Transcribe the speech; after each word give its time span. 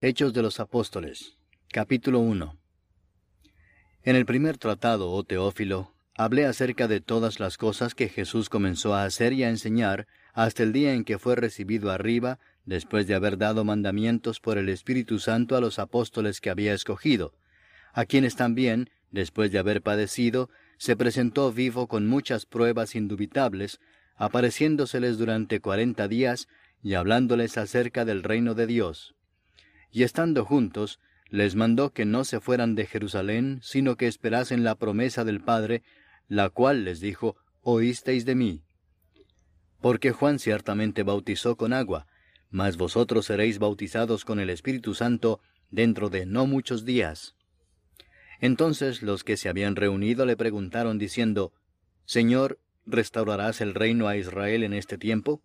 Hechos 0.00 0.32
de 0.32 0.42
los 0.42 0.60
Apóstoles, 0.60 1.38
capítulo 1.72 2.20
1 2.20 2.56
En 4.04 4.14
el 4.14 4.26
primer 4.26 4.56
tratado, 4.56 5.10
oh 5.10 5.24
Teófilo, 5.24 5.92
hablé 6.16 6.46
acerca 6.46 6.86
de 6.86 7.00
todas 7.00 7.40
las 7.40 7.56
cosas 7.56 7.96
que 7.96 8.08
Jesús 8.08 8.48
comenzó 8.48 8.94
a 8.94 9.02
hacer 9.02 9.32
y 9.32 9.42
a 9.42 9.48
enseñar 9.48 10.06
hasta 10.34 10.62
el 10.62 10.72
día 10.72 10.94
en 10.94 11.02
que 11.02 11.18
fue 11.18 11.34
recibido 11.34 11.90
arriba, 11.90 12.38
después 12.64 13.08
de 13.08 13.16
haber 13.16 13.38
dado 13.38 13.64
mandamientos 13.64 14.38
por 14.38 14.56
el 14.56 14.68
Espíritu 14.68 15.18
Santo 15.18 15.56
a 15.56 15.60
los 15.60 15.80
apóstoles 15.80 16.40
que 16.40 16.50
había 16.50 16.74
escogido, 16.74 17.34
a 17.92 18.04
quienes 18.04 18.36
también, 18.36 18.90
después 19.10 19.50
de 19.50 19.58
haber 19.58 19.82
padecido, 19.82 20.48
se 20.76 20.94
presentó 20.94 21.52
vivo 21.52 21.88
con 21.88 22.06
muchas 22.06 22.46
pruebas 22.46 22.94
indubitables, 22.94 23.80
apareciéndoseles 24.14 25.18
durante 25.18 25.58
cuarenta 25.58 26.06
días 26.06 26.46
y 26.84 26.94
hablándoles 26.94 27.58
acerca 27.58 28.04
del 28.04 28.22
reino 28.22 28.54
de 28.54 28.68
Dios 28.68 29.16
y 29.90 30.02
estando 30.02 30.44
juntos, 30.44 31.00
les 31.30 31.54
mandó 31.54 31.92
que 31.92 32.04
no 32.04 32.24
se 32.24 32.40
fueran 32.40 32.74
de 32.74 32.86
Jerusalén, 32.86 33.60
sino 33.62 33.96
que 33.96 34.06
esperasen 34.06 34.64
la 34.64 34.74
promesa 34.74 35.24
del 35.24 35.40
Padre, 35.40 35.82
la 36.26 36.48
cual 36.50 36.84
les 36.84 37.00
dijo, 37.00 37.36
Oísteis 37.62 38.24
de 38.24 38.34
mí. 38.34 38.62
Porque 39.80 40.12
Juan 40.12 40.38
ciertamente 40.38 41.02
bautizó 41.02 41.56
con 41.56 41.72
agua, 41.72 42.06
mas 42.50 42.76
vosotros 42.76 43.26
seréis 43.26 43.58
bautizados 43.58 44.24
con 44.24 44.40
el 44.40 44.50
Espíritu 44.50 44.94
Santo 44.94 45.40
dentro 45.70 46.08
de 46.08 46.24
no 46.24 46.46
muchos 46.46 46.84
días. 46.84 47.34
Entonces 48.40 49.02
los 49.02 49.24
que 49.24 49.36
se 49.36 49.48
habían 49.48 49.76
reunido 49.76 50.24
le 50.24 50.36
preguntaron 50.36 50.98
diciendo, 50.98 51.52
Señor, 52.04 52.58
¿restaurarás 52.86 53.60
el 53.60 53.74
reino 53.74 54.08
a 54.08 54.16
Israel 54.16 54.62
en 54.62 54.72
este 54.72 54.96
tiempo? 54.96 55.42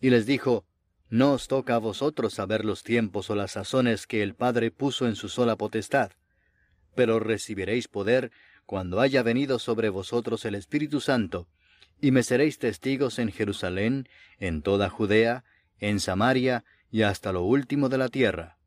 Y 0.00 0.10
les 0.10 0.26
dijo, 0.26 0.64
no 1.10 1.32
os 1.32 1.48
toca 1.48 1.74
a 1.74 1.78
vosotros 1.78 2.34
saber 2.34 2.64
los 2.64 2.82
tiempos 2.82 3.30
o 3.30 3.34
las 3.34 3.52
sazones 3.52 4.06
que 4.06 4.22
el 4.22 4.34
Padre 4.34 4.70
puso 4.70 5.06
en 5.06 5.16
su 5.16 5.28
sola 5.28 5.56
potestad, 5.56 6.12
pero 6.94 7.18
recibiréis 7.18 7.88
poder 7.88 8.30
cuando 8.66 9.00
haya 9.00 9.22
venido 9.22 9.58
sobre 9.58 9.88
vosotros 9.88 10.44
el 10.44 10.54
Espíritu 10.54 11.00
Santo, 11.00 11.48
y 12.00 12.10
me 12.10 12.22
seréis 12.22 12.58
testigos 12.58 13.18
en 13.18 13.32
Jerusalén, 13.32 14.08
en 14.38 14.62
toda 14.62 14.90
Judea, 14.90 15.44
en 15.80 16.00
Samaria 16.00 16.64
y 16.90 17.02
hasta 17.02 17.32
lo 17.32 17.42
último 17.42 17.88
de 17.88 17.98
la 17.98 18.08
tierra. 18.08 18.58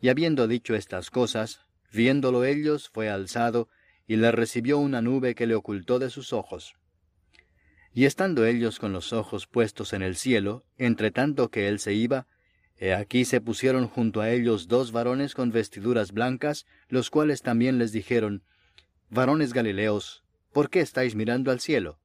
Y 0.00 0.08
habiendo 0.08 0.48
dicho 0.48 0.74
estas 0.74 1.10
cosas, 1.10 1.60
viéndolo 1.92 2.44
ellos, 2.44 2.90
fue 2.92 3.08
alzado, 3.08 3.68
y 4.06 4.16
le 4.16 4.30
recibió 4.32 4.78
una 4.78 5.02
nube 5.02 5.34
que 5.34 5.46
le 5.46 5.54
ocultó 5.54 5.98
de 5.98 6.10
sus 6.10 6.32
ojos. 6.32 6.74
Y 7.96 8.04
estando 8.04 8.44
ellos 8.44 8.78
con 8.78 8.92
los 8.92 9.14
ojos 9.14 9.46
puestos 9.46 9.94
en 9.94 10.02
el 10.02 10.16
cielo, 10.16 10.66
entre 10.76 11.10
tanto 11.10 11.50
que 11.50 11.66
él 11.66 11.78
se 11.78 11.94
iba, 11.94 12.26
he 12.76 12.92
aquí 12.92 13.24
se 13.24 13.40
pusieron 13.40 13.88
junto 13.88 14.20
a 14.20 14.28
ellos 14.28 14.68
dos 14.68 14.92
varones 14.92 15.34
con 15.34 15.50
vestiduras 15.50 16.12
blancas, 16.12 16.66
los 16.90 17.08
cuales 17.08 17.40
también 17.40 17.78
les 17.78 17.92
dijeron, 17.92 18.42
Varones 19.08 19.54
Galileos, 19.54 20.24
¿por 20.52 20.68
qué 20.68 20.80
estáis 20.80 21.14
mirando 21.14 21.50
al 21.50 21.58
cielo? 21.58 21.98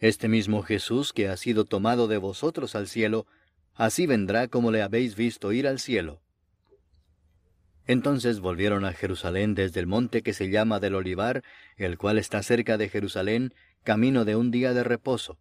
Este 0.00 0.28
mismo 0.28 0.62
Jesús 0.62 1.14
que 1.14 1.28
ha 1.28 1.36
sido 1.38 1.64
tomado 1.64 2.06
de 2.06 2.18
vosotros 2.18 2.74
al 2.74 2.86
cielo, 2.86 3.26
así 3.74 4.04
vendrá 4.04 4.48
como 4.48 4.70
le 4.70 4.82
habéis 4.82 5.16
visto 5.16 5.50
ir 5.52 5.66
al 5.66 5.78
cielo. 5.78 6.20
Entonces 7.86 8.40
volvieron 8.40 8.84
a 8.84 8.92
Jerusalén 8.92 9.54
desde 9.54 9.80
el 9.80 9.86
monte 9.86 10.22
que 10.22 10.34
se 10.34 10.50
llama 10.50 10.78
del 10.78 10.94
Olivar, 10.94 11.42
el 11.76 11.96
cual 11.96 12.18
está 12.18 12.42
cerca 12.42 12.76
de 12.76 12.90
Jerusalén, 12.90 13.54
camino 13.82 14.24
de 14.24 14.36
un 14.36 14.50
día 14.50 14.72
de 14.74 14.84
reposo. 14.84 15.38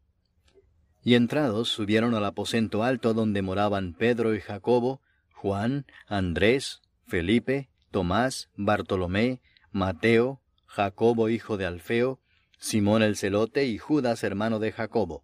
Y 1.04 1.16
entrados 1.16 1.70
subieron 1.70 2.14
al 2.14 2.26
aposento 2.26 2.84
alto 2.84 3.14
donde 3.14 3.42
moraban 3.42 3.94
Pedro 3.94 4.36
y 4.36 4.42
Jacobo, 4.42 5.02
Juan, 5.34 5.86
Andrés, 6.08 6.82
Felipe, 7.08 7.70
Tomás, 7.92 8.50
Bartolomé, 8.56 9.42
Mateo, 9.72 10.42
Jacobo 10.66 11.30
hijo 11.30 11.58
de 11.58 11.66
Alfeo, 11.66 12.20
Simón 12.58 13.02
el 13.04 13.16
celote 13.16 13.66
y 13.66 13.78
Judas 13.78 14.23
hermano 14.23 14.60
de 14.60 14.71
Jacobo. 14.71 15.23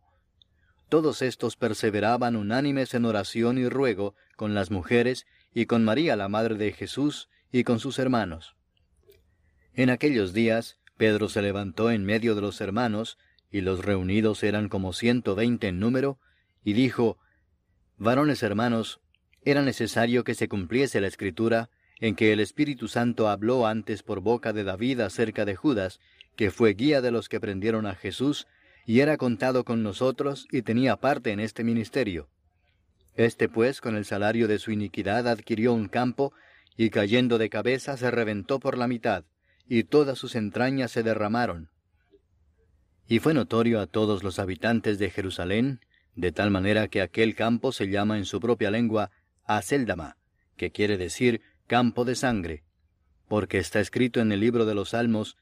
Todos 0.89 1.21
estos 1.21 1.57
perseveraban 1.57 2.35
unánimes 2.35 2.93
en 2.93 3.05
oración 3.05 3.57
y 3.57 3.67
ruego 3.67 4.15
con 4.35 4.53
las 4.53 4.71
mujeres 4.71 5.25
y 5.53 5.65
con 5.65 5.83
María 5.83 6.15
la 6.15 6.29
madre 6.29 6.55
de 6.55 6.71
Jesús 6.71 7.29
y 7.51 7.63
con 7.63 7.79
sus 7.79 7.99
hermanos. 7.99 8.55
En 9.73 9.89
aquellos 9.89 10.33
días 10.33 10.77
Pedro 10.97 11.27
se 11.27 11.41
levantó 11.41 11.91
en 11.91 12.05
medio 12.05 12.35
de 12.35 12.41
los 12.41 12.61
hermanos, 12.61 13.17
y 13.51 13.61
los 13.61 13.83
reunidos 13.83 14.43
eran 14.43 14.69
como 14.69 14.93
ciento 14.93 15.35
veinte 15.35 15.67
en 15.67 15.79
número, 15.79 16.19
y 16.63 16.73
dijo, 16.73 17.17
Varones 17.97 18.43
hermanos, 18.43 19.01
era 19.43 19.61
necesario 19.61 20.23
que 20.23 20.35
se 20.35 20.47
cumpliese 20.47 21.01
la 21.01 21.07
escritura 21.07 21.69
en 21.99 22.15
que 22.15 22.33
el 22.33 22.39
Espíritu 22.39 22.87
Santo 22.87 23.29
habló 23.29 23.67
antes 23.67 24.03
por 24.03 24.19
boca 24.19 24.53
de 24.53 24.63
David 24.63 25.01
acerca 25.01 25.45
de 25.45 25.55
Judas, 25.55 25.99
que 26.35 26.51
fue 26.51 26.73
guía 26.73 27.01
de 27.01 27.11
los 27.11 27.29
que 27.29 27.39
prendieron 27.39 27.85
a 27.85 27.95
Jesús, 27.95 28.47
y 28.85 28.99
era 28.99 29.17
contado 29.17 29.63
con 29.63 29.83
nosotros 29.83 30.47
y 30.51 30.61
tenía 30.61 30.97
parte 30.97 31.31
en 31.31 31.39
este 31.39 31.63
ministerio. 31.63 32.27
Este 33.15 33.47
pues 33.47 33.79
con 33.81 33.95
el 33.95 34.05
salario 34.05 34.47
de 34.47 34.59
su 34.59 34.71
iniquidad 34.71 35.27
adquirió 35.27 35.73
un 35.73 35.87
campo, 35.87 36.33
y 36.77 36.89
cayendo 36.89 37.37
de 37.37 37.49
cabeza 37.49 37.95
se 37.95 38.11
reventó 38.11 38.59
por 38.59 38.77
la 38.77 38.87
mitad 38.87 39.23
y 39.67 39.83
todas 39.83 40.17
sus 40.17 40.35
entrañas 40.35 40.91
se 40.91 41.03
derramaron. 41.03 41.69
Y 43.07 43.19
fue 43.19 43.33
notorio 43.33 43.79
a 43.79 43.87
todos 43.87 44.23
los 44.23 44.39
habitantes 44.39 44.97
de 44.99 45.09
Jerusalén, 45.09 45.79
de 46.15 46.31
tal 46.31 46.49
manera 46.49 46.87
que 46.87 47.01
aquel 47.01 47.35
campo 47.35 47.71
se 47.71 47.89
llama 47.89 48.17
en 48.17 48.25
su 48.25 48.39
propia 48.39 48.71
lengua 48.71 49.11
Aseldama, 49.43 50.17
que 50.57 50.71
quiere 50.71 50.97
decir 50.97 51.41
campo 51.67 52.05
de 52.05 52.15
sangre, 52.15 52.63
porque 53.27 53.57
está 53.57 53.79
escrito 53.79 54.19
en 54.19 54.31
el 54.31 54.39
libro 54.39 54.65
de 54.65 54.75
los 54.75 54.89
Salmos, 54.89 55.37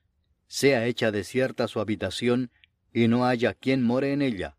sea 0.48 0.86
hecha 0.86 1.12
desierta 1.12 1.68
su 1.68 1.80
habitación, 1.80 2.52
y 2.94 3.08
no 3.08 3.26
haya 3.26 3.54
quien 3.54 3.82
more 3.82 4.14
en 4.14 4.22
ella, 4.22 4.56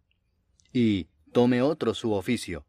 y 0.73 1.09
tome 1.33 1.63
otro 1.63 1.95
su 1.95 2.13
oficio. 2.13 2.67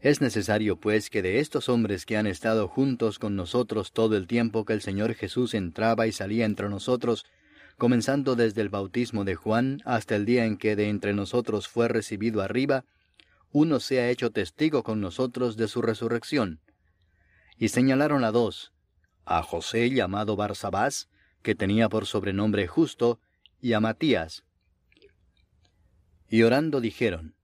Es 0.00 0.22
necesario, 0.22 0.76
pues, 0.76 1.10
que 1.10 1.20
de 1.20 1.40
estos 1.40 1.68
hombres 1.68 2.06
que 2.06 2.16
han 2.16 2.26
estado 2.26 2.68
juntos 2.68 3.18
con 3.18 3.36
nosotros 3.36 3.92
todo 3.92 4.16
el 4.16 4.26
tiempo 4.26 4.64
que 4.64 4.72
el 4.72 4.80
Señor 4.80 5.14
Jesús 5.14 5.52
entraba 5.52 6.06
y 6.06 6.12
salía 6.12 6.46
entre 6.46 6.70
nosotros, 6.70 7.26
comenzando 7.76 8.34
desde 8.34 8.62
el 8.62 8.70
bautismo 8.70 9.24
de 9.24 9.34
Juan 9.34 9.82
hasta 9.84 10.16
el 10.16 10.24
día 10.24 10.46
en 10.46 10.56
que 10.56 10.74
de 10.74 10.88
entre 10.88 11.12
nosotros 11.12 11.68
fue 11.68 11.86
recibido 11.88 12.40
arriba, 12.40 12.86
uno 13.52 13.78
sea 13.78 14.08
hecho 14.08 14.30
testigo 14.30 14.82
con 14.82 15.02
nosotros 15.02 15.58
de 15.58 15.68
su 15.68 15.82
resurrección. 15.82 16.60
Y 17.58 17.68
señalaron 17.68 18.24
a 18.24 18.32
dos, 18.32 18.72
a 19.26 19.42
José 19.42 19.90
llamado 19.90 20.34
Barsabás, 20.34 21.10
que 21.42 21.54
tenía 21.54 21.90
por 21.90 22.06
sobrenombre 22.06 22.66
justo, 22.66 23.20
y 23.60 23.74
a 23.74 23.80
Matías. 23.80 24.44
Y 26.28 26.42
orando 26.42 26.80
dijeron, 26.80 27.34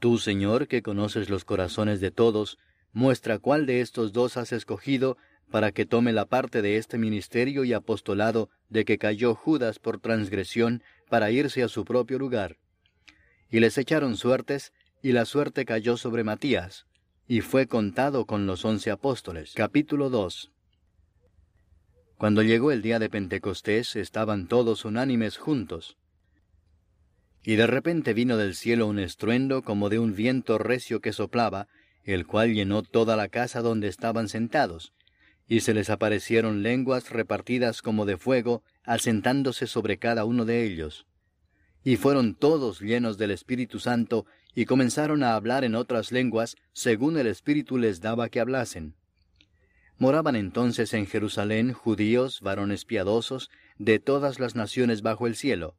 Tú, 0.00 0.16
Señor, 0.16 0.66
que 0.66 0.82
conoces 0.82 1.28
los 1.28 1.44
corazones 1.44 2.00
de 2.00 2.10
todos, 2.10 2.58
muestra 2.92 3.38
cuál 3.38 3.66
de 3.66 3.82
estos 3.82 4.12
dos 4.12 4.38
has 4.38 4.50
escogido 4.50 5.18
para 5.50 5.72
que 5.72 5.84
tome 5.84 6.14
la 6.14 6.24
parte 6.24 6.62
de 6.62 6.78
este 6.78 6.96
ministerio 6.96 7.64
y 7.64 7.74
apostolado 7.74 8.48
de 8.70 8.86
que 8.86 8.96
cayó 8.96 9.34
Judas 9.34 9.78
por 9.78 10.00
transgresión 10.00 10.82
para 11.10 11.30
irse 11.30 11.62
a 11.62 11.68
su 11.68 11.84
propio 11.84 12.18
lugar. 12.18 12.56
Y 13.50 13.60
les 13.60 13.76
echaron 13.76 14.16
suertes, 14.16 14.72
y 15.02 15.12
la 15.12 15.26
suerte 15.26 15.66
cayó 15.66 15.98
sobre 15.98 16.24
Matías, 16.24 16.86
y 17.28 17.42
fue 17.42 17.66
contado 17.66 18.24
con 18.24 18.46
los 18.46 18.64
once 18.64 18.90
apóstoles. 18.90 19.52
Capítulo 19.54 20.08
2 20.08 20.50
Cuando 22.16 22.42
llegó 22.42 22.72
el 22.72 22.80
día 22.80 22.98
de 22.98 23.10
Pentecostés, 23.10 23.96
estaban 23.96 24.48
todos 24.48 24.86
unánimes 24.86 25.36
juntos. 25.36 25.98
Y 27.42 27.56
de 27.56 27.66
repente 27.66 28.12
vino 28.12 28.36
del 28.36 28.54
cielo 28.54 28.86
un 28.86 28.98
estruendo 28.98 29.62
como 29.62 29.88
de 29.88 29.98
un 29.98 30.14
viento 30.14 30.58
recio 30.58 31.00
que 31.00 31.12
soplaba, 31.12 31.68
el 32.04 32.26
cual 32.26 32.52
llenó 32.52 32.82
toda 32.82 33.16
la 33.16 33.28
casa 33.28 33.62
donde 33.62 33.88
estaban 33.88 34.28
sentados, 34.28 34.92
y 35.48 35.60
se 35.60 35.74
les 35.74 35.90
aparecieron 35.90 36.62
lenguas 36.62 37.10
repartidas 37.10 37.82
como 37.82 38.06
de 38.06 38.16
fuego, 38.16 38.62
asentándose 38.84 39.66
sobre 39.66 39.98
cada 39.98 40.24
uno 40.24 40.44
de 40.44 40.64
ellos. 40.64 41.06
Y 41.82 41.96
fueron 41.96 42.34
todos 42.34 42.80
llenos 42.80 43.16
del 43.16 43.30
Espíritu 43.30 43.80
Santo, 43.80 44.26
y 44.54 44.66
comenzaron 44.66 45.22
a 45.22 45.34
hablar 45.34 45.64
en 45.64 45.74
otras 45.74 46.12
lenguas, 46.12 46.56
según 46.72 47.18
el 47.18 47.26
Espíritu 47.26 47.78
les 47.78 48.00
daba 48.00 48.28
que 48.28 48.40
hablasen. 48.40 48.94
Moraban 49.96 50.36
entonces 50.36 50.94
en 50.94 51.06
Jerusalén 51.06 51.72
judíos, 51.72 52.40
varones 52.40 52.84
piadosos, 52.84 53.50
de 53.78 53.98
todas 53.98 54.40
las 54.40 54.54
naciones 54.54 55.02
bajo 55.02 55.26
el 55.26 55.36
cielo. 55.36 55.76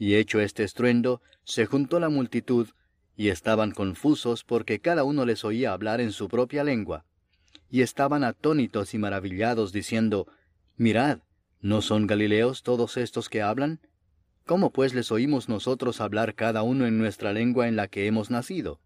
Y 0.00 0.14
hecho 0.14 0.40
este 0.40 0.64
estruendo, 0.64 1.20
se 1.44 1.66
juntó 1.66 2.00
la 2.00 2.08
multitud, 2.08 2.70
y 3.18 3.28
estaban 3.28 3.72
confusos 3.72 4.44
porque 4.44 4.80
cada 4.80 5.04
uno 5.04 5.26
les 5.26 5.44
oía 5.44 5.74
hablar 5.74 6.00
en 6.00 6.12
su 6.12 6.26
propia 6.26 6.64
lengua. 6.64 7.04
Y 7.68 7.82
estaban 7.82 8.24
atónitos 8.24 8.94
y 8.94 8.98
maravillados, 8.98 9.72
diciendo, 9.72 10.26
Mirad, 10.78 11.18
¿no 11.60 11.82
son 11.82 12.06
Galileos 12.06 12.62
todos 12.62 12.96
estos 12.96 13.28
que 13.28 13.42
hablan? 13.42 13.78
¿Cómo 14.46 14.72
pues 14.72 14.94
les 14.94 15.12
oímos 15.12 15.50
nosotros 15.50 16.00
hablar 16.00 16.34
cada 16.34 16.62
uno 16.62 16.86
en 16.86 16.96
nuestra 16.96 17.34
lengua 17.34 17.68
en 17.68 17.76
la 17.76 17.86
que 17.86 18.06
hemos 18.06 18.30
nacido? 18.30 18.80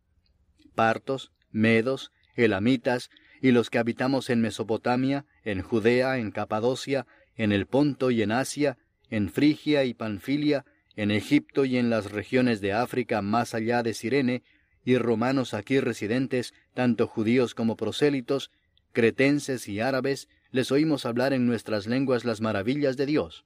Partos, 0.74 1.30
medos, 1.52 2.10
elamitas, 2.34 3.08
y 3.40 3.52
los 3.52 3.70
que 3.70 3.78
habitamos 3.78 4.30
en 4.30 4.40
Mesopotamia, 4.40 5.26
en 5.44 5.62
Judea, 5.62 6.18
en 6.18 6.32
Capadocia, 6.32 7.06
en 7.36 7.52
el 7.52 7.66
Ponto 7.66 8.10
y 8.10 8.20
en 8.22 8.32
Asia, 8.32 8.78
en 9.10 9.30
Frigia 9.30 9.84
y 9.84 9.94
Panfilia, 9.94 10.64
en 10.96 11.10
Egipto 11.10 11.64
y 11.64 11.76
en 11.76 11.90
las 11.90 12.12
regiones 12.12 12.60
de 12.60 12.72
África 12.72 13.22
más 13.22 13.54
allá 13.54 13.82
de 13.82 13.94
Sirene, 13.94 14.42
y 14.84 14.98
romanos 14.98 15.54
aquí 15.54 15.80
residentes, 15.80 16.54
tanto 16.74 17.06
judíos 17.06 17.54
como 17.54 17.76
prosélitos, 17.76 18.50
cretenses 18.92 19.68
y 19.68 19.80
árabes, 19.80 20.28
les 20.50 20.70
oímos 20.70 21.06
hablar 21.06 21.32
en 21.32 21.46
nuestras 21.46 21.86
lenguas 21.86 22.24
las 22.24 22.40
maravillas 22.40 22.96
de 22.96 23.06
Dios. 23.06 23.44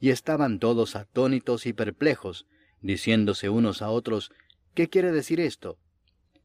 Y 0.00 0.10
estaban 0.10 0.58
todos 0.58 0.96
atónitos 0.96 1.66
y 1.66 1.72
perplejos, 1.72 2.46
diciéndose 2.80 3.48
unos 3.48 3.82
a 3.82 3.90
otros, 3.90 4.32
¿qué 4.74 4.88
quiere 4.88 5.12
decir 5.12 5.40
esto? 5.40 5.78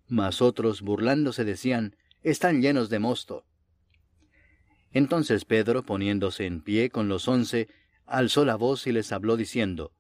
Mas 0.08 0.42
otros, 0.42 0.82
burlándose, 0.82 1.46
decían, 1.46 1.96
están 2.22 2.62
llenos 2.62 2.90
de 2.90 3.00
mosto. 3.00 3.46
Entonces 4.92 5.46
Pedro, 5.46 5.84
poniéndose 5.84 6.46
en 6.46 6.62
pie 6.62 6.90
con 6.90 7.08
los 7.08 7.28
once, 7.28 7.70
alzó 8.06 8.46
la 8.46 8.56
voz 8.56 8.88
y 8.88 8.92
les 8.92 9.12
habló 9.12 9.38
diciendo, 9.38 9.94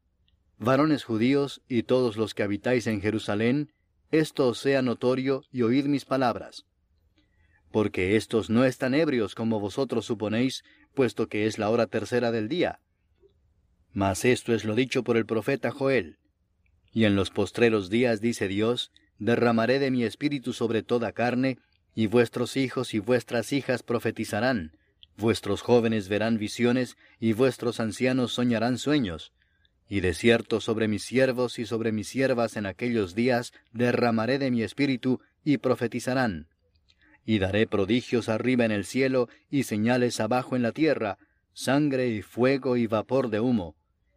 Varones 0.63 1.03
judíos 1.05 1.63
y 1.67 1.81
todos 1.81 2.17
los 2.17 2.35
que 2.35 2.43
habitáis 2.43 2.85
en 2.85 3.01
Jerusalén, 3.01 3.73
esto 4.11 4.47
os 4.47 4.59
sea 4.59 4.83
notorio 4.83 5.43
y 5.51 5.63
oíd 5.63 5.85
mis 5.85 6.05
palabras. 6.05 6.67
Porque 7.71 8.15
estos 8.15 8.51
no 8.51 8.63
están 8.63 8.93
ebrios 8.93 9.33
como 9.33 9.59
vosotros 9.59 10.05
suponéis, 10.05 10.63
puesto 10.93 11.27
que 11.27 11.47
es 11.47 11.57
la 11.57 11.71
hora 11.71 11.87
tercera 11.87 12.31
del 12.31 12.47
día. 12.47 12.79
Mas 13.91 14.23
esto 14.23 14.53
es 14.53 14.63
lo 14.63 14.75
dicho 14.75 15.03
por 15.03 15.17
el 15.17 15.25
profeta 15.25 15.71
Joel. 15.71 16.19
Y 16.93 17.05
en 17.05 17.15
los 17.15 17.31
postreros 17.31 17.89
días, 17.89 18.21
dice 18.21 18.47
Dios, 18.47 18.91
derramaré 19.17 19.79
de 19.79 19.89
mi 19.89 20.03
espíritu 20.03 20.53
sobre 20.53 20.83
toda 20.83 21.11
carne, 21.11 21.57
y 21.95 22.05
vuestros 22.05 22.55
hijos 22.55 22.93
y 22.93 22.99
vuestras 22.99 23.51
hijas 23.51 23.81
profetizarán, 23.81 24.77
vuestros 25.17 25.63
jóvenes 25.63 26.07
verán 26.07 26.37
visiones, 26.37 26.97
y 27.19 27.33
vuestros 27.33 27.79
ancianos 27.79 28.33
soñarán 28.33 28.77
sueños. 28.77 29.33
Y 29.91 29.99
de 29.99 30.13
cierto 30.13 30.61
sobre 30.61 30.87
mis 30.87 31.03
siervos 31.03 31.59
y 31.59 31.65
sobre 31.65 31.91
mis 31.91 32.07
siervas 32.07 32.55
en 32.55 32.65
aquellos 32.65 33.13
días 33.13 33.51
derramaré 33.73 34.39
de 34.39 34.49
mi 34.49 34.63
espíritu, 34.63 35.19
y 35.43 35.57
profetizarán. 35.57 36.47
Y 37.25 37.39
daré 37.39 37.67
prodigios 37.67 38.29
arriba 38.29 38.63
en 38.63 38.71
el 38.71 38.85
cielo, 38.85 39.27
y 39.49 39.63
señales 39.63 40.21
abajo 40.21 40.55
en 40.55 40.61
la 40.61 40.71
tierra, 40.71 41.17
sangre 41.51 42.07
y 42.07 42.21
fuego 42.21 42.77
y 42.77 42.87
vapor 42.87 43.29
de 43.29 43.41
humo. 43.41 43.75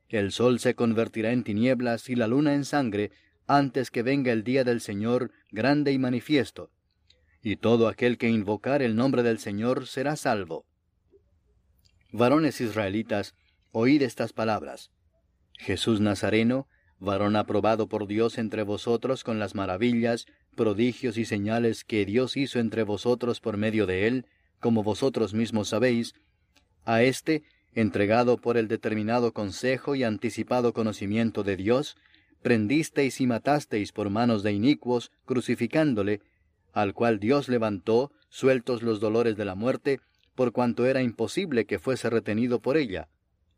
El 0.09 0.31
sol 0.31 0.61
se 0.61 0.77
convertirá 0.77 1.33
en 1.33 1.43
tinieblas 1.43 2.09
y 2.09 2.15
la 2.15 2.29
luna 2.29 2.55
en 2.55 2.65
sangre, 2.65 3.11
antes 3.49 3.91
que 3.91 4.05
venga 4.05 4.31
el 4.31 4.45
día 4.45 4.63
del 4.63 4.81
Señor 4.81 5.33
grande 5.51 5.91
y 5.91 5.99
manifiesto 5.99 6.71
y 7.45 7.57
todo 7.57 7.89
aquel 7.89 8.17
que 8.17 8.31
invocar 8.31 8.81
el 8.81 8.97
nombre 8.97 9.23
del 9.23 9.39
Señor 9.39 9.87
será 9.87 10.17
salvo. 10.17 10.65
Varones 12.11 12.63
israelitas, 12.63 13.35
oíd 13.71 14.01
estas 14.01 14.33
palabras. 14.33 14.91
Jesús 15.57 16.01
Nazareno, 16.01 16.67
varón 16.99 17.37
aprobado 17.37 17.89
por 17.89 18.07
Dios 18.07 18.39
entre 18.39 18.63
vosotros 18.63 19.25
con 19.25 19.39
las 19.39 19.55
maravillas, 19.55 20.27
prodigios 20.55 21.17
y 21.17 21.25
señales 21.25 21.85
que 21.85 22.05
Dios 22.05 22.37
hizo 22.37 22.59
entre 22.59 22.83
vosotros 22.83 23.41
por 23.41 23.57
medio 23.57 23.87
de 23.87 24.07
él, 24.07 24.27
como 24.61 24.83
vosotros 24.83 25.35
mismos 25.35 25.69
sabéis, 25.69 26.15
a 26.85 27.03
éste, 27.03 27.43
entregado 27.75 28.37
por 28.37 28.57
el 28.57 28.69
determinado 28.69 29.33
consejo 29.33 29.95
y 29.95 30.05
anticipado 30.05 30.73
conocimiento 30.73 31.43
de 31.43 31.57
Dios, 31.57 31.97
prendisteis 32.43 33.21
y 33.21 33.27
matasteis 33.27 33.93
por 33.93 34.11
manos 34.11 34.43
de 34.43 34.53
inicuos, 34.53 35.11
crucificándole, 35.25 36.21
al 36.73 36.95
cual 36.95 37.19
Dios 37.19 37.49
levantó, 37.49 38.13
sueltos 38.29 38.83
los 38.83 39.01
dolores 39.01 39.37
de 39.37 39.45
la 39.45 39.55
muerte, 39.55 40.01
por 40.35 40.53
cuanto 40.53 40.87
era 40.87 41.03
imposible 41.03 41.65
que 41.65 41.79
fuese 41.79 42.11
retenido 42.11 42.61
por 42.61 42.77
ella. 42.77 43.09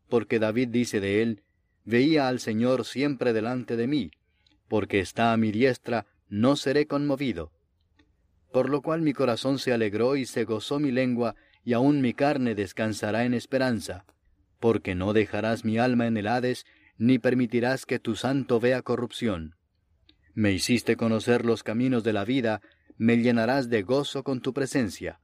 Porque 0.08 0.38
David 0.38 0.68
dice 0.68 1.00
de 1.00 1.22
él, 1.22 1.42
Veía 1.86 2.28
al 2.28 2.40
Señor 2.40 2.84
siempre 2.84 3.32
delante 3.32 3.76
de 3.76 3.86
mí, 3.86 4.10
porque 4.68 4.98
está 5.00 5.32
a 5.32 5.36
mi 5.36 5.52
diestra, 5.52 6.04
no 6.28 6.56
seré 6.56 6.86
conmovido. 6.86 7.52
Por 8.52 8.68
lo 8.68 8.82
cual 8.82 9.02
mi 9.02 9.12
corazón 9.12 9.60
se 9.60 9.72
alegró 9.72 10.16
y 10.16 10.26
se 10.26 10.44
gozó 10.44 10.80
mi 10.80 10.90
lengua, 10.90 11.36
y 11.64 11.72
aun 11.72 12.00
mi 12.00 12.12
carne 12.12 12.56
descansará 12.56 13.24
en 13.24 13.34
esperanza, 13.34 14.04
porque 14.58 14.96
no 14.96 15.12
dejarás 15.12 15.64
mi 15.64 15.78
alma 15.78 16.08
en 16.08 16.16
el 16.16 16.26
Hades, 16.26 16.66
ni 16.98 17.20
permitirás 17.20 17.86
que 17.86 18.00
tu 18.00 18.16
santo 18.16 18.58
vea 18.58 18.82
corrupción. 18.82 19.54
Me 20.34 20.52
hiciste 20.52 20.96
conocer 20.96 21.44
los 21.44 21.62
caminos 21.62 22.02
de 22.02 22.12
la 22.12 22.24
vida, 22.24 22.62
me 22.98 23.16
llenarás 23.16 23.68
de 23.68 23.82
gozo 23.82 24.24
con 24.24 24.40
tu 24.40 24.52
presencia. 24.52 25.20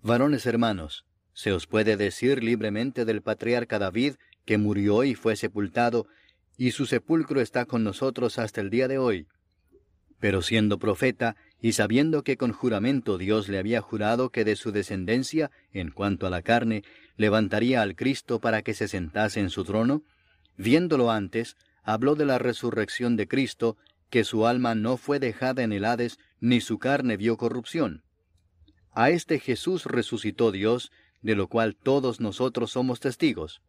Varones 0.00 0.46
hermanos, 0.46 1.04
se 1.34 1.52
os 1.52 1.66
puede 1.66 1.96
decir 1.96 2.42
libremente 2.42 3.04
del 3.04 3.22
patriarca 3.22 3.78
David, 3.78 4.14
que 4.48 4.56
murió 4.56 5.04
y 5.04 5.14
fue 5.14 5.36
sepultado, 5.36 6.06
y 6.56 6.70
su 6.70 6.86
sepulcro 6.86 7.42
está 7.42 7.66
con 7.66 7.84
nosotros 7.84 8.38
hasta 8.38 8.62
el 8.62 8.70
día 8.70 8.88
de 8.88 8.96
hoy. 8.96 9.26
Pero 10.20 10.40
siendo 10.40 10.78
profeta, 10.78 11.36
y 11.60 11.72
sabiendo 11.72 12.22
que 12.22 12.38
con 12.38 12.52
juramento 12.52 13.18
Dios 13.18 13.50
le 13.50 13.58
había 13.58 13.82
jurado 13.82 14.30
que 14.30 14.46
de 14.46 14.56
su 14.56 14.72
descendencia, 14.72 15.50
en 15.70 15.90
cuanto 15.90 16.26
a 16.26 16.30
la 16.30 16.40
carne, 16.40 16.82
levantaría 17.18 17.82
al 17.82 17.94
Cristo 17.94 18.40
para 18.40 18.62
que 18.62 18.72
se 18.72 18.88
sentase 18.88 19.40
en 19.40 19.50
su 19.50 19.64
trono, 19.64 20.02
viéndolo 20.56 21.10
antes, 21.10 21.58
habló 21.82 22.14
de 22.14 22.24
la 22.24 22.38
resurrección 22.38 23.16
de 23.16 23.28
Cristo, 23.28 23.76
que 24.08 24.24
su 24.24 24.46
alma 24.46 24.74
no 24.74 24.96
fue 24.96 25.18
dejada 25.18 25.62
en 25.62 25.74
el 25.74 25.84
Hades, 25.84 26.18
ni 26.40 26.62
su 26.62 26.78
carne 26.78 27.18
vio 27.18 27.36
corrupción. 27.36 28.02
A 28.92 29.10
este 29.10 29.40
Jesús 29.40 29.84
resucitó 29.84 30.52
Dios, 30.52 30.90
de 31.20 31.34
lo 31.34 31.48
cual 31.48 31.76
todos 31.76 32.18
nosotros 32.18 32.70
somos 32.70 32.98
testigos. 33.00 33.60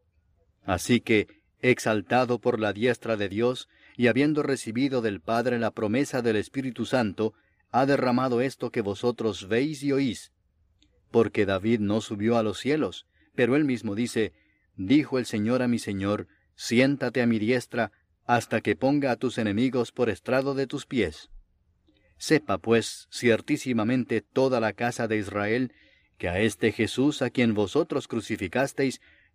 Así 0.63 1.01
que, 1.01 1.27
exaltado 1.61 2.39
por 2.39 2.59
la 2.59 2.73
diestra 2.73 3.17
de 3.17 3.29
Dios, 3.29 3.67
y 3.97 4.07
habiendo 4.07 4.43
recibido 4.43 5.01
del 5.01 5.19
Padre 5.19 5.59
la 5.59 5.71
promesa 5.71 6.21
del 6.21 6.37
Espíritu 6.37 6.85
Santo, 6.85 7.33
ha 7.71 7.85
derramado 7.85 8.41
esto 8.41 8.71
que 8.71 8.81
vosotros 8.81 9.47
veis 9.47 9.83
y 9.83 9.91
oís. 9.91 10.31
Porque 11.11 11.45
David 11.45 11.79
no 11.79 12.01
subió 12.01 12.37
a 12.37 12.43
los 12.43 12.59
cielos, 12.59 13.07
pero 13.35 13.55
él 13.55 13.65
mismo 13.65 13.95
dice, 13.95 14.33
Dijo 14.75 15.19
el 15.19 15.25
Señor 15.25 15.61
a 15.61 15.67
mi 15.67 15.79
Señor, 15.79 16.27
siéntate 16.55 17.21
a 17.21 17.25
mi 17.25 17.37
diestra, 17.37 17.91
hasta 18.25 18.61
que 18.61 18.75
ponga 18.75 19.11
a 19.11 19.15
tus 19.17 19.37
enemigos 19.37 19.91
por 19.91 20.09
estrado 20.09 20.53
de 20.53 20.67
tus 20.67 20.85
pies. 20.85 21.29
Sepa, 22.17 22.57
pues, 22.57 23.07
ciertísimamente 23.11 24.21
toda 24.21 24.59
la 24.59 24.73
casa 24.73 25.07
de 25.07 25.17
Israel, 25.17 25.73
que 26.17 26.29
a 26.29 26.39
este 26.39 26.71
Jesús 26.71 27.21
a 27.21 27.29
quien 27.29 27.53
vosotros 27.53 28.07
crucificasteis, 28.07 29.01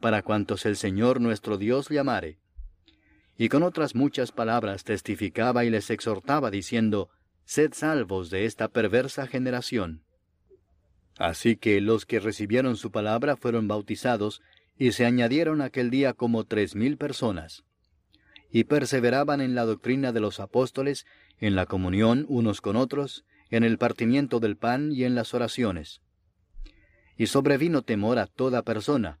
para 0.00 0.22
cuantos 0.22 0.66
el 0.66 0.76
Señor 0.76 1.20
nuestro 1.20 1.58
Dios 1.58 1.88
llamare. 1.88 2.38
Y 3.36 3.48
con 3.48 3.62
otras 3.62 3.94
muchas 3.94 4.32
palabras 4.32 4.84
testificaba 4.84 5.64
y 5.64 5.70
les 5.70 5.90
exhortaba 5.90 6.50
diciendo, 6.50 7.10
Sed 7.44 7.72
salvos 7.72 8.30
de 8.30 8.44
esta 8.44 8.68
perversa 8.68 9.26
generación. 9.26 10.04
Así 11.18 11.56
que 11.56 11.80
los 11.80 12.06
que 12.06 12.20
recibieron 12.20 12.76
su 12.76 12.90
palabra 12.90 13.36
fueron 13.36 13.68
bautizados, 13.68 14.42
y 14.76 14.92
se 14.92 15.04
añadieron 15.04 15.60
aquel 15.60 15.90
día 15.90 16.14
como 16.14 16.44
tres 16.44 16.74
mil 16.74 16.96
personas 16.96 17.64
y 18.50 18.64
perseveraban 18.64 19.40
en 19.40 19.54
la 19.54 19.64
doctrina 19.64 20.12
de 20.12 20.20
los 20.20 20.40
apóstoles, 20.40 21.06
en 21.38 21.54
la 21.54 21.66
comunión 21.66 22.26
unos 22.28 22.60
con 22.60 22.76
otros, 22.76 23.24
en 23.50 23.64
el 23.64 23.78
partimiento 23.78 24.40
del 24.40 24.56
pan 24.56 24.92
y 24.92 25.04
en 25.04 25.14
las 25.14 25.34
oraciones. 25.34 26.02
Y 27.16 27.26
sobrevino 27.26 27.82
temor 27.82 28.18
a 28.18 28.26
toda 28.26 28.62
persona, 28.62 29.20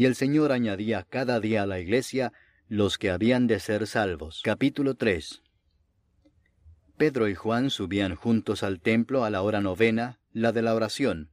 Y 0.00 0.06
el 0.06 0.14
Señor 0.14 0.50
añadía 0.50 1.06
cada 1.06 1.40
día 1.40 1.64
a 1.64 1.66
la 1.66 1.78
iglesia 1.78 2.32
los 2.70 2.96
que 2.96 3.10
habían 3.10 3.46
de 3.46 3.60
ser 3.60 3.86
salvos. 3.86 4.40
Capítulo 4.42 4.94
3 4.94 5.42
Pedro 6.96 7.28
y 7.28 7.34
Juan 7.34 7.68
subían 7.68 8.14
juntos 8.14 8.62
al 8.62 8.80
templo 8.80 9.24
a 9.24 9.28
la 9.28 9.42
hora 9.42 9.60
novena, 9.60 10.18
la 10.32 10.52
de 10.52 10.62
la 10.62 10.74
oración. 10.74 11.28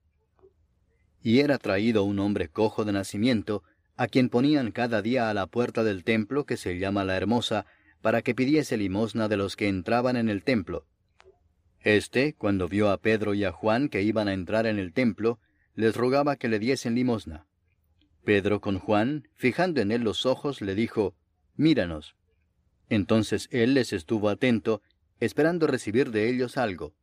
Y 1.23 1.39
era 1.39 1.59
traído 1.59 2.03
un 2.03 2.19
hombre 2.19 2.49
cojo 2.49 2.83
de 2.83 2.91
nacimiento, 2.91 3.63
a 3.95 4.07
quien 4.09 4.27
ponían 4.27 4.73
cada 4.73 5.01
día 5.01 5.29
a 5.29 5.33
la 5.33 5.47
puerta 5.47 5.85
del 5.85 6.03
templo 6.03 6.45
que 6.45 6.57
se 6.57 6.77
llama 6.77 7.05
la 7.05 7.15
Hermosa, 7.15 7.65
para 8.01 8.21
que 8.21 8.35
pidiese 8.35 8.75
limosna 8.75 9.29
de 9.29 9.37
los 9.37 9.55
que 9.55 9.69
entraban 9.69 10.17
en 10.17 10.27
el 10.27 10.43
templo. 10.43 10.85
Este, 11.79 12.33
cuando 12.33 12.67
vio 12.67 12.91
a 12.91 12.97
Pedro 12.97 13.33
y 13.33 13.45
a 13.45 13.53
Juan 13.53 13.87
que 13.87 14.01
iban 14.01 14.27
a 14.27 14.33
entrar 14.33 14.67
en 14.67 14.77
el 14.77 14.91
templo, 14.91 15.39
les 15.73 15.95
rogaba 15.95 16.35
que 16.35 16.49
le 16.49 16.59
diesen 16.59 16.95
limosna. 16.95 17.47
Pedro 18.27 18.59
con 18.59 18.77
Juan, 18.77 19.29
fijando 19.35 19.79
en 19.79 19.89
él 19.89 20.01
los 20.01 20.25
ojos, 20.25 20.59
le 20.59 20.75
dijo, 20.75 21.15
Míranos. 21.55 22.17
Entonces 22.89 23.47
él 23.51 23.73
les 23.73 23.93
estuvo 23.93 24.27
atento, 24.27 24.81
esperando 25.21 25.65
recibir 25.65 26.11
de 26.11 26.27
ellos 26.27 26.57
algo. 26.57 26.93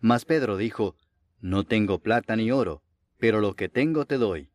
Mas 0.00 0.24
Pedro 0.24 0.56
dijo, 0.56 0.96
No 1.40 1.62
tengo 1.62 2.00
plata 2.00 2.34
ni 2.34 2.50
oro, 2.50 2.82
pero 3.20 3.40
lo 3.40 3.54
que 3.54 3.68
tengo 3.68 4.04
te 4.04 4.18
doy. 4.18 4.50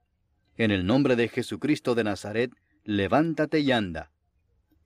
En 0.57 0.71
el 0.71 0.85
nombre 0.85 1.15
de 1.15 1.29
Jesucristo 1.29 1.95
de 1.95 2.03
Nazaret, 2.03 2.51
levántate 2.83 3.61
y 3.61 3.71
anda. 3.71 4.11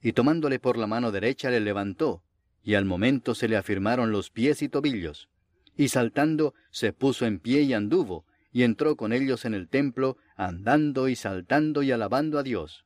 Y 0.03 0.13
tomándole 0.13 0.59
por 0.59 0.77
la 0.77 0.85
mano 0.85 1.11
derecha 1.11 1.49
le 1.49 1.61
levantó, 1.61 2.21
y 2.61 2.75
al 2.75 2.85
momento 2.85 3.33
se 3.33 3.47
le 3.47 3.57
afirmaron 3.57 4.11
los 4.11 4.29
pies 4.29 4.61
y 4.61 4.69
tobillos. 4.69 5.29
Y 5.75 5.87
saltando, 5.87 6.53
se 6.69 6.93
puso 6.93 7.25
en 7.25 7.39
pie 7.39 7.63
y 7.63 7.73
anduvo, 7.73 8.23
y 8.51 8.63
entró 8.63 8.95
con 8.95 9.13
ellos 9.13 9.45
en 9.45 9.53
el 9.53 9.67
templo, 9.67 10.17
andando 10.47 11.07
y 11.07 11.15
saltando 11.15 11.83
y 11.83 11.91
alabando 11.91 12.39
a 12.39 12.43
Dios. 12.43 12.85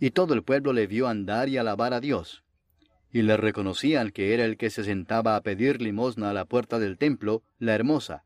Y 0.00 0.10
todo 0.10 0.34
el 0.34 0.42
pueblo 0.42 0.72
le 0.72 0.86
vio 0.86 1.08
andar 1.08 1.48
y 1.48 1.58
alabar 1.58 1.94
a 1.94 2.00
Dios. 2.00 2.42
Y 3.12 3.22
le 3.22 3.36
reconocían 3.36 4.10
que 4.10 4.34
era 4.34 4.44
el 4.44 4.56
que 4.56 4.70
se 4.70 4.84
sentaba 4.84 5.36
a 5.36 5.42
pedir 5.42 5.80
limosna 5.80 6.30
a 6.30 6.32
la 6.34 6.44
puerta 6.44 6.78
del 6.78 6.98
templo, 6.98 7.42
la 7.58 7.74
hermosa, 7.74 8.24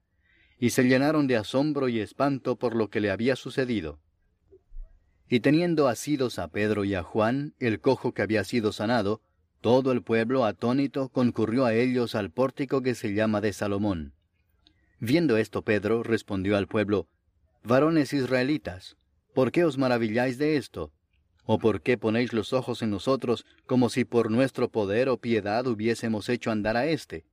y 0.59 0.71
se 0.71 0.85
llenaron 0.85 1.27
de 1.27 1.37
asombro 1.37 1.89
y 1.89 2.01
espanto 2.01 2.57
por 2.57 2.75
lo 2.75 2.89
que 2.89 3.01
le 3.01 3.11
había 3.11 3.37
sucedido. 3.37 4.01
Y 5.29 5.41
teniendo 5.41 5.87
asidos 5.87 6.39
a 6.39 6.49
Pedro 6.49 6.85
y 6.85 6.95
a 6.95 7.03
Juan, 7.03 7.55
el 7.61 7.81
cojo 7.81 8.15
que 8.15 8.23
había 8.23 8.43
sido 8.43 8.73
sanado, 8.73 9.21
todo 9.61 9.93
el 9.93 10.03
pueblo 10.03 10.45
atónito 10.45 11.11
concurrió 11.11 11.67
a 11.67 11.75
ellos 11.75 12.15
al 12.15 12.31
pórtico 12.31 12.83
que 12.83 12.95
se 12.95 13.15
llama 13.15 13.41
de 13.41 13.53
Salomón. 13.53 14.15
Viendo 14.99 15.37
esto 15.37 15.63
Pedro 15.63 16.03
respondió 16.03 16.57
al 16.57 16.67
pueblo, 16.67 17.07
Varones 17.63 18.15
israelitas, 18.15 18.97
¿por 19.35 19.53
qué 19.53 19.65
os 19.65 19.77
maravilláis 19.77 20.39
de 20.39 20.57
esto? 20.57 20.93
¿O 21.45 21.59
por 21.59 21.83
qué 21.83 21.99
ponéis 21.99 22.33
los 22.33 22.55
ojos 22.55 22.81
en 22.81 22.91
nosotros 22.91 23.45
como 23.67 23.91
si 23.91 24.07
por 24.07 24.31
nuestro 24.31 24.71
poder 24.71 25.11
o 25.11 25.19
piedad 25.19 25.67
hubiésemos 25.67 26.31
hecho 26.31 26.51
andar 26.51 26.79
a 26.79 26.87
éste? 26.87 27.27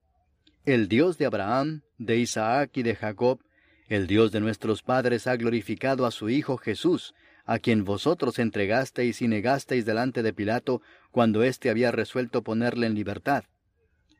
El 0.65 0.89
Dios 0.89 1.17
de 1.17 1.27
Abraham, 1.27 1.84
de 1.98 2.17
Isaac 2.17 2.72
y 2.75 2.84
de 2.84 2.96
Jacob, 2.96 3.39
el 3.88 4.05
Dios 4.05 4.34
de 4.34 4.41
nuestros 4.41 4.84
padres 4.84 5.27
ha 5.27 5.38
glorificado 5.38 6.05
a 6.05 6.12
su 6.12 6.29
Hijo 6.29 6.57
Jesús, 6.57 7.13
a 7.46 7.60
quien 7.60 7.86
vosotros 7.86 8.38
entregasteis 8.38 9.22
y 9.22 9.29
negasteis 9.29 9.86
delante 9.86 10.24
de 10.24 10.34
Pilato 10.34 10.81
cuando 11.10 11.43
éste 11.43 11.69
había 11.69 11.91
resuelto 11.91 12.41
ponerle 12.41 12.86
en 12.88 12.96
libertad. 12.96 13.46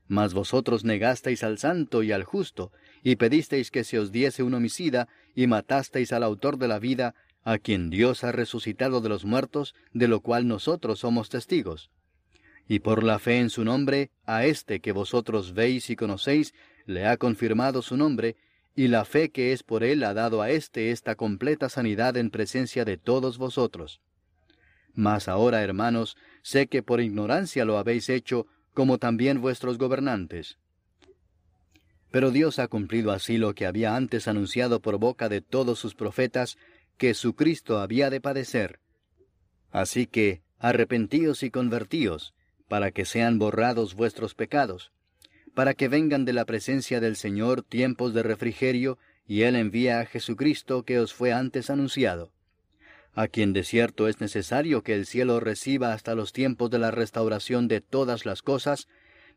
Mas 0.08 0.34
vosotros 0.34 0.86
negasteis 0.86 1.44
al 1.44 1.58
santo 1.58 2.02
y 2.02 2.14
al 2.14 2.24
justo, 2.24 2.72
y 3.08 3.16
pedisteis 3.16 3.72
que 3.72 3.86
se 3.86 4.00
os 4.00 4.12
diese 4.12 4.44
un 4.44 4.54
homicida, 4.54 5.08
y 5.34 5.48
matasteis 5.48 6.12
al 6.12 6.24
autor 6.24 6.58
de 6.58 6.68
la 6.68 6.78
vida, 6.78 7.16
a 7.46 7.58
quien 7.58 7.90
Dios 7.90 8.26
ha 8.26 8.34
resucitado 8.34 9.00
de 9.00 9.08
los 9.08 9.24
muertos, 9.24 9.76
de 9.94 10.10
lo 10.10 10.20
cual 10.20 10.46
nosotros 10.46 11.00
somos 11.00 11.30
testigos. 11.30 11.90
Y 12.68 12.80
por 12.80 13.04
la 13.04 13.18
fe 13.20 13.40
en 13.40 13.50
su 13.50 13.64
nombre, 13.64 14.12
a 14.26 14.46
éste 14.46 14.82
que 14.82 14.92
vosotros 14.92 15.54
veis 15.54 15.90
y 15.90 15.96
conocéis, 15.96 16.54
le 16.86 17.06
ha 17.06 17.16
confirmado 17.16 17.82
su 17.82 17.96
nombre, 17.96 18.36
y 18.76 18.90
la 18.90 19.06
fe 19.06 19.30
que 19.30 19.54
es 19.54 19.64
por 19.64 19.86
él 19.86 20.04
ha 20.04 20.14
dado 20.14 20.42
a 20.42 20.50
éste 20.50 20.92
esta 20.92 21.16
completa 21.16 21.70
sanidad 21.70 22.18
en 22.18 22.30
presencia 22.30 22.84
de 22.84 22.98
todos 22.98 23.38
vosotros. 23.38 24.02
Mas 24.94 25.30
ahora, 25.30 25.64
hermanos, 25.64 26.18
sé 26.42 26.68
que 26.68 26.84
por 26.84 27.00
ignorancia 27.00 27.64
lo 27.64 27.78
habéis 27.78 28.10
hecho, 28.10 28.48
como 28.74 28.98
también 28.98 29.40
vuestros 29.40 29.78
gobernantes. 29.78 30.58
Pero 32.12 32.32
Dios 32.32 32.60
ha 32.60 32.68
cumplido 32.68 33.12
así 33.12 33.38
lo 33.38 33.54
que 33.54 33.66
había 33.66 33.96
antes 33.96 34.28
anunciado 34.28 34.82
por 34.82 34.98
boca 34.98 35.30
de 35.30 35.42
todos 35.42 35.80
sus 35.80 35.96
profetas, 35.96 36.58
que 36.98 37.14
su 37.14 37.36
Cristo 37.36 37.80
había 37.80 38.10
de 38.10 38.22
padecer. 38.22 38.80
Así 39.72 40.08
que, 40.08 40.42
arrepentíos 40.58 41.44
y 41.44 41.52
convertíos, 41.52 42.34
para 42.68 42.92
que 42.92 43.06
sean 43.06 43.40
borrados 43.40 43.94
vuestros 43.94 44.34
pecados, 44.34 44.92
para 45.54 45.74
que 45.74 45.88
vengan 45.88 46.26
de 46.26 46.34
la 46.34 46.46
presencia 46.46 47.00
del 47.00 47.16
Señor 47.16 47.64
tiempos 47.64 48.14
de 48.14 48.24
refrigerio, 48.24 48.98
y 49.28 49.42
Él 49.42 49.56
envía 49.56 50.00
a 50.00 50.06
Jesucristo 50.06 50.84
que 50.84 51.00
os 51.00 51.14
fue 51.14 51.34
antes 51.34 51.70
anunciado, 51.70 52.32
a 53.14 53.28
quien 53.28 53.52
de 53.52 53.64
cierto 53.64 54.08
es 54.08 54.22
necesario 54.22 54.84
que 54.84 54.94
el 54.94 55.06
cielo 55.06 55.40
reciba 55.40 55.94
hasta 55.94 56.16
los 56.16 56.32
tiempos 56.34 56.70
de 56.70 56.80
la 56.80 56.92
restauración 56.92 57.68
de 57.68 57.82
todas 57.82 58.26
las 58.26 58.42
cosas, 58.42 58.88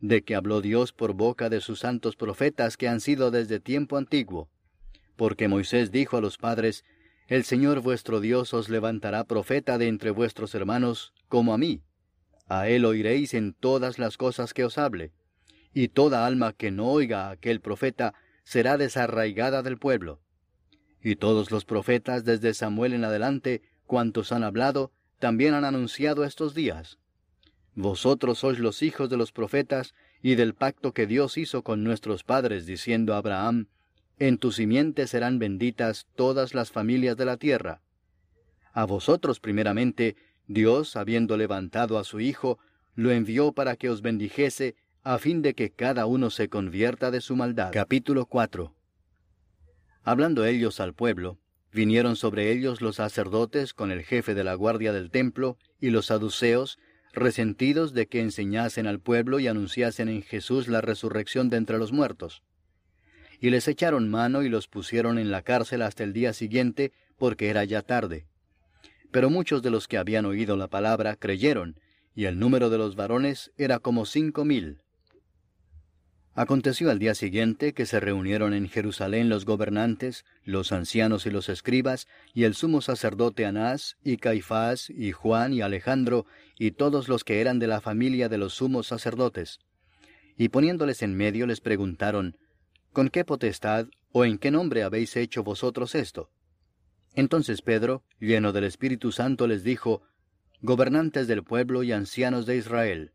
de 0.01 0.23
que 0.23 0.35
habló 0.35 0.61
Dios 0.61 0.93
por 0.93 1.15
boca 1.15 1.49
de 1.49 1.61
sus 1.61 1.81
santos 1.81 2.17
profetas 2.17 2.77
que 2.77 2.89
han 2.89 3.01
sido 3.01 3.31
desde 3.31 3.61
tiempo 3.61 3.97
antiguo. 3.97 4.49
Porque 5.17 5.49
Moisés 5.49 5.91
dijo 5.91 6.17
a 6.17 6.21
los 6.21 6.39
padres, 6.39 6.85
El 7.29 7.45
Señor 7.45 7.81
vuestro 7.81 8.21
Dios 8.21 8.55
os 8.55 8.69
levantará 8.69 9.25
profeta 9.25 9.79
de 9.79 9.89
entre 9.89 10.11
vuestros 10.11 10.55
hermanos, 10.55 11.13
como 11.29 11.53
a 11.53 11.59
mí. 11.59 11.83
A 12.49 12.69
él 12.69 12.85
oiréis 12.85 13.35
en 13.35 13.53
todas 13.53 13.99
las 13.99 14.17
cosas 14.17 14.55
que 14.55 14.65
os 14.65 14.79
hable 14.79 15.13
y 15.73 15.89
toda 15.89 16.27
alma 16.27 16.53
que 16.53 16.71
no 16.71 16.89
oiga 16.89 17.29
a 17.29 17.31
aquel 17.31 17.61
profeta 17.61 18.15
será 18.45 18.77
desarraigada 18.77 19.63
del 19.63 19.79
pueblo. 19.79 20.21
Y 21.03 21.17
todos 21.17 21.51
los 21.51 21.65
profetas 21.65 22.25
desde 22.25 22.55
Samuel 22.55 22.93
en 22.93 23.05
adelante, 23.05 23.63
cuantos 23.87 24.33
han 24.33 24.45
hablado, 24.45 24.93
también 25.19 25.55
han 25.55 25.65
anunciado 25.65 26.25
estos 26.25 26.55
días. 26.55 26.99
Vosotros 27.75 28.41
sois 28.41 28.59
los 28.59 28.83
hijos 28.83 29.09
de 29.11 29.17
los 29.17 29.33
profetas 29.33 29.95
y 30.23 30.35
del 30.35 30.55
pacto 30.55 30.93
que 30.93 31.07
Dios 31.07 31.39
hizo 31.39 31.63
con 31.63 31.85
nuestros 31.85 32.25
padres, 32.25 32.67
diciendo 32.67 33.15
a 33.15 33.19
Abraham, 33.19 33.69
En 34.19 34.39
tu 34.39 34.53
simiente 34.53 35.07
serán 35.07 35.39
benditas 35.39 36.07
todas 36.15 36.55
las 36.55 36.71
familias 36.71 37.17
de 37.17 37.25
la 37.25 37.37
tierra. 37.37 37.81
A 38.73 38.85
vosotros 38.85 39.41
primeramente, 39.41 40.17
Dios, 40.47 40.97
habiendo 40.97 41.37
levantado 41.37 41.99
a 41.99 42.05
su 42.05 42.21
Hijo, 42.21 42.59
lo 42.95 43.11
envió 43.11 43.53
para 43.53 43.77
que 43.77 43.89
os 43.89 44.03
bendijese 44.03 44.75
a 45.03 45.19
fin 45.19 45.43
de 45.43 45.55
que 45.55 45.71
cada 45.71 46.07
uno 46.07 46.31
se 46.31 46.49
convierta 46.49 47.11
de 47.11 47.21
su 47.21 47.37
maldad. 47.37 47.71
Capítulo 47.73 48.27
4 48.27 48.75
Hablando 50.03 50.45
ellos 50.45 50.81
al 50.81 50.95
pueblo, 50.95 51.39
vinieron 51.73 52.17
sobre 52.17 52.51
ellos 52.53 52.81
los 52.81 52.97
sacerdotes 52.97 53.75
con 53.75 53.91
el 53.91 54.03
jefe 54.03 54.35
de 54.35 54.45
la 54.45 54.55
guardia 54.55 54.93
del 54.93 55.11
templo 55.11 55.57
y 55.81 55.91
los 55.91 56.07
saduceos, 56.07 56.79
resentidos 57.13 57.93
de 57.93 58.07
que 58.07 58.21
enseñasen 58.21 58.87
al 58.87 59.01
pueblo 59.01 59.41
y 59.41 59.49
anunciasen 59.49 60.09
en 60.09 60.23
Jesús 60.23 60.69
la 60.69 60.81
resurrección 60.81 61.51
de 61.51 61.57
entre 61.57 61.79
los 61.79 61.93
muertos. 61.93 62.43
Y 63.41 63.51
les 63.51 63.69
echaron 63.69 64.09
mano 64.09 64.43
y 64.43 64.49
los 64.49 64.69
pusieron 64.69 65.19
en 65.19 65.31
la 65.31 65.43
cárcel 65.43 65.83
hasta 65.83 66.05
el 66.05 66.13
día 66.13 66.33
siguiente, 66.33 66.93
porque 67.17 67.49
era 67.49 67.65
ya 67.65 67.83
tarde. 67.83 68.27
Pero 69.11 69.31
muchos 69.31 69.63
de 69.63 69.71
los 69.71 69.89
que 69.89 69.99
habían 69.99 70.27
oído 70.27 70.57
la 70.57 70.69
palabra 70.69 71.17
creyeron, 71.17 71.81
y 72.15 72.27
el 72.27 72.39
número 72.39 72.71
de 72.71 72.79
los 72.79 72.97
varones 72.97 73.51
era 73.57 73.79
como 73.79 74.07
cinco 74.07 74.45
mil. 74.45 74.83
Aconteció 76.41 76.91
al 76.91 76.99
día 76.99 77.15
siguiente 77.15 77.75
que 77.75 77.85
se 77.85 78.01
reunieron 78.01 78.55
en 78.55 78.67
Jerusalén 78.67 79.29
los 79.29 79.45
gobernantes, 79.45 80.25
los 80.43 80.73
ancianos 80.73 81.27
y 81.27 81.31
los 81.31 81.51
escribas, 81.51 82.09
y 82.33 82.45
el 82.45 82.55
sumo 82.55 82.81
sacerdote 82.81 83.45
Anás, 83.45 83.99
y 84.03 84.17
Caifás, 84.17 84.89
y 84.89 85.13
Juan, 85.13 85.53
y 85.53 85.61
Alejandro, 85.61 86.25
y 86.59 86.71
todos 86.71 87.11
los 87.11 87.25
que 87.25 87.43
eran 87.43 87.59
de 87.59 87.67
la 87.67 87.83
familia 87.83 88.31
de 88.31 88.39
los 88.39 88.55
sumos 88.55 88.87
sacerdotes. 88.87 89.59
Y 90.39 90.49
poniéndoles 90.49 91.03
en 91.03 91.15
medio 91.15 91.47
les 91.47 91.61
preguntaron, 91.61 92.39
¿Con 92.95 93.11
qué 93.11 93.27
potestad 93.27 93.89
o 94.11 94.25
en 94.25 94.39
qué 94.39 94.51
nombre 94.51 94.83
habéis 94.83 95.17
hecho 95.17 95.45
vosotros 95.45 95.95
esto? 95.95 96.31
Entonces 97.13 97.61
Pedro, 97.61 98.03
lleno 98.19 98.53
del 98.53 98.65
Espíritu 98.65 99.13
Santo, 99.13 99.47
les 99.47 99.63
dijo, 99.63 100.05
Gobernantes 100.63 101.29
del 101.29 101.45
pueblo 101.45 101.83
y 101.83 101.93
ancianos 101.93 102.47
de 102.47 102.57
Israel, 102.57 103.13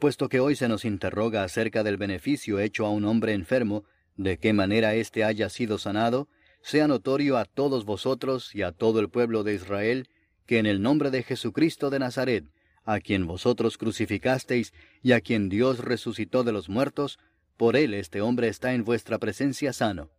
puesto 0.00 0.28
que 0.28 0.40
hoy 0.40 0.56
se 0.56 0.66
nos 0.66 0.84
interroga 0.84 1.44
acerca 1.44 1.84
del 1.84 1.96
beneficio 1.96 2.58
hecho 2.58 2.84
a 2.84 2.90
un 2.90 3.04
hombre 3.04 3.34
enfermo, 3.34 3.84
de 4.16 4.38
qué 4.38 4.52
manera 4.52 4.94
éste 4.96 5.22
haya 5.22 5.48
sido 5.48 5.78
sanado, 5.78 6.28
sea 6.62 6.88
notorio 6.88 7.36
a 7.36 7.44
todos 7.44 7.84
vosotros 7.84 8.52
y 8.54 8.62
a 8.62 8.72
todo 8.72 8.98
el 8.98 9.08
pueblo 9.08 9.44
de 9.44 9.54
Israel, 9.54 10.08
que 10.46 10.58
en 10.58 10.66
el 10.66 10.82
nombre 10.82 11.10
de 11.10 11.22
Jesucristo 11.22 11.90
de 11.90 12.00
Nazaret, 12.00 12.44
a 12.84 12.98
quien 12.98 13.26
vosotros 13.26 13.78
crucificasteis 13.78 14.72
y 15.02 15.12
a 15.12 15.20
quien 15.20 15.48
Dios 15.48 15.78
resucitó 15.78 16.42
de 16.42 16.52
los 16.52 16.68
muertos, 16.68 17.18
por 17.56 17.76
él 17.76 17.94
este 17.94 18.20
hombre 18.20 18.48
está 18.48 18.72
en 18.72 18.84
vuestra 18.84 19.18
presencia 19.18 19.72
sano. 19.72 20.10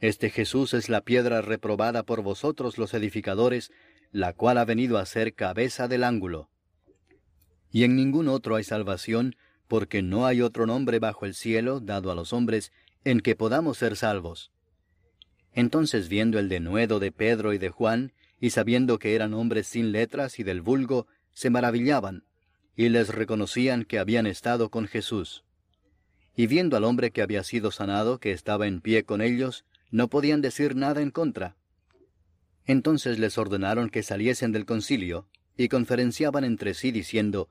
Este 0.00 0.30
Jesús 0.30 0.74
es 0.74 0.88
la 0.88 1.00
piedra 1.00 1.40
reprobada 1.40 2.02
por 2.02 2.22
vosotros 2.22 2.78
los 2.78 2.94
edificadores, 2.94 3.72
la 4.10 4.32
cual 4.32 4.58
ha 4.58 4.64
venido 4.64 4.98
a 4.98 5.06
ser 5.06 5.34
cabeza 5.34 5.88
del 5.88 6.04
ángulo. 6.04 6.50
Y 7.70 7.84
en 7.84 7.96
ningún 7.96 8.28
otro 8.28 8.56
hay 8.56 8.64
salvación, 8.64 9.36
porque 9.66 10.02
no 10.02 10.26
hay 10.26 10.40
otro 10.40 10.66
nombre 10.66 10.98
bajo 10.98 11.26
el 11.26 11.34
cielo 11.34 11.80
dado 11.80 12.10
a 12.10 12.14
los 12.14 12.32
hombres 12.32 12.72
en 13.04 13.20
que 13.20 13.36
podamos 13.36 13.78
ser 13.78 13.96
salvos. 13.96 14.50
Entonces 15.52 16.08
viendo 16.08 16.38
el 16.38 16.48
denuedo 16.48 17.00
de 17.00 17.12
Pedro 17.12 17.52
y 17.52 17.58
de 17.58 17.68
Juan, 17.68 18.12
y 18.40 18.50
sabiendo 18.50 18.98
que 18.98 19.14
eran 19.14 19.34
hombres 19.34 19.66
sin 19.66 19.92
letras 19.92 20.38
y 20.38 20.44
del 20.44 20.62
vulgo, 20.62 21.06
se 21.32 21.50
maravillaban, 21.50 22.24
y 22.76 22.88
les 22.88 23.08
reconocían 23.08 23.84
que 23.84 23.98
habían 23.98 24.26
estado 24.26 24.70
con 24.70 24.86
Jesús. 24.86 25.44
Y 26.36 26.46
viendo 26.46 26.76
al 26.76 26.84
hombre 26.84 27.10
que 27.10 27.22
había 27.22 27.42
sido 27.42 27.72
sanado, 27.72 28.20
que 28.20 28.30
estaba 28.30 28.66
en 28.68 28.80
pie 28.80 29.04
con 29.04 29.20
ellos, 29.20 29.64
no 29.90 30.08
podían 30.08 30.40
decir 30.40 30.76
nada 30.76 31.02
en 31.02 31.10
contra. 31.10 31.56
Entonces 32.64 33.18
les 33.18 33.36
ordenaron 33.38 33.90
que 33.90 34.02
saliesen 34.02 34.52
del 34.52 34.64
concilio, 34.64 35.26
y 35.56 35.68
conferenciaban 35.68 36.44
entre 36.44 36.74
sí 36.74 36.92
diciendo, 36.92 37.48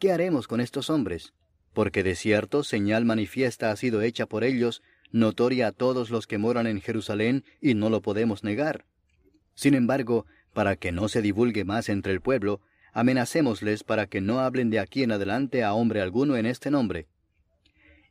¿Qué 0.00 0.12
haremos 0.12 0.48
con 0.48 0.62
estos 0.62 0.88
hombres? 0.88 1.34
Porque 1.74 2.02
de 2.02 2.14
cierto 2.14 2.64
señal 2.64 3.04
manifiesta 3.04 3.70
ha 3.70 3.76
sido 3.76 4.00
hecha 4.00 4.24
por 4.24 4.44
ellos, 4.44 4.82
notoria 5.12 5.66
a 5.66 5.72
todos 5.72 6.08
los 6.08 6.26
que 6.26 6.38
moran 6.38 6.66
en 6.66 6.80
Jerusalén, 6.80 7.44
y 7.60 7.74
no 7.74 7.90
lo 7.90 8.00
podemos 8.00 8.42
negar. 8.42 8.86
Sin 9.54 9.74
embargo, 9.74 10.24
para 10.54 10.76
que 10.76 10.90
no 10.90 11.10
se 11.10 11.20
divulgue 11.20 11.66
más 11.66 11.90
entre 11.90 12.14
el 12.14 12.22
pueblo, 12.22 12.62
amenacémosles 12.94 13.84
para 13.84 14.06
que 14.06 14.22
no 14.22 14.40
hablen 14.40 14.70
de 14.70 14.78
aquí 14.78 15.02
en 15.02 15.12
adelante 15.12 15.64
a 15.64 15.74
hombre 15.74 16.00
alguno 16.00 16.38
en 16.38 16.46
este 16.46 16.70
nombre. 16.70 17.06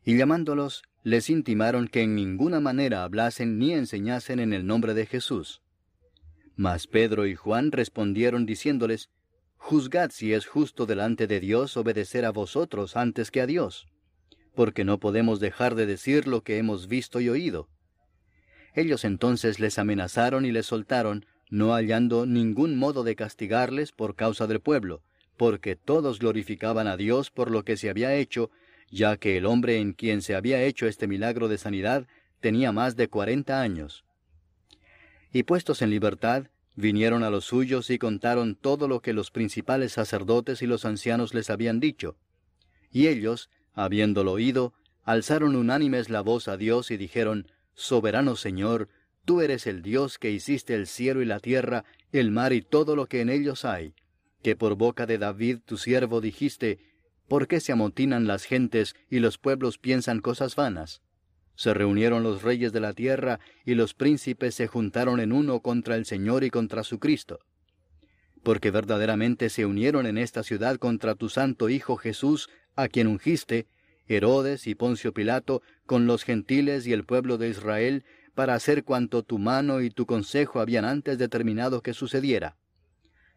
Y 0.05 0.15
llamándolos, 0.15 0.83
les 1.01 1.27
intimaron 1.31 1.87
que 1.87 2.03
en 2.03 2.13
ninguna 2.13 2.59
manera 2.59 3.03
hablasen 3.03 3.57
ni 3.57 3.73
enseñasen 3.73 4.39
en 4.39 4.53
el 4.53 4.67
nombre 4.67 4.93
de 4.93 5.07
Jesús. 5.07 5.63
Mas 6.55 6.85
Pedro 6.85 7.25
y 7.25 7.33
Juan 7.33 7.71
respondieron 7.71 8.45
diciéndoles, 8.45 9.09
Juzgad 9.59 10.09
si 10.09 10.33
es 10.33 10.47
justo 10.47 10.87
delante 10.87 11.27
de 11.27 11.39
Dios 11.39 11.77
obedecer 11.77 12.25
a 12.25 12.31
vosotros 12.31 12.95
antes 12.97 13.29
que 13.29 13.41
a 13.41 13.45
Dios, 13.45 13.87
porque 14.55 14.83
no 14.83 14.99
podemos 14.99 15.39
dejar 15.39 15.75
de 15.75 15.85
decir 15.85 16.27
lo 16.27 16.41
que 16.41 16.57
hemos 16.57 16.87
visto 16.87 17.19
y 17.19 17.29
oído. 17.29 17.69
Ellos 18.73 19.03
entonces 19.03 19.59
les 19.59 19.77
amenazaron 19.77 20.45
y 20.45 20.51
les 20.51 20.65
soltaron, 20.65 21.25
no 21.51 21.73
hallando 21.73 22.25
ningún 22.25 22.77
modo 22.77 23.03
de 23.03 23.15
castigarles 23.15 23.91
por 23.91 24.15
causa 24.15 24.47
del 24.47 24.59
pueblo, 24.59 25.03
porque 25.37 25.75
todos 25.75 26.19
glorificaban 26.19 26.87
a 26.87 26.97
Dios 26.97 27.29
por 27.29 27.51
lo 27.51 27.63
que 27.63 27.77
se 27.77 27.89
había 27.89 28.15
hecho, 28.15 28.49
ya 28.89 29.17
que 29.17 29.37
el 29.37 29.45
hombre 29.45 29.79
en 29.79 29.93
quien 29.93 30.21
se 30.21 30.35
había 30.35 30.63
hecho 30.63 30.87
este 30.87 31.07
milagro 31.07 31.47
de 31.47 31.57
sanidad 31.57 32.07
tenía 32.39 32.71
más 32.71 32.95
de 32.95 33.07
cuarenta 33.07 33.61
años. 33.61 34.05
Y 35.31 35.43
puestos 35.43 35.81
en 35.81 35.91
libertad, 35.91 36.47
vinieron 36.75 37.23
a 37.23 37.29
los 37.29 37.45
suyos 37.45 37.89
y 37.89 37.97
contaron 37.97 38.55
todo 38.55 38.87
lo 38.87 39.01
que 39.01 39.13
los 39.13 39.31
principales 39.31 39.93
sacerdotes 39.93 40.61
y 40.61 40.67
los 40.67 40.85
ancianos 40.85 41.33
les 41.33 41.49
habían 41.49 41.79
dicho. 41.79 42.17
Y 42.91 43.07
ellos, 43.07 43.49
habiéndolo 43.73 44.33
oído, 44.33 44.73
alzaron 45.03 45.55
unánimes 45.55 46.09
la 46.09 46.21
voz 46.21 46.47
a 46.47 46.57
Dios 46.57 46.91
y 46.91 46.97
dijeron, 46.97 47.47
Soberano 47.73 48.35
Señor, 48.35 48.89
Tú 49.29 49.41
eres 49.41 49.67
el 49.67 49.83
Dios 49.83 50.17
que 50.17 50.31
hiciste 50.31 50.73
el 50.73 50.87
cielo 50.87 51.21
y 51.21 51.25
la 51.25 51.39
tierra, 51.39 51.85
el 52.11 52.31
mar 52.31 52.51
y 52.51 52.63
todo 52.63 52.95
lo 52.95 53.05
que 53.05 53.21
en 53.21 53.29
ellos 53.29 53.63
hay, 53.63 53.93
que 54.41 54.55
por 54.55 54.73
boca 54.73 55.05
de 55.05 55.19
David 55.19 55.59
tu 55.63 55.77
siervo 55.77 56.19
dijiste, 56.19 56.79
¿por 57.27 57.47
qué 57.47 57.59
se 57.59 57.71
amotinan 57.71 58.25
las 58.25 58.45
gentes 58.45 58.95
y 59.07 59.19
los 59.19 59.37
pueblos 59.37 59.77
piensan 59.77 60.19
cosas 60.21 60.55
vanas? 60.55 61.03
Se 61.59 61.73
reunieron 61.73 62.23
los 62.23 62.41
reyes 62.41 62.71
de 62.71 62.79
la 62.79 62.93
tierra 62.93 63.41
y 63.65 63.75
los 63.75 63.93
príncipes 63.93 64.55
se 64.55 64.67
juntaron 64.67 65.19
en 65.19 65.33
uno 65.33 65.59
contra 65.59 65.97
el 65.97 66.05
Señor 66.05 66.45
y 66.45 66.49
contra 66.49 66.85
su 66.85 66.99
Cristo. 66.99 67.41
Porque 68.43 68.71
verdaderamente 68.71 69.49
se 69.49 69.65
unieron 69.65 70.05
en 70.05 70.17
esta 70.17 70.41
ciudad 70.43 70.77
contra 70.77 71.15
tu 71.15 71.27
santo 71.27 71.67
Hijo 71.67 71.97
Jesús, 71.97 72.49
a 72.77 72.87
quien 72.87 73.07
ungiste, 73.07 73.67
Herodes 74.07 74.67
y 74.67 74.75
Poncio 74.75 75.13
Pilato, 75.13 75.61
con 75.85 76.07
los 76.07 76.23
gentiles 76.23 76.87
y 76.87 76.93
el 76.93 77.03
pueblo 77.03 77.37
de 77.37 77.49
Israel, 77.49 78.05
para 78.35 78.53
hacer 78.53 78.85
cuanto 78.85 79.23
tu 79.23 79.37
mano 79.37 79.81
y 79.81 79.89
tu 79.89 80.05
consejo 80.05 80.61
habían 80.61 80.85
antes 80.85 81.17
determinado 81.17 81.81
que 81.81 81.93
sucediera. 81.93 82.55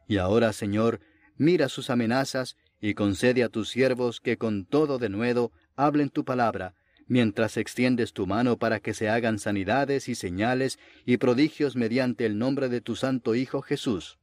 Y 0.06 0.18
ahora, 0.18 0.52
Señor, 0.52 1.00
mira 1.38 1.68
sus 1.68 1.90
amenazas 1.90 2.56
y 2.80 2.94
concede 2.94 3.42
a 3.42 3.48
tus 3.48 3.68
siervos 3.68 4.20
que 4.20 4.36
con 4.36 4.64
todo 4.64 4.98
denuedo 4.98 5.50
hablen 5.74 6.08
tu 6.08 6.24
palabra, 6.24 6.76
mientras 7.08 7.56
extiendes 7.56 8.12
tu 8.12 8.26
mano 8.26 8.58
para 8.58 8.80
que 8.80 8.94
se 8.94 9.08
hagan 9.08 9.38
sanidades 9.38 10.08
y 10.08 10.14
señales 10.14 10.78
y 11.04 11.16
prodigios 11.16 11.76
mediante 11.76 12.26
el 12.26 12.38
nombre 12.38 12.68
de 12.68 12.80
tu 12.80 12.96
Santo 12.96 13.34
Hijo 13.34 13.62
Jesús. 13.62 14.18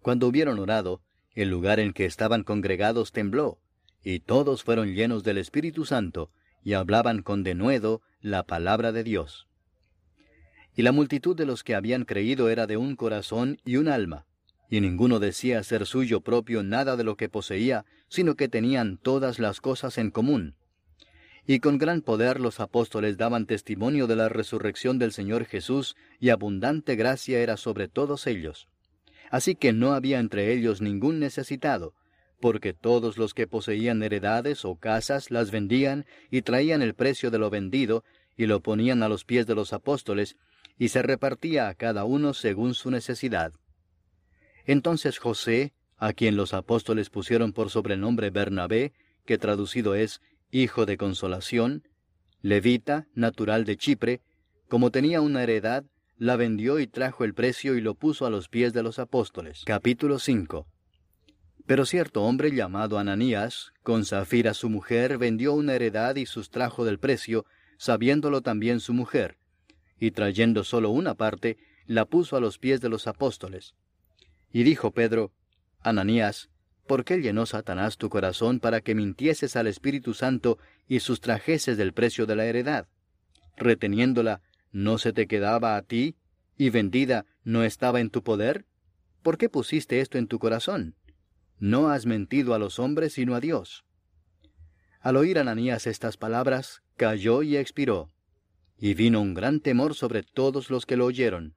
Cuando 0.00 0.26
hubieron 0.26 0.58
orado, 0.58 1.02
el 1.34 1.50
lugar 1.50 1.80
en 1.80 1.92
que 1.92 2.04
estaban 2.04 2.42
congregados 2.42 3.12
tembló, 3.12 3.58
y 4.02 4.20
todos 4.20 4.64
fueron 4.64 4.94
llenos 4.94 5.24
del 5.24 5.38
Espíritu 5.38 5.84
Santo, 5.84 6.30
y 6.62 6.72
hablaban 6.74 7.22
con 7.22 7.42
denuedo 7.42 8.02
la 8.20 8.44
palabra 8.44 8.92
de 8.92 9.04
Dios. 9.04 9.48
Y 10.74 10.82
la 10.82 10.92
multitud 10.92 11.36
de 11.36 11.46
los 11.46 11.64
que 11.64 11.74
habían 11.74 12.04
creído 12.04 12.48
era 12.48 12.66
de 12.66 12.76
un 12.76 12.96
corazón 12.96 13.58
y 13.64 13.76
un 13.76 13.88
alma, 13.88 14.26
y 14.70 14.80
ninguno 14.80 15.18
decía 15.18 15.62
ser 15.62 15.86
suyo 15.86 16.20
propio 16.20 16.62
nada 16.62 16.96
de 16.96 17.04
lo 17.04 17.16
que 17.16 17.28
poseía, 17.28 17.84
sino 18.08 18.34
que 18.34 18.48
tenían 18.48 18.98
todas 18.98 19.38
las 19.38 19.60
cosas 19.60 19.98
en 19.98 20.10
común. 20.10 20.56
Y 21.50 21.60
con 21.60 21.78
gran 21.78 22.02
poder 22.02 22.40
los 22.40 22.60
apóstoles 22.60 23.16
daban 23.16 23.46
testimonio 23.46 24.06
de 24.06 24.16
la 24.16 24.28
resurrección 24.28 24.98
del 24.98 25.12
Señor 25.12 25.46
Jesús, 25.46 25.96
y 26.20 26.28
abundante 26.28 26.94
gracia 26.94 27.38
era 27.38 27.56
sobre 27.56 27.88
todos 27.88 28.26
ellos. 28.26 28.68
Así 29.30 29.54
que 29.54 29.72
no 29.72 29.94
había 29.94 30.20
entre 30.20 30.52
ellos 30.52 30.82
ningún 30.82 31.18
necesitado, 31.20 31.94
porque 32.38 32.74
todos 32.74 33.16
los 33.16 33.32
que 33.32 33.46
poseían 33.46 34.02
heredades 34.02 34.66
o 34.66 34.76
casas 34.76 35.30
las 35.30 35.50
vendían 35.50 36.04
y 36.30 36.42
traían 36.42 36.82
el 36.82 36.92
precio 36.92 37.30
de 37.30 37.38
lo 37.38 37.48
vendido, 37.48 38.04
y 38.36 38.44
lo 38.44 38.60
ponían 38.60 39.02
a 39.02 39.08
los 39.08 39.24
pies 39.24 39.46
de 39.46 39.54
los 39.54 39.72
apóstoles, 39.72 40.36
y 40.76 40.88
se 40.88 41.00
repartía 41.00 41.68
a 41.68 41.74
cada 41.74 42.04
uno 42.04 42.34
según 42.34 42.74
su 42.74 42.90
necesidad. 42.90 43.54
Entonces 44.66 45.16
José, 45.16 45.72
a 45.96 46.12
quien 46.12 46.36
los 46.36 46.52
apóstoles 46.52 47.08
pusieron 47.08 47.54
por 47.54 47.70
sobrenombre 47.70 48.28
Bernabé, 48.28 48.92
que 49.24 49.38
traducido 49.38 49.94
es 49.94 50.20
Hijo 50.50 50.86
de 50.86 50.96
Consolación, 50.96 51.86
levita, 52.40 53.06
natural 53.14 53.64
de 53.64 53.76
Chipre, 53.76 54.20
como 54.68 54.90
tenía 54.90 55.20
una 55.20 55.42
heredad, 55.42 55.84
la 56.16 56.36
vendió 56.36 56.78
y 56.78 56.86
trajo 56.86 57.24
el 57.24 57.34
precio 57.34 57.76
y 57.76 57.80
lo 57.80 57.94
puso 57.94 58.26
a 58.26 58.30
los 58.30 58.48
pies 58.48 58.72
de 58.72 58.82
los 58.82 58.98
apóstoles. 58.98 59.62
Capítulo 59.66 60.18
5 60.18 60.66
Pero 61.66 61.84
cierto 61.84 62.22
hombre 62.24 62.50
llamado 62.50 62.98
Ananías, 62.98 63.72
con 63.82 64.04
Zafira 64.04 64.54
su 64.54 64.70
mujer, 64.70 65.18
vendió 65.18 65.52
una 65.52 65.74
heredad 65.74 66.16
y 66.16 66.26
sustrajo 66.26 66.84
del 66.84 66.98
precio, 66.98 67.44
sabiéndolo 67.76 68.40
también 68.40 68.80
su 68.80 68.94
mujer 68.94 69.38
y 70.00 70.12
trayendo 70.12 70.64
solo 70.64 70.90
una 70.90 71.14
parte, 71.14 71.58
la 71.86 72.04
puso 72.04 72.36
a 72.36 72.40
los 72.40 72.58
pies 72.58 72.80
de 72.80 72.88
los 72.88 73.06
apóstoles. 73.06 73.74
Y 74.52 74.62
dijo 74.62 74.92
Pedro, 74.92 75.32
Ananías, 75.80 76.50
¿por 76.88 77.04
qué 77.04 77.18
llenó 77.18 77.46
Satanás 77.46 77.98
tu 77.98 78.08
corazón 78.08 78.58
para 78.58 78.80
que 78.80 78.96
mintieses 78.96 79.54
al 79.54 79.68
Espíritu 79.68 80.14
Santo 80.14 80.58
y 80.88 80.98
sustrajeses 80.98 81.76
del 81.76 81.92
precio 81.92 82.26
de 82.26 82.34
la 82.34 82.46
heredad? 82.46 82.88
Reteniéndola, 83.56 84.40
¿no 84.72 84.98
se 84.98 85.12
te 85.12 85.28
quedaba 85.28 85.76
a 85.76 85.82
ti? 85.82 86.16
¿Y 86.56 86.70
vendida 86.70 87.26
no 87.44 87.62
estaba 87.62 88.00
en 88.00 88.10
tu 88.10 88.24
poder? 88.24 88.64
¿Por 89.22 89.38
qué 89.38 89.48
pusiste 89.48 90.00
esto 90.00 90.18
en 90.18 90.26
tu 90.26 90.40
corazón? 90.40 90.96
No 91.60 91.90
has 91.90 92.06
mentido 92.06 92.54
a 92.54 92.58
los 92.58 92.80
hombres 92.80 93.12
sino 93.12 93.36
a 93.36 93.40
Dios. 93.40 93.84
Al 95.00 95.16
oír 95.16 95.38
Ananías 95.38 95.86
estas 95.86 96.16
palabras, 96.16 96.82
cayó 96.96 97.42
y 97.42 97.56
expiró. 97.56 98.10
Y 98.76 98.94
vino 98.94 99.20
un 99.20 99.34
gran 99.34 99.60
temor 99.60 99.94
sobre 99.94 100.22
todos 100.22 100.70
los 100.70 100.86
que 100.86 100.96
lo 100.96 101.06
oyeron. 101.06 101.54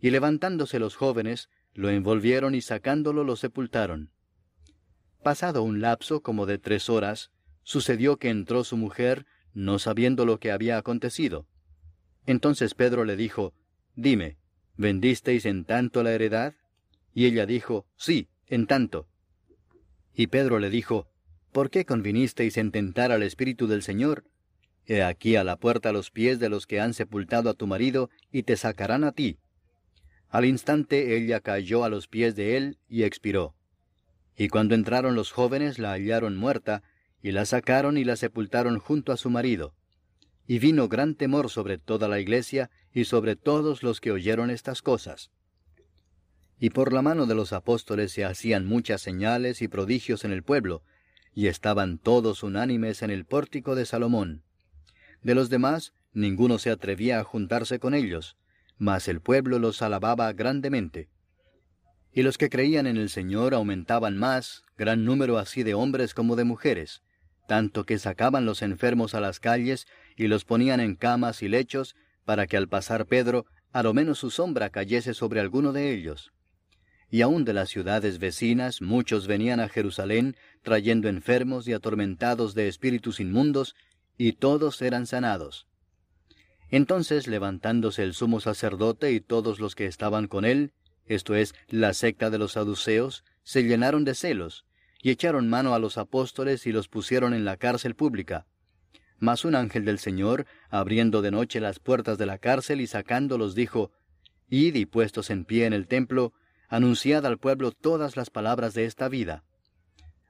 Y 0.00 0.10
levantándose 0.10 0.78
los 0.78 0.96
jóvenes, 0.96 1.48
lo 1.74 1.88
envolvieron 1.90 2.54
y 2.54 2.60
sacándolo 2.60 3.24
lo 3.24 3.36
sepultaron. 3.36 4.10
Pasado 5.22 5.62
un 5.62 5.80
lapso 5.80 6.22
como 6.22 6.46
de 6.46 6.58
tres 6.58 6.88
horas, 6.88 7.30
sucedió 7.62 8.16
que 8.16 8.30
entró 8.30 8.64
su 8.64 8.76
mujer, 8.76 9.26
no 9.52 9.78
sabiendo 9.78 10.24
lo 10.24 10.40
que 10.40 10.50
había 10.50 10.78
acontecido. 10.78 11.46
Entonces 12.26 12.74
Pedro 12.74 13.04
le 13.04 13.16
dijo, 13.16 13.52
Dime, 13.96 14.38
¿vendisteis 14.76 15.44
en 15.44 15.64
tanto 15.64 16.02
la 16.02 16.12
heredad? 16.12 16.54
Y 17.12 17.26
ella 17.26 17.44
dijo, 17.44 17.86
Sí, 17.96 18.28
en 18.46 18.66
tanto. 18.66 19.08
Y 20.14 20.28
Pedro 20.28 20.58
le 20.58 20.70
dijo, 20.70 21.08
¿Por 21.52 21.70
qué 21.70 21.84
convinisteis 21.84 22.56
en 22.56 22.70
tentar 22.70 23.12
al 23.12 23.22
Espíritu 23.22 23.66
del 23.66 23.82
Señor? 23.82 24.24
He 24.86 25.02
aquí 25.02 25.36
a 25.36 25.44
la 25.44 25.56
puerta 25.56 25.92
los 25.92 26.10
pies 26.10 26.40
de 26.40 26.48
los 26.48 26.66
que 26.66 26.80
han 26.80 26.94
sepultado 26.94 27.50
a 27.50 27.54
tu 27.54 27.66
marido, 27.66 28.08
y 28.32 28.44
te 28.44 28.56
sacarán 28.56 29.04
a 29.04 29.12
ti. 29.12 29.38
Al 30.28 30.44
instante 30.44 31.16
ella 31.16 31.40
cayó 31.40 31.84
a 31.84 31.88
los 31.88 32.08
pies 32.08 32.36
de 32.36 32.56
él 32.56 32.78
y 32.88 33.02
expiró. 33.02 33.54
Y 34.40 34.48
cuando 34.48 34.74
entraron 34.74 35.16
los 35.16 35.32
jóvenes 35.32 35.78
la 35.78 35.90
hallaron 35.90 36.34
muerta, 36.34 36.82
y 37.22 37.32
la 37.32 37.44
sacaron 37.44 37.98
y 37.98 38.04
la 38.04 38.16
sepultaron 38.16 38.78
junto 38.78 39.12
a 39.12 39.18
su 39.18 39.28
marido. 39.28 39.74
y 40.46 40.58
vino 40.58 40.88
gran 40.88 41.14
temor 41.14 41.50
sobre 41.50 41.76
toda 41.76 42.08
la 42.08 42.20
iglesia 42.20 42.70
y 42.94 43.04
sobre 43.04 43.36
todos 43.36 43.82
los 43.82 44.00
que 44.00 44.12
oyeron 44.12 44.48
estas 44.50 44.80
cosas. 44.80 45.30
Y 46.58 46.70
por 46.70 46.94
la 46.94 47.02
mano 47.02 47.26
de 47.26 47.34
los 47.34 47.52
apóstoles 47.52 48.12
se 48.12 48.24
hacían 48.24 48.66
muchas 48.66 49.02
señales 49.02 49.60
y 49.60 49.68
prodigios 49.68 50.24
en 50.24 50.32
el 50.32 50.42
pueblo, 50.42 50.82
y 51.34 51.48
estaban 51.48 51.98
todos 51.98 52.42
unánimes 52.42 53.02
en 53.02 53.10
el 53.10 53.26
pórtico 53.26 53.74
de 53.74 53.84
Salomón. 53.84 54.42
De 55.22 55.34
los 55.34 55.50
demás, 55.50 55.92
ninguno 56.14 56.58
se 56.58 56.70
atrevía 56.70 57.20
a 57.20 57.24
juntarse 57.24 57.78
con 57.78 57.92
ellos, 57.92 58.38
mas 58.78 59.06
el 59.06 59.20
pueblo 59.20 59.58
los 59.58 59.82
alababa 59.82 60.32
grandemente. 60.32 61.10
Y 62.12 62.22
los 62.22 62.38
que 62.38 62.50
creían 62.50 62.86
en 62.86 62.96
el 62.96 63.08
Señor 63.08 63.54
aumentaban 63.54 64.16
más, 64.16 64.62
gran 64.76 65.04
número 65.04 65.38
así 65.38 65.62
de 65.62 65.74
hombres 65.74 66.14
como 66.14 66.36
de 66.36 66.44
mujeres, 66.44 67.02
tanto 67.46 67.84
que 67.84 67.98
sacaban 67.98 68.46
los 68.46 68.62
enfermos 68.62 69.14
a 69.14 69.20
las 69.20 69.40
calles 69.40 69.86
y 70.16 70.26
los 70.26 70.44
ponían 70.44 70.80
en 70.80 70.96
camas 70.96 71.42
y 71.42 71.48
lechos, 71.48 71.96
para 72.24 72.46
que 72.46 72.56
al 72.56 72.68
pasar 72.68 73.06
Pedro, 73.06 73.46
a 73.72 73.82
lo 73.82 73.94
menos 73.94 74.18
su 74.18 74.30
sombra 74.30 74.70
cayese 74.70 75.14
sobre 75.14 75.40
alguno 75.40 75.72
de 75.72 75.92
ellos. 75.92 76.32
Y 77.10 77.22
aun 77.22 77.44
de 77.44 77.52
las 77.52 77.68
ciudades 77.68 78.18
vecinas 78.18 78.82
muchos 78.82 79.26
venían 79.26 79.58
a 79.60 79.68
Jerusalén 79.68 80.36
trayendo 80.62 81.08
enfermos 81.08 81.66
y 81.66 81.72
atormentados 81.72 82.54
de 82.54 82.68
espíritus 82.68 83.18
inmundos, 83.18 83.74
y 84.16 84.32
todos 84.32 84.82
eran 84.82 85.06
sanados. 85.06 85.66
Entonces 86.70 87.26
levantándose 87.26 88.02
el 88.04 88.14
sumo 88.14 88.38
sacerdote 88.38 89.12
y 89.12 89.20
todos 89.20 89.58
los 89.58 89.74
que 89.74 89.86
estaban 89.86 90.28
con 90.28 90.44
él, 90.44 90.72
esto 91.14 91.34
es, 91.34 91.54
la 91.68 91.92
secta 91.92 92.30
de 92.30 92.38
los 92.38 92.52
saduceos, 92.52 93.24
se 93.42 93.64
llenaron 93.64 94.04
de 94.04 94.14
celos, 94.14 94.64
y 95.02 95.10
echaron 95.10 95.48
mano 95.48 95.74
a 95.74 95.78
los 95.78 95.98
apóstoles 95.98 96.66
y 96.66 96.72
los 96.72 96.88
pusieron 96.88 97.34
en 97.34 97.44
la 97.44 97.56
cárcel 97.56 97.94
pública. 97.94 98.46
Mas 99.18 99.44
un 99.44 99.54
ángel 99.54 99.84
del 99.84 99.98
Señor, 99.98 100.46
abriendo 100.68 101.20
de 101.20 101.30
noche 101.30 101.60
las 101.60 101.80
puertas 101.80 102.16
de 102.16 102.26
la 102.26 102.38
cárcel 102.38 102.80
y 102.80 102.86
sacándolos, 102.86 103.54
dijo, 103.54 103.90
Id 104.48 104.76
y 104.76 104.86
puestos 104.86 105.30
en 105.30 105.44
pie 105.44 105.66
en 105.66 105.72
el 105.72 105.88
templo, 105.88 106.32
anunciad 106.68 107.26
al 107.26 107.38
pueblo 107.38 107.72
todas 107.72 108.16
las 108.16 108.30
palabras 108.30 108.72
de 108.74 108.84
esta 108.84 109.08
vida. 109.08 109.44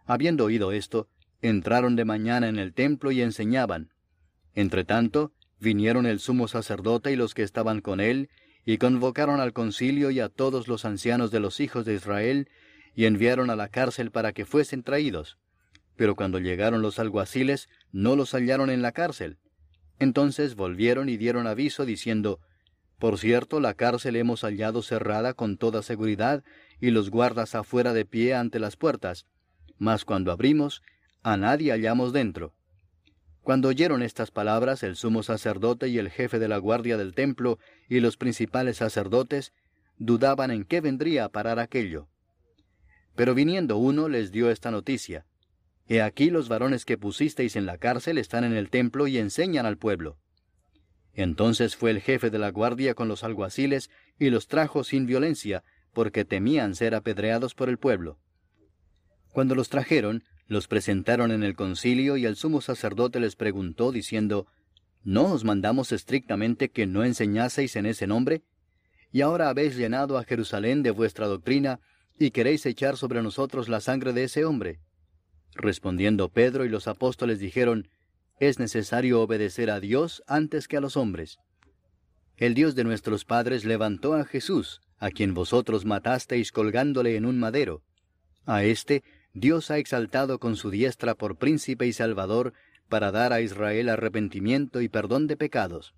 Habiendo 0.06 0.46
oído 0.46 0.72
esto, 0.72 1.08
entraron 1.42 1.94
de 1.94 2.04
mañana 2.04 2.48
en 2.48 2.58
el 2.58 2.72
templo 2.72 3.12
y 3.12 3.22
enseñaban. 3.22 3.92
Entretanto, 4.54 5.32
vinieron 5.58 6.06
el 6.06 6.20
sumo 6.20 6.48
sacerdote 6.48 7.12
y 7.12 7.16
los 7.16 7.34
que 7.34 7.42
estaban 7.42 7.80
con 7.80 8.00
él, 8.00 8.30
y 8.64 8.78
convocaron 8.78 9.40
al 9.40 9.52
concilio 9.52 10.10
y 10.10 10.20
a 10.20 10.28
todos 10.28 10.68
los 10.68 10.84
ancianos 10.84 11.30
de 11.30 11.40
los 11.40 11.60
hijos 11.60 11.84
de 11.84 11.94
Israel, 11.94 12.48
y 12.94 13.04
enviaron 13.06 13.50
a 13.50 13.56
la 13.56 13.68
cárcel 13.68 14.10
para 14.10 14.32
que 14.32 14.44
fuesen 14.44 14.82
traídos. 14.82 15.38
Pero 15.96 16.16
cuando 16.16 16.38
llegaron 16.38 16.82
los 16.82 16.98
alguaciles, 16.98 17.68
no 17.92 18.16
los 18.16 18.32
hallaron 18.34 18.70
en 18.70 18.82
la 18.82 18.92
cárcel. 18.92 19.38
Entonces 19.98 20.54
volvieron 20.54 21.08
y 21.08 21.16
dieron 21.16 21.46
aviso 21.46 21.84
diciendo, 21.84 22.40
Por 22.98 23.18
cierto, 23.18 23.60
la 23.60 23.74
cárcel 23.74 24.16
hemos 24.16 24.42
hallado 24.42 24.82
cerrada 24.82 25.34
con 25.34 25.56
toda 25.56 25.82
seguridad, 25.82 26.42
y 26.80 26.90
los 26.90 27.10
guardas 27.10 27.54
afuera 27.54 27.92
de 27.92 28.04
pie 28.06 28.34
ante 28.34 28.58
las 28.58 28.76
puertas. 28.76 29.26
Mas 29.78 30.04
cuando 30.04 30.32
abrimos, 30.32 30.82
a 31.22 31.36
nadie 31.36 31.72
hallamos 31.72 32.12
dentro. 32.12 32.54
Cuando 33.42 33.68
oyeron 33.68 34.02
estas 34.02 34.30
palabras, 34.30 34.82
el 34.82 34.96
sumo 34.96 35.22
sacerdote 35.22 35.88
y 35.88 35.98
el 35.98 36.10
jefe 36.10 36.38
de 36.38 36.48
la 36.48 36.58
guardia 36.58 36.96
del 36.96 37.14
templo 37.14 37.58
y 37.88 38.00
los 38.00 38.16
principales 38.16 38.76
sacerdotes 38.76 39.52
dudaban 39.96 40.50
en 40.50 40.64
qué 40.64 40.80
vendría 40.80 41.24
a 41.24 41.28
parar 41.30 41.58
aquello. 41.58 42.08
Pero 43.16 43.34
viniendo 43.34 43.76
uno 43.76 44.08
les 44.08 44.30
dio 44.30 44.50
esta 44.50 44.70
noticia. 44.70 45.26
He 45.88 46.02
aquí 46.02 46.30
los 46.30 46.48
varones 46.48 46.84
que 46.84 46.98
pusisteis 46.98 47.56
en 47.56 47.66
la 47.66 47.78
cárcel 47.78 48.18
están 48.18 48.44
en 48.44 48.52
el 48.52 48.70
templo 48.70 49.06
y 49.06 49.18
enseñan 49.18 49.66
al 49.66 49.76
pueblo. 49.76 50.18
Entonces 51.14 51.76
fue 51.76 51.90
el 51.90 52.00
jefe 52.00 52.30
de 52.30 52.38
la 52.38 52.50
guardia 52.50 52.94
con 52.94 53.08
los 53.08 53.24
alguaciles 53.24 53.90
y 54.18 54.30
los 54.30 54.46
trajo 54.46 54.84
sin 54.84 55.06
violencia, 55.06 55.64
porque 55.92 56.24
temían 56.24 56.74
ser 56.74 56.94
apedreados 56.94 57.54
por 57.54 57.68
el 57.68 57.78
pueblo. 57.78 58.18
Cuando 59.32 59.54
los 59.54 59.68
trajeron, 59.68 60.24
los 60.50 60.66
presentaron 60.66 61.30
en 61.30 61.44
el 61.44 61.54
concilio 61.54 62.16
y 62.16 62.26
el 62.26 62.34
sumo 62.34 62.60
sacerdote 62.60 63.20
les 63.20 63.36
preguntó, 63.36 63.92
diciendo, 63.92 64.48
¿No 65.04 65.32
os 65.32 65.44
mandamos 65.44 65.92
estrictamente 65.92 66.70
que 66.70 66.88
no 66.88 67.04
enseñaseis 67.04 67.76
en 67.76 67.86
ese 67.86 68.08
nombre? 68.08 68.42
Y 69.12 69.20
ahora 69.20 69.48
habéis 69.48 69.76
llenado 69.76 70.18
a 70.18 70.24
Jerusalén 70.24 70.82
de 70.82 70.90
vuestra 70.90 71.28
doctrina 71.28 71.78
y 72.18 72.32
queréis 72.32 72.66
echar 72.66 72.96
sobre 72.96 73.22
nosotros 73.22 73.68
la 73.68 73.80
sangre 73.80 74.12
de 74.12 74.24
ese 74.24 74.44
hombre. 74.44 74.80
Respondiendo 75.54 76.28
Pedro 76.30 76.64
y 76.64 76.68
los 76.68 76.88
apóstoles 76.88 77.38
dijeron, 77.38 77.88
Es 78.40 78.58
necesario 78.58 79.22
obedecer 79.22 79.70
a 79.70 79.78
Dios 79.78 80.24
antes 80.26 80.66
que 80.66 80.76
a 80.76 80.80
los 80.80 80.96
hombres. 80.96 81.38
El 82.36 82.54
Dios 82.54 82.74
de 82.74 82.82
nuestros 82.82 83.24
padres 83.24 83.64
levantó 83.64 84.14
a 84.14 84.24
Jesús, 84.24 84.80
a 84.98 85.10
quien 85.10 85.32
vosotros 85.32 85.84
matasteis 85.84 86.50
colgándole 86.50 87.14
en 87.14 87.24
un 87.24 87.38
madero. 87.38 87.84
A 88.46 88.64
éste 88.64 89.04
Dios 89.32 89.70
ha 89.70 89.78
exaltado 89.78 90.38
con 90.38 90.56
su 90.56 90.70
diestra 90.70 91.14
por 91.14 91.36
príncipe 91.36 91.86
y 91.86 91.92
salvador 91.92 92.52
para 92.88 93.12
dar 93.12 93.32
a 93.32 93.40
Israel 93.40 93.88
arrepentimiento 93.88 94.80
y 94.80 94.88
perdón 94.88 95.26
de 95.26 95.36
pecados. 95.36 95.94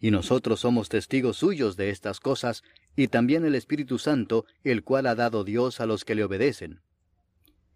Y 0.00 0.10
nosotros 0.10 0.60
somos 0.60 0.88
testigos 0.88 1.36
suyos 1.38 1.76
de 1.76 1.90
estas 1.90 2.20
cosas, 2.20 2.62
y 2.96 3.08
también 3.08 3.44
el 3.44 3.54
Espíritu 3.54 3.98
Santo, 3.98 4.46
el 4.64 4.82
cual 4.82 5.06
ha 5.06 5.14
dado 5.14 5.44
Dios 5.44 5.80
a 5.80 5.86
los 5.86 6.04
que 6.04 6.14
le 6.14 6.24
obedecen. 6.24 6.80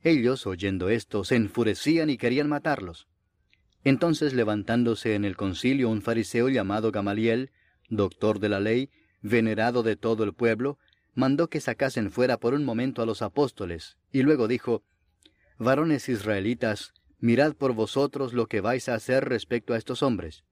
Ellos, 0.02 0.46
oyendo 0.46 0.88
esto, 0.88 1.24
se 1.24 1.36
enfurecían 1.36 2.10
y 2.10 2.16
querían 2.16 2.48
matarlos. 2.48 3.08
Entonces 3.84 4.32
levantándose 4.32 5.14
en 5.14 5.24
el 5.24 5.36
concilio 5.36 5.90
un 5.90 6.02
fariseo 6.02 6.48
llamado 6.48 6.92
Gamaliel, 6.92 7.50
doctor 7.90 8.38
de 8.38 8.48
la 8.48 8.60
ley, 8.60 8.90
venerado 9.20 9.82
de 9.82 9.96
todo 9.96 10.24
el 10.24 10.32
pueblo, 10.32 10.78
mandó 11.14 11.48
que 11.48 11.60
sacasen 11.60 12.10
fuera 12.10 12.38
por 12.38 12.54
un 12.54 12.64
momento 12.64 13.02
a 13.02 13.06
los 13.06 13.22
apóstoles, 13.22 13.96
y 14.12 14.22
luego 14.22 14.48
dijo, 14.48 14.82
Varones 15.58 16.08
israelitas, 16.08 16.92
mirad 17.18 17.54
por 17.54 17.72
vosotros 17.72 18.32
lo 18.32 18.46
que 18.46 18.60
vais 18.60 18.88
a 18.88 18.94
hacer 18.94 19.24
respecto 19.28 19.72
a 19.72 19.78
estos 19.78 20.02
hombres. 20.02 20.44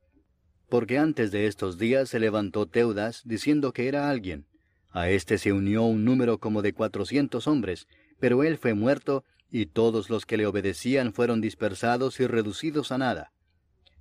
Porque 0.69 0.99
antes 0.99 1.31
de 1.33 1.47
estos 1.47 1.79
días 1.79 2.09
se 2.09 2.21
levantó 2.21 2.67
Teudas 2.67 3.23
diciendo 3.25 3.73
que 3.73 3.89
era 3.89 4.09
alguien, 4.09 4.47
a 4.93 5.09
éste 5.09 5.39
se 5.39 5.53
unió 5.53 5.85
un 5.85 6.05
número 6.05 6.39
como 6.39 6.61
de 6.63 6.75
cuatrocientos 6.75 7.47
hombres, 7.47 7.89
pero 8.21 8.45
él 8.45 8.59
fue 8.59 8.75
muerto, 8.75 9.25
y 9.51 9.67
todos 9.67 10.11
los 10.11 10.27
que 10.27 10.37
le 10.37 10.47
obedecían 10.47 11.13
fueron 11.13 11.41
dispersados 11.41 12.21
y 12.21 12.27
reducidos 12.27 12.93
a 12.93 12.99
nada. 12.99 13.33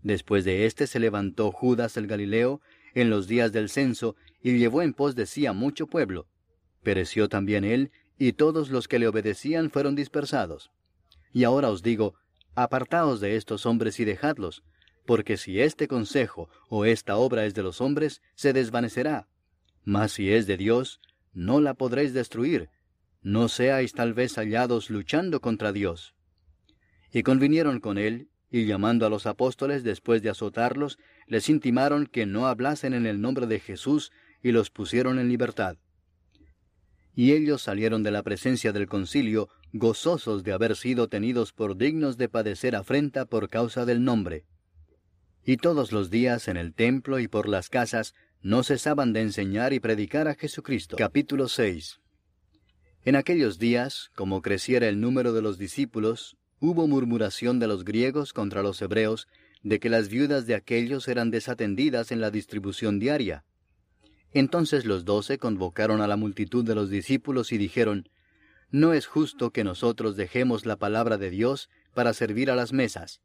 Después 0.02 0.46
de 0.46 0.66
éste 0.66 0.88
se 0.88 1.00
levantó 1.00 1.52
Judas 1.52 1.96
el 1.98 2.08
Galileo 2.08 2.62
en 2.94 3.10
los 3.10 3.28
días 3.28 3.52
del 3.52 3.70
censo, 3.70 4.16
y 4.42 4.58
llevó 4.58 4.82
en 4.82 4.94
pos 4.94 5.16
de 5.16 5.26
sí 5.26 5.46
a 5.46 5.54
mucho 5.54 5.88
pueblo. 5.88 6.28
Pereció 6.84 7.30
también 7.30 7.64
él, 7.64 7.92
y 8.18 8.34
todos 8.34 8.70
los 8.70 8.88
que 8.88 9.00
le 9.00 9.08
obedecían 9.08 9.70
fueron 9.70 9.96
dispersados. 9.96 10.72
Y 11.34 11.44
ahora 11.44 11.70
os 11.70 11.82
digo, 11.82 12.16
apartaos 12.56 13.20
de 13.20 13.36
estos 13.36 13.66
hombres 13.66 14.00
y 14.00 14.06
dejadlos, 14.06 14.64
porque 15.06 15.38
si 15.38 15.62
este 15.62 15.88
consejo 15.88 16.50
o 16.70 16.86
esta 16.86 17.16
obra 17.18 17.46
es 17.46 17.54
de 17.54 17.64
los 17.64 17.82
hombres, 17.82 18.22
se 18.36 18.54
desvanecerá, 18.54 19.28
mas 19.84 20.12
si 20.12 20.32
es 20.32 20.48
de 20.48 20.58
Dios, 20.58 21.00
no 21.34 21.62
la 21.62 21.74
podréis 21.74 22.14
destruir, 22.14 22.70
no 23.22 23.48
seáis 23.48 23.94
tal 23.94 24.14
vez 24.14 24.36
hallados 24.36 24.90
luchando 24.90 25.42
contra 25.42 25.72
Dios. 25.72 26.16
Y 27.12 27.24
convinieron 27.24 27.80
con 27.80 27.98
él, 27.98 28.30
y 28.50 28.66
llamando 28.66 29.06
a 29.06 29.10
los 29.10 29.26
apóstoles 29.26 29.84
después 29.84 30.22
de 30.22 30.30
azotarlos, 30.30 31.00
les 31.28 31.50
intimaron 31.50 32.06
que 32.06 32.26
no 32.26 32.48
hablasen 32.48 32.94
en 32.94 33.06
el 33.06 33.22
nombre 33.22 33.48
de 33.48 33.60
Jesús, 33.60 34.12
y 34.44 34.52
los 34.52 34.70
pusieron 34.70 35.20
en 35.20 35.30
libertad. 35.30 35.78
Y 37.16 37.34
ellos 37.34 37.62
salieron 37.62 38.04
de 38.04 38.12
la 38.12 38.24
presencia 38.24 38.72
del 38.72 38.88
concilio, 38.88 39.50
gozosos 39.74 40.44
de 40.44 40.54
haber 40.54 40.76
sido 40.76 41.08
tenidos 41.08 41.54
por 41.54 41.78
dignos 41.78 42.18
de 42.18 42.30
padecer 42.30 42.76
afrenta 42.76 43.26
por 43.26 43.50
causa 43.50 43.86
del 43.86 44.04
nombre. 44.04 44.46
Y 45.46 45.58
todos 45.58 45.92
los 45.92 46.10
días 46.10 46.48
en 46.48 46.58
el 46.58 46.74
templo 46.74 47.20
y 47.20 47.28
por 47.28 47.48
las 47.48 47.70
casas 47.70 48.14
no 48.42 48.64
cesaban 48.64 49.14
de 49.14 49.22
enseñar 49.22 49.74
y 49.74 49.80
predicar 49.80 50.28
a 50.28 50.36
Jesucristo. 50.36 50.98
Capítulo 50.98 51.48
6 51.48 52.00
En 53.06 53.16
aquellos 53.16 53.60
días, 53.60 54.12
como 54.16 54.42
creciera 54.42 54.88
el 54.88 55.00
número 55.00 55.34
de 55.34 55.42
los 55.42 55.58
discípulos, 55.58 56.38
hubo 56.60 56.88
murmuración 56.88 57.60
de 57.60 57.68
los 57.68 57.84
griegos 57.84 58.34
contra 58.34 58.62
los 58.62 58.82
hebreos 58.82 59.28
de 59.64 59.80
que 59.80 59.90
las 59.90 60.10
viudas 60.10 60.46
de 60.46 60.56
aquellos 60.56 61.08
eran 61.08 61.32
desatendidas 61.32 62.12
en 62.12 62.22
la 62.22 62.32
distribución 62.32 63.00
diaria. 63.00 63.44
Entonces 64.34 64.86
los 64.86 65.06
doce 65.06 65.38
convocaron 65.38 66.02
a 66.02 66.08
la 66.08 66.16
multitud 66.16 66.64
de 66.64 66.76
los 66.76 66.90
discípulos 66.90 67.52
y 67.52 67.58
dijeron, 67.58 68.10
No 68.70 68.94
es 68.94 69.06
justo 69.06 69.52
que 69.52 69.64
nosotros 69.64 70.16
dejemos 70.16 70.66
la 70.66 70.78
palabra 70.78 71.18
de 71.18 71.30
Dios 71.30 71.70
para 71.94 72.14
servir 72.14 72.50
a 72.50 72.56
las 72.56 72.72
mesas. 72.72 73.22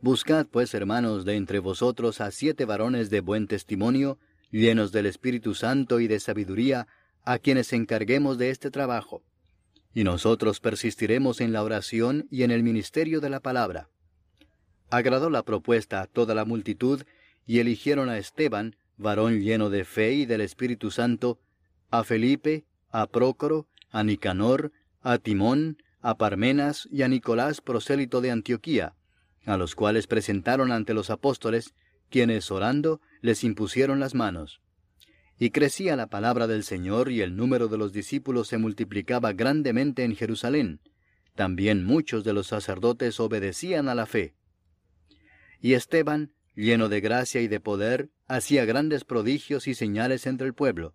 Buscad, 0.00 0.46
pues, 0.46 0.74
hermanos, 0.74 1.24
de 1.24 1.36
entre 1.36 1.58
vosotros 1.58 2.20
a 2.20 2.30
siete 2.30 2.66
varones 2.66 3.10
de 3.10 3.20
buen 3.20 3.48
testimonio, 3.48 4.18
llenos 4.50 4.92
del 4.92 5.06
Espíritu 5.06 5.54
Santo 5.54 5.98
y 5.98 6.06
de 6.06 6.20
sabiduría, 6.20 6.86
a 7.24 7.38
quienes 7.38 7.72
encarguemos 7.72 8.38
de 8.38 8.50
este 8.50 8.70
trabajo. 8.70 9.22
Y 9.94 10.04
nosotros 10.04 10.60
persistiremos 10.60 11.40
en 11.40 11.52
la 11.52 11.62
oración 11.62 12.28
y 12.30 12.42
en 12.42 12.50
el 12.50 12.62
ministerio 12.62 13.20
de 13.20 13.30
la 13.30 13.40
palabra. 13.40 13.88
Agradó 14.90 15.30
la 15.30 15.42
propuesta 15.42 16.02
a 16.02 16.06
toda 16.06 16.34
la 16.34 16.44
multitud, 16.44 17.02
y 17.46 17.58
eligieron 17.58 18.08
a 18.08 18.18
Esteban, 18.18 18.76
varón 18.96 19.40
lleno 19.40 19.70
de 19.70 19.84
fe 19.84 20.12
y 20.12 20.26
del 20.26 20.40
Espíritu 20.40 20.90
Santo, 20.90 21.40
a 21.90 22.04
Felipe, 22.04 22.64
a 22.90 23.06
Prócoro, 23.06 23.68
a 23.90 24.04
Nicanor, 24.04 24.72
a 25.00 25.18
Timón, 25.18 25.78
a 26.00 26.16
Parmenas 26.16 26.88
y 26.90 27.02
a 27.02 27.08
Nicolás 27.08 27.60
prosélito 27.60 28.20
de 28.20 28.30
Antioquía, 28.30 28.94
a 29.46 29.56
los 29.56 29.74
cuales 29.74 30.06
presentaron 30.06 30.72
ante 30.72 30.94
los 30.94 31.10
apóstoles, 31.10 31.74
quienes 32.10 32.50
orando 32.50 33.00
les 33.20 33.44
impusieron 33.44 34.00
las 34.00 34.14
manos. 34.14 34.60
Y 35.38 35.50
crecía 35.50 35.96
la 35.96 36.06
palabra 36.06 36.46
del 36.46 36.62
Señor 36.62 37.10
y 37.10 37.20
el 37.20 37.36
número 37.36 37.68
de 37.68 37.78
los 37.78 37.92
discípulos 37.92 38.48
se 38.48 38.58
multiplicaba 38.58 39.32
grandemente 39.32 40.04
en 40.04 40.14
Jerusalén. 40.14 40.80
También 41.34 41.84
muchos 41.84 42.22
de 42.22 42.32
los 42.32 42.46
sacerdotes 42.46 43.18
obedecían 43.18 43.88
a 43.88 43.94
la 43.94 44.06
fe. 44.06 44.34
Y 45.60 45.74
Esteban, 45.74 46.32
lleno 46.54 46.88
de 46.88 47.00
gracia 47.00 47.40
y 47.40 47.48
de 47.48 47.60
poder, 47.60 48.10
hacía 48.26 48.64
grandes 48.64 49.04
prodigios 49.04 49.66
y 49.66 49.74
señales 49.74 50.26
entre 50.26 50.46
el 50.46 50.54
pueblo. 50.54 50.94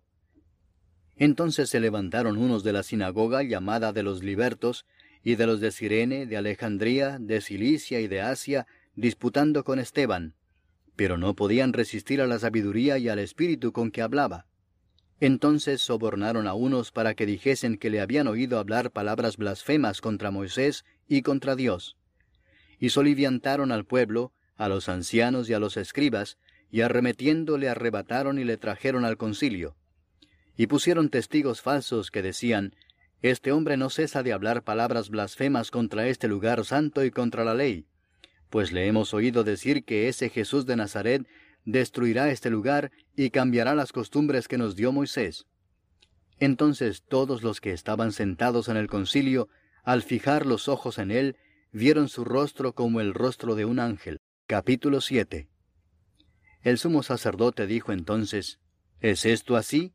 Entonces 1.16 1.68
se 1.68 1.80
levantaron 1.80 2.38
unos 2.38 2.64
de 2.64 2.72
la 2.72 2.82
sinagoga 2.82 3.42
llamada 3.42 3.92
de 3.92 4.02
los 4.02 4.22
libertos, 4.22 4.86
y 5.22 5.34
de 5.34 5.46
los 5.46 5.60
de 5.60 5.70
Sirene, 5.70 6.26
de 6.26 6.36
Alejandría, 6.36 7.18
de 7.20 7.40
Cilicia 7.40 8.00
y 8.00 8.08
de 8.08 8.22
Asia, 8.22 8.66
disputando 8.94 9.64
con 9.64 9.78
Esteban, 9.78 10.34
pero 10.96 11.18
no 11.18 11.34
podían 11.34 11.72
resistir 11.72 12.20
a 12.20 12.26
la 12.26 12.38
sabiduría 12.38 12.98
y 12.98 13.08
al 13.08 13.18
espíritu 13.18 13.72
con 13.72 13.90
que 13.90 14.02
hablaba. 14.02 14.46
Entonces 15.20 15.82
sobornaron 15.82 16.46
a 16.46 16.54
unos 16.54 16.92
para 16.92 17.14
que 17.14 17.26
dijesen 17.26 17.76
que 17.76 17.90
le 17.90 18.00
habían 18.00 18.26
oído 18.26 18.58
hablar 18.58 18.90
palabras 18.90 19.36
blasfemas 19.36 20.00
contra 20.00 20.30
Moisés 20.30 20.84
y 21.06 21.20
contra 21.22 21.56
Dios. 21.56 21.98
Y 22.78 22.90
soliviantaron 22.90 23.72
al 23.72 23.84
pueblo, 23.84 24.32
a 24.60 24.68
los 24.68 24.90
ancianos 24.90 25.48
y 25.48 25.54
a 25.54 25.58
los 25.58 25.78
escribas, 25.78 26.36
y 26.70 26.82
arremetiendo 26.82 27.56
le 27.56 27.70
arrebataron 27.70 28.38
y 28.38 28.44
le 28.44 28.58
trajeron 28.58 29.06
al 29.06 29.16
concilio. 29.16 29.74
Y 30.54 30.66
pusieron 30.66 31.08
testigos 31.08 31.62
falsos 31.62 32.10
que 32.10 32.20
decían, 32.20 32.76
Este 33.22 33.52
hombre 33.52 33.78
no 33.78 33.88
cesa 33.88 34.22
de 34.22 34.34
hablar 34.34 34.62
palabras 34.62 35.08
blasfemas 35.08 35.70
contra 35.70 36.08
este 36.08 36.28
lugar 36.28 36.66
santo 36.66 37.02
y 37.06 37.10
contra 37.10 37.42
la 37.42 37.54
ley, 37.54 37.86
pues 38.50 38.70
le 38.70 38.86
hemos 38.86 39.14
oído 39.14 39.44
decir 39.44 39.82
que 39.82 40.08
ese 40.08 40.28
Jesús 40.28 40.66
de 40.66 40.76
Nazaret 40.76 41.26
destruirá 41.64 42.30
este 42.30 42.50
lugar 42.50 42.90
y 43.16 43.30
cambiará 43.30 43.74
las 43.74 43.92
costumbres 43.92 44.46
que 44.46 44.58
nos 44.58 44.76
dio 44.76 44.92
Moisés. 44.92 45.46
Entonces 46.38 47.02
todos 47.08 47.42
los 47.42 47.62
que 47.62 47.72
estaban 47.72 48.12
sentados 48.12 48.68
en 48.68 48.76
el 48.76 48.88
concilio, 48.88 49.48
al 49.84 50.02
fijar 50.02 50.44
los 50.44 50.68
ojos 50.68 50.98
en 50.98 51.10
él, 51.10 51.36
vieron 51.72 52.10
su 52.10 52.26
rostro 52.26 52.74
como 52.74 53.00
el 53.00 53.14
rostro 53.14 53.54
de 53.54 53.64
un 53.64 53.78
ángel. 53.78 54.20
Capítulo 54.50 55.00
7 55.00 55.48
El 56.62 56.76
sumo 56.76 57.04
sacerdote 57.04 57.68
dijo 57.68 57.92
entonces, 57.92 58.58
¿Es 58.98 59.24
esto 59.24 59.54
así? 59.54 59.94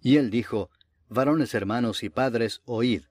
Y 0.00 0.16
él 0.16 0.30
dijo, 0.30 0.70
Varones 1.10 1.52
hermanos 1.52 2.02
y 2.02 2.08
padres, 2.08 2.62
oíd. 2.64 3.02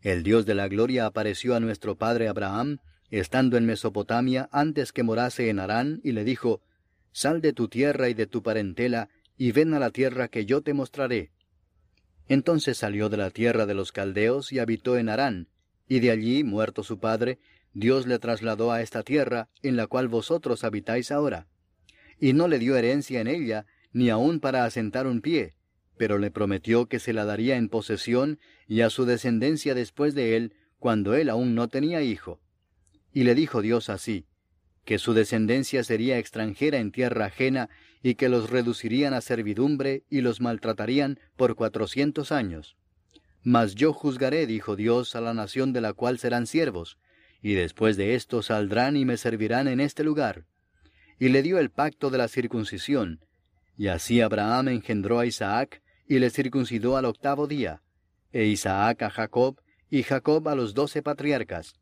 El 0.00 0.22
Dios 0.22 0.46
de 0.46 0.54
la 0.54 0.68
gloria 0.68 1.06
apareció 1.06 1.56
a 1.56 1.58
nuestro 1.58 1.98
padre 1.98 2.28
Abraham, 2.28 2.78
estando 3.10 3.56
en 3.56 3.66
Mesopotamia 3.66 4.48
antes 4.52 4.92
que 4.92 5.02
morase 5.02 5.48
en 5.48 5.58
Harán, 5.58 6.00
y 6.04 6.12
le 6.12 6.22
dijo, 6.22 6.62
Sal 7.10 7.40
de 7.40 7.52
tu 7.52 7.66
tierra 7.66 8.08
y 8.08 8.14
de 8.14 8.28
tu 8.28 8.40
parentela, 8.40 9.08
y 9.36 9.50
ven 9.50 9.74
a 9.74 9.80
la 9.80 9.90
tierra 9.90 10.28
que 10.28 10.46
yo 10.46 10.62
te 10.62 10.74
mostraré. 10.74 11.32
Entonces 12.28 12.78
salió 12.78 13.08
de 13.08 13.16
la 13.16 13.30
tierra 13.30 13.66
de 13.66 13.74
los 13.74 13.90
caldeos 13.90 14.52
y 14.52 14.60
habitó 14.60 14.96
en 14.96 15.08
Harán, 15.08 15.48
y 15.88 15.98
de 15.98 16.12
allí, 16.12 16.44
muerto 16.44 16.84
su 16.84 17.00
padre, 17.00 17.40
Dios 17.74 18.06
le 18.06 18.18
trasladó 18.18 18.70
a 18.70 18.82
esta 18.82 19.02
tierra, 19.02 19.48
en 19.62 19.76
la 19.76 19.86
cual 19.86 20.08
vosotros 20.08 20.64
habitáis 20.64 21.10
ahora. 21.10 21.46
Y 22.20 22.34
no 22.34 22.48
le 22.48 22.58
dio 22.58 22.76
herencia 22.76 23.20
en 23.20 23.26
ella, 23.26 23.66
ni 23.92 24.10
aun 24.10 24.40
para 24.40 24.64
asentar 24.64 25.06
un 25.06 25.20
pie, 25.20 25.54
pero 25.96 26.18
le 26.18 26.30
prometió 26.30 26.86
que 26.86 26.98
se 26.98 27.12
la 27.12 27.24
daría 27.24 27.56
en 27.56 27.68
posesión 27.68 28.38
y 28.66 28.80
a 28.80 28.90
su 28.90 29.04
descendencia 29.04 29.74
después 29.74 30.14
de 30.14 30.36
él, 30.36 30.54
cuando 30.78 31.14
él 31.14 31.28
aún 31.28 31.54
no 31.54 31.68
tenía 31.68 32.02
hijo. 32.02 32.40
Y 33.12 33.24
le 33.24 33.34
dijo 33.34 33.62
Dios 33.62 33.88
así, 33.88 34.26
que 34.84 34.98
su 34.98 35.14
descendencia 35.14 35.84
sería 35.84 36.18
extranjera 36.18 36.78
en 36.78 36.90
tierra 36.90 37.26
ajena, 37.26 37.70
y 38.02 38.16
que 38.16 38.28
los 38.28 38.50
reducirían 38.50 39.14
a 39.14 39.20
servidumbre 39.20 40.02
y 40.10 40.22
los 40.22 40.40
maltratarían 40.40 41.20
por 41.36 41.54
cuatrocientos 41.54 42.32
años. 42.32 42.76
Mas 43.44 43.76
yo 43.76 43.92
juzgaré, 43.92 44.46
dijo 44.46 44.74
Dios, 44.74 45.14
a 45.14 45.20
la 45.20 45.34
nación 45.34 45.72
de 45.72 45.80
la 45.80 45.92
cual 45.92 46.18
serán 46.18 46.46
siervos, 46.46 46.98
y 47.42 47.54
después 47.54 47.96
de 47.96 48.14
esto 48.14 48.40
saldrán 48.42 48.96
y 48.96 49.04
me 49.04 49.16
servirán 49.16 49.66
en 49.68 49.80
este 49.80 50.04
lugar. 50.04 50.44
Y 51.18 51.28
le 51.28 51.42
dio 51.42 51.58
el 51.58 51.70
pacto 51.70 52.08
de 52.10 52.18
la 52.18 52.28
circuncisión. 52.28 53.20
Y 53.76 53.88
así 53.88 54.20
Abraham 54.20 54.68
engendró 54.68 55.18
a 55.18 55.26
Isaac, 55.26 55.82
y 56.06 56.18
le 56.18 56.30
circuncidó 56.30 56.96
al 56.96 57.04
octavo 57.04 57.46
día, 57.46 57.82
e 58.32 58.44
Isaac 58.44 59.02
a 59.02 59.10
Jacob, 59.10 59.60
y 59.90 60.02
Jacob 60.02 60.48
a 60.48 60.54
los 60.54 60.74
doce 60.74 61.02
patriarcas. 61.02 61.74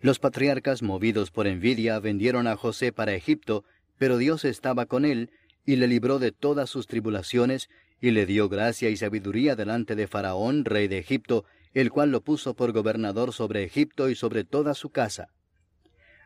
Los 0.00 0.18
patriarcas, 0.18 0.82
movidos 0.82 1.30
por 1.30 1.46
envidia, 1.46 1.98
vendieron 1.98 2.46
a 2.46 2.56
José 2.56 2.92
para 2.92 3.14
Egipto, 3.14 3.64
pero 3.98 4.18
Dios 4.18 4.44
estaba 4.44 4.86
con 4.86 5.04
él, 5.04 5.30
y 5.64 5.76
le 5.76 5.86
libró 5.86 6.18
de 6.18 6.32
todas 6.32 6.70
sus 6.70 6.86
tribulaciones, 6.86 7.68
y 8.00 8.10
le 8.10 8.26
dio 8.26 8.48
gracia 8.48 8.90
y 8.90 8.96
sabiduría 8.96 9.54
delante 9.54 9.94
de 9.94 10.08
Faraón, 10.08 10.64
rey 10.64 10.88
de 10.88 10.98
Egipto, 10.98 11.44
el 11.74 11.90
cual 11.90 12.10
lo 12.10 12.22
puso 12.22 12.54
por 12.54 12.72
gobernador 12.72 13.32
sobre 13.32 13.64
Egipto 13.64 14.08
y 14.10 14.14
sobre 14.14 14.44
toda 14.44 14.74
su 14.74 14.90
casa. 14.90 15.28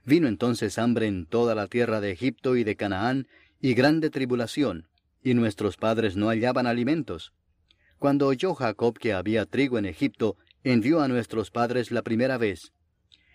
Vino 0.04 0.28
entonces 0.28 0.78
hambre 0.78 1.06
en 1.06 1.26
toda 1.26 1.54
la 1.54 1.66
tierra 1.66 2.00
de 2.00 2.12
Egipto 2.12 2.56
y 2.56 2.64
de 2.64 2.76
Canaán, 2.76 3.26
y 3.60 3.74
grande 3.74 4.10
tribulación, 4.10 4.88
y 5.22 5.34
nuestros 5.34 5.76
padres 5.76 6.16
no 6.16 6.28
hallaban 6.28 6.66
alimentos. 6.66 7.32
Cuando 7.98 8.26
oyó 8.26 8.54
Jacob 8.54 8.98
que 8.98 9.12
había 9.12 9.46
trigo 9.46 9.78
en 9.78 9.86
Egipto, 9.86 10.36
envió 10.62 11.00
a 11.00 11.08
nuestros 11.08 11.50
padres 11.50 11.90
la 11.90 12.02
primera 12.02 12.38
vez. 12.38 12.72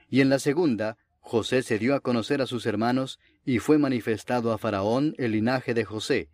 Y 0.10 0.22
en 0.22 0.30
la 0.30 0.40
segunda, 0.40 0.98
José 1.20 1.64
se 1.64 1.80
dio 1.80 1.96
a 1.96 2.00
conocer 2.00 2.42
a 2.42 2.48
sus 2.48 2.66
hermanos, 2.66 3.20
y 3.46 3.60
fue 3.60 3.78
manifestado 3.78 4.52
a 4.52 4.58
Faraón 4.58 5.16
el 5.18 5.32
linaje 5.32 5.74
de 5.74 5.86
José. 5.86 6.30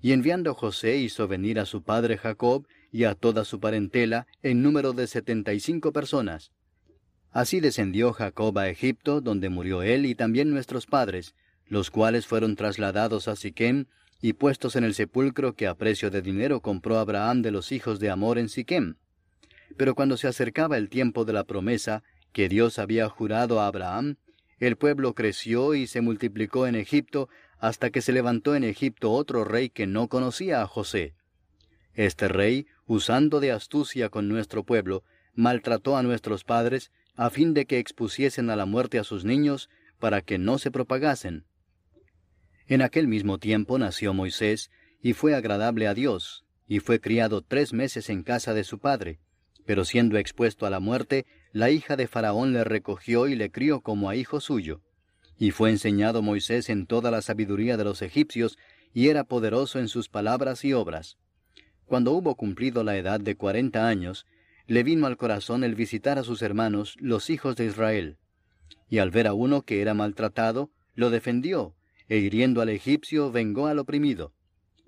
Y 0.00 0.12
enviando 0.12 0.54
José 0.54 0.98
hizo 0.98 1.26
venir 1.26 1.58
a 1.58 1.66
su 1.66 1.82
padre 1.82 2.18
Jacob, 2.18 2.66
y 2.96 3.04
a 3.04 3.14
toda 3.14 3.44
su 3.44 3.60
parentela, 3.60 4.26
en 4.42 4.62
número 4.62 4.94
de 4.94 5.06
setenta 5.06 5.52
y 5.52 5.60
cinco 5.60 5.92
personas. 5.92 6.50
Así 7.30 7.60
descendió 7.60 8.14
Jacob 8.14 8.58
a 8.58 8.70
Egipto, 8.70 9.20
donde 9.20 9.50
murió 9.50 9.82
él 9.82 10.06
y 10.06 10.14
también 10.14 10.50
nuestros 10.50 10.86
padres, 10.86 11.34
los 11.66 11.90
cuales 11.90 12.26
fueron 12.26 12.56
trasladados 12.56 13.28
a 13.28 13.36
Siquem, 13.36 13.84
y 14.22 14.32
puestos 14.32 14.76
en 14.76 14.84
el 14.84 14.94
sepulcro 14.94 15.52
que 15.52 15.66
a 15.66 15.74
precio 15.74 16.10
de 16.10 16.22
dinero 16.22 16.62
compró 16.62 16.98
Abraham 16.98 17.42
de 17.42 17.50
los 17.50 17.70
hijos 17.70 18.00
de 18.00 18.08
Amor 18.08 18.38
en 18.38 18.48
Siquem. 18.48 18.94
Pero 19.76 19.94
cuando 19.94 20.16
se 20.16 20.26
acercaba 20.26 20.78
el 20.78 20.88
tiempo 20.88 21.26
de 21.26 21.34
la 21.34 21.44
promesa 21.44 22.02
que 22.32 22.48
Dios 22.48 22.78
había 22.78 23.10
jurado 23.10 23.60
a 23.60 23.66
Abraham, 23.66 24.16
el 24.58 24.76
pueblo 24.76 25.14
creció 25.14 25.74
y 25.74 25.86
se 25.86 26.00
multiplicó 26.00 26.66
en 26.66 26.76
Egipto 26.76 27.28
hasta 27.58 27.90
que 27.90 28.00
se 28.00 28.12
levantó 28.12 28.54
en 28.54 28.64
Egipto 28.64 29.12
otro 29.12 29.44
rey 29.44 29.68
que 29.68 29.86
no 29.86 30.08
conocía 30.08 30.62
a 30.62 30.66
José. 30.66 31.12
Este 31.92 32.28
rey, 32.28 32.66
usando 32.86 33.40
de 33.40 33.52
astucia 33.52 34.08
con 34.08 34.28
nuestro 34.28 34.64
pueblo, 34.64 35.04
maltrató 35.34 35.96
a 35.96 36.02
nuestros 36.02 36.44
padres, 36.44 36.90
a 37.14 37.30
fin 37.30 37.54
de 37.54 37.66
que 37.66 37.78
expusiesen 37.78 38.50
a 38.50 38.56
la 38.56 38.66
muerte 38.66 38.98
a 38.98 39.04
sus 39.04 39.24
niños, 39.24 39.68
para 39.98 40.22
que 40.22 40.38
no 40.38 40.58
se 40.58 40.70
propagasen. 40.70 41.44
En 42.66 42.82
aquel 42.82 43.06
mismo 43.08 43.38
tiempo 43.38 43.78
nació 43.78 44.12
Moisés, 44.12 44.70
y 45.00 45.12
fue 45.12 45.34
agradable 45.34 45.86
a 45.86 45.94
Dios, 45.94 46.44
y 46.66 46.80
fue 46.80 47.00
criado 47.00 47.42
tres 47.42 47.72
meses 47.72 48.10
en 48.10 48.22
casa 48.22 48.54
de 48.54 48.64
su 48.64 48.78
padre, 48.78 49.20
pero 49.66 49.84
siendo 49.84 50.16
expuesto 50.18 50.66
a 50.66 50.70
la 50.70 50.80
muerte, 50.80 51.26
la 51.52 51.70
hija 51.70 51.96
de 51.96 52.06
Faraón 52.06 52.52
le 52.52 52.64
recogió 52.64 53.28
y 53.28 53.34
le 53.34 53.50
crió 53.50 53.80
como 53.80 54.08
a 54.08 54.16
hijo 54.16 54.40
suyo. 54.40 54.82
Y 55.38 55.50
fue 55.50 55.70
enseñado 55.70 56.22
Moisés 56.22 56.70
en 56.70 56.86
toda 56.86 57.10
la 57.10 57.20
sabiduría 57.20 57.76
de 57.76 57.84
los 57.84 58.02
egipcios, 58.02 58.58
y 58.94 59.08
era 59.08 59.24
poderoso 59.24 59.78
en 59.78 59.88
sus 59.88 60.08
palabras 60.08 60.64
y 60.64 60.72
obras. 60.72 61.18
Cuando 61.86 62.12
hubo 62.12 62.34
cumplido 62.34 62.82
la 62.82 62.96
edad 62.96 63.20
de 63.20 63.36
cuarenta 63.36 63.88
años, 63.88 64.26
le 64.66 64.82
vino 64.82 65.06
al 65.06 65.16
corazón 65.16 65.62
el 65.62 65.76
visitar 65.76 66.18
a 66.18 66.24
sus 66.24 66.42
hermanos, 66.42 66.96
los 66.98 67.30
hijos 67.30 67.54
de 67.56 67.66
Israel. 67.66 68.18
Y 68.88 68.98
al 68.98 69.12
ver 69.12 69.28
a 69.28 69.32
uno 69.34 69.62
que 69.62 69.80
era 69.80 69.94
maltratado, 69.94 70.70
lo 70.94 71.10
defendió, 71.10 71.76
e 72.08 72.18
hiriendo 72.18 72.60
al 72.60 72.70
egipcio 72.70 73.30
vengó 73.30 73.68
al 73.68 73.78
oprimido. 73.78 74.32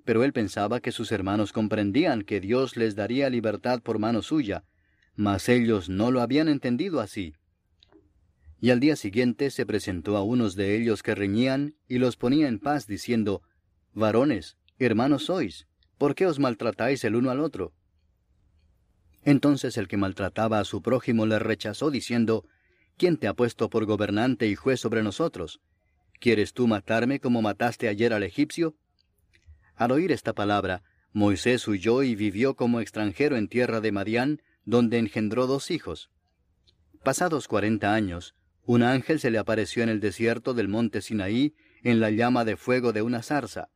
Pero 0.05 0.25
él 0.25 0.33
pensaba 0.33 0.81
que 0.81 0.91
sus 0.91 1.13
hermanos 1.13 1.53
comprendían 1.53 2.23
que 2.23 2.41
Dios 2.41 2.77
les 2.77 2.97
daría 2.97 3.31
libertad 3.31 3.81
por 3.81 4.01
mano 4.01 4.23
suya, 4.23 4.65
mas 5.15 5.49
ellos 5.49 5.89
no 5.89 6.11
lo 6.11 6.21
habían 6.21 6.49
entendido 6.49 7.01
así. 7.01 7.35
Y 8.61 8.71
al 8.71 8.81
día 8.81 8.97
siguiente 8.97 9.51
se 9.51 9.67
presentó 9.67 10.17
a 10.17 10.25
unos 10.25 10.57
de 10.57 10.77
ellos 10.77 11.05
que 11.05 11.15
reñían 11.15 11.77
y 11.87 11.99
los 11.99 12.17
ponía 12.17 12.49
en 12.49 12.59
paz, 12.59 12.89
diciendo, 12.89 13.43
Varones, 13.93 14.57
hermanos 14.81 15.27
sois, 15.27 15.68
¿por 15.99 16.15
qué 16.15 16.27
os 16.27 16.39
maltratáis 16.39 17.05
el 17.05 17.17
uno 17.17 17.31
al 17.31 17.41
otro? 17.41 17.73
Entonces 19.25 19.77
el 19.77 19.89
que 19.89 19.97
maltrataba 19.97 20.61
a 20.61 20.65
su 20.65 20.81
prójimo 20.81 21.27
le 21.27 21.39
rechazó, 21.39 21.91
diciendo, 21.91 22.47
¿quién 22.97 23.17
te 23.17 23.29
ha 23.29 23.35
puesto 23.35 23.69
por 23.69 23.85
gobernante 23.85 24.47
y 24.47 24.55
juez 24.55 24.81
sobre 24.81 25.03
nosotros? 25.03 25.61
¿Quieres 26.21 26.55
tú 26.55 26.67
matarme 26.67 27.21
como 27.21 27.43
mataste 27.43 27.89
ayer 27.89 28.13
al 28.13 28.23
egipcio? 28.23 28.75
Al 29.75 29.93
oír 29.93 30.13
esta 30.13 30.33
palabra, 30.33 30.83
Moisés 31.13 31.67
huyó 31.69 32.03
y 32.03 32.15
vivió 32.15 32.55
como 32.55 32.81
extranjero 32.81 33.37
en 33.37 33.49
tierra 33.49 33.81
de 33.81 33.93
Madián, 33.93 34.43
donde 34.65 34.99
engendró 34.99 35.47
dos 35.47 35.71
hijos. 35.71 36.11
Pasados 37.03 37.49
cuarenta 37.49 37.95
años, 37.95 38.35
un 38.65 38.83
ángel 38.83 39.19
se 39.21 39.31
le 39.31 39.39
apareció 39.39 39.83
en 39.83 39.89
el 39.89 40.01
desierto 40.01 40.53
del 40.53 40.69
monte 40.69 41.01
Sinaí, 41.01 41.55
en 41.83 42.01
la 42.01 42.11
llama 42.11 42.45
de 42.45 42.57
fuego 42.57 42.93
de 42.93 43.03
una 43.03 43.23
zarza. 43.23 43.71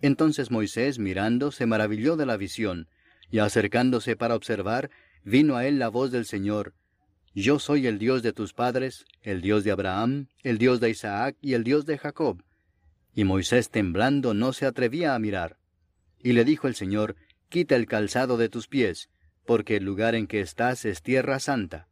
Entonces 0.00 0.50
Moisés, 0.50 0.98
mirando, 0.98 1.50
se 1.50 1.66
maravilló 1.66 2.16
de 2.16 2.26
la 2.26 2.36
visión, 2.36 2.88
y 3.30 3.38
acercándose 3.38 4.16
para 4.16 4.34
observar, 4.34 4.90
vino 5.24 5.56
a 5.56 5.66
él 5.66 5.78
la 5.78 5.88
voz 5.88 6.10
del 6.10 6.24
Señor, 6.24 6.74
Yo 7.34 7.58
soy 7.58 7.86
el 7.86 7.98
Dios 7.98 8.22
de 8.22 8.32
tus 8.32 8.52
padres, 8.52 9.04
el 9.22 9.42
Dios 9.42 9.62
de 9.64 9.70
Abraham, 9.70 10.28
el 10.42 10.58
Dios 10.58 10.80
de 10.80 10.90
Isaac 10.90 11.36
y 11.40 11.54
el 11.54 11.62
Dios 11.62 11.86
de 11.86 11.98
Jacob. 11.98 12.42
Y 13.14 13.24
Moisés 13.24 13.70
temblando 13.70 14.34
no 14.34 14.52
se 14.52 14.66
atrevía 14.66 15.14
a 15.14 15.18
mirar. 15.18 15.58
Y 16.22 16.32
le 16.32 16.44
dijo 16.44 16.68
el 16.68 16.74
Señor, 16.74 17.16
Quita 17.48 17.76
el 17.76 17.86
calzado 17.86 18.36
de 18.36 18.48
tus 18.48 18.68
pies, 18.68 19.08
porque 19.46 19.76
el 19.76 19.84
lugar 19.84 20.14
en 20.14 20.26
que 20.26 20.40
estás 20.40 20.84
es 20.84 21.02
tierra 21.02 21.40
santa. 21.40 21.88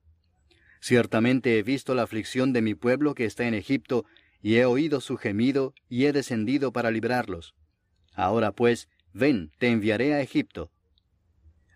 Ciertamente 0.81 1.59
he 1.59 1.63
visto 1.63 1.95
la 1.95 2.03
aflicción 2.03 2.53
de 2.53 2.63
mi 2.63 2.75
pueblo 2.75 3.15
que 3.15 3.25
está 3.25 3.49
en 3.49 3.55
Egipto, 3.55 4.05
y 4.43 4.57
he 4.57 4.67
oído 4.67 5.01
su 5.01 5.17
gemido, 5.17 5.75
y 5.89 6.05
he 6.05 6.13
descendido 6.13 6.73
para 6.73 6.91
librarlos. 6.91 7.56
Ahora 8.17 8.51
pues, 8.51 8.89
ven, 9.13 9.53
te 9.59 9.69
enviaré 9.69 10.15
a 10.15 10.23
Egipto. 10.23 10.73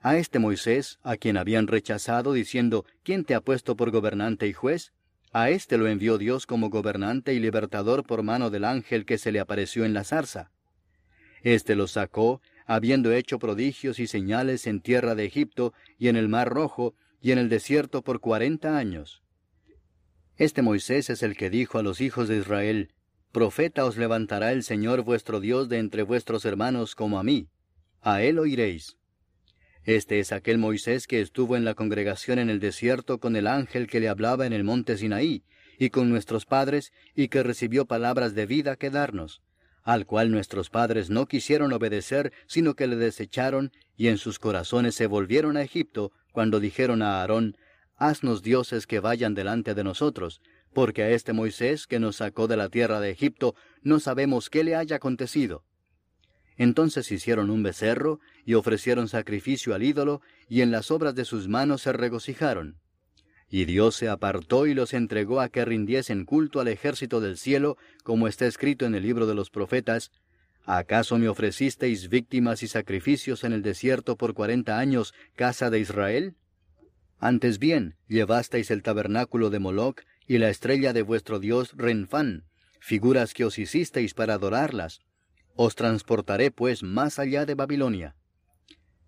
A 0.01 0.17
este 0.17 0.39
Moisés, 0.39 0.99
a 1.03 1.19
quien 1.19 1.37
habían 1.37 1.67
rechazado, 1.67 2.33
diciendo, 2.33 2.87
¿quién 3.03 3.25
te 3.25 3.35
ha 3.35 3.43
puesto 3.43 3.77
por 3.77 3.91
gobernante 3.91 4.49
y 4.49 4.55
juez? 4.55 4.93
A 5.33 5.51
éste 5.51 5.77
lo 5.77 5.87
envió 5.87 6.17
Dios 6.17 6.47
como 6.47 6.71
gobernante 6.71 7.35
y 7.35 7.39
libertador 7.39 8.05
por 8.05 8.23
mano 8.23 8.49
del 8.49 8.65
ángel 8.65 9.05
que 9.05 9.19
se 9.19 9.31
le 9.31 9.39
apareció 9.39 9.85
en 9.85 9.93
la 9.93 10.03
zarza. 10.03 10.51
Este 11.43 11.77
lo 11.77 11.87
sacó, 11.87 12.41
habiendo 12.67 13.13
hecho 13.13 13.39
prodigios 13.39 13.99
y 13.99 14.07
señales 14.07 14.67
en 14.67 14.81
tierra 14.81 15.15
de 15.15 15.27
Egipto 15.27 15.75
y 15.99 16.09
en 16.09 16.17
el 16.17 16.29
mar 16.29 16.49
rojo 16.49 16.95
y 17.21 17.33
en 17.33 17.39
el 17.39 17.51
desierto 17.51 18.03
por 18.03 18.21
cuarenta 18.21 18.79
años. 18.79 19.23
Este 20.37 20.63
Moisés 20.63 21.11
es 21.11 21.23
el 21.23 21.37
que 21.37 21.51
dijo 21.51 21.79
a 21.79 21.83
los 21.83 22.01
hijos 22.01 22.27
de 22.27 22.39
Israel, 22.39 22.91
Profeta 23.33 23.85
os 23.85 23.97
levantará 23.97 24.51
el 24.51 24.65
Señor 24.65 25.03
vuestro 25.03 25.39
Dios 25.39 25.69
de 25.69 25.79
entre 25.79 26.03
vuestros 26.03 26.45
hermanos 26.45 26.97
como 26.97 27.17
a 27.17 27.23
mí. 27.23 27.47
A 28.01 28.23
él 28.23 28.41
oiréis. 28.41 28.97
Este 29.85 30.19
es 30.19 30.33
aquel 30.33 30.59
Moisés 30.59 31.07
que 31.07 31.21
estuvo 31.21 31.57
en 31.57 31.65
la 31.65 31.75
congregación 31.75 32.41
en 32.41 32.51
el 32.51 32.59
desierto 32.59 33.21
con 33.21 33.37
el 33.37 33.47
ángel 33.47 33.87
que 33.87 34.01
le 34.01 34.09
hablaba 34.09 34.47
en 34.47 34.53
el 34.53 34.65
monte 34.65 34.97
Sinaí, 34.97 35.45
y 35.79 35.91
con 35.91 36.11
nuestros 36.11 36.45
padres, 36.45 36.93
y 37.15 37.29
que 37.29 37.45
recibió 37.45 37.87
palabras 37.87 38.35
de 38.35 38.47
vida 38.47 38.75
que 38.75 38.91
darnos, 38.91 39.43
al 39.85 40.07
cual 40.07 40.33
nuestros 40.33 40.69
padres 40.69 41.09
no 41.09 41.27
quisieron 41.27 41.73
obedecer, 41.73 42.33
sino 42.49 42.75
que 42.75 42.89
le 42.89 42.97
desecharon, 42.97 43.71
y 43.97 44.09
en 44.09 44.19
sus 44.19 44.41
corazones 44.41 44.97
se 44.97 45.07
volvieron 45.07 45.57
a 45.57 45.63
Egipto, 45.63 46.11
cuando 46.33 46.59
dijeron 46.59 47.01
a 47.01 47.21
Aarón, 47.21 47.57
Haznos 47.97 48.43
dioses 48.43 48.87
que 48.87 48.99
vayan 48.99 49.35
delante 49.35 49.75
de 49.75 49.85
nosotros, 49.85 50.41
porque 50.73 51.03
a 51.03 51.11
este 51.11 51.33
Moisés 51.33 51.87
que 51.87 51.99
nos 51.99 52.17
sacó 52.17 52.49
de 52.49 52.57
la 52.57 52.69
tierra 52.69 53.01
de 53.01 53.11
Egipto 53.11 53.55
no 53.83 54.01
sabemos 54.01 54.51
qué 54.51 54.65
le 54.65 54.77
haya 54.77 54.97
acontecido. 54.97 55.65
Entonces 56.57 57.11
hicieron 57.11 57.51
un 57.51 57.63
becerro, 57.63 58.21
y 58.45 58.55
ofrecieron 58.55 59.09
sacrificio 59.09 59.75
al 59.75 59.83
ídolo, 59.83 60.21
y 60.49 60.61
en 60.61 60.71
las 60.71 60.91
obras 60.91 61.15
de 61.15 61.25
sus 61.25 61.49
manos 61.49 61.83
se 61.83 61.93
regocijaron. 61.93 62.79
Y 63.49 63.65
Dios 63.65 63.97
se 63.97 64.09
apartó 64.09 64.67
y 64.67 64.75
los 64.75 64.93
entregó 64.93 65.41
a 65.41 65.49
que 65.49 65.65
rindiesen 65.65 66.25
culto 66.25 66.61
al 66.61 66.69
ejército 66.69 67.21
del 67.21 67.37
cielo, 67.37 67.77
como 68.05 68.29
está 68.29 68.47
escrito 68.47 68.85
en 68.87 68.95
el 68.95 69.03
libro 69.03 69.27
de 69.27 69.35
los 69.35 69.51
profetas, 69.51 70.13
¿Acaso 70.67 71.19
me 71.19 71.29
ofrecisteis 71.29 72.09
víctimas 72.09 72.63
y 72.63 72.69
sacrificios 72.69 73.45
en 73.45 73.53
el 73.53 73.63
desierto 73.63 74.17
por 74.17 74.35
cuarenta 74.35 74.79
años, 74.79 75.15
casa 75.35 75.71
de 75.71 75.81
Israel? 75.81 76.37
Antes 77.19 77.59
bien, 77.59 77.97
llevasteis 78.09 78.71
el 78.71 78.83
tabernáculo 78.83 79.51
de 79.51 79.59
Moloc 79.59 80.03
y 80.31 80.39
la 80.39 80.49
estrella 80.49 80.93
de 80.93 81.03
vuestro 81.03 81.41
dios 81.41 81.73
Renfán, 81.77 82.45
figuras 82.79 83.35
que 83.35 83.45
os 83.45 83.59
hicisteis 83.59 84.15
para 84.15 84.35
adorarlas. 84.35 85.01
Os 85.57 85.75
transportaré 85.75 86.53
pues 86.53 86.85
más 86.85 87.19
allá 87.19 87.47
de 87.47 87.57
Babilonia. 87.57 88.15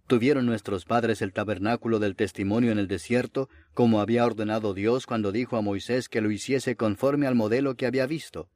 Tuvieron 0.09 0.47
nuestros 0.47 0.85
padres 0.85 1.23
el 1.23 1.33
tabernáculo 1.33 2.01
del 2.01 2.17
testimonio 2.17 2.73
en 2.73 2.81
el 2.81 2.89
desierto, 2.89 3.49
como 3.73 4.01
había 4.01 4.27
ordenado 4.27 4.75
Dios 4.75 5.07
cuando 5.07 5.31
dijo 5.31 5.57
a 5.57 5.63
Moisés 5.63 6.09
que 6.09 6.21
lo 6.21 6.33
hiciese 6.33 6.75
conforme 6.75 7.29
al 7.29 7.37
modelo 7.37 7.77
que 7.77 7.87
había 7.87 8.07
visto, 8.07 8.49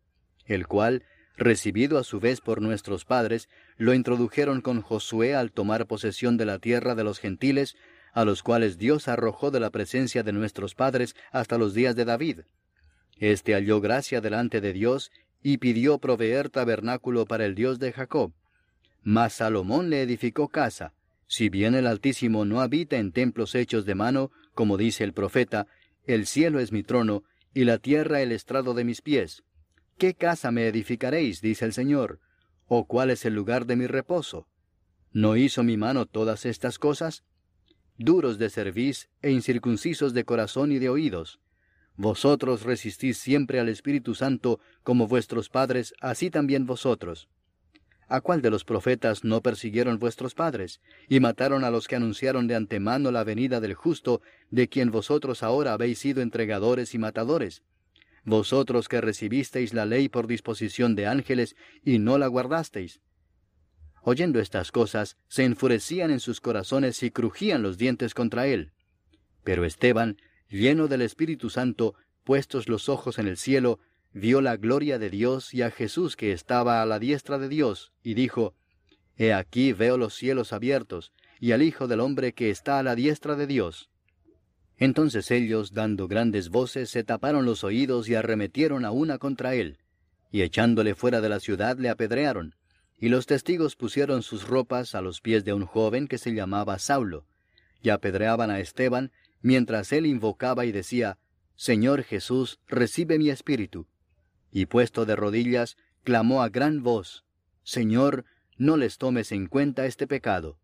el 0.44 0.66
cual, 0.66 1.04
recibido 1.36 1.98
a 1.98 2.02
su 2.02 2.18
vez 2.18 2.40
por 2.40 2.60
nuestros 2.60 3.04
padres, 3.04 3.48
lo 3.76 3.94
introdujeron 3.94 4.60
con 4.60 4.82
Josué 4.82 5.36
al 5.36 5.52
tomar 5.52 5.86
posesión 5.86 6.36
de 6.36 6.46
la 6.46 6.58
tierra 6.58 6.96
de 6.96 7.04
los 7.04 7.20
gentiles, 7.20 7.76
a 8.12 8.24
los 8.24 8.42
cuales 8.42 8.76
Dios 8.76 9.06
arrojó 9.06 9.52
de 9.52 9.60
la 9.60 9.70
presencia 9.70 10.24
de 10.24 10.32
nuestros 10.32 10.74
padres 10.74 11.14
hasta 11.30 11.58
los 11.58 11.74
días 11.74 11.94
de 11.94 12.06
David. 12.06 12.40
Este 13.18 13.54
halló 13.54 13.80
gracia 13.80 14.20
delante 14.20 14.60
de 14.60 14.72
Dios 14.72 15.10
y 15.42 15.58
pidió 15.58 15.98
proveer 15.98 16.50
tabernáculo 16.50 17.24
para 17.24 17.46
el 17.46 17.54
Dios 17.54 17.78
de 17.78 17.92
Jacob. 17.92 18.32
Mas 19.02 19.34
Salomón 19.34 19.90
le 19.90 20.02
edificó 20.02 20.48
casa. 20.48 20.92
Si 21.26 21.48
bien 21.48 21.74
el 21.74 21.86
Altísimo 21.86 22.44
no 22.44 22.60
habita 22.60 22.96
en 22.96 23.12
templos 23.12 23.54
hechos 23.54 23.84
de 23.84 23.94
mano, 23.94 24.30
como 24.54 24.76
dice 24.76 25.04
el 25.04 25.12
profeta, 25.12 25.66
el 26.06 26.26
cielo 26.26 26.60
es 26.60 26.72
mi 26.72 26.82
trono, 26.82 27.24
y 27.54 27.64
la 27.64 27.78
tierra 27.78 28.20
el 28.20 28.32
estrado 28.32 28.74
de 28.74 28.84
mis 28.84 29.00
pies. 29.02 29.42
¿Qué 29.98 30.14
casa 30.14 30.50
me 30.50 30.66
edificaréis? 30.66 31.40
dice 31.40 31.64
el 31.64 31.72
Señor. 31.72 32.20
¿O 32.66 32.86
cuál 32.86 33.10
es 33.10 33.24
el 33.24 33.34
lugar 33.34 33.66
de 33.66 33.76
mi 33.76 33.86
reposo? 33.86 34.46
¿No 35.12 35.36
hizo 35.36 35.62
mi 35.62 35.76
mano 35.76 36.06
todas 36.06 36.44
estas 36.44 36.78
cosas? 36.78 37.24
duros 37.98 38.38
de 38.38 38.50
cerviz 38.50 39.08
e 39.22 39.30
incircuncisos 39.30 40.12
de 40.12 40.24
corazón 40.24 40.70
y 40.70 40.78
de 40.78 40.90
oídos. 40.90 41.40
Vosotros 41.96 42.62
resistís 42.62 43.16
siempre 43.18 43.58
al 43.58 43.68
Espíritu 43.68 44.14
Santo 44.14 44.60
como 44.82 45.06
vuestros 45.06 45.48
padres, 45.48 45.94
así 46.00 46.30
también 46.30 46.66
vosotros. 46.66 47.28
¿A 48.08 48.20
cuál 48.20 48.40
de 48.40 48.50
los 48.50 48.64
profetas 48.64 49.24
no 49.24 49.40
persiguieron 49.40 49.98
vuestros 49.98 50.34
padres, 50.34 50.80
y 51.08 51.18
mataron 51.18 51.64
a 51.64 51.70
los 51.70 51.88
que 51.88 51.96
anunciaron 51.96 52.46
de 52.46 52.54
antemano 52.54 53.10
la 53.10 53.24
venida 53.24 53.60
del 53.60 53.74
justo, 53.74 54.20
de 54.50 54.68
quien 54.68 54.90
vosotros 54.90 55.42
ahora 55.42 55.72
habéis 55.72 55.98
sido 55.98 56.22
entregadores 56.22 56.94
y 56.94 56.98
matadores? 56.98 57.62
Vosotros 58.24 58.88
que 58.88 59.00
recibisteis 59.00 59.72
la 59.72 59.86
ley 59.86 60.08
por 60.08 60.26
disposición 60.26 60.94
de 60.94 61.06
ángeles 61.06 61.56
y 61.82 61.98
no 61.98 62.18
la 62.18 62.26
guardasteis. 62.26 63.00
Oyendo 64.02 64.38
estas 64.38 64.70
cosas, 64.70 65.16
se 65.26 65.44
enfurecían 65.44 66.12
en 66.12 66.20
sus 66.20 66.40
corazones 66.40 67.02
y 67.02 67.10
crujían 67.10 67.62
los 67.62 67.76
dientes 67.76 68.14
contra 68.14 68.46
él. 68.46 68.72
Pero 69.42 69.64
Esteban, 69.64 70.16
lleno 70.48 70.88
del 70.88 71.02
Espíritu 71.02 71.50
Santo, 71.50 71.94
puestos 72.24 72.68
los 72.68 72.88
ojos 72.88 73.18
en 73.18 73.28
el 73.28 73.36
cielo, 73.36 73.78
vio 74.12 74.40
la 74.40 74.56
gloria 74.56 74.98
de 74.98 75.10
Dios 75.10 75.52
y 75.52 75.62
a 75.62 75.70
Jesús 75.70 76.16
que 76.16 76.32
estaba 76.32 76.82
a 76.82 76.86
la 76.86 76.98
diestra 76.98 77.38
de 77.38 77.48
Dios, 77.48 77.92
y 78.02 78.14
dijo, 78.14 78.54
He 79.16 79.32
aquí 79.32 79.72
veo 79.72 79.96
los 79.96 80.14
cielos 80.14 80.52
abiertos, 80.52 81.12
y 81.40 81.52
al 81.52 81.62
Hijo 81.62 81.86
del 81.86 82.00
Hombre 82.00 82.32
que 82.32 82.50
está 82.50 82.78
a 82.78 82.82
la 82.82 82.94
diestra 82.94 83.34
de 83.36 83.46
Dios. 83.46 83.90
Entonces 84.78 85.30
ellos, 85.30 85.72
dando 85.72 86.06
grandes 86.06 86.50
voces, 86.50 86.90
se 86.90 87.02
taparon 87.02 87.46
los 87.46 87.64
oídos 87.64 88.08
y 88.08 88.14
arremetieron 88.14 88.84
a 88.84 88.90
una 88.90 89.18
contra 89.18 89.54
él, 89.54 89.78
y 90.30 90.42
echándole 90.42 90.94
fuera 90.94 91.20
de 91.20 91.28
la 91.28 91.40
ciudad 91.40 91.78
le 91.78 91.88
apedrearon, 91.88 92.54
y 92.98 93.08
los 93.08 93.26
testigos 93.26 93.76
pusieron 93.76 94.22
sus 94.22 94.46
ropas 94.46 94.94
a 94.94 95.00
los 95.00 95.20
pies 95.20 95.44
de 95.44 95.52
un 95.52 95.64
joven 95.66 96.08
que 96.08 96.18
se 96.18 96.34
llamaba 96.34 96.78
Saulo, 96.78 97.26
y 97.82 97.90
apedreaban 97.90 98.50
a 98.50 98.60
Esteban, 98.60 99.12
mientras 99.46 99.92
él 99.92 100.06
invocaba 100.06 100.66
y 100.66 100.72
decía, 100.72 101.18
Señor 101.54 102.02
Jesús, 102.02 102.58
recibe 102.66 103.16
mi 103.16 103.30
espíritu. 103.30 103.86
Y 104.50 104.66
puesto 104.66 105.06
de 105.06 105.14
rodillas, 105.14 105.76
clamó 106.02 106.42
a 106.42 106.48
gran 106.48 106.82
voz, 106.82 107.24
Señor, 107.62 108.24
no 108.58 108.76
les 108.76 108.98
tomes 108.98 109.30
en 109.30 109.46
cuenta 109.46 109.86
este 109.86 110.08
pecado. 110.08 110.58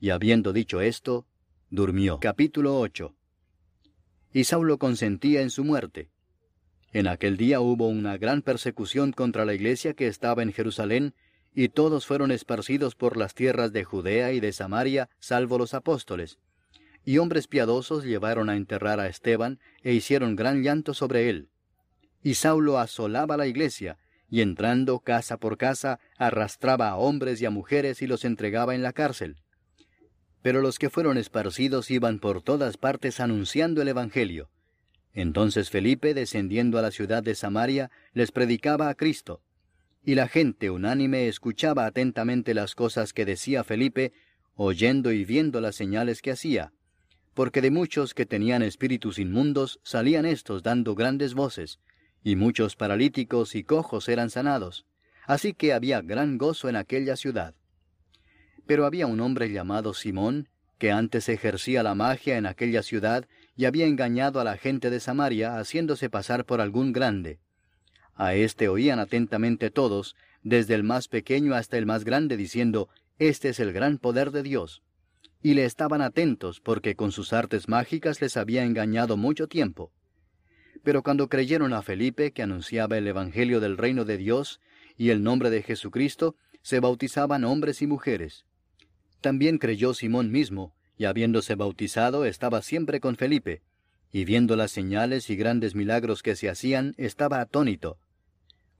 Y 0.00 0.10
habiendo 0.10 0.52
dicho 0.52 0.82
esto, 0.82 1.26
durmió. 1.70 2.20
Capítulo 2.20 2.78
8 2.78 3.16
Y 4.34 4.44
Saulo 4.44 4.76
consentía 4.76 5.40
en 5.40 5.48
su 5.48 5.64
muerte. 5.64 6.10
En 6.92 7.06
aquel 7.06 7.38
día 7.38 7.60
hubo 7.60 7.88
una 7.88 8.18
gran 8.18 8.42
persecución 8.42 9.12
contra 9.12 9.46
la 9.46 9.54
iglesia 9.54 9.94
que 9.94 10.08
estaba 10.08 10.42
en 10.42 10.52
Jerusalén, 10.52 11.14
y 11.54 11.70
todos 11.70 12.04
fueron 12.04 12.30
esparcidos 12.30 12.96
por 12.96 13.16
las 13.16 13.32
tierras 13.32 13.72
de 13.72 13.84
Judea 13.84 14.32
y 14.32 14.40
de 14.40 14.52
Samaria, 14.52 15.08
salvo 15.20 15.56
los 15.56 15.72
apóstoles. 15.72 16.38
Y 17.06 17.18
hombres 17.18 17.46
piadosos 17.46 18.04
llevaron 18.04 18.50
a 18.50 18.56
enterrar 18.56 18.98
a 18.98 19.06
Esteban, 19.06 19.60
e 19.84 19.94
hicieron 19.94 20.34
gran 20.34 20.64
llanto 20.64 20.92
sobre 20.92 21.30
él. 21.30 21.48
Y 22.20 22.34
Saulo 22.34 22.80
asolaba 22.80 23.36
la 23.36 23.46
iglesia, 23.46 23.96
y 24.28 24.40
entrando 24.40 24.98
casa 24.98 25.36
por 25.36 25.56
casa, 25.56 26.00
arrastraba 26.18 26.88
a 26.88 26.96
hombres 26.96 27.40
y 27.40 27.46
a 27.46 27.50
mujeres 27.50 28.02
y 28.02 28.08
los 28.08 28.24
entregaba 28.24 28.74
en 28.74 28.82
la 28.82 28.92
cárcel. 28.92 29.36
Pero 30.42 30.60
los 30.60 30.80
que 30.80 30.90
fueron 30.90 31.16
esparcidos 31.16 31.92
iban 31.92 32.18
por 32.18 32.42
todas 32.42 32.76
partes 32.76 33.20
anunciando 33.20 33.82
el 33.82 33.88
Evangelio. 33.88 34.50
Entonces 35.12 35.70
Felipe, 35.70 36.12
descendiendo 36.12 36.76
a 36.76 36.82
la 36.82 36.90
ciudad 36.90 37.22
de 37.22 37.36
Samaria, 37.36 37.88
les 38.14 38.32
predicaba 38.32 38.88
a 38.88 38.96
Cristo. 38.96 39.42
Y 40.02 40.16
la 40.16 40.26
gente 40.26 40.70
unánime 40.70 41.28
escuchaba 41.28 41.86
atentamente 41.86 42.52
las 42.52 42.74
cosas 42.74 43.12
que 43.12 43.24
decía 43.24 43.62
Felipe, 43.62 44.12
oyendo 44.56 45.12
y 45.12 45.24
viendo 45.24 45.60
las 45.60 45.76
señales 45.76 46.20
que 46.20 46.32
hacía. 46.32 46.72
Porque 47.36 47.60
de 47.60 47.70
muchos 47.70 48.14
que 48.14 48.24
tenían 48.24 48.62
espíritus 48.62 49.18
inmundos 49.18 49.78
salían 49.82 50.24
éstos 50.24 50.62
dando 50.62 50.94
grandes 50.94 51.34
voces, 51.34 51.80
y 52.24 52.34
muchos 52.34 52.76
paralíticos 52.76 53.54
y 53.54 53.62
cojos 53.62 54.08
eran 54.08 54.30
sanados. 54.30 54.86
Así 55.26 55.52
que 55.52 55.74
había 55.74 56.00
gran 56.00 56.38
gozo 56.38 56.70
en 56.70 56.76
aquella 56.76 57.14
ciudad. 57.14 57.54
Pero 58.66 58.86
había 58.86 59.06
un 59.06 59.20
hombre 59.20 59.52
llamado 59.52 59.92
Simón, 59.92 60.48
que 60.78 60.92
antes 60.92 61.28
ejercía 61.28 61.82
la 61.82 61.94
magia 61.94 62.38
en 62.38 62.46
aquella 62.46 62.82
ciudad 62.82 63.28
y 63.54 63.66
había 63.66 63.84
engañado 63.84 64.40
a 64.40 64.44
la 64.44 64.56
gente 64.56 64.88
de 64.88 64.98
Samaria 64.98 65.58
haciéndose 65.58 66.08
pasar 66.08 66.46
por 66.46 66.62
algún 66.62 66.94
grande. 66.94 67.38
A 68.14 68.32
éste 68.32 68.66
oían 68.68 68.98
atentamente 68.98 69.68
todos, 69.68 70.16
desde 70.42 70.74
el 70.74 70.84
más 70.84 71.08
pequeño 71.08 71.54
hasta 71.54 71.76
el 71.76 71.84
más 71.84 72.02
grande, 72.02 72.38
diciendo, 72.38 72.88
Este 73.18 73.50
es 73.50 73.60
el 73.60 73.74
gran 73.74 73.98
poder 73.98 74.30
de 74.30 74.42
Dios. 74.42 74.82
Y 75.46 75.54
le 75.54 75.64
estaban 75.64 76.02
atentos, 76.02 76.58
porque 76.58 76.96
con 76.96 77.12
sus 77.12 77.32
artes 77.32 77.68
mágicas 77.68 78.20
les 78.20 78.36
había 78.36 78.64
engañado 78.64 79.16
mucho 79.16 79.46
tiempo. 79.46 79.92
Pero 80.82 81.04
cuando 81.04 81.28
creyeron 81.28 81.72
a 81.72 81.82
Felipe, 81.82 82.32
que 82.32 82.42
anunciaba 82.42 82.98
el 82.98 83.06
Evangelio 83.06 83.60
del 83.60 83.76
reino 83.76 84.04
de 84.04 84.16
Dios 84.16 84.60
y 84.96 85.10
el 85.10 85.22
nombre 85.22 85.50
de 85.50 85.62
Jesucristo, 85.62 86.34
se 86.62 86.80
bautizaban 86.80 87.44
hombres 87.44 87.80
y 87.80 87.86
mujeres. 87.86 88.44
También 89.20 89.58
creyó 89.58 89.94
Simón 89.94 90.32
mismo, 90.32 90.74
y 90.98 91.04
habiéndose 91.04 91.54
bautizado 91.54 92.24
estaba 92.24 92.60
siempre 92.60 92.98
con 92.98 93.14
Felipe, 93.14 93.62
y 94.10 94.24
viendo 94.24 94.56
las 94.56 94.72
señales 94.72 95.30
y 95.30 95.36
grandes 95.36 95.76
milagros 95.76 96.24
que 96.24 96.34
se 96.34 96.48
hacían, 96.48 96.92
estaba 96.96 97.40
atónito. 97.40 98.00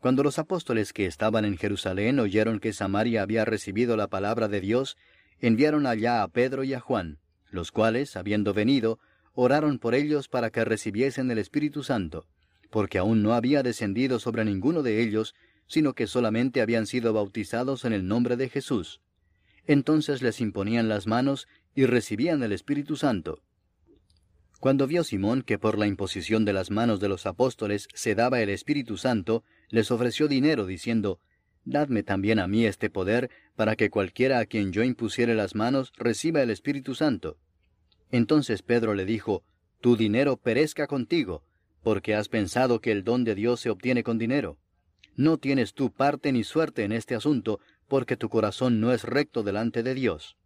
Cuando 0.00 0.24
los 0.24 0.40
apóstoles 0.40 0.92
que 0.92 1.06
estaban 1.06 1.44
en 1.44 1.58
Jerusalén 1.58 2.18
oyeron 2.18 2.58
que 2.58 2.72
Samaria 2.72 3.22
había 3.22 3.44
recibido 3.44 3.96
la 3.96 4.08
palabra 4.08 4.48
de 4.48 4.60
Dios, 4.60 4.96
enviaron 5.40 5.86
allá 5.86 6.22
a 6.22 6.28
Pedro 6.28 6.64
y 6.64 6.74
a 6.74 6.80
Juan, 6.80 7.18
los 7.50 7.72
cuales, 7.72 8.16
habiendo 8.16 8.54
venido, 8.54 8.98
oraron 9.34 9.78
por 9.78 9.94
ellos 9.94 10.28
para 10.28 10.50
que 10.50 10.64
recibiesen 10.64 11.30
el 11.30 11.38
Espíritu 11.38 11.82
Santo, 11.82 12.26
porque 12.70 12.98
aún 12.98 13.22
no 13.22 13.34
había 13.34 13.62
descendido 13.62 14.18
sobre 14.18 14.44
ninguno 14.44 14.82
de 14.82 15.02
ellos, 15.02 15.34
sino 15.66 15.94
que 15.94 16.06
solamente 16.06 16.60
habían 16.60 16.86
sido 16.86 17.12
bautizados 17.12 17.84
en 17.84 17.92
el 17.92 18.06
nombre 18.06 18.36
de 18.36 18.48
Jesús. 18.48 19.00
Entonces 19.66 20.22
les 20.22 20.40
imponían 20.40 20.88
las 20.88 21.06
manos 21.06 21.48
y 21.74 21.86
recibían 21.86 22.42
el 22.42 22.52
Espíritu 22.52 22.96
Santo. 22.96 23.42
Cuando 24.60 24.86
vio 24.86 25.04
Simón 25.04 25.42
que 25.42 25.58
por 25.58 25.78
la 25.78 25.86
imposición 25.86 26.44
de 26.44 26.52
las 26.52 26.70
manos 26.70 26.98
de 26.98 27.08
los 27.08 27.26
apóstoles 27.26 27.88
se 27.92 28.14
daba 28.14 28.40
el 28.40 28.48
Espíritu 28.48 28.96
Santo, 28.96 29.44
les 29.68 29.90
ofreció 29.90 30.28
dinero, 30.28 30.66
diciendo, 30.66 31.20
Dadme 31.66 32.04
también 32.04 32.38
a 32.38 32.46
mí 32.46 32.64
este 32.64 32.90
poder, 32.90 33.28
para 33.56 33.74
que 33.74 33.90
cualquiera 33.90 34.38
a 34.38 34.46
quien 34.46 34.72
yo 34.72 34.84
impusiere 34.84 35.34
las 35.34 35.56
manos 35.56 35.92
reciba 35.96 36.40
el 36.40 36.50
Espíritu 36.50 36.94
Santo. 36.94 37.38
Entonces 38.12 38.62
Pedro 38.62 38.94
le 38.94 39.04
dijo, 39.04 39.42
Tu 39.80 39.96
dinero 39.96 40.36
perezca 40.36 40.86
contigo, 40.86 41.42
porque 41.82 42.14
has 42.14 42.28
pensado 42.28 42.80
que 42.80 42.92
el 42.92 43.02
don 43.02 43.24
de 43.24 43.34
Dios 43.34 43.60
se 43.60 43.70
obtiene 43.70 44.04
con 44.04 44.16
dinero. 44.16 44.58
No 45.16 45.38
tienes 45.38 45.74
tú 45.74 45.90
parte 45.90 46.30
ni 46.30 46.44
suerte 46.44 46.84
en 46.84 46.92
este 46.92 47.16
asunto, 47.16 47.58
porque 47.88 48.16
tu 48.16 48.28
corazón 48.28 48.80
no 48.80 48.92
es 48.92 49.02
recto 49.02 49.42
delante 49.42 49.82
de 49.82 49.94
Dios. 49.94 50.36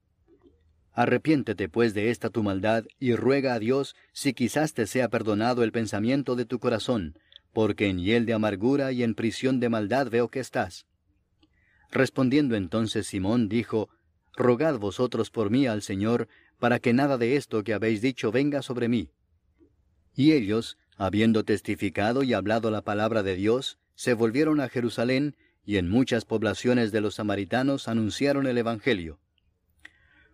Arrepiéntete 0.95 1.69
pues 1.69 1.93
de 1.93 2.11
esta 2.11 2.31
tu 2.31 2.43
maldad 2.43 2.85
y 2.99 3.15
ruega 3.15 3.53
a 3.53 3.59
Dios 3.59 3.95
si 4.13 4.33
quizás 4.33 4.73
te 4.73 4.87
sea 4.87 5.09
perdonado 5.09 5.65
el 5.65 5.71
pensamiento 5.71 6.35
de 6.35 6.47
tu 6.47 6.59
corazón, 6.59 7.19
porque 7.53 7.89
en 7.89 7.99
hiel 7.99 8.25
de 8.25 8.33
amargura 8.33 8.91
y 8.93 9.03
en 9.03 9.15
prisión 9.15 9.61
de 9.61 9.69
maldad 9.69 10.09
veo 10.09 10.29
que 10.29 10.41
estás. 10.41 10.87
Respondiendo 11.91 12.57
entonces 12.57 13.07
Simón 13.07 13.49
dijo, 13.49 13.89
Rogad 14.37 14.79
vosotros 14.79 15.31
por 15.31 15.51
mí 15.51 15.67
al 15.67 15.83
Señor, 15.83 16.29
para 16.59 16.79
que 16.79 16.93
nada 16.93 17.19
de 17.19 17.37
esto 17.37 17.65
que 17.65 17.75
habéis 17.75 18.01
dicho 18.01 18.31
venga 18.31 18.63
sobre 18.63 18.89
mí. 18.89 19.11
Y 20.15 20.33
ellos, 20.33 20.79
habiendo 20.97 21.45
testificado 21.45 22.23
y 22.23 22.35
hablado 22.35 22.71
la 22.71 22.83
palabra 22.83 23.23
de 23.23 23.35
Dios, 23.35 23.79
se 23.95 24.15
volvieron 24.15 24.61
a 24.61 24.69
Jerusalén, 24.69 25.37
y 25.65 25.77
en 25.77 25.89
muchas 25.89 26.25
poblaciones 26.25 26.93
de 26.93 27.01
los 27.01 27.17
samaritanos 27.17 27.89
anunciaron 27.89 28.47
el 28.47 28.59
Evangelio. 28.59 29.19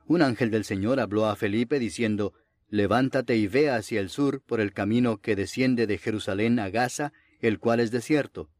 Un 0.07 0.22
ángel 0.22 0.50
del 0.50 0.64
Señor 0.64 1.00
habló 1.00 1.26
a 1.26 1.36
Felipe 1.36 1.78
diciendo, 1.78 2.32
Levántate 2.68 3.36
y 3.36 3.46
ve 3.46 3.70
hacia 3.70 4.00
el 4.00 4.09
sur 4.09 4.40
por 4.40 4.61
el 4.61 4.72
camino 4.72 5.18
que 5.18 5.36
desciende 5.36 5.86
de 5.86 5.98
Jerusalén 5.98 6.59
a 6.59 6.68
Gaza, 6.68 7.12
el 7.40 7.59
cual 7.59 7.80
es 7.80 7.90
desierto. 7.90 8.50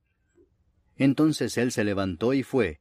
Entonces 0.97 1.57
él 1.59 1.73
se 1.73 1.85
levantó 1.85 2.33
y 2.33 2.43
fue. 2.43 2.81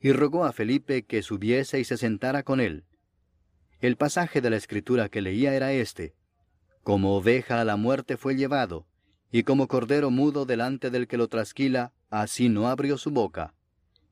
Y 0.00 0.12
rogó 0.12 0.44
a 0.44 0.52
Felipe 0.52 1.04
que 1.04 1.22
subiese 1.22 1.80
y 1.80 1.84
se 1.84 1.96
sentara 1.96 2.42
con 2.42 2.60
él. 2.60 2.84
El 3.80 3.96
pasaje 3.96 4.40
de 4.40 4.50
la 4.50 4.56
escritura 4.56 5.08
que 5.08 5.22
leía 5.22 5.54
era 5.54 5.72
este, 5.72 6.14
Como 6.82 7.16
oveja 7.16 7.60
a 7.60 7.64
la 7.64 7.76
muerte 7.76 8.16
fue 8.16 8.34
llevado, 8.34 8.86
y 9.30 9.42
como 9.42 9.68
cordero 9.68 10.10
mudo 10.10 10.46
delante 10.46 10.90
del 10.90 11.06
que 11.06 11.16
lo 11.16 11.28
trasquila, 11.28 11.92
así 12.10 12.48
no 12.48 12.68
abrió 12.68 12.98
su 12.98 13.10
boca. 13.10 13.54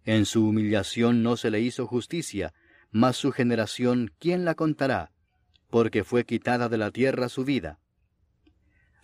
En 0.04 0.24
su 0.24 0.46
humillación 0.46 1.22
no 1.22 1.36
se 1.36 1.50
le 1.50 1.60
hizo 1.60 1.86
justicia, 1.86 2.54
mas 2.90 3.16
su 3.16 3.32
generación, 3.32 4.12
¿quién 4.18 4.44
la 4.44 4.54
contará? 4.54 5.10
Porque 5.68 6.04
fue 6.04 6.24
quitada 6.24 6.68
de 6.68 6.78
la 6.78 6.90
tierra 6.90 7.28
su 7.28 7.44
vida. 7.44 7.80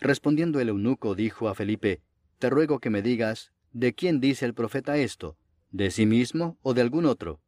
Respondiendo 0.00 0.60
el 0.60 0.68
eunuco 0.68 1.14
dijo 1.14 1.48
a 1.48 1.54
Felipe, 1.54 2.02
Te 2.38 2.50
ruego 2.50 2.78
que 2.78 2.90
me 2.90 3.02
digas, 3.02 3.52
¿de 3.72 3.94
quién 3.94 4.20
dice 4.20 4.46
el 4.46 4.54
profeta 4.54 4.96
esto? 4.96 5.36
¿De 5.72 5.90
sí 5.90 6.04
mismo 6.04 6.58
o 6.62 6.74
de 6.74 6.82
algún 6.82 7.06
otro? 7.06 7.40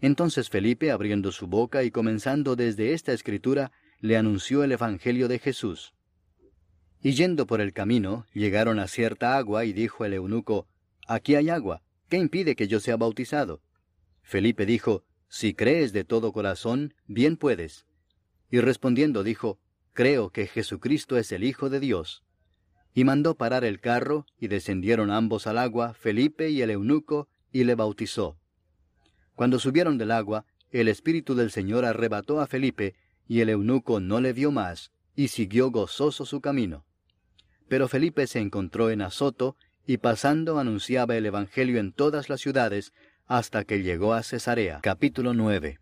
Entonces 0.00 0.50
Felipe, 0.50 0.90
abriendo 0.90 1.32
su 1.32 1.46
boca 1.46 1.82
y 1.82 1.90
comenzando 1.90 2.56
desde 2.56 2.92
esta 2.92 3.12
escritura, 3.12 3.72
le 4.00 4.16
anunció 4.16 4.62
el 4.64 4.72
Evangelio 4.72 5.28
de 5.28 5.38
Jesús. 5.38 5.94
Y 7.02 7.12
yendo 7.12 7.46
por 7.46 7.60
el 7.60 7.72
camino, 7.72 8.26
llegaron 8.34 8.78
a 8.78 8.86
cierta 8.86 9.36
agua 9.36 9.64
y 9.64 9.72
dijo 9.72 10.04
el 10.04 10.12
eunuco, 10.12 10.68
Aquí 11.08 11.34
hay 11.34 11.48
agua, 11.48 11.82
¿qué 12.08 12.18
impide 12.18 12.54
que 12.54 12.68
yo 12.68 12.80
sea 12.80 12.96
bautizado? 12.96 13.62
Felipe 14.22 14.66
dijo, 14.66 15.04
si 15.28 15.54
crees 15.54 15.92
de 15.92 16.04
todo 16.04 16.32
corazón, 16.32 16.94
bien 17.06 17.38
puedes. 17.38 17.86
Y 18.50 18.60
respondiendo 18.60 19.24
dijo, 19.24 19.58
Creo 19.94 20.30
que 20.30 20.46
Jesucristo 20.46 21.16
es 21.16 21.32
el 21.32 21.44
Hijo 21.44 21.70
de 21.70 21.80
Dios. 21.80 22.22
Y 22.94 23.04
mandó 23.04 23.36
parar 23.36 23.64
el 23.64 23.80
carro, 23.80 24.26
y 24.38 24.48
descendieron 24.48 25.10
ambos 25.10 25.46
al 25.46 25.58
agua, 25.58 25.94
Felipe 25.94 26.50
y 26.50 26.62
el 26.62 26.70
eunuco, 26.70 27.28
y 27.50 27.64
le 27.64 27.74
bautizó. 27.74 28.36
Cuando 29.34 29.58
subieron 29.58 29.98
del 29.98 30.10
agua, 30.10 30.44
el 30.70 30.88
Espíritu 30.88 31.34
del 31.34 31.50
Señor 31.50 31.84
arrebató 31.84 32.40
a 32.40 32.46
Felipe, 32.46 32.94
y 33.26 33.40
el 33.40 33.48
eunuco 33.48 34.00
no 34.00 34.20
le 34.20 34.32
vio 34.32 34.50
más, 34.50 34.92
y 35.14 35.28
siguió 35.28 35.70
gozoso 35.70 36.26
su 36.26 36.40
camino. 36.40 36.84
Pero 37.68 37.88
Felipe 37.88 38.26
se 38.26 38.40
encontró 38.40 38.90
en 38.90 39.02
Azoto, 39.02 39.56
y 39.86 39.98
pasando 39.98 40.58
anunciaba 40.58 41.16
el 41.16 41.26
Evangelio 41.26 41.80
en 41.80 41.92
todas 41.92 42.28
las 42.28 42.40
ciudades, 42.40 42.92
hasta 43.26 43.64
que 43.64 43.82
llegó 43.82 44.14
a 44.14 44.22
Cesarea. 44.22 44.80
Capítulo 44.82 45.34
9 45.34 45.81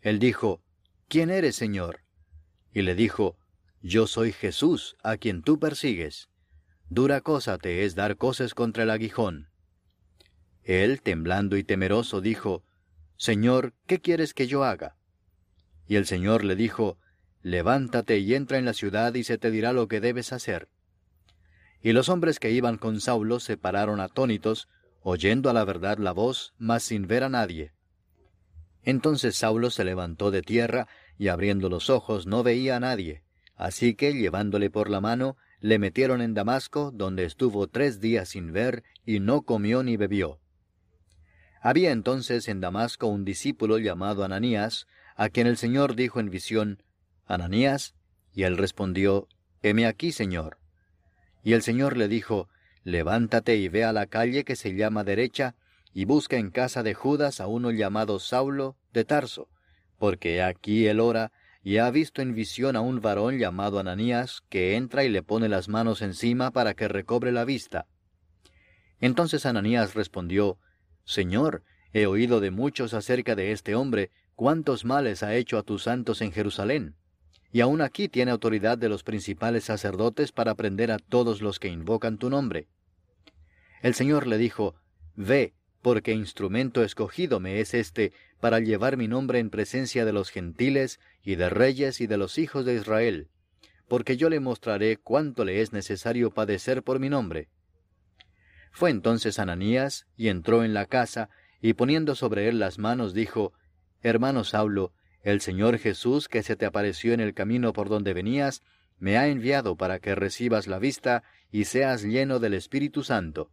Él 0.00 0.18
dijo, 0.18 0.62
¿Quién 1.08 1.30
eres, 1.30 1.56
Señor? 1.56 2.00
Y 2.72 2.82
le 2.82 2.94
dijo, 2.94 3.36
Yo 3.82 4.06
soy 4.06 4.32
Jesús, 4.32 4.96
a 5.02 5.16
quien 5.16 5.42
tú 5.42 5.58
persigues. 5.58 6.28
Dura 6.90 7.20
cosa 7.20 7.58
te 7.58 7.84
es 7.84 7.94
dar 7.94 8.16
cosas 8.16 8.54
contra 8.54 8.84
el 8.84 8.90
aguijón. 8.90 9.50
Él, 10.62 11.02
temblando 11.02 11.56
y 11.56 11.64
temeroso, 11.64 12.20
dijo, 12.20 12.64
Señor, 13.16 13.74
¿qué 13.86 14.00
quieres 14.00 14.34
que 14.34 14.46
yo 14.46 14.64
haga? 14.64 14.96
Y 15.86 15.96
el 15.96 16.06
Señor 16.06 16.44
le 16.44 16.56
dijo, 16.56 16.98
Levántate 17.42 18.18
y 18.18 18.34
entra 18.34 18.58
en 18.58 18.64
la 18.64 18.74
ciudad 18.74 19.14
y 19.14 19.24
se 19.24 19.38
te 19.38 19.50
dirá 19.50 19.72
lo 19.72 19.88
que 19.88 20.00
debes 20.00 20.32
hacer. 20.32 20.68
Y 21.80 21.92
los 21.92 22.08
hombres 22.08 22.38
que 22.38 22.50
iban 22.50 22.76
con 22.76 23.00
Saulo 23.00 23.40
se 23.40 23.56
pararon 23.56 24.00
atónitos, 24.00 24.68
oyendo 25.00 25.48
a 25.48 25.52
la 25.52 25.64
verdad 25.64 25.98
la 25.98 26.12
voz, 26.12 26.54
mas 26.58 26.82
sin 26.82 27.06
ver 27.06 27.22
a 27.22 27.28
nadie. 27.28 27.72
Entonces 28.88 29.36
Saulo 29.36 29.68
se 29.68 29.84
levantó 29.84 30.30
de 30.30 30.40
tierra, 30.40 30.88
y 31.18 31.28
abriendo 31.28 31.68
los 31.68 31.90
ojos 31.90 32.26
no 32.26 32.42
veía 32.42 32.76
a 32.76 32.80
nadie. 32.80 33.22
Así 33.54 33.94
que, 33.94 34.14
llevándole 34.14 34.70
por 34.70 34.88
la 34.88 35.02
mano, 35.02 35.36
le 35.60 35.78
metieron 35.78 36.22
en 36.22 36.32
Damasco, 36.32 36.90
donde 36.90 37.24
estuvo 37.24 37.66
tres 37.66 38.00
días 38.00 38.30
sin 38.30 38.50
ver, 38.50 38.84
y 39.04 39.20
no 39.20 39.42
comió 39.42 39.82
ni 39.82 39.98
bebió. 39.98 40.40
Había 41.60 41.90
entonces 41.90 42.48
en 42.48 42.62
Damasco 42.62 43.08
un 43.08 43.26
discípulo 43.26 43.76
llamado 43.76 44.24
Ananías, 44.24 44.86
a 45.16 45.28
quien 45.28 45.46
el 45.46 45.58
Señor 45.58 45.94
dijo 45.94 46.18
en 46.18 46.30
visión, 46.30 46.82
Ananías, 47.26 47.94
y 48.32 48.44
él 48.44 48.56
respondió, 48.56 49.28
Heme 49.60 49.84
aquí, 49.84 50.12
Señor. 50.12 50.56
Y 51.44 51.52
el 51.52 51.60
Señor 51.60 51.98
le 51.98 52.08
dijo, 52.08 52.48
Levántate 52.84 53.56
y 53.56 53.68
ve 53.68 53.84
a 53.84 53.92
la 53.92 54.06
calle 54.06 54.44
que 54.44 54.56
se 54.56 54.74
llama 54.74 55.04
derecha, 55.04 55.56
y 55.92 56.04
busca 56.04 56.36
en 56.36 56.50
casa 56.50 56.82
de 56.82 56.94
Judas 56.94 57.40
a 57.40 57.46
uno 57.46 57.70
llamado 57.70 58.18
Saulo 58.18 58.76
de 58.92 59.04
Tarso, 59.04 59.48
porque 59.98 60.42
aquí 60.42 60.86
él 60.86 61.00
ora, 61.00 61.32
y 61.62 61.78
ha 61.78 61.90
visto 61.90 62.22
en 62.22 62.34
visión 62.34 62.76
a 62.76 62.80
un 62.80 63.00
varón 63.00 63.38
llamado 63.38 63.78
Ananías, 63.78 64.42
que 64.48 64.76
entra 64.76 65.04
y 65.04 65.08
le 65.08 65.22
pone 65.22 65.48
las 65.48 65.68
manos 65.68 66.02
encima 66.02 66.50
para 66.50 66.74
que 66.74 66.88
recobre 66.88 67.32
la 67.32 67.44
vista. 67.44 67.86
Entonces 69.00 69.44
Ananías 69.46 69.94
respondió, 69.94 70.58
Señor, 71.04 71.62
he 71.92 72.06
oído 72.06 72.40
de 72.40 72.50
muchos 72.50 72.94
acerca 72.94 73.34
de 73.34 73.52
este 73.52 73.74
hombre, 73.74 74.10
cuántos 74.34 74.84
males 74.84 75.22
ha 75.22 75.34
hecho 75.34 75.58
a 75.58 75.62
tus 75.62 75.84
santos 75.84 76.20
en 76.20 76.32
Jerusalén. 76.32 76.96
Y 77.50 77.60
aún 77.60 77.80
aquí 77.80 78.08
tiene 78.08 78.30
autoridad 78.30 78.76
de 78.76 78.88
los 78.88 79.02
principales 79.02 79.64
sacerdotes 79.64 80.32
para 80.32 80.54
prender 80.54 80.92
a 80.92 80.98
todos 80.98 81.40
los 81.40 81.58
que 81.58 81.68
invocan 81.68 82.18
tu 82.18 82.28
nombre. 82.28 82.68
El 83.82 83.94
Señor 83.94 84.26
le 84.26 84.38
dijo, 84.38 84.74
Ve, 85.16 85.54
porque 85.82 86.12
instrumento 86.12 86.82
escogido 86.82 87.40
me 87.40 87.60
es 87.60 87.74
este 87.74 88.12
para 88.40 88.60
llevar 88.60 88.96
mi 88.96 89.08
nombre 89.08 89.38
en 89.38 89.50
presencia 89.50 90.04
de 90.04 90.12
los 90.12 90.30
gentiles 90.30 91.00
y 91.22 91.36
de 91.36 91.50
reyes 91.50 92.00
y 92.00 92.06
de 92.06 92.16
los 92.16 92.38
hijos 92.38 92.64
de 92.64 92.74
Israel, 92.74 93.28
porque 93.88 94.16
yo 94.16 94.28
le 94.28 94.40
mostraré 94.40 94.96
cuánto 94.96 95.44
le 95.44 95.60
es 95.60 95.72
necesario 95.72 96.30
padecer 96.30 96.82
por 96.82 96.98
mi 96.98 97.08
nombre. 97.08 97.48
Fue 98.72 98.90
entonces 98.90 99.38
Ananías 99.38 100.06
y 100.16 100.28
entró 100.28 100.64
en 100.64 100.74
la 100.74 100.86
casa, 100.86 101.30
y 101.60 101.72
poniendo 101.72 102.14
sobre 102.14 102.48
él 102.48 102.58
las 102.58 102.78
manos 102.78 103.14
dijo, 103.14 103.52
Hermano 104.02 104.44
Saulo, 104.44 104.92
el 105.22 105.40
Señor 105.40 105.78
Jesús 105.78 106.28
que 106.28 106.42
se 106.42 106.54
te 106.54 106.66
apareció 106.66 107.12
en 107.12 107.20
el 107.20 107.34
camino 107.34 107.72
por 107.72 107.88
donde 107.88 108.14
venías, 108.14 108.62
me 108.98 109.16
ha 109.16 109.28
enviado 109.28 109.76
para 109.76 109.98
que 109.98 110.14
recibas 110.14 110.66
la 110.66 110.78
vista 110.78 111.24
y 111.50 111.64
seas 111.64 112.02
lleno 112.02 112.38
del 112.38 112.54
Espíritu 112.54 113.02
Santo 113.02 113.50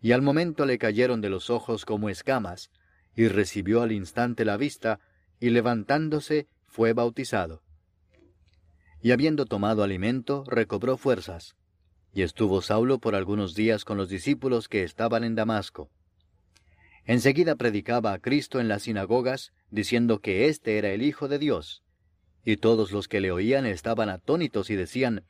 y 0.00 0.12
al 0.12 0.22
momento 0.22 0.66
le 0.66 0.78
cayeron 0.78 1.20
de 1.20 1.28
los 1.28 1.50
ojos 1.50 1.84
como 1.84 2.08
escamas, 2.08 2.70
y 3.14 3.28
recibió 3.28 3.82
al 3.82 3.92
instante 3.92 4.44
la 4.44 4.56
vista, 4.56 5.00
y 5.40 5.50
levantándose 5.50 6.48
fue 6.66 6.92
bautizado. 6.92 7.62
Y 9.02 9.12
habiendo 9.12 9.46
tomado 9.46 9.82
alimento, 9.82 10.44
recobró 10.46 10.96
fuerzas. 10.96 11.56
Y 12.12 12.22
estuvo 12.22 12.60
Saulo 12.60 12.98
por 12.98 13.14
algunos 13.14 13.54
días 13.54 13.84
con 13.84 13.96
los 13.96 14.08
discípulos 14.08 14.68
que 14.68 14.82
estaban 14.82 15.24
en 15.24 15.34
Damasco. 15.34 15.90
Enseguida 17.04 17.56
predicaba 17.56 18.12
a 18.12 18.18
Cristo 18.18 18.60
en 18.60 18.68
las 18.68 18.82
sinagogas, 18.82 19.52
diciendo 19.70 20.20
que 20.20 20.48
éste 20.48 20.76
era 20.76 20.90
el 20.90 21.02
Hijo 21.02 21.28
de 21.28 21.38
Dios. 21.38 21.82
Y 22.44 22.56
todos 22.56 22.92
los 22.92 23.08
que 23.08 23.20
le 23.20 23.32
oían 23.32 23.66
estaban 23.66 24.08
atónitos 24.08 24.70
y 24.70 24.76
decían, 24.76 25.24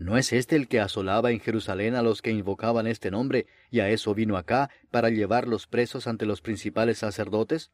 ¿No 0.00 0.16
es 0.16 0.32
este 0.32 0.56
el 0.56 0.66
que 0.66 0.80
asolaba 0.80 1.30
en 1.30 1.40
Jerusalén 1.40 1.94
a 1.94 2.00
los 2.00 2.22
que 2.22 2.30
invocaban 2.30 2.86
este 2.86 3.10
nombre, 3.10 3.46
y 3.70 3.80
a 3.80 3.90
eso 3.90 4.14
vino 4.14 4.38
acá, 4.38 4.70
para 4.90 5.10
llevarlos 5.10 5.66
presos 5.66 6.06
ante 6.06 6.24
los 6.24 6.40
principales 6.40 6.96
sacerdotes? 6.96 7.70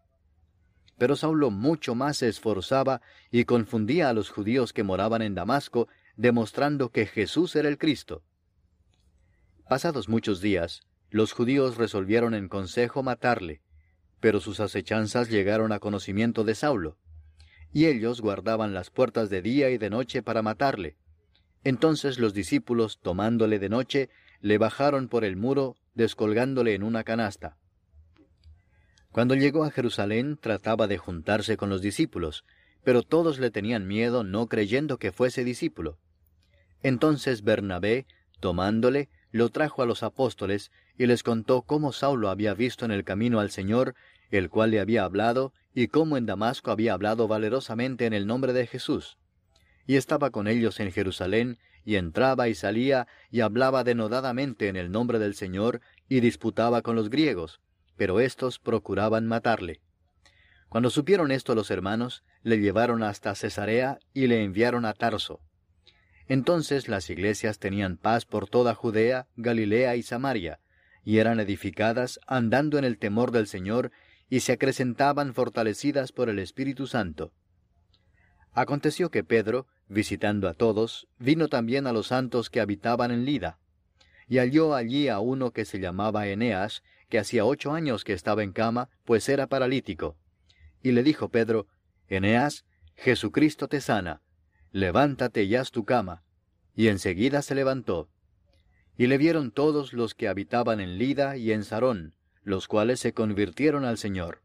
Pero 0.98 1.14
Saulo 1.14 1.52
mucho 1.52 1.94
más 1.94 2.16
se 2.16 2.28
esforzaba 2.28 3.00
y 3.30 3.44
confundía 3.44 4.08
a 4.08 4.12
los 4.12 4.30
judíos 4.30 4.72
que 4.72 4.82
moraban 4.82 5.22
en 5.22 5.36
Damasco, 5.36 5.86
demostrando 6.16 6.90
que 6.90 7.06
Jesús 7.06 7.54
era 7.54 7.68
el 7.68 7.78
Cristo. 7.78 8.24
Pasados 9.68 10.08
muchos 10.08 10.40
días, 10.40 10.82
los 11.10 11.32
judíos 11.32 11.76
resolvieron 11.76 12.34
en 12.34 12.48
consejo 12.48 13.04
matarle, 13.04 13.60
pero 14.18 14.40
sus 14.40 14.58
acechanzas 14.58 15.30
llegaron 15.30 15.70
a 15.70 15.78
conocimiento 15.78 16.42
de 16.42 16.56
Saulo, 16.56 16.98
y 17.72 17.86
ellos 17.86 18.20
guardaban 18.20 18.74
las 18.74 18.90
puertas 18.90 19.30
de 19.30 19.42
día 19.42 19.70
y 19.70 19.78
de 19.78 19.90
noche 19.90 20.24
para 20.24 20.42
matarle. 20.42 20.96
Entonces 21.66 22.20
los 22.20 22.32
discípulos, 22.32 23.00
tomándole 23.02 23.58
de 23.58 23.68
noche, 23.68 24.08
le 24.40 24.56
bajaron 24.56 25.08
por 25.08 25.24
el 25.24 25.34
muro, 25.34 25.74
descolgándole 25.96 26.74
en 26.74 26.84
una 26.84 27.02
canasta. 27.02 27.56
Cuando 29.10 29.34
llegó 29.34 29.64
a 29.64 29.72
Jerusalén 29.72 30.38
trataba 30.40 30.86
de 30.86 30.96
juntarse 30.96 31.56
con 31.56 31.68
los 31.68 31.82
discípulos, 31.82 32.44
pero 32.84 33.02
todos 33.02 33.40
le 33.40 33.50
tenían 33.50 33.88
miedo 33.88 34.22
no 34.22 34.46
creyendo 34.46 34.98
que 34.98 35.10
fuese 35.10 35.42
discípulo. 35.42 35.98
Entonces 36.84 37.42
Bernabé, 37.42 38.06
tomándole, 38.38 39.08
lo 39.32 39.48
trajo 39.48 39.82
a 39.82 39.86
los 39.86 40.04
apóstoles 40.04 40.70
y 40.96 41.06
les 41.06 41.24
contó 41.24 41.62
cómo 41.62 41.92
Saulo 41.92 42.28
había 42.28 42.54
visto 42.54 42.84
en 42.84 42.92
el 42.92 43.02
camino 43.02 43.40
al 43.40 43.50
Señor, 43.50 43.96
el 44.30 44.50
cual 44.50 44.70
le 44.70 44.78
había 44.78 45.02
hablado, 45.02 45.52
y 45.74 45.88
cómo 45.88 46.16
en 46.16 46.26
Damasco 46.26 46.70
había 46.70 46.92
hablado 46.92 47.26
valerosamente 47.26 48.06
en 48.06 48.12
el 48.12 48.28
nombre 48.28 48.52
de 48.52 48.68
Jesús 48.68 49.18
y 49.86 49.96
estaba 49.96 50.30
con 50.30 50.48
ellos 50.48 50.80
en 50.80 50.92
Jerusalén, 50.92 51.58
y 51.84 51.96
entraba 51.96 52.48
y 52.48 52.54
salía, 52.54 53.06
y 53.30 53.40
hablaba 53.40 53.84
denodadamente 53.84 54.68
en 54.68 54.76
el 54.76 54.90
nombre 54.90 55.18
del 55.18 55.34
Señor, 55.34 55.80
y 56.08 56.20
disputaba 56.20 56.82
con 56.82 56.96
los 56.96 57.10
griegos, 57.10 57.60
pero 57.96 58.20
éstos 58.20 58.58
procuraban 58.58 59.26
matarle. 59.26 59.80
Cuando 60.68 60.90
supieron 60.90 61.30
esto 61.30 61.54
los 61.54 61.70
hermanos, 61.70 62.24
le 62.42 62.58
llevaron 62.58 63.02
hasta 63.02 63.34
Cesarea 63.34 63.98
y 64.12 64.26
le 64.26 64.42
enviaron 64.42 64.84
a 64.84 64.92
Tarso. 64.92 65.40
Entonces 66.28 66.88
las 66.88 67.08
iglesias 67.08 67.58
tenían 67.58 67.96
paz 67.96 68.24
por 68.24 68.48
toda 68.48 68.74
Judea, 68.74 69.28
Galilea 69.36 69.96
y 69.96 70.02
Samaria, 70.02 70.60
y 71.04 71.18
eran 71.18 71.38
edificadas 71.38 72.18
andando 72.26 72.78
en 72.78 72.84
el 72.84 72.98
temor 72.98 73.30
del 73.30 73.46
Señor, 73.46 73.92
y 74.28 74.40
se 74.40 74.52
acrecentaban 74.52 75.34
fortalecidas 75.34 76.10
por 76.10 76.28
el 76.28 76.40
Espíritu 76.40 76.88
Santo. 76.88 77.32
Aconteció 78.52 79.10
que 79.10 79.22
Pedro, 79.22 79.68
visitando 79.88 80.48
a 80.48 80.54
todos, 80.54 81.08
vino 81.18 81.48
también 81.48 81.86
a 81.86 81.92
los 81.92 82.08
santos 82.08 82.50
que 82.50 82.60
habitaban 82.60 83.10
en 83.10 83.24
Lida, 83.24 83.58
y 84.28 84.38
halló 84.38 84.74
allí 84.74 85.08
a 85.08 85.20
uno 85.20 85.52
que 85.52 85.64
se 85.64 85.78
llamaba 85.78 86.26
Eneas, 86.26 86.82
que 87.08 87.18
hacía 87.18 87.44
ocho 87.44 87.72
años 87.72 88.04
que 88.04 88.12
estaba 88.12 88.42
en 88.42 88.52
cama, 88.52 88.88
pues 89.04 89.28
era 89.28 89.46
paralítico. 89.46 90.16
Y 90.82 90.92
le 90.92 91.02
dijo 91.02 91.28
Pedro, 91.28 91.66
Eneas, 92.08 92.64
Jesucristo 92.96 93.68
te 93.68 93.80
sana, 93.80 94.22
levántate 94.72 95.44
y 95.44 95.54
haz 95.54 95.70
tu 95.70 95.84
cama. 95.84 96.22
Y 96.74 96.88
enseguida 96.88 97.42
se 97.42 97.54
levantó. 97.54 98.08
Y 98.98 99.06
le 99.06 99.18
vieron 99.18 99.50
todos 99.50 99.92
los 99.92 100.14
que 100.14 100.28
habitaban 100.28 100.80
en 100.80 100.98
Lida 100.98 101.36
y 101.36 101.52
en 101.52 101.64
Sarón, 101.64 102.14
los 102.42 102.68
cuales 102.68 103.00
se 103.00 103.12
convirtieron 103.12 103.84
al 103.84 103.98
Señor. 103.98 104.42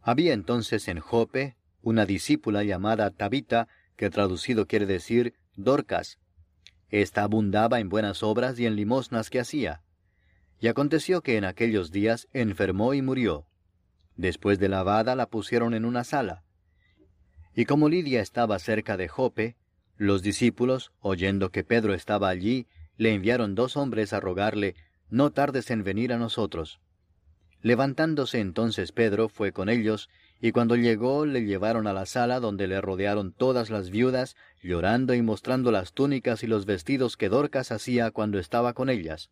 Había 0.00 0.32
entonces 0.32 0.88
en 0.88 1.00
Jope 1.00 1.56
una 1.82 2.06
discípula 2.06 2.64
llamada 2.64 3.10
Tabita, 3.10 3.68
que 3.98 4.08
traducido 4.10 4.66
quiere 4.66 4.86
decir 4.86 5.34
Dorcas. 5.56 6.18
Esta 6.88 7.24
abundaba 7.24 7.80
en 7.80 7.90
buenas 7.90 8.22
obras 8.22 8.58
y 8.58 8.64
en 8.64 8.76
limosnas 8.76 9.28
que 9.28 9.40
hacía. 9.40 9.82
Y 10.60 10.68
aconteció 10.68 11.20
que 11.20 11.36
en 11.36 11.44
aquellos 11.44 11.90
días 11.90 12.28
enfermó 12.32 12.94
y 12.94 13.02
murió. 13.02 13.46
Después 14.16 14.60
de 14.60 14.68
lavada 14.68 15.16
la 15.16 15.28
pusieron 15.28 15.74
en 15.74 15.84
una 15.84 16.04
sala. 16.04 16.44
Y 17.54 17.64
como 17.64 17.88
Lidia 17.88 18.22
estaba 18.22 18.58
cerca 18.60 18.96
de 18.96 19.08
Jope, 19.08 19.56
los 19.96 20.22
discípulos, 20.22 20.92
oyendo 21.00 21.50
que 21.50 21.64
Pedro 21.64 21.92
estaba 21.92 22.28
allí, 22.28 22.68
le 22.96 23.12
enviaron 23.12 23.56
dos 23.56 23.76
hombres 23.76 24.12
a 24.12 24.20
rogarle, 24.20 24.76
No 25.10 25.32
tardes 25.32 25.70
en 25.70 25.82
venir 25.82 26.12
a 26.12 26.18
nosotros. 26.18 26.80
Levantándose 27.62 28.38
entonces 28.38 28.92
Pedro 28.92 29.28
fue 29.28 29.52
con 29.52 29.68
ellos, 29.68 30.08
y 30.40 30.52
cuando 30.52 30.76
llegó 30.76 31.26
le 31.26 31.44
llevaron 31.44 31.86
a 31.86 31.92
la 31.92 32.06
sala 32.06 32.38
donde 32.38 32.68
le 32.68 32.80
rodearon 32.80 33.32
todas 33.32 33.70
las 33.70 33.90
viudas, 33.90 34.36
llorando 34.62 35.14
y 35.14 35.22
mostrando 35.22 35.72
las 35.72 35.92
túnicas 35.92 36.42
y 36.42 36.46
los 36.46 36.64
vestidos 36.64 37.16
que 37.16 37.28
Dorcas 37.28 37.72
hacía 37.72 38.10
cuando 38.12 38.38
estaba 38.38 38.72
con 38.72 38.88
ellas. 38.88 39.30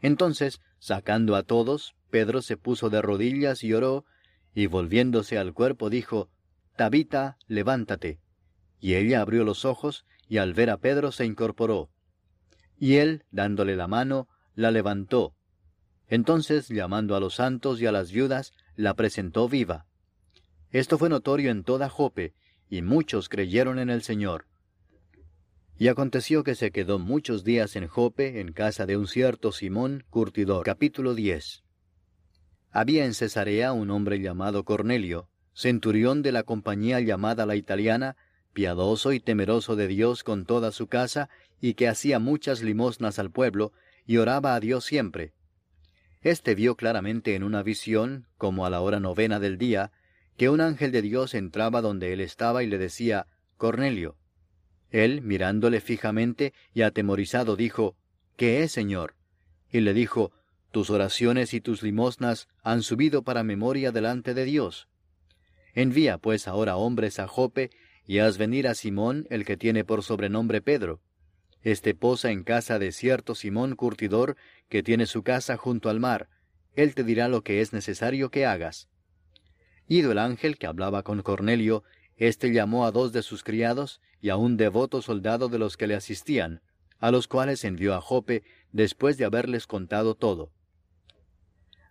Entonces, 0.00 0.60
sacando 0.78 1.36
a 1.36 1.44
todos, 1.44 1.94
Pedro 2.10 2.42
se 2.42 2.56
puso 2.56 2.90
de 2.90 3.02
rodillas 3.02 3.62
y 3.62 3.72
oró, 3.72 4.04
y 4.54 4.66
volviéndose 4.66 5.38
al 5.38 5.52
cuerpo 5.52 5.90
dijo, 5.90 6.28
Tabita, 6.76 7.38
levántate. 7.46 8.18
Y 8.80 8.94
ella 8.94 9.20
abrió 9.20 9.44
los 9.44 9.64
ojos, 9.64 10.06
y 10.28 10.38
al 10.38 10.54
ver 10.54 10.70
a 10.70 10.78
Pedro 10.78 11.12
se 11.12 11.24
incorporó. 11.24 11.88
Y 12.78 12.96
él, 12.96 13.24
dándole 13.30 13.76
la 13.76 13.86
mano, 13.86 14.28
la 14.54 14.70
levantó. 14.70 15.34
Entonces, 16.08 16.68
llamando 16.68 17.16
a 17.16 17.20
los 17.20 17.36
santos 17.36 17.80
y 17.80 17.86
a 17.86 17.92
las 17.92 18.12
viudas, 18.12 18.52
la 18.74 18.94
presentó 18.94 19.48
viva. 19.48 19.86
Esto 20.76 20.98
fue 20.98 21.08
notorio 21.08 21.50
en 21.50 21.64
toda 21.64 21.88
Jope, 21.88 22.34
y 22.68 22.82
muchos 22.82 23.30
creyeron 23.30 23.78
en 23.78 23.88
el 23.88 24.02
Señor. 24.02 24.44
Y 25.78 25.88
aconteció 25.88 26.44
que 26.44 26.54
se 26.54 26.70
quedó 26.70 26.98
muchos 26.98 27.44
días 27.44 27.76
en 27.76 27.86
Jope, 27.86 28.40
en 28.42 28.52
casa 28.52 28.84
de 28.84 28.98
un 28.98 29.08
cierto 29.08 29.52
Simón, 29.52 30.04
curtidor. 30.10 30.66
Capítulo 30.66 31.14
10. 31.14 31.64
Había 32.72 33.06
en 33.06 33.14
Cesarea 33.14 33.72
un 33.72 33.90
hombre 33.90 34.20
llamado 34.20 34.66
Cornelio, 34.66 35.30
centurión 35.54 36.20
de 36.20 36.32
la 36.32 36.42
compañía 36.42 37.00
llamada 37.00 37.46
la 37.46 37.56
italiana, 37.56 38.18
piadoso 38.52 39.14
y 39.14 39.20
temeroso 39.20 39.76
de 39.76 39.86
Dios 39.86 40.24
con 40.24 40.44
toda 40.44 40.72
su 40.72 40.88
casa, 40.88 41.30
y 41.58 41.72
que 41.72 41.88
hacía 41.88 42.18
muchas 42.18 42.60
limosnas 42.60 43.18
al 43.18 43.30
pueblo, 43.30 43.72
y 44.04 44.18
oraba 44.18 44.54
a 44.54 44.60
Dios 44.60 44.84
siempre. 44.84 45.32
Este 46.20 46.54
vio 46.54 46.76
claramente 46.76 47.34
en 47.34 47.44
una 47.44 47.62
visión, 47.62 48.26
como 48.36 48.66
a 48.66 48.68
la 48.68 48.82
hora 48.82 49.00
novena 49.00 49.40
del 49.40 49.56
día, 49.56 49.90
que 50.36 50.48
un 50.48 50.60
ángel 50.60 50.92
de 50.92 51.02
Dios 51.02 51.34
entraba 51.34 51.80
donde 51.80 52.12
él 52.12 52.20
estaba 52.20 52.62
y 52.62 52.66
le 52.66 52.78
decía, 52.78 53.26
Cornelio. 53.56 54.16
Él, 54.90 55.22
mirándole 55.22 55.80
fijamente 55.80 56.52
y 56.74 56.82
atemorizado, 56.82 57.56
dijo, 57.56 57.96
¿Qué 58.36 58.62
es, 58.62 58.72
Señor? 58.72 59.14
Y 59.70 59.80
le 59.80 59.94
dijo, 59.94 60.32
Tus 60.70 60.90
oraciones 60.90 61.54
y 61.54 61.60
tus 61.60 61.82
limosnas 61.82 62.48
han 62.62 62.82
subido 62.82 63.22
para 63.22 63.42
memoria 63.42 63.92
delante 63.92 64.34
de 64.34 64.44
Dios. 64.44 64.88
Envía 65.74 66.18
pues 66.18 66.48
ahora 66.48 66.76
hombres 66.76 67.18
a 67.18 67.26
Jope, 67.26 67.70
y 68.06 68.18
haz 68.18 68.38
venir 68.38 68.68
a 68.68 68.74
Simón, 68.74 69.26
el 69.30 69.44
que 69.44 69.56
tiene 69.56 69.84
por 69.84 70.02
sobrenombre 70.02 70.60
Pedro. 70.60 71.00
Este 71.62 71.94
posa 71.94 72.30
en 72.30 72.44
casa 72.44 72.78
de 72.78 72.92
cierto 72.92 73.34
Simón 73.34 73.74
curtidor, 73.74 74.36
que 74.68 74.82
tiene 74.82 75.06
su 75.06 75.22
casa 75.22 75.56
junto 75.56 75.90
al 75.90 75.98
mar. 75.98 76.28
Él 76.74 76.94
te 76.94 77.02
dirá 77.02 77.28
lo 77.28 77.42
que 77.42 77.60
es 77.60 77.72
necesario 77.72 78.30
que 78.30 78.46
hagas. 78.46 78.88
Ido 79.88 80.12
el 80.12 80.18
ángel 80.18 80.58
que 80.58 80.66
hablaba 80.66 81.02
con 81.02 81.22
Cornelio, 81.22 81.84
éste 82.16 82.52
llamó 82.52 82.86
a 82.86 82.90
dos 82.90 83.12
de 83.12 83.22
sus 83.22 83.44
criados 83.44 84.00
y 84.20 84.30
a 84.30 84.36
un 84.36 84.56
devoto 84.56 85.02
soldado 85.02 85.48
de 85.48 85.58
los 85.58 85.76
que 85.76 85.86
le 85.86 85.94
asistían, 85.94 86.62
a 86.98 87.10
los 87.10 87.28
cuales 87.28 87.64
envió 87.64 87.94
a 87.94 88.00
Jope 88.00 88.42
después 88.72 89.16
de 89.16 89.24
haberles 89.24 89.66
contado 89.66 90.14
todo. 90.14 90.50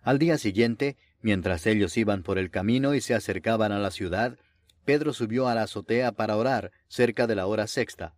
Al 0.02 0.18
día 0.18 0.38
siguiente, 0.38 0.96
mientras 1.20 1.66
ellos 1.66 1.96
iban 1.96 2.22
por 2.22 2.38
el 2.38 2.50
camino 2.50 2.94
y 2.94 3.00
se 3.00 3.14
acercaban 3.14 3.72
a 3.72 3.78
la 3.78 3.90
ciudad, 3.90 4.38
Pedro 4.84 5.12
subió 5.12 5.48
a 5.48 5.54
la 5.54 5.62
azotea 5.62 6.12
para 6.12 6.36
orar 6.36 6.70
cerca 6.88 7.26
de 7.26 7.34
la 7.34 7.46
hora 7.46 7.66
sexta. 7.66 8.14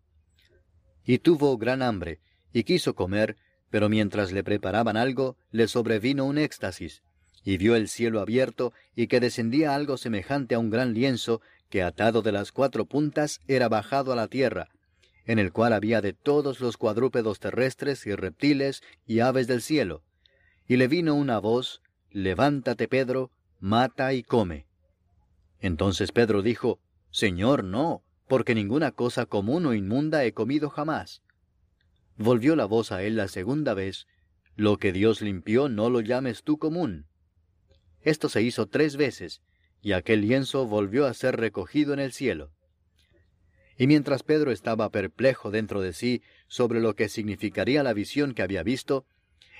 Y 1.04 1.18
tuvo 1.18 1.56
gran 1.56 1.82
hambre, 1.82 2.20
y 2.52 2.64
quiso 2.64 2.94
comer, 2.94 3.36
pero 3.70 3.88
mientras 3.88 4.32
le 4.32 4.44
preparaban 4.44 4.96
algo, 4.96 5.36
le 5.50 5.68
sobrevino 5.68 6.24
un 6.24 6.36
éxtasis, 6.36 7.02
y 7.45 7.57
vio 7.57 7.76
el 7.76 7.89
cielo 7.89 8.20
abierto, 8.20 8.72
y 8.95 9.07
que 9.07 9.20
descendía 9.20 9.74
algo 9.74 9.97
semejante 9.97 10.55
a 10.55 10.59
un 10.59 10.70
gran 10.70 10.95
lienzo, 10.95 11.41
que 11.70 11.82
atado 11.82 12.22
de 12.22 12.32
las 12.32 12.53
cuatro 12.53 12.86
puntas 12.86 13.41
era 13.47 13.68
bajado 13.68 14.12
a 14.12 14.16
la 14.16 14.28
tierra, 14.28 14.68
en 15.26 15.39
el 15.39 15.53
cual 15.53 15.72
había 15.72 16.01
de 16.01 16.12
todos 16.14 16.61
los 16.61 16.76
cuadrúpedos 16.76 17.39
terrestres 17.39 18.07
y 18.07 18.14
reptiles 18.14 18.82
y 19.07 19.20
aves 19.20 19.47
del 19.47 19.62
cielo. 19.62 20.03
Y 20.66 20.76
le 20.76 20.89
vino 20.89 21.14
una 21.14 21.39
voz, 21.39 21.82
Levántate, 22.11 22.89
Pedro, 22.89 23.30
mata 23.61 24.14
y 24.14 24.22
come. 24.22 24.66
Entonces 25.61 26.12
Pedro 26.12 26.41
dijo, 26.41 26.80
Señor, 27.11 27.64
no, 27.64 28.03
porque 28.26 28.55
ninguna 28.55 28.93
cosa 28.93 29.26
común 29.26 29.66
o 29.66 29.74
inmunda 29.74 30.24
he 30.24 30.32
comido 30.32 30.70
jamás. 30.70 31.22
Volvió 32.16 32.57
la 32.57 32.64
voz 32.64 32.93
a 32.93 33.03
él 33.03 33.16
la 33.16 33.28
segunda 33.28 33.74
vez, 33.74 34.07
Lo 34.57 34.78
que 34.78 34.93
Dios 34.93 35.20
limpió 35.20 35.68
no 35.68 35.89
lo 35.89 36.01
llames 36.01 36.43
tú 36.43 36.59
común. 36.59 37.07
Esto 38.03 38.28
se 38.28 38.42
hizo 38.42 38.66
tres 38.66 38.96
veces, 38.96 39.42
y 39.82 39.92
aquel 39.92 40.22
lienzo 40.22 40.66
volvió 40.66 41.07
a 41.07 41.14
ser 41.14 41.36
recogido 41.36 41.92
en 41.92 42.01
el 42.01 42.12
cielo. 42.12 42.51
Y 43.76 43.86
mientras 43.86 44.24
Pedro 44.24 44.51
estaba 44.51 44.90
perplejo 44.90 45.51
dentro 45.51 45.80
de 45.80 45.92
sí 45.92 46.22
sobre 46.49 46.80
lo 46.80 46.94
que 46.94 47.09
significaría 47.09 47.82
la 47.82 47.92
visión 47.92 48.34
que 48.34 48.42
había 48.42 48.64
visto, 48.64 49.07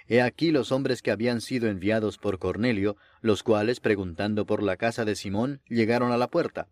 he 0.09 0.23
aquí 0.23 0.51
los 0.51 0.73
hombres 0.73 1.03
que 1.03 1.13
habían 1.13 1.41
sido 1.41 1.69
enviados 1.69 2.19
por 2.19 2.39
Cornelio, 2.39 2.97
los 3.21 3.43
cuales, 3.43 3.79
preguntando 3.79 4.45
por 4.45 4.63
la 4.63 4.77
casa 4.77 5.05
de 5.05 5.15
Simón, 5.15 5.61
llegaron 5.69 6.11
a 6.11 6.17
la 6.17 6.29
puerta. 6.29 6.69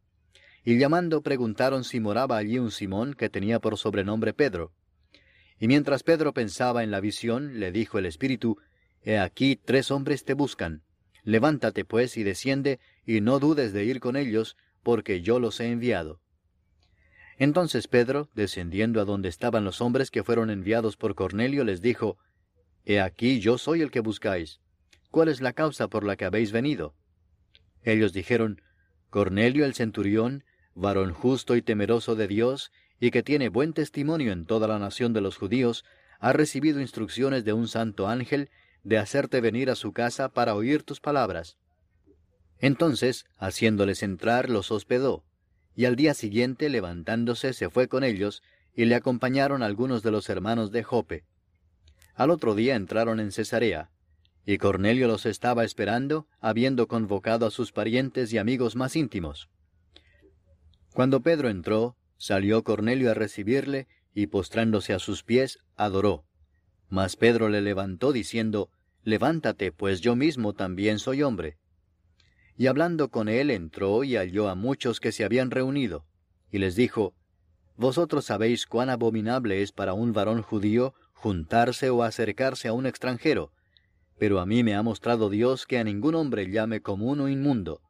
Y 0.64 0.78
llamando 0.78 1.22
preguntaron 1.22 1.84
si 1.84 2.00
moraba 2.00 2.36
allí 2.36 2.58
un 2.58 2.72
Simón 2.72 3.14
que 3.14 3.28
tenía 3.28 3.60
por 3.60 3.78
sobrenombre 3.78 4.32
Pedro. 4.32 4.72
Y 5.60 5.68
mientras 5.68 6.02
Pedro 6.02 6.34
pensaba 6.34 6.82
en 6.82 6.90
la 6.90 7.00
visión, 7.00 7.60
le 7.60 7.70
dijo 7.70 7.98
el 7.98 8.06
Espíritu, 8.06 8.58
He 9.02 9.18
aquí 9.18 9.54
tres 9.54 9.92
hombres 9.92 10.24
te 10.24 10.34
buscan. 10.34 10.82
Levántate 11.26 11.84
pues 11.84 12.16
y 12.16 12.22
desciende, 12.22 12.78
y 13.04 13.20
no 13.20 13.40
dudes 13.40 13.72
de 13.72 13.84
ir 13.84 13.98
con 13.98 14.14
ellos, 14.14 14.56
porque 14.84 15.22
yo 15.22 15.40
los 15.40 15.58
he 15.58 15.66
enviado. 15.66 16.20
Entonces 17.36 17.88
Pedro, 17.88 18.30
descendiendo 18.34 19.00
a 19.00 19.04
donde 19.04 19.28
estaban 19.28 19.64
los 19.64 19.80
hombres 19.80 20.12
que 20.12 20.22
fueron 20.22 20.50
enviados 20.50 20.96
por 20.96 21.16
Cornelio, 21.16 21.64
les 21.64 21.82
dijo, 21.82 22.16
He 22.84 23.00
aquí 23.00 23.40
yo 23.40 23.58
soy 23.58 23.82
el 23.82 23.90
que 23.90 23.98
buscáis. 23.98 24.60
¿Cuál 25.10 25.26
es 25.26 25.40
la 25.40 25.52
causa 25.52 25.88
por 25.88 26.04
la 26.04 26.14
que 26.14 26.26
habéis 26.26 26.52
venido? 26.52 26.94
Ellos 27.82 28.12
dijeron, 28.12 28.62
Cornelio 29.10 29.64
el 29.64 29.74
centurión, 29.74 30.44
varón 30.76 31.12
justo 31.12 31.56
y 31.56 31.62
temeroso 31.62 32.14
de 32.14 32.28
Dios, 32.28 32.70
y 33.00 33.10
que 33.10 33.24
tiene 33.24 33.48
buen 33.48 33.72
testimonio 33.72 34.30
en 34.30 34.46
toda 34.46 34.68
la 34.68 34.78
nación 34.78 35.12
de 35.12 35.22
los 35.22 35.36
judíos, 35.36 35.84
ha 36.20 36.32
recibido 36.32 36.80
instrucciones 36.80 37.44
de 37.44 37.52
un 37.52 37.66
santo 37.66 38.06
ángel 38.06 38.48
de 38.86 38.98
hacerte 38.98 39.40
venir 39.40 39.68
a 39.68 39.74
su 39.74 39.92
casa 39.92 40.28
para 40.28 40.54
oír 40.54 40.84
tus 40.84 41.00
palabras. 41.00 41.56
Entonces, 42.60 43.26
haciéndoles 43.36 44.04
entrar, 44.04 44.48
los 44.48 44.70
hospedó, 44.70 45.24
y 45.74 45.86
al 45.86 45.96
día 45.96 46.14
siguiente, 46.14 46.68
levantándose, 46.68 47.52
se 47.52 47.68
fue 47.68 47.88
con 47.88 48.04
ellos, 48.04 48.44
y 48.76 48.84
le 48.84 48.94
acompañaron 48.94 49.64
algunos 49.64 50.04
de 50.04 50.12
los 50.12 50.28
hermanos 50.28 50.70
de 50.70 50.84
Jope. 50.84 51.24
Al 52.14 52.30
otro 52.30 52.54
día 52.54 52.76
entraron 52.76 53.18
en 53.18 53.32
Cesarea, 53.32 53.90
y 54.44 54.58
Cornelio 54.58 55.08
los 55.08 55.26
estaba 55.26 55.64
esperando, 55.64 56.28
habiendo 56.38 56.86
convocado 56.86 57.44
a 57.44 57.50
sus 57.50 57.72
parientes 57.72 58.32
y 58.32 58.38
amigos 58.38 58.76
más 58.76 58.94
íntimos. 58.94 59.50
Cuando 60.94 61.22
Pedro 61.22 61.48
entró, 61.48 61.96
salió 62.18 62.62
Cornelio 62.62 63.10
a 63.10 63.14
recibirle, 63.14 63.88
y 64.14 64.28
postrándose 64.28 64.94
a 64.94 65.00
sus 65.00 65.24
pies, 65.24 65.58
adoró. 65.74 66.24
Mas 66.88 67.16
Pedro 67.16 67.48
le 67.48 67.60
levantó 67.60 68.12
diciendo, 68.12 68.70
Levántate, 69.06 69.70
pues 69.70 70.00
yo 70.00 70.16
mismo 70.16 70.52
también 70.52 70.98
soy 70.98 71.22
hombre. 71.22 71.58
Y 72.56 72.66
hablando 72.66 73.08
con 73.08 73.28
él 73.28 73.52
entró 73.52 74.02
y 74.02 74.16
halló 74.16 74.48
a 74.48 74.56
muchos 74.56 74.98
que 74.98 75.12
se 75.12 75.24
habían 75.24 75.52
reunido, 75.52 76.04
y 76.50 76.58
les 76.58 76.74
dijo, 76.74 77.14
Vosotros 77.76 78.24
sabéis 78.24 78.66
cuán 78.66 78.90
abominable 78.90 79.62
es 79.62 79.70
para 79.70 79.94
un 79.94 80.12
varón 80.12 80.42
judío 80.42 80.92
juntarse 81.12 81.88
o 81.88 82.02
acercarse 82.02 82.66
a 82.66 82.72
un 82.72 82.84
extranjero, 82.84 83.52
pero 84.18 84.40
a 84.40 84.46
mí 84.46 84.64
me 84.64 84.74
ha 84.74 84.82
mostrado 84.82 85.30
Dios 85.30 85.66
que 85.66 85.78
a 85.78 85.84
ningún 85.84 86.16
hombre 86.16 86.50
llame 86.50 86.80
común 86.80 87.20
o 87.20 87.28
inmundo, 87.28 87.82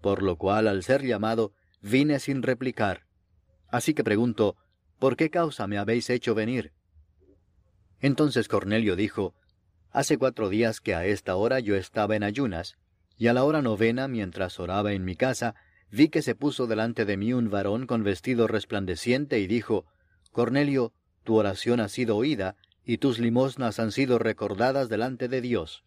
por 0.00 0.20
lo 0.20 0.36
cual 0.36 0.66
al 0.66 0.82
ser 0.82 1.04
llamado 1.04 1.52
vine 1.80 2.18
sin 2.18 2.42
replicar. 2.42 3.06
Así 3.68 3.94
que 3.94 4.02
pregunto, 4.02 4.56
¿por 4.98 5.16
qué 5.16 5.30
causa 5.30 5.68
me 5.68 5.78
habéis 5.78 6.10
hecho 6.10 6.34
venir? 6.34 6.72
Entonces 8.00 8.48
Cornelio 8.48 8.96
dijo, 8.96 9.36
Hace 9.96 10.18
cuatro 10.18 10.50
días 10.50 10.82
que 10.82 10.94
a 10.94 11.06
esta 11.06 11.36
hora 11.36 11.58
yo 11.58 11.74
estaba 11.74 12.16
en 12.16 12.22
ayunas, 12.22 12.76
y 13.16 13.28
a 13.28 13.32
la 13.32 13.44
hora 13.44 13.62
novena, 13.62 14.08
mientras 14.08 14.60
oraba 14.60 14.92
en 14.92 15.06
mi 15.06 15.16
casa, 15.16 15.54
vi 15.90 16.10
que 16.10 16.20
se 16.20 16.34
puso 16.34 16.66
delante 16.66 17.06
de 17.06 17.16
mí 17.16 17.32
un 17.32 17.48
varón 17.48 17.86
con 17.86 18.04
vestido 18.04 18.46
resplandeciente 18.46 19.38
y 19.38 19.46
dijo, 19.46 19.86
Cornelio, 20.32 20.92
tu 21.24 21.36
oración 21.36 21.80
ha 21.80 21.88
sido 21.88 22.14
oída, 22.14 22.56
y 22.84 22.98
tus 22.98 23.18
limosnas 23.18 23.80
han 23.80 23.90
sido 23.90 24.18
recordadas 24.18 24.90
delante 24.90 25.28
de 25.28 25.40
Dios. 25.40 25.82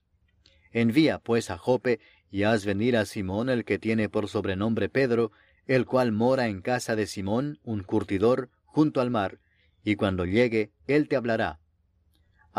Envía 0.71 1.19
pues 1.19 1.51
a 1.51 1.59
Jope, 1.59 1.99
y 2.31 2.41
haz 2.41 2.65
venir 2.65 2.97
a 2.97 3.05
Simón 3.05 3.47
el 3.47 3.63
que 3.63 3.77
tiene 3.77 4.09
por 4.09 4.27
sobrenombre 4.27 4.89
Pedro, 4.89 5.31
el 5.67 5.85
cual 5.85 6.13
mora 6.13 6.47
en 6.47 6.61
casa 6.63 6.95
de 6.95 7.05
Simón, 7.05 7.59
un 7.61 7.83
curtidor, 7.83 8.49
junto 8.65 9.01
al 9.01 9.11
mar, 9.11 9.37
y 9.83 9.97
cuando 9.97 10.25
llegue, 10.25 10.71
él 10.87 11.07
te 11.07 11.15
hablará. 11.15 11.59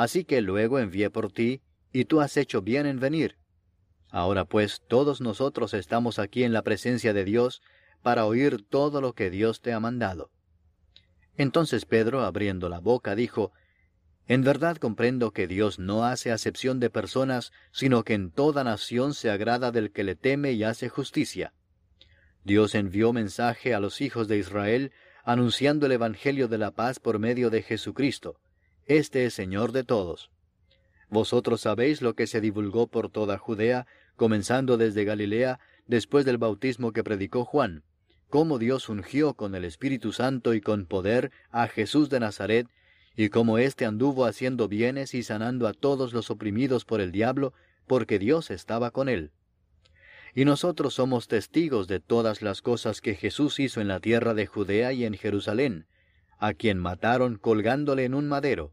Así 0.00 0.24
que 0.24 0.40
luego 0.40 0.78
envié 0.78 1.10
por 1.10 1.30
ti, 1.30 1.60
y 1.92 2.06
tú 2.06 2.22
has 2.22 2.38
hecho 2.38 2.62
bien 2.62 2.86
en 2.86 3.00
venir. 3.00 3.36
Ahora 4.08 4.46
pues 4.46 4.80
todos 4.88 5.20
nosotros 5.20 5.74
estamos 5.74 6.18
aquí 6.18 6.42
en 6.42 6.54
la 6.54 6.62
presencia 6.62 7.12
de 7.12 7.22
Dios 7.22 7.60
para 8.00 8.24
oír 8.24 8.64
todo 8.66 9.02
lo 9.02 9.12
que 9.12 9.28
Dios 9.28 9.60
te 9.60 9.74
ha 9.74 9.78
mandado. 9.78 10.30
Entonces 11.36 11.84
Pedro, 11.84 12.22
abriendo 12.22 12.70
la 12.70 12.80
boca, 12.80 13.14
dijo, 13.14 13.52
En 14.26 14.42
verdad 14.42 14.78
comprendo 14.78 15.32
que 15.32 15.46
Dios 15.46 15.78
no 15.78 16.06
hace 16.06 16.32
acepción 16.32 16.80
de 16.80 16.88
personas, 16.88 17.52
sino 17.70 18.02
que 18.02 18.14
en 18.14 18.30
toda 18.30 18.64
nación 18.64 19.12
se 19.12 19.30
agrada 19.30 19.70
del 19.70 19.92
que 19.92 20.02
le 20.02 20.16
teme 20.16 20.52
y 20.52 20.64
hace 20.64 20.88
justicia. 20.88 21.52
Dios 22.42 22.74
envió 22.74 23.12
mensaje 23.12 23.74
a 23.74 23.80
los 23.80 24.00
hijos 24.00 24.28
de 24.28 24.38
Israel, 24.38 24.92
anunciando 25.24 25.84
el 25.84 25.92
Evangelio 25.92 26.48
de 26.48 26.56
la 26.56 26.70
paz 26.70 27.00
por 27.00 27.18
medio 27.18 27.50
de 27.50 27.60
Jesucristo. 27.60 28.40
Este 28.90 29.24
es 29.24 29.34
Señor 29.34 29.70
de 29.70 29.84
todos. 29.84 30.32
Vosotros 31.10 31.60
sabéis 31.60 32.02
lo 32.02 32.16
que 32.16 32.26
se 32.26 32.40
divulgó 32.40 32.88
por 32.88 33.08
toda 33.08 33.38
Judea, 33.38 33.86
comenzando 34.16 34.78
desde 34.78 35.04
Galilea, 35.04 35.60
después 35.86 36.24
del 36.24 36.38
bautismo 36.38 36.92
que 36.92 37.04
predicó 37.04 37.44
Juan, 37.44 37.84
cómo 38.30 38.58
Dios 38.58 38.88
ungió 38.88 39.34
con 39.34 39.54
el 39.54 39.64
Espíritu 39.64 40.10
Santo 40.10 40.54
y 40.54 40.60
con 40.60 40.86
poder 40.86 41.30
a 41.52 41.68
Jesús 41.68 42.10
de 42.10 42.18
Nazaret, 42.18 42.66
y 43.14 43.28
cómo 43.28 43.58
éste 43.58 43.84
anduvo 43.84 44.24
haciendo 44.24 44.66
bienes 44.66 45.14
y 45.14 45.22
sanando 45.22 45.68
a 45.68 45.72
todos 45.72 46.12
los 46.12 46.28
oprimidos 46.28 46.84
por 46.84 47.00
el 47.00 47.12
diablo, 47.12 47.54
porque 47.86 48.18
Dios 48.18 48.50
estaba 48.50 48.90
con 48.90 49.08
él. 49.08 49.30
Y 50.34 50.44
nosotros 50.44 50.94
somos 50.94 51.28
testigos 51.28 51.86
de 51.86 52.00
todas 52.00 52.42
las 52.42 52.60
cosas 52.60 53.00
que 53.00 53.14
Jesús 53.14 53.60
hizo 53.60 53.80
en 53.80 53.86
la 53.86 54.00
tierra 54.00 54.34
de 54.34 54.46
Judea 54.46 54.92
y 54.92 55.04
en 55.04 55.14
Jerusalén, 55.14 55.86
a 56.40 56.54
quien 56.54 56.78
mataron 56.78 57.36
colgándole 57.36 58.04
en 58.04 58.14
un 58.14 58.26
madero. 58.26 58.72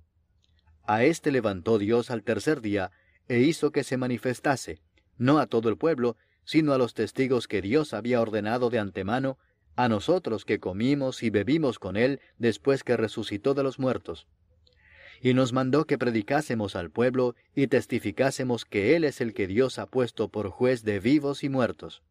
A 0.87 1.03
éste 1.03 1.31
levantó 1.31 1.77
Dios 1.79 2.09
al 2.09 2.23
tercer 2.23 2.61
día, 2.61 2.91
e 3.27 3.39
hizo 3.39 3.71
que 3.71 3.83
se 3.83 3.97
manifestase, 3.97 4.79
no 5.17 5.37
a 5.37 5.45
todo 5.45 5.67
el 5.67 5.77
pueblo, 5.77 6.15
sino 6.45 6.71
a 6.71 6.77
los 6.77 6.93
testigos 6.93 7.49
que 7.49 7.61
Dios 7.61 7.93
había 7.93 8.21
ordenado 8.21 8.69
de 8.69 8.79
antemano, 8.79 9.37
a 9.75 9.89
nosotros 9.89 10.45
que 10.45 10.61
comimos 10.61 11.23
y 11.23 11.29
bebimos 11.29 11.77
con 11.77 11.97
él 11.97 12.21
después 12.37 12.85
que 12.85 12.95
resucitó 12.95 13.53
de 13.53 13.63
los 13.63 13.79
muertos. 13.79 14.27
Y 15.21 15.33
nos 15.33 15.51
mandó 15.51 15.83
que 15.83 15.97
predicásemos 15.97 16.77
al 16.77 16.89
pueblo 16.89 17.35
y 17.53 17.67
testificásemos 17.67 18.63
que 18.63 18.95
Él 18.95 19.03
es 19.03 19.19
el 19.19 19.33
que 19.33 19.47
Dios 19.47 19.79
ha 19.79 19.87
puesto 19.87 20.29
por 20.29 20.49
juez 20.49 20.83
de 20.83 20.99
vivos 20.99 21.43
y 21.43 21.49
muertos. 21.49 22.03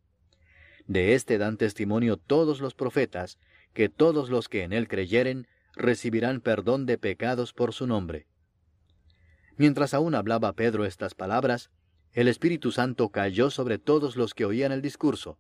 De 0.86 1.14
éste 1.14 1.38
dan 1.38 1.56
testimonio 1.56 2.16
todos 2.16 2.60
los 2.60 2.74
profetas, 2.74 3.38
que 3.72 3.88
todos 3.88 4.28
los 4.28 4.48
que 4.48 4.64
en 4.64 4.72
Él 4.72 4.88
creyeren 4.88 5.46
recibirán 5.76 6.40
perdón 6.40 6.84
de 6.84 6.98
pecados 6.98 7.52
por 7.52 7.72
su 7.72 7.86
nombre. 7.86 8.26
Mientras 9.56 9.94
aún 9.94 10.14
hablaba 10.14 10.52
Pedro 10.52 10.84
estas 10.84 11.14
palabras, 11.14 11.70
el 12.12 12.28
Espíritu 12.28 12.72
Santo 12.72 13.10
cayó 13.10 13.50
sobre 13.50 13.78
todos 13.78 14.16
los 14.16 14.34
que 14.34 14.44
oían 14.44 14.72
el 14.72 14.82
discurso. 14.82 15.38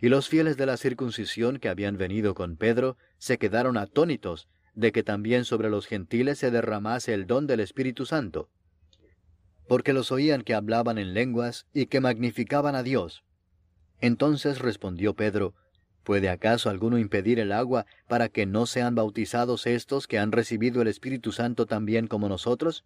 Y 0.00 0.08
los 0.08 0.28
fieles 0.28 0.56
de 0.56 0.66
la 0.66 0.76
circuncisión 0.76 1.58
que 1.58 1.68
habían 1.68 1.96
venido 1.96 2.34
con 2.34 2.56
Pedro 2.56 2.96
se 3.18 3.38
quedaron 3.38 3.76
atónitos 3.76 4.48
de 4.74 4.92
que 4.92 5.02
también 5.02 5.44
sobre 5.44 5.70
los 5.70 5.86
gentiles 5.86 6.38
se 6.38 6.50
derramase 6.50 7.14
el 7.14 7.26
don 7.26 7.46
del 7.48 7.58
Espíritu 7.58 8.06
Santo, 8.06 8.48
porque 9.66 9.92
los 9.92 10.12
oían 10.12 10.42
que 10.42 10.54
hablaban 10.54 10.98
en 10.98 11.14
lenguas 11.14 11.66
y 11.74 11.86
que 11.86 12.00
magnificaban 12.00 12.76
a 12.76 12.82
Dios. 12.82 13.24
Entonces 14.00 14.60
respondió 14.60 15.14
Pedro, 15.14 15.54
¿Puede 16.04 16.30
acaso 16.30 16.70
alguno 16.70 16.96
impedir 16.96 17.38
el 17.38 17.52
agua 17.52 17.84
para 18.06 18.30
que 18.30 18.46
no 18.46 18.64
sean 18.64 18.94
bautizados 18.94 19.66
estos 19.66 20.06
que 20.06 20.18
han 20.18 20.32
recibido 20.32 20.80
el 20.80 20.88
Espíritu 20.88 21.32
Santo 21.32 21.66
también 21.66 22.06
como 22.06 22.30
nosotros? 22.30 22.84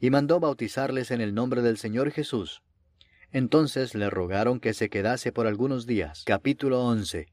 Y 0.00 0.10
mandó 0.10 0.40
bautizarles 0.40 1.10
en 1.10 1.20
el 1.20 1.34
nombre 1.34 1.60
del 1.60 1.76
Señor 1.76 2.10
Jesús. 2.10 2.62
Entonces 3.32 3.94
le 3.94 4.08
rogaron 4.08 4.58
que 4.58 4.72
se 4.72 4.88
quedase 4.88 5.30
por 5.30 5.46
algunos 5.46 5.86
días. 5.86 6.24
Capítulo 6.24 6.82
11. 6.84 7.28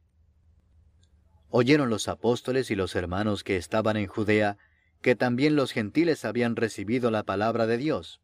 Oyeron 1.49 1.89
los 1.89 2.09
apóstoles 2.09 2.70
y 2.70 2.76
los 2.76 2.93
hermanos 2.95 3.45
que 3.45 3.55
estaban 3.55 3.95
en 3.95 4.07
Judea, 4.07 4.57
que 5.01 5.15
también 5.15 5.55
los 5.55 5.72
gentiles 5.72 6.26
habían 6.26 6.57
recibido 6.57 7.09
la 7.09 7.24
palabra 7.24 7.68
de 7.68 7.78
Dios. 7.78 8.20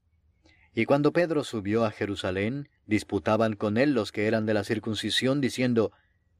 Y 0.76 0.86
cuando 0.86 1.14
Pedro 1.14 1.44
subió 1.46 1.86
a 1.86 1.92
Jerusalén, 1.92 2.68
disputaban 2.86 3.56
con 3.56 3.78
él 3.78 3.94
los 3.94 4.12
que 4.12 4.28
eran 4.28 4.46
de 4.46 4.54
la 4.54 4.66
circuncisión, 4.66 5.40
diciendo, 5.40 5.94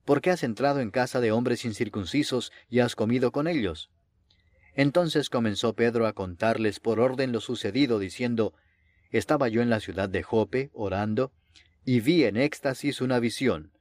¿Por 0.04 0.20
qué 0.20 0.32
has 0.32 0.44
entrado 0.44 0.82
en 0.82 0.92
casa 0.92 1.22
de 1.22 1.32
hombres 1.32 1.64
incircuncisos 1.64 2.52
y 2.70 2.80
has 2.80 2.96
comido 2.96 3.32
con 3.32 3.48
ellos? 3.48 3.90
Entonces 4.76 5.30
comenzó 5.30 5.74
Pedro 5.74 6.08
a 6.08 6.14
contarles 6.14 6.80
por 6.80 7.00
orden 7.00 7.32
lo 7.32 7.42
sucedido, 7.42 8.00
diciendo, 8.00 8.54
estaba 9.12 9.48
yo 9.48 9.62
en 9.62 9.70
la 9.70 9.80
ciudad 9.80 10.10
de 10.10 10.24
Jope, 10.24 10.72
orando, 10.74 11.32
y 11.86 12.00
vi 12.00 12.24
en 12.24 12.38
éxtasis 12.38 13.02
una 13.02 13.20
visión, 13.20 13.72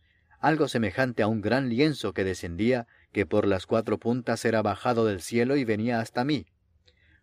algo 0.41 0.69
semejante 0.69 1.23
a 1.23 1.29
un 1.29 1.41
gran 1.41 1.69
lienzo 1.69 2.13
que 2.13 2.25
descendía, 2.25 2.87
que 3.13 3.27
por 3.27 3.47
las 3.47 3.67
cuatro 3.67 3.99
puntas 3.99 4.45
era 4.45 4.61
bajado 4.61 5.07
del 5.07 5.23
cielo 5.23 5.57
y 5.57 5.65
venía 5.65 6.01
hasta 6.01 6.25
mí. 6.25 6.47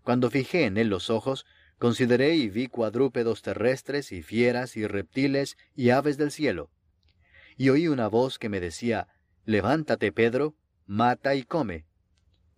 Cuando 0.03 0.29
fijé 0.31 0.65
en 0.65 0.77
él 0.77 0.87
los 0.87 1.09
ojos, 1.09 1.45
consideré 1.77 2.35
y 2.35 2.49
vi 2.49 2.67
cuadrúpedos 2.67 3.41
terrestres 3.41 4.11
y 4.11 4.23
fieras 4.23 4.77
y 4.77 4.87
reptiles 4.87 5.57
y 5.75 5.89
aves 5.89 6.17
del 6.17 6.31
cielo. 6.31 6.71
Y 7.57 7.69
oí 7.69 7.87
una 7.87 8.07
voz 8.07 8.39
que 8.39 8.49
me 8.49 8.59
decía, 8.59 9.07
Levántate, 9.45 10.11
Pedro, 10.11 10.55
mata 10.85 11.35
y 11.35 11.43
come. 11.43 11.85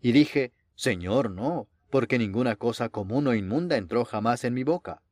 Y 0.01 0.12
dije, 0.12 0.51
Señor, 0.82 1.30
no, 1.30 1.68
porque 1.92 2.18
ninguna 2.18 2.56
cosa 2.56 2.90
común 2.90 3.28
o 3.28 3.36
inmunda 3.36 3.78
entró 3.78 4.04
jamás 4.04 4.44
en 4.46 4.56
mi 4.56 4.64
boca. 4.64 5.04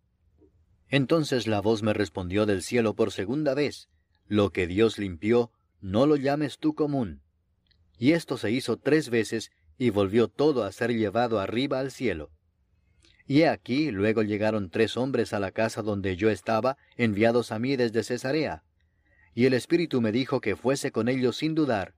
Entonces 0.88 1.46
la 1.46 1.62
voz 1.62 1.84
me 1.84 1.94
respondió 1.94 2.48
del 2.48 2.64
cielo 2.64 2.96
por 2.96 3.12
segunda 3.12 3.54
vez, 3.54 3.88
Lo 4.28 4.52
que 4.52 4.66
Dios 4.66 4.98
limpió, 4.98 5.52
no 5.80 6.08
lo 6.08 6.16
llames 6.16 6.58
tú 6.58 6.74
común. 6.74 7.22
Y 8.00 8.14
esto 8.14 8.36
se 8.40 8.50
hizo 8.50 8.78
tres 8.78 9.12
veces, 9.12 9.52
y 9.78 9.92
volvió 9.92 10.28
todo 10.28 10.64
a 10.64 10.72
ser 10.72 10.92
llevado 10.92 11.40
arriba 11.40 11.80
al 11.80 11.92
cielo. 11.92 12.32
Y 13.28 13.42
he 13.42 13.48
aquí, 13.48 13.92
luego 13.92 14.24
llegaron 14.24 14.72
tres 14.72 14.98
hombres 14.98 15.34
a 15.34 15.40
la 15.40 15.52
casa 15.52 15.84
donde 15.84 16.16
yo 16.16 16.32
estaba, 16.32 16.78
enviados 16.98 17.52
a 17.52 17.60
mí 17.60 17.76
desde 17.76 18.02
Cesarea. 18.02 18.64
Y 19.36 19.46
el 19.46 19.54
Espíritu 19.54 20.02
me 20.02 20.12
dijo 20.12 20.42
que 20.42 20.56
fuese 20.56 20.92
con 20.92 21.08
ellos 21.08 21.38
sin 21.38 21.54
dudar. 21.54 21.94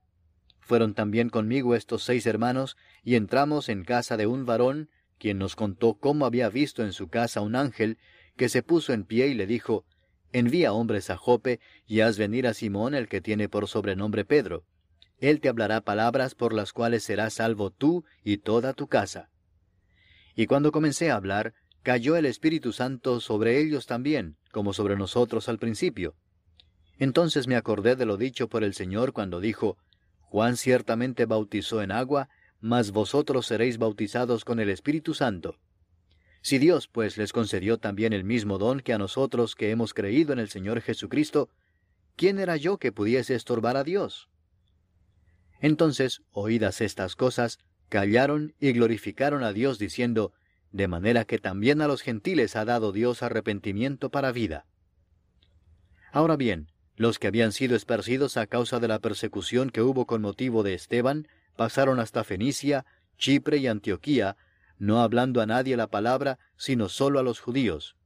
Fueron 0.62 0.94
también 0.94 1.28
conmigo 1.28 1.74
estos 1.74 2.04
seis 2.04 2.24
hermanos, 2.24 2.76
y 3.02 3.16
entramos 3.16 3.68
en 3.68 3.84
casa 3.84 4.16
de 4.16 4.26
un 4.26 4.46
varón, 4.46 4.88
quien 5.18 5.38
nos 5.38 5.56
contó 5.56 5.94
cómo 5.94 6.24
había 6.24 6.48
visto 6.48 6.82
en 6.82 6.92
su 6.92 7.08
casa 7.08 7.40
un 7.40 7.56
ángel, 7.56 7.98
que 8.36 8.48
se 8.48 8.62
puso 8.62 8.92
en 8.92 9.04
pie 9.04 9.26
y 9.26 9.34
le 9.34 9.46
dijo, 9.46 9.84
Envía 10.32 10.72
hombres 10.72 11.10
a 11.10 11.16
Jope 11.18 11.60
y 11.86 12.00
haz 12.00 12.16
venir 12.16 12.46
a 12.46 12.54
Simón 12.54 12.94
el 12.94 13.08
que 13.08 13.20
tiene 13.20 13.50
por 13.50 13.68
sobrenombre 13.68 14.24
Pedro. 14.24 14.64
Él 15.18 15.40
te 15.40 15.48
hablará 15.48 15.82
palabras 15.82 16.34
por 16.34 16.54
las 16.54 16.72
cuales 16.72 17.02
serás 17.04 17.34
salvo 17.34 17.70
tú 17.70 18.04
y 18.24 18.38
toda 18.38 18.72
tu 18.72 18.88
casa. 18.88 19.28
Y 20.34 20.46
cuando 20.46 20.72
comencé 20.72 21.10
a 21.10 21.16
hablar, 21.16 21.52
cayó 21.82 22.16
el 22.16 22.24
Espíritu 22.24 22.72
Santo 22.72 23.20
sobre 23.20 23.60
ellos 23.60 23.86
también, 23.86 24.36
como 24.52 24.72
sobre 24.72 24.96
nosotros 24.96 25.48
al 25.48 25.58
principio. 25.58 26.14
Entonces 26.98 27.46
me 27.46 27.56
acordé 27.56 27.94
de 27.94 28.06
lo 28.06 28.16
dicho 28.16 28.48
por 28.48 28.64
el 28.64 28.74
Señor 28.74 29.12
cuando 29.12 29.40
dijo, 29.40 29.76
Juan 30.32 30.56
ciertamente 30.56 31.26
bautizó 31.26 31.82
en 31.82 31.92
agua, 31.92 32.30
mas 32.58 32.90
vosotros 32.90 33.44
seréis 33.44 33.76
bautizados 33.76 34.46
con 34.46 34.60
el 34.60 34.70
Espíritu 34.70 35.12
Santo. 35.12 35.58
Si 36.40 36.56
Dios 36.56 36.88
pues 36.88 37.18
les 37.18 37.34
concedió 37.34 37.76
también 37.76 38.14
el 38.14 38.24
mismo 38.24 38.56
don 38.56 38.80
que 38.80 38.94
a 38.94 38.98
nosotros 38.98 39.54
que 39.54 39.70
hemos 39.70 39.92
creído 39.92 40.32
en 40.32 40.38
el 40.38 40.48
Señor 40.48 40.80
Jesucristo, 40.80 41.50
¿quién 42.16 42.38
era 42.38 42.56
yo 42.56 42.78
que 42.78 42.92
pudiese 42.92 43.34
estorbar 43.34 43.76
a 43.76 43.84
Dios? 43.84 44.30
Entonces, 45.60 46.22
oídas 46.30 46.80
estas 46.80 47.14
cosas, 47.14 47.58
callaron 47.90 48.54
y 48.58 48.72
glorificaron 48.72 49.44
a 49.44 49.52
Dios 49.52 49.78
diciendo, 49.78 50.32
de 50.70 50.88
manera 50.88 51.26
que 51.26 51.38
también 51.38 51.82
a 51.82 51.88
los 51.88 52.00
gentiles 52.00 52.56
ha 52.56 52.64
dado 52.64 52.92
Dios 52.92 53.22
arrepentimiento 53.22 54.08
para 54.08 54.32
vida. 54.32 54.64
Ahora 56.10 56.36
bien, 56.36 56.71
los 56.96 57.18
que 57.18 57.26
habían 57.26 57.52
sido 57.52 57.74
esparcidos 57.74 58.36
a 58.36 58.46
causa 58.46 58.80
de 58.80 58.88
la 58.88 58.98
persecución 58.98 59.70
que 59.70 59.82
hubo 59.82 60.06
con 60.06 60.22
motivo 60.22 60.62
de 60.62 60.74
Esteban, 60.74 61.28
pasaron 61.56 62.00
hasta 62.00 62.24
Fenicia, 62.24 62.84
Chipre 63.18 63.58
y 63.58 63.66
Antioquía, 63.66 64.36
no 64.78 65.00
hablando 65.00 65.40
a 65.40 65.46
nadie 65.46 65.76
la 65.76 65.88
palabra, 65.88 66.38
sino 66.56 66.88
solo 66.88 67.18
a 67.18 67.22
los 67.22 67.40
judíos. 67.40 67.96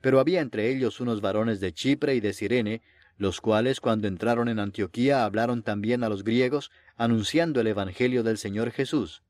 Pero 0.00 0.20
había 0.20 0.40
entre 0.40 0.68
ellos 0.70 1.00
unos 1.00 1.20
varones 1.20 1.60
de 1.60 1.72
Chipre 1.72 2.14
y 2.14 2.20
de 2.20 2.32
Sirene, 2.32 2.82
los 3.16 3.40
cuales 3.40 3.80
cuando 3.80 4.08
entraron 4.08 4.48
en 4.48 4.58
Antioquía 4.58 5.24
hablaron 5.24 5.62
también 5.62 6.02
a 6.04 6.08
los 6.08 6.24
griegos, 6.24 6.70
anunciando 6.96 7.60
el 7.60 7.68
Evangelio 7.68 8.22
del 8.22 8.38
Señor 8.38 8.72
Jesús. 8.72 9.22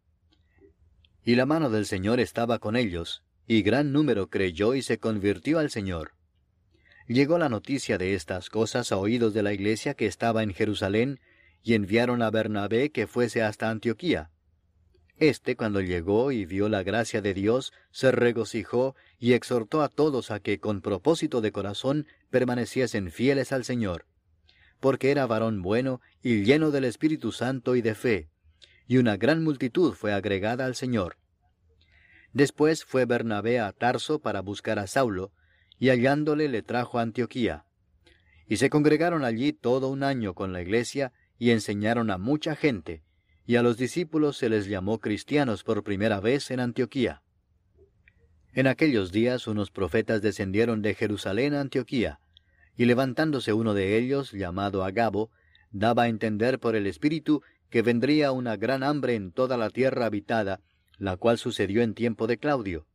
Y 1.25 1.35
la 1.37 1.47
mano 1.47 1.71
del 1.71 1.87
Señor 1.87 2.21
estaba 2.21 2.59
con 2.59 2.75
ellos, 2.75 3.23
y 3.47 3.63
gran 3.63 3.93
número 3.93 4.29
creyó 4.29 4.75
y 4.75 4.83
se 4.83 4.99
convirtió 4.99 5.59
al 5.59 5.71
Señor. 5.71 6.13
Llegó 7.07 7.39
la 7.39 7.49
noticia 7.49 7.99
de 7.99 8.15
estas 8.15 8.49
cosas 8.49 8.93
a 8.93 8.97
oídos 8.97 9.35
de 9.35 9.43
la 9.43 9.53
iglesia 9.53 9.95
que 9.95 10.07
estaba 10.07 10.43
en 10.43 10.55
Jerusalén, 10.55 11.21
y 11.63 11.75
enviaron 11.75 12.23
a 12.23 12.31
Bernabé 12.31 12.91
que 12.91 13.07
fuese 13.07 13.43
hasta 13.43 13.71
Antioquía. 13.71 14.31
Este, 15.17 15.57
cuando 15.57 15.81
llegó 15.81 16.33
y 16.33 16.47
vio 16.47 16.69
la 16.69 16.83
gracia 16.83 17.23
de 17.23 17.35
Dios, 17.35 17.73
se 17.93 18.11
regocijó 18.11 18.97
y 19.19 19.35
exhortó 19.35 19.83
a 19.83 19.89
todos 19.89 20.31
a 20.31 20.41
que 20.41 20.59
con 20.59 20.81
propósito 20.81 21.41
de 21.41 21.53
corazón 21.53 22.07
permaneciesen 22.31 23.11
fieles 23.11 23.53
al 23.53 23.65
Señor, 23.65 24.07
porque 24.81 25.11
era 25.11 25.27
varón 25.27 25.63
bueno 25.63 26.01
y 26.23 26.43
lleno 26.43 26.73
del 26.73 26.85
Espíritu 26.85 27.31
Santo 27.31 27.77
y 27.77 27.83
de 27.83 27.95
fe, 27.95 28.29
y 28.89 28.97
una 28.97 29.17
gran 29.17 29.45
multitud 29.45 29.95
fue 29.95 30.13
agregada 30.13 30.65
al 30.65 30.75
Señor. 30.75 31.19
Después 32.33 32.85
fue 32.85 33.05
Bernabé 33.05 33.61
a 33.61 33.71
Tarso 33.73 34.19
para 34.19 34.41
buscar 34.41 34.79
a 34.79 34.87
Saulo, 34.87 35.33
y 35.83 35.91
hallándole 35.91 36.49
le 36.49 36.63
trajo 36.63 37.01
a 37.01 37.03
Antioquía. 37.03 37.65
Y 38.47 38.59
se 38.59 38.71
congregaron 38.71 39.25
allí 39.25 39.53
todo 39.53 39.89
un 39.89 40.05
año 40.05 40.33
con 40.33 40.53
la 40.53 40.63
iglesia 40.63 41.13
y 41.41 41.51
enseñaron 41.51 42.13
a 42.13 42.19
mucha 42.19 42.55
gente, 42.55 43.03
y 43.47 43.57
a 43.57 43.65
los 43.65 43.79
discípulos 43.79 44.37
se 44.37 44.49
les 44.49 44.67
llamó 44.67 45.01
cristianos 45.01 45.65
por 45.65 45.83
primera 45.83 46.21
vez 46.21 46.53
en 46.53 46.61
Antioquía. 46.61 47.25
En 48.53 48.69
aquellos 48.69 49.11
días 49.11 49.49
unos 49.49 49.73
profetas 49.73 50.23
descendieron 50.23 50.83
de 50.83 50.95
Jerusalén 50.95 51.53
a 51.53 51.61
Antioquía, 51.61 52.21
y 52.77 52.85
levantándose 52.85 53.53
uno 53.53 53.75
de 53.75 53.99
ellos, 53.99 54.31
llamado 54.31 54.85
Agabo, 54.85 55.33
daba 55.73 56.05
a 56.05 56.09
entender 56.09 56.61
por 56.61 56.77
el 56.77 56.87
Espíritu 56.87 57.43
que 57.71 57.83
vendría 57.83 58.31
una 58.31 58.57
gran 58.57 58.85
hambre 58.85 59.17
en 59.17 59.33
toda 59.33 59.57
la 59.57 59.69
tierra 59.69 60.07
habitada, 60.07 60.61
la 60.97 61.17
cual 61.17 61.39
sucedió 61.39 61.83
en 61.83 61.95
tiempo 61.95 62.29
de 62.29 62.39
Claudio. 62.39 62.87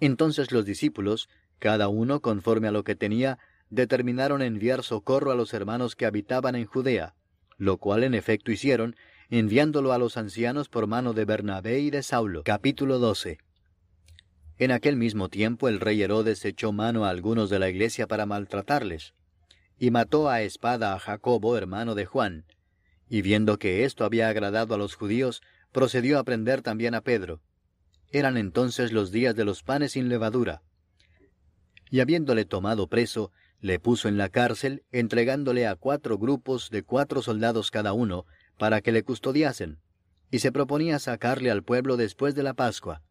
Entonces 0.00 0.50
los 0.50 0.64
discípulos, 0.64 1.28
cada 1.58 1.88
uno 1.88 2.20
conforme 2.20 2.68
a 2.68 2.72
lo 2.72 2.84
que 2.84 2.96
tenía, 2.96 3.38
determinaron 3.70 4.42
enviar 4.42 4.82
socorro 4.82 5.30
a 5.30 5.34
los 5.34 5.52
hermanos 5.54 5.96
que 5.96 6.06
habitaban 6.06 6.54
en 6.54 6.66
Judea, 6.66 7.14
lo 7.58 7.78
cual 7.78 8.04
en 8.04 8.14
efecto 8.14 8.52
hicieron, 8.52 8.96
enviándolo 9.30 9.92
a 9.92 9.98
los 9.98 10.16
ancianos 10.16 10.68
por 10.68 10.86
mano 10.86 11.12
de 11.12 11.24
Bernabé 11.24 11.80
y 11.80 11.90
de 11.90 12.02
Saulo. 12.02 12.42
Capítulo 12.44 12.98
12. 12.98 13.38
En 14.58 14.70
aquel 14.70 14.96
mismo 14.96 15.28
tiempo 15.28 15.68
el 15.68 15.80
rey 15.80 16.00
Herodes 16.02 16.44
echó 16.44 16.72
mano 16.72 17.04
a 17.04 17.10
algunos 17.10 17.50
de 17.50 17.58
la 17.58 17.68
iglesia 17.68 18.06
para 18.06 18.24
maltratarles, 18.24 19.14
y 19.78 19.90
mató 19.90 20.28
a 20.28 20.42
espada 20.42 20.94
a 20.94 20.98
Jacobo, 20.98 21.56
hermano 21.56 21.94
de 21.94 22.06
Juan, 22.06 22.46
y 23.08 23.22
viendo 23.22 23.58
que 23.58 23.84
esto 23.84 24.04
había 24.04 24.28
agradado 24.28 24.74
a 24.74 24.78
los 24.78 24.94
judíos, 24.94 25.42
procedió 25.72 26.18
a 26.18 26.24
prender 26.24 26.62
también 26.62 26.94
a 26.94 27.02
Pedro. 27.02 27.42
Eran 28.10 28.36
entonces 28.36 28.92
los 28.92 29.10
días 29.10 29.34
de 29.34 29.44
los 29.44 29.62
panes 29.62 29.92
sin 29.92 30.08
levadura. 30.08 30.62
Y 31.90 32.00
habiéndole 32.00 32.44
tomado 32.44 32.88
preso, 32.88 33.32
le 33.60 33.78
puso 33.78 34.08
en 34.08 34.18
la 34.18 34.28
cárcel, 34.28 34.84
entregándole 34.92 35.66
a 35.66 35.76
cuatro 35.76 36.18
grupos 36.18 36.70
de 36.70 36.82
cuatro 36.82 37.22
soldados 37.22 37.70
cada 37.70 37.92
uno, 37.92 38.26
para 38.58 38.80
que 38.80 38.92
le 38.92 39.02
custodiasen, 39.02 39.78
y 40.30 40.40
se 40.40 40.52
proponía 40.52 40.98
sacarle 40.98 41.50
al 41.50 41.62
pueblo 41.62 41.96
después 41.96 42.34
de 42.34 42.42
la 42.42 42.54
Pascua. 42.54 43.02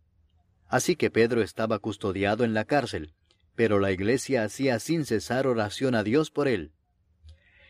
Así 0.67 0.95
que 0.95 1.11
Pedro 1.11 1.41
estaba 1.41 1.79
custodiado 1.79 2.43
en 2.43 2.53
la 2.53 2.65
cárcel, 2.65 3.13
pero 3.55 3.79
la 3.79 3.91
iglesia 3.91 4.43
hacía 4.43 4.79
sin 4.79 5.05
cesar 5.05 5.47
oración 5.47 5.95
a 5.95 6.03
Dios 6.03 6.31
por 6.31 6.47
él. 6.47 6.71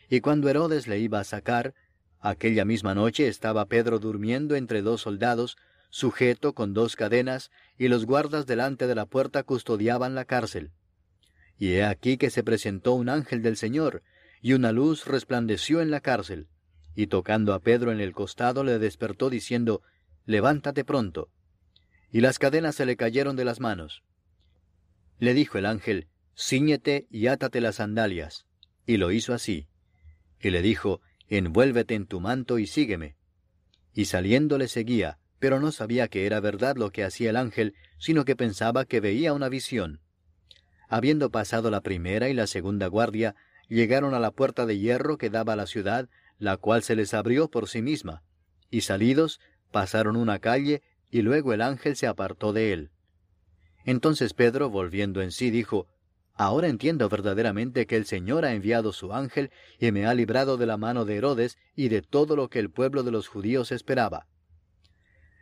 Y 0.10 0.22
cuando 0.22 0.50
Herodes 0.50 0.88
le 0.88 1.00
iba 1.00 1.20
a 1.20 1.24
sacar, 1.24 1.74
aquella 2.20 2.66
misma 2.66 2.96
noche 2.96 3.28
estaba 3.28 3.66
Pedro 3.66 4.00
durmiendo 4.00 4.56
entre 4.56 4.82
dos 4.82 5.02
soldados, 5.02 5.58
sujeto 5.90 6.54
con 6.54 6.74
dos 6.74 6.96
cadenas, 6.96 7.52
y 7.78 7.88
los 7.88 8.06
guardas 8.06 8.46
delante 8.46 8.88
de 8.88 8.96
la 8.96 9.06
puerta 9.06 9.44
custodiaban 9.44 10.16
la 10.16 10.26
cárcel. 10.26 10.72
Y 11.58 11.74
he 11.74 11.84
aquí 11.84 12.18
que 12.18 12.30
se 12.30 12.44
presentó 12.44 12.94
un 12.94 13.10
ángel 13.10 13.42
del 13.42 13.58
Señor, 13.58 14.04
y 14.42 14.54
una 14.54 14.72
luz 14.72 15.06
resplandeció 15.06 15.82
en 15.82 15.92
la 15.92 16.02
cárcel, 16.02 16.48
y 16.96 17.08
tocando 17.08 17.54
a 17.54 17.60
Pedro 17.60 17.92
en 17.92 18.00
el 18.00 18.14
costado 18.14 18.64
le 18.64 18.80
despertó 18.80 19.30
diciendo, 19.30 19.82
Levántate 20.26 20.84
pronto. 20.84 21.30
Y 22.12 22.22
las 22.22 22.40
cadenas 22.40 22.76
se 22.76 22.86
le 22.86 22.96
cayeron 22.96 23.36
de 23.36 23.46
las 23.46 23.60
manos. 23.60 24.04
Le 25.20 25.34
dijo 25.34 25.58
el 25.58 25.66
ángel, 25.66 26.08
Cíñete 26.38 27.08
y 27.10 27.28
átate 27.28 27.62
las 27.62 27.76
sandalias. 27.76 28.46
Y 28.86 28.98
lo 28.98 29.12
hizo 29.12 29.34
así. 29.34 29.68
Y 30.42 30.50
le 30.50 30.62
dijo, 30.62 31.02
Envuélvete 31.28 31.96
en 31.96 32.06
tu 32.06 32.20
manto 32.20 32.60
y 32.60 32.68
sígueme. 32.68 33.16
Y 33.94 34.06
saliendo 34.06 34.58
le 34.58 34.68
seguía, 34.68 35.20
pero 35.40 35.60
no 35.60 35.72
sabía 35.72 36.08
que 36.08 36.26
era 36.26 36.40
verdad 36.40 36.76
lo 36.76 36.92
que 36.92 37.04
hacía 37.04 37.30
el 37.30 37.38
ángel, 37.38 37.76
sino 37.98 38.26
que 38.26 38.36
pensaba 38.36 38.86
que 38.86 39.00
veía 39.00 39.34
una 39.34 39.50
visión. 39.50 40.02
Habiendo 40.96 41.30
pasado 41.30 41.70
la 41.72 41.82
primera 41.82 42.30
y 42.30 42.34
la 42.34 42.48
segunda 42.48 42.88
guardia, 42.88 43.36
llegaron 43.68 44.14
a 44.14 44.20
la 44.22 44.32
puerta 44.32 44.66
de 44.66 44.80
hierro 44.80 45.18
que 45.18 45.30
daba 45.30 45.52
a 45.52 45.56
la 45.58 45.68
ciudad, 45.68 46.08
la 46.40 46.56
cual 46.56 46.84
se 46.84 46.96
les 46.96 47.14
abrió 47.14 47.50
por 47.50 47.68
sí 47.68 47.82
misma, 47.82 48.24
y 48.72 48.80
salidos, 48.80 49.42
pasaron 49.72 50.16
una 50.16 50.40
calle, 50.40 50.84
y 51.12 51.22
luego 51.22 51.52
el 51.52 51.62
ángel 51.62 51.98
se 51.98 52.08
apartó 52.08 52.54
de 52.54 52.72
él. 52.72 52.92
Entonces 53.84 54.34
Pedro, 54.34 54.70
volviendo 54.70 55.22
en 55.22 55.34
sí, 55.34 55.50
dijo, 55.50 55.86
Ahora 56.34 56.70
entiendo 56.70 57.10
verdaderamente 57.10 57.88
que 57.88 57.98
el 57.98 58.06
Señor 58.06 58.46
ha 58.46 58.54
enviado 58.54 58.94
su 58.94 59.12
ángel 59.12 59.52
y 59.78 59.92
me 59.92 60.06
ha 60.06 60.14
librado 60.14 60.56
de 60.56 60.66
la 60.66 60.78
mano 60.78 61.04
de 61.04 61.18
Herodes 61.18 61.58
y 61.76 61.90
de 61.90 62.04
todo 62.04 62.38
lo 62.38 62.50
que 62.50 62.60
el 62.60 62.72
pueblo 62.72 63.04
de 63.04 63.12
los 63.12 63.28
judíos 63.28 63.74
esperaba. 63.74 64.28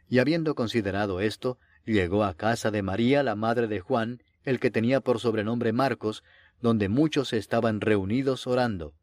Y 0.09 0.17
habiendo 0.17 0.55
considerado 0.55 1.21
esto, 1.21 1.59
llegó 1.85 2.23
a 2.23 2.33
casa 2.33 2.71
de 2.71 2.81
María, 2.81 3.21
la 3.21 3.35
madre 3.35 3.67
de 3.67 3.81
Juan, 3.81 4.19
el 4.43 4.59
que 4.59 4.71
tenía 4.71 5.01
por 5.01 5.19
sobrenombre 5.19 5.73
Marcos, 5.73 6.23
donde 6.61 6.89
muchos 6.89 7.33
estaban 7.33 7.81
reunidos 7.81 8.47
orando. 8.47 8.93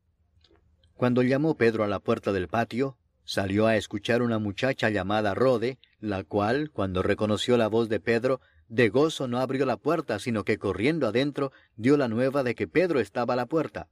Cuando 0.95 1.23
llamó 1.23 1.57
Pedro 1.57 1.85
a 1.85 1.89
la 1.89 2.01
puerta 2.01 2.33
del 2.33 2.49
patio, 2.49 2.97
salió 3.25 3.67
a 3.67 3.77
escuchar 3.77 4.23
una 4.23 4.39
muchacha 4.39 4.91
llamada 4.91 5.35
Rode, 5.35 5.79
la 5.99 6.25
cual, 6.25 6.71
cuando 6.71 7.03
reconoció 7.03 7.57
la 7.57 7.69
voz 7.69 7.89
de 7.89 8.01
Pedro, 8.01 8.41
de 8.69 8.89
gozo 8.89 9.27
no 9.27 9.39
abrió 9.39 9.67
la 9.67 9.77
puerta, 9.77 10.19
sino 10.19 10.45
que 10.45 10.59
corriendo 10.59 11.07
adentro 11.07 11.53
dio 11.77 11.97
la 11.97 12.09
nueva 12.09 12.43
de 12.43 12.55
que 12.55 12.69
Pedro 12.69 13.01
estaba 13.01 13.35
a 13.35 13.37
la 13.37 13.47
puerta. 13.47 13.89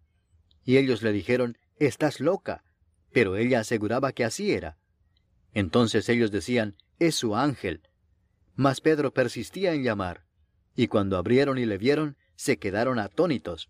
Y 0.65 0.77
ellos 0.77 1.03
le 1.03 1.13
dijeron, 1.13 1.57
Estás 1.79 2.21
loca. 2.21 2.65
Pero 3.13 3.37
ella 3.37 3.61
aseguraba 3.61 4.13
que 4.13 4.25
así 4.25 4.53
era. 4.53 4.77
Entonces 5.55 6.09
ellos 6.09 6.31
decían, 6.31 6.77
Es 6.99 7.15
su 7.15 7.35
ángel. 7.35 7.83
Mas 8.55 8.81
Pedro 8.81 9.13
persistía 9.13 9.73
en 9.73 9.83
llamar 9.83 10.28
y 10.79 10.87
cuando 10.87 11.17
abrieron 11.17 11.59
y 11.59 11.67
le 11.67 11.77
vieron, 11.77 12.17
se 12.37 12.61
quedaron 12.61 13.01
atónitos. 13.01 13.69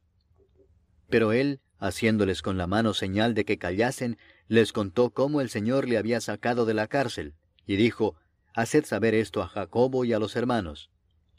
Pero 1.09 1.33
él, 1.33 1.63
haciéndoles 1.79 2.43
con 2.43 2.59
la 2.59 2.67
mano 2.67 2.93
señal 2.93 3.33
de 3.33 3.47
que 3.47 3.57
callasen, 3.57 4.19
les 4.47 4.75
contó 4.75 5.09
cómo 5.09 5.41
el 5.41 5.49
Señor 5.49 5.89
le 5.89 5.97
había 5.97 6.21
sacado 6.21 6.67
de 6.67 6.75
la 6.75 6.87
cárcel, 6.87 7.33
y 7.65 7.77
dijo, 7.77 8.17
Haced 8.53 8.85
saber 8.85 9.15
esto 9.15 9.41
a 9.41 9.49
Jacobo 9.49 10.05
y 10.05 10.13
a 10.13 10.19
los 10.19 10.37
hermanos. 10.37 10.91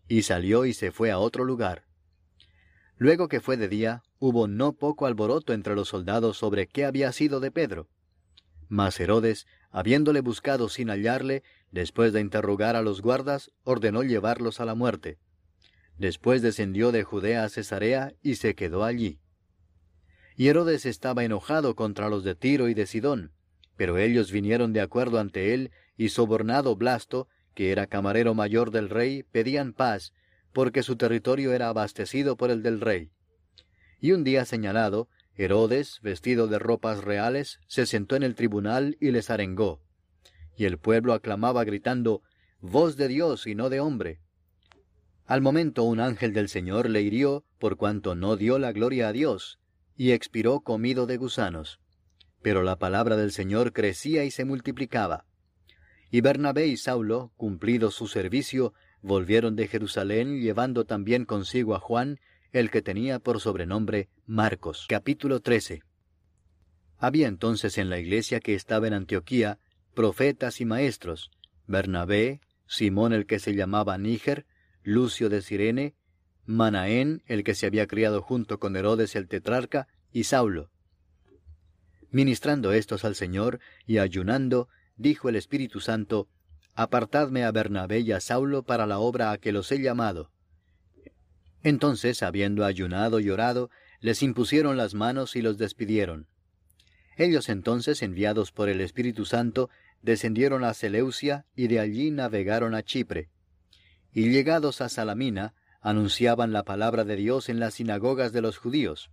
Y 0.07 0.23
salió 0.23 0.65
y 0.65 0.73
se 0.73 0.91
fue 0.91 1.11
a 1.11 1.19
otro 1.19 1.45
lugar. 1.45 1.85
Luego 2.97 3.27
que 3.27 3.39
fue 3.39 3.55
de 3.55 3.67
día, 3.67 4.01
hubo 4.17 4.47
no 4.47 4.73
poco 4.73 5.05
alboroto 5.05 5.53
entre 5.53 5.75
los 5.75 5.89
soldados 5.89 6.35
sobre 6.35 6.65
qué 6.65 6.85
había 6.85 7.11
sido 7.11 7.39
de 7.39 7.51
Pedro. 7.51 7.89
Mas 8.69 8.99
Herodes, 8.99 9.45
habiéndole 9.69 10.21
buscado 10.21 10.67
sin 10.67 10.89
hallarle, 10.89 11.43
después 11.69 12.11
de 12.11 12.21
interrogar 12.21 12.75
a 12.75 12.81
los 12.81 13.03
guardas, 13.03 13.51
ordenó 13.63 14.01
llevarlos 14.01 14.59
a 14.59 14.65
la 14.65 14.73
muerte. 14.73 15.19
Después 15.99 16.41
descendió 16.41 16.93
de 16.93 17.03
Judea 17.03 17.43
a 17.43 17.49
Cesarea 17.49 18.13
y 18.23 18.35
se 18.35 18.55
quedó 18.55 18.85
allí. 18.85 19.19
Y 20.37 20.47
Herodes 20.47 20.85
estaba 20.85 21.25
enojado 21.25 21.75
contra 21.75 22.07
los 22.09 22.23
de 22.23 22.35
Tiro 22.35 22.69
y 22.69 22.73
de 22.73 22.87
Sidón, 22.87 23.33
pero 23.75 23.97
ellos 23.97 24.31
vinieron 24.31 24.71
de 24.71 24.79
acuerdo 24.79 25.19
ante 25.19 25.53
él, 25.53 25.71
y 25.97 26.09
sobornado 26.09 26.77
Blasto, 26.77 27.27
que 27.53 27.73
era 27.73 27.87
camarero 27.87 28.33
mayor 28.33 28.71
del 28.71 28.89
rey, 28.89 29.23
pedían 29.23 29.73
paz, 29.73 30.13
porque 30.53 30.83
su 30.83 30.95
territorio 30.95 31.51
era 31.51 31.67
abastecido 31.67 32.37
por 32.37 32.49
el 32.49 32.63
del 32.63 32.79
rey. 32.79 33.11
Y 33.99 34.13
un 34.13 34.23
día 34.23 34.45
señalado, 34.45 35.09
Herodes, 35.35 35.99
vestido 36.01 36.47
de 36.47 36.59
ropas 36.59 37.03
reales, 37.03 37.59
se 37.67 37.85
sentó 37.85 38.15
en 38.15 38.23
el 38.23 38.35
tribunal 38.35 38.95
y 39.01 39.11
les 39.11 39.29
arengó. 39.29 39.81
Y 40.55 40.63
el 40.63 40.77
pueblo 40.77 41.13
aclamaba 41.13 41.65
gritando, 41.65 42.21
Voz 42.61 42.95
de 42.95 43.09
Dios 43.09 43.47
y 43.47 43.55
no 43.55 43.69
de 43.69 43.81
hombre. 43.81 44.21
Al 45.29 45.41
momento 45.41 45.83
un 45.83 45.99
ángel 45.99 46.33
del 46.33 46.49
Señor 46.49 46.89
le 46.89 47.03
hirió 47.03 47.45
por 47.59 47.77
cuanto 47.77 48.15
no 48.15 48.35
dio 48.35 48.57
la 48.57 48.71
gloria 48.71 49.09
a 49.09 49.11
Dios, 49.11 49.59
y 49.95 50.09
expiró 50.09 50.61
comido 50.61 51.05
de 51.05 51.17
gusanos. 51.17 51.79
Pero 52.41 52.63
la 52.63 52.79
palabra 52.79 53.15
del 53.15 53.31
Señor 53.31 53.71
crecía 53.71 54.23
y 54.23 54.31
se 54.31 54.43
multiplicaba. 54.43 55.27
Y 56.09 56.21
Bernabé 56.21 56.65
y 56.65 56.77
Saulo, 56.77 57.31
cumplido 57.37 57.91
su 57.91 58.07
servicio, 58.07 58.73
volvieron 59.03 59.55
de 59.55 59.67
Jerusalén 59.67 60.41
llevando 60.41 60.85
también 60.85 61.25
consigo 61.25 61.75
a 61.75 61.79
Juan, 61.79 62.19
el 62.51 62.71
que 62.71 62.81
tenía 62.81 63.19
por 63.19 63.39
sobrenombre 63.39 64.09
Marcos. 64.25 64.87
Capítulo 64.89 65.41
13. 65.41 65.83
Había 66.97 67.27
entonces 67.27 67.77
en 67.77 67.91
la 67.91 67.99
iglesia 67.99 68.39
que 68.39 68.55
estaba 68.55 68.87
en 68.87 68.93
Antioquía 68.93 69.59
profetas 69.93 70.59
y 70.59 70.65
maestros, 70.65 71.29
Bernabé, 71.67 72.41
Simón 72.65 73.13
el 73.13 73.27
que 73.27 73.37
se 73.37 73.53
llamaba 73.53 73.95
Níger, 73.99 74.47
Lucio 74.83 75.29
de 75.29 75.41
Sirene, 75.41 75.95
Manaén, 76.45 77.21
el 77.27 77.43
que 77.43 77.53
se 77.53 77.65
había 77.65 77.85
criado 77.85 78.21
junto 78.21 78.59
con 78.59 78.75
Herodes 78.75 79.15
el 79.15 79.27
tetrarca, 79.27 79.87
y 80.11 80.23
Saulo. 80.23 80.71
Ministrando 82.11 82.71
estos 82.71 83.05
al 83.05 83.15
Señor 83.15 83.59
y 83.85 83.99
ayunando, 83.99 84.67
dijo 84.97 85.29
el 85.29 85.35
Espíritu 85.35 85.79
Santo, 85.79 86.27
Apartadme 86.73 87.43
a 87.43 87.51
Bernabé 87.51 87.99
y 87.99 88.13
a 88.13 88.19
Saulo 88.19 88.63
para 88.63 88.87
la 88.87 88.99
obra 88.99 89.31
a 89.31 89.37
que 89.37 89.51
los 89.51 89.71
he 89.71 89.81
llamado. 89.81 90.31
Entonces, 91.61 92.23
habiendo 92.23 92.63
ayunado 92.63 93.19
y 93.19 93.29
orado, 93.29 93.69
les 93.99 94.23
impusieron 94.23 94.77
las 94.77 94.93
manos 94.93 95.35
y 95.35 95.41
los 95.41 95.57
despidieron. 95.57 96.27
Ellos 97.17 97.49
entonces, 97.49 98.01
enviados 98.01 98.53
por 98.53 98.69
el 98.69 98.79
Espíritu 98.79 99.25
Santo, 99.25 99.69
descendieron 100.01 100.63
a 100.63 100.73
Seleucia 100.73 101.45
y 101.53 101.67
de 101.67 101.81
allí 101.81 102.11
navegaron 102.11 102.73
a 102.73 102.81
Chipre 102.81 103.29
y 104.13 104.29
llegados 104.29 104.81
a 104.81 104.89
Salamina, 104.89 105.53
anunciaban 105.81 106.51
la 106.51 106.63
palabra 106.63 107.03
de 107.03 107.15
Dios 107.15 107.49
en 107.49 107.59
las 107.59 107.75
sinagogas 107.75 108.33
de 108.33 108.41
los 108.41 108.57
judíos. 108.57 109.11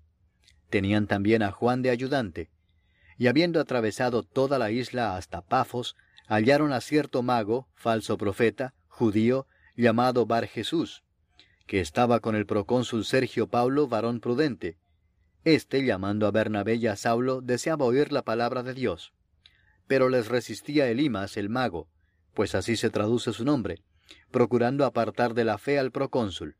Tenían 0.70 1.06
también 1.06 1.42
a 1.42 1.52
Juan 1.52 1.82
de 1.82 1.90
ayudante, 1.90 2.50
y 3.18 3.28
habiendo 3.28 3.60
atravesado 3.60 4.22
toda 4.22 4.58
la 4.58 4.70
isla 4.70 5.16
hasta 5.16 5.42
Pafos, 5.42 5.96
hallaron 6.26 6.72
a 6.72 6.80
cierto 6.80 7.22
mago, 7.22 7.68
falso 7.74 8.18
profeta, 8.18 8.74
judío, 8.88 9.46
llamado 9.76 10.26
Bar 10.26 10.46
Jesús, 10.46 11.04
que 11.66 11.80
estaba 11.80 12.20
con 12.20 12.34
el 12.34 12.46
procónsul 12.46 13.04
Sergio 13.04 13.48
Pablo, 13.48 13.88
varón 13.88 14.20
prudente. 14.20 14.78
Este, 15.44 15.84
llamando 15.84 16.26
a 16.26 16.30
Bernabé 16.32 16.74
y 16.74 16.86
a 16.88 16.96
Saulo, 16.96 17.40
deseaba 17.40 17.84
oír 17.84 18.12
la 18.12 18.22
palabra 18.22 18.62
de 18.62 18.74
Dios. 18.74 19.12
Pero 19.86 20.08
les 20.08 20.26
resistía 20.26 20.88
Elimas, 20.88 21.36
el 21.36 21.48
mago, 21.48 21.88
pues 22.34 22.54
así 22.54 22.76
se 22.76 22.90
traduce 22.90 23.32
su 23.32 23.44
nombre, 23.44 23.82
procurando 24.30 24.84
apartar 24.84 25.34
de 25.34 25.44
la 25.44 25.58
fe 25.58 25.78
al 25.78 25.90
procónsul. 25.92 26.56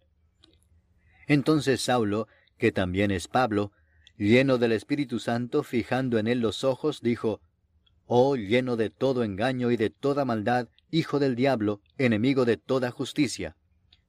Entonces 1.27 1.81
Saulo, 1.81 2.29
que 2.59 2.73
también 2.73 3.11
es 3.11 3.29
Pablo, 3.29 3.73
lleno 4.17 4.59
del 4.59 4.73
Espíritu 4.73 5.19
Santo, 5.19 5.63
fijando 5.63 6.19
en 6.19 6.27
él 6.27 6.41
los 6.41 6.65
ojos, 6.65 7.01
dijo, 7.03 7.41
Oh 8.07 8.37
lleno 8.37 8.77
de 8.77 8.91
todo 8.91 9.25
engaño 9.25 9.71
y 9.71 9.77
de 9.77 9.91
toda 9.91 10.25
maldad, 10.25 10.69
hijo 10.91 11.19
del 11.19 11.35
diablo, 11.35 11.81
enemigo 11.99 12.45
de 12.45 12.57
toda 12.57 12.91
justicia, 12.91 13.57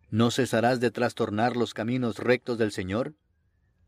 ¿no 0.10 0.30
cesarás 0.32 0.80
de 0.80 0.92
trastornar 0.92 1.58
los 1.58 1.74
caminos 1.74 2.20
rectos 2.20 2.58
del 2.58 2.72
Señor? 2.72 3.16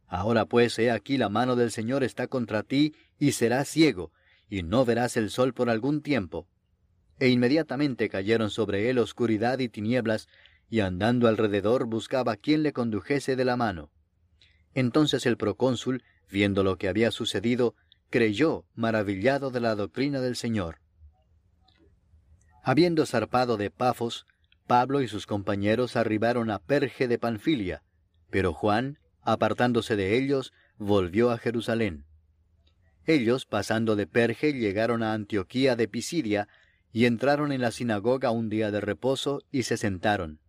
Ahora 0.08 0.46
pues 0.46 0.78
he 0.80 0.90
aquí 0.90 1.18
la 1.18 1.30
mano 1.30 1.56
del 1.56 1.72
Señor 1.72 2.04
está 2.04 2.28
contra 2.28 2.64
ti, 2.64 2.96
y 3.20 3.34
serás 3.34 3.68
ciego, 3.68 4.12
y 4.50 4.64
no 4.64 4.84
verás 4.84 5.16
el 5.16 5.30
sol 5.30 5.54
por 5.54 5.70
algún 5.70 6.02
tiempo. 6.02 6.48
E 7.20 7.28
inmediatamente 7.28 8.10
cayeron 8.10 8.50
sobre 8.50 8.90
él 8.90 8.98
oscuridad 8.98 9.60
y 9.60 9.70
tinieblas, 9.70 10.28
y 10.70 10.80
andando 10.80 11.28
alrededor 11.28 11.86
buscaba 11.86 12.38
quien 12.38 12.64
le 12.64 12.74
condujese 12.74 13.36
de 13.36 13.46
la 13.46 13.58
mano. 13.58 13.92
Entonces 14.74 15.26
el 15.26 15.38
procónsul, 15.38 16.04
viendo 16.30 16.64
lo 16.64 16.78
que 16.78 16.88
había 16.88 17.12
sucedido, 17.12 17.76
creyó, 18.10 18.66
maravillado 18.76 19.52
de 19.52 19.60
la 19.60 19.76
doctrina 19.76 20.22
del 20.22 20.36
Señor. 20.36 20.80
Habiendo 22.64 23.06
zarpado 23.06 23.58
de 23.58 23.72
Pafos, 23.72 24.26
Pablo 24.68 25.02
y 25.02 25.08
sus 25.08 25.26
compañeros 25.26 25.96
arribaron 25.96 26.52
a 26.52 26.60
Perge 26.60 27.08
de 27.08 27.18
Panfilia, 27.18 27.82
pero 28.30 28.54
Juan, 28.54 29.00
apartándose 29.22 29.96
de 29.96 30.18
ellos, 30.18 30.54
volvió 30.78 31.32
a 31.32 31.38
Jerusalén. 31.38 32.06
Ellos, 33.06 33.46
pasando 33.46 33.96
de 33.96 34.06
Perge, 34.06 34.54
llegaron 34.54 35.02
a 35.02 35.14
Antioquía 35.14 35.76
de 35.76 35.88
Pisidia, 35.88 36.48
y 36.92 37.06
entraron 37.06 37.52
en 37.52 37.62
la 37.62 37.72
sinagoga 37.72 38.32
un 38.32 38.50
día 38.50 38.72
de 38.72 38.82
reposo, 38.82 39.44
y 39.52 39.64
se 39.64 39.78
sentaron. 39.78 40.40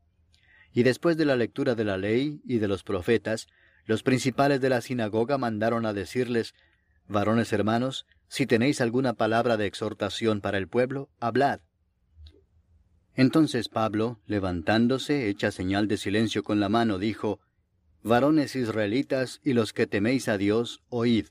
Y 0.72 0.82
después 0.82 1.16
de 1.16 1.24
la 1.24 1.36
lectura 1.36 1.74
de 1.74 1.84
la 1.84 1.96
ley 1.96 2.40
y 2.44 2.58
de 2.58 2.68
los 2.68 2.82
profetas, 2.82 3.48
los 3.86 4.02
principales 4.02 4.60
de 4.60 4.68
la 4.68 4.80
sinagoga 4.80 5.36
mandaron 5.38 5.84
a 5.84 5.92
decirles, 5.92 6.54
Varones 7.08 7.52
hermanos, 7.52 8.06
si 8.28 8.46
tenéis 8.46 8.80
alguna 8.80 9.14
palabra 9.14 9.56
de 9.56 9.66
exhortación 9.66 10.40
para 10.40 10.58
el 10.58 10.68
pueblo, 10.68 11.10
hablad. 11.18 11.60
Entonces 13.16 13.68
Pablo, 13.68 14.20
levantándose, 14.26 15.28
hecha 15.28 15.50
señal 15.50 15.88
de 15.88 15.96
silencio 15.96 16.44
con 16.44 16.60
la 16.60 16.68
mano, 16.68 16.98
dijo, 16.98 17.40
Varones 18.02 18.54
israelitas 18.56 19.40
y 19.42 19.52
los 19.52 19.72
que 19.72 19.86
teméis 19.86 20.28
a 20.28 20.38
Dios, 20.38 20.80
oíd. 20.88 21.26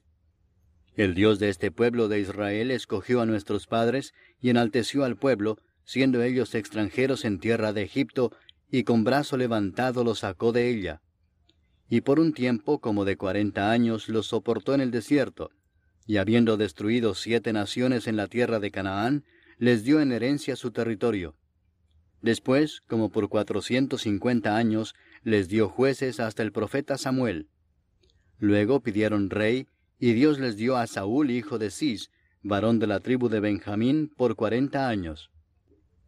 El 0.96 1.14
Dios 1.16 1.40
de 1.40 1.50
este 1.50 1.72
pueblo 1.72 2.08
de 2.08 2.20
Israel 2.20 2.72
escogió 2.72 3.22
a 3.22 3.26
nuestros 3.26 3.68
padres 3.68 4.14
y 4.42 4.50
enalteció 4.50 5.04
al 5.04 5.18
pueblo, 5.18 5.58
siendo 5.84 6.22
ellos 6.22 6.56
extranjeros 6.56 7.26
en 7.26 7.40
tierra 7.40 7.74
de 7.74 7.84
Egipto, 7.84 8.32
y 8.72 8.84
con 8.84 9.04
brazo 9.04 9.38
levantado 9.38 10.04
los 10.04 10.20
sacó 10.20 10.52
de 10.52 10.70
ella. 10.70 11.02
Y 11.90 12.02
por 12.02 12.20
un 12.20 12.34
tiempo 12.34 12.80
como 12.80 13.06
de 13.06 13.18
cuarenta 13.18 13.72
años 13.72 14.10
los 14.10 14.28
soportó 14.28 14.76
en 14.76 14.82
el 14.82 14.92
desierto, 14.92 15.50
y 16.06 16.18
habiendo 16.18 16.58
destruido 16.58 17.16
siete 17.16 17.54
naciones 17.54 18.08
en 18.08 18.16
la 18.16 18.28
tierra 18.28 18.60
de 18.60 18.72
Canaán, 18.72 19.26
les 19.58 19.84
dio 19.84 20.02
en 20.02 20.12
herencia 20.12 20.56
su 20.56 20.72
territorio. 20.72 21.36
Después, 22.22 22.82
como 22.88 23.10
por 23.10 23.30
cuatrocientos 23.30 24.02
cincuenta 24.02 24.58
años, 24.58 24.94
les 25.24 25.48
dio 25.48 25.70
jueces 25.70 26.20
hasta 26.20 26.44
el 26.44 26.52
profeta 26.52 26.98
Samuel. 26.98 27.48
Luego 28.38 28.82
pidieron 28.82 29.30
rey, 29.30 29.68
y 30.00 30.14
Dios 30.14 30.40
les 30.40 30.56
dio 30.56 30.78
a 30.78 30.88
Saúl 30.88 31.30
hijo 31.30 31.60
de 31.60 31.72
Cis, 31.72 32.10
varón 32.42 32.80
de 32.80 32.88
la 32.88 33.02
tribu 33.02 33.28
de 33.28 33.42
Benjamín, 33.42 34.12
por 34.16 34.36
cuarenta 34.36 34.88
años. 34.88 35.30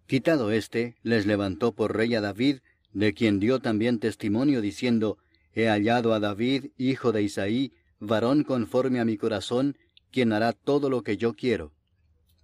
Quitado 0.08 0.52
éste, 0.52 0.96
les 1.04 1.26
levantó 1.26 1.74
por 1.74 1.96
rey 1.96 2.16
a 2.16 2.22
David, 2.22 2.60
de 2.94 3.14
quien 3.14 3.40
dio 3.40 3.60
también 3.60 4.00
testimonio 4.00 4.62
diciendo, 4.62 5.18
He 5.54 5.68
hallado 5.68 6.14
a 6.14 6.20
David, 6.20 6.72
hijo 6.78 7.12
de 7.12 7.24
Isaí, 7.24 7.74
varón 8.00 8.44
conforme 8.44 9.00
a 9.00 9.06
mi 9.06 9.18
corazón, 9.18 9.78
quien 10.12 10.34
hará 10.34 10.54
todo 10.54 10.90
lo 10.90 11.04
que 11.04 11.18
yo 11.18 11.34
quiero. 11.34 11.74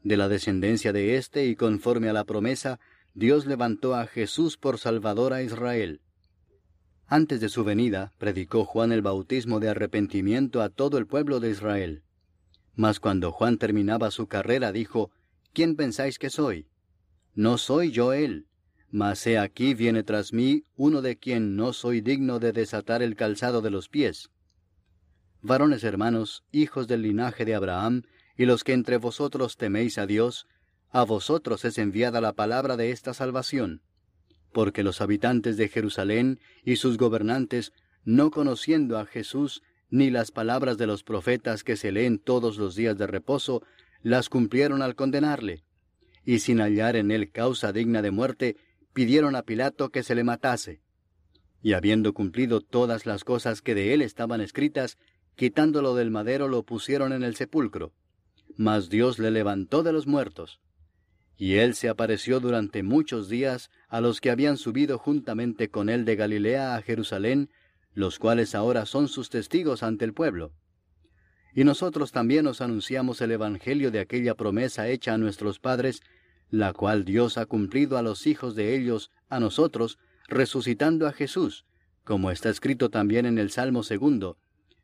De 0.03 0.17
la 0.17 0.29
descendencia 0.29 0.93
de 0.93 1.15
éste 1.15 1.45
y 1.45 1.55
conforme 1.55 2.09
a 2.09 2.13
la 2.13 2.25
promesa, 2.25 2.79
Dios 3.13 3.45
levantó 3.45 3.95
a 3.95 4.05
Jesús 4.05 4.57
por 4.57 4.77
Salvador 4.77 5.33
a 5.33 5.41
Israel. 5.41 6.01
Antes 7.07 7.39
de 7.39 7.47
su 7.47 7.63
venida, 7.63 8.13
predicó 8.17 8.65
Juan 8.65 8.91
el 8.91 9.01
bautismo 9.01 9.61
de 9.61 9.69
arrepentimiento 9.69 10.61
a 10.61 10.69
todo 10.69 10.97
el 10.97 11.07
pueblo 11.07 11.39
de 11.39 11.51
Israel. 11.51 12.03
Mas 12.75 12.99
cuando 12.99 13.31
Juan 13.31 13.57
terminaba 13.57 14.11
su 14.11 14.27
carrera, 14.27 14.73
dijo, 14.73 15.11
¿Quién 15.53 15.75
pensáis 15.75 16.19
que 16.19 16.29
soy? 16.29 16.67
No 17.33 17.57
soy 17.57 17.91
yo 17.91 18.11
él, 18.13 18.47
mas 18.89 19.25
he 19.25 19.37
aquí 19.37 19.73
viene 19.73 20.03
tras 20.03 20.33
mí 20.33 20.63
uno 20.75 21.01
de 21.01 21.17
quien 21.17 21.55
no 21.55 21.71
soy 21.73 22.01
digno 22.01 22.39
de 22.39 22.51
desatar 22.51 23.01
el 23.01 23.15
calzado 23.15 23.61
de 23.61 23.69
los 23.69 23.89
pies. 23.89 24.29
Varones 25.41 25.83
hermanos, 25.83 26.43
hijos 26.51 26.87
del 26.87 27.03
linaje 27.03 27.45
de 27.45 27.55
Abraham, 27.55 28.03
y 28.35 28.45
los 28.45 28.63
que 28.63 28.73
entre 28.73 28.97
vosotros 28.97 29.55
teméis 29.55 29.97
a 29.97 30.05
Dios, 30.05 30.45
a 30.89 31.03
vosotros 31.03 31.63
es 31.65 31.77
enviada 31.77 32.21
la 32.21 32.33
palabra 32.33 32.77
de 32.77 32.91
esta 32.91 33.13
salvación, 33.13 33.81
porque 34.57 34.81
los 34.81 35.01
habitantes 35.01 35.55
de 35.55 35.69
Jerusalén 35.69 36.39
y 36.65 36.77
sus 36.77 36.97
gobernantes, 36.97 37.73
no 38.05 38.31
conociendo 38.31 38.97
a 38.97 39.05
Jesús 39.05 39.61
ni 39.91 40.09
las 40.09 40.31
palabras 40.31 40.79
de 40.79 40.87
los 40.87 41.03
profetas 41.03 41.63
que 41.63 41.75
se 41.75 41.91
leen 41.91 42.17
todos 42.17 42.57
los 42.57 42.75
días 42.75 42.97
de 42.97 43.05
reposo, 43.05 43.61
las 44.01 44.29
cumplieron 44.29 44.81
al 44.81 44.95
condenarle 44.95 45.63
y 46.25 46.39
sin 46.39 46.57
hallar 46.59 46.95
en 46.95 47.11
él 47.11 47.31
causa 47.31 47.71
digna 47.71 48.01
de 48.01 48.09
muerte, 48.09 48.57
pidieron 48.93 49.35
a 49.35 49.43
Pilato 49.43 49.89
que 49.89 50.01
se 50.01 50.15
le 50.15 50.23
matase. 50.23 50.81
Y 51.61 51.73
habiendo 51.73 52.15
cumplido 52.15 52.59
todas 52.59 53.05
las 53.05 53.23
cosas 53.23 53.61
que 53.61 53.75
de 53.75 53.93
él 53.93 54.01
estaban 54.01 54.41
escritas, 54.41 54.97
quitándolo 55.35 55.93
del 55.93 56.09
madero 56.09 56.47
lo 56.47 56.63
pusieron 56.63 57.13
en 57.13 57.21
el 57.21 57.35
sepulcro. 57.35 57.93
Mas 58.57 58.89
Dios 58.89 59.19
le 59.19 59.29
levantó 59.29 59.83
de 59.83 59.93
los 59.93 60.07
muertos. 60.07 60.59
Y 61.37 61.55
él 61.55 61.75
se 61.75 61.87
apareció 61.87 62.39
durante 62.39 62.81
muchos 62.81 63.29
días 63.29 63.69
a 63.87 64.01
los 64.01 64.19
que 64.19 64.31
habían 64.31 64.57
subido 64.57 64.97
juntamente 64.97 65.69
con 65.69 65.89
él 65.89 66.03
de 66.03 66.15
Galilea 66.15 66.75
a 66.75 66.81
Jerusalén, 66.81 67.49
los 67.93 68.17
cuales 68.19 68.55
ahora 68.55 68.85
son 68.85 69.07
sus 69.07 69.29
testigos 69.29 69.83
ante 69.83 70.05
el 70.05 70.13
pueblo. 70.13 70.51
Y 71.53 71.63
nosotros 71.63 72.11
también 72.11 72.45
os 72.47 72.61
anunciamos 72.61 73.21
el 73.21 73.31
Evangelio 73.31 73.91
de 73.91 73.99
aquella 73.99 74.35
promesa 74.35 74.87
hecha 74.87 75.13
a 75.13 75.17
nuestros 75.17 75.59
padres, 75.59 76.01
la 76.49 76.73
cual 76.73 77.05
Dios 77.05 77.37
ha 77.37 77.45
cumplido 77.45 77.97
a 77.97 78.01
los 78.01 78.27
hijos 78.27 78.55
de 78.55 78.75
ellos, 78.75 79.11
a 79.29 79.39
nosotros, 79.39 79.97
resucitando 80.27 81.07
a 81.07 81.13
Jesús, 81.13 81.65
como 82.03 82.31
está 82.31 82.49
escrito 82.49 82.89
también 82.89 83.25
en 83.25 83.37
el 83.37 83.51
Salmo 83.51 83.83
segundo, 83.83 84.37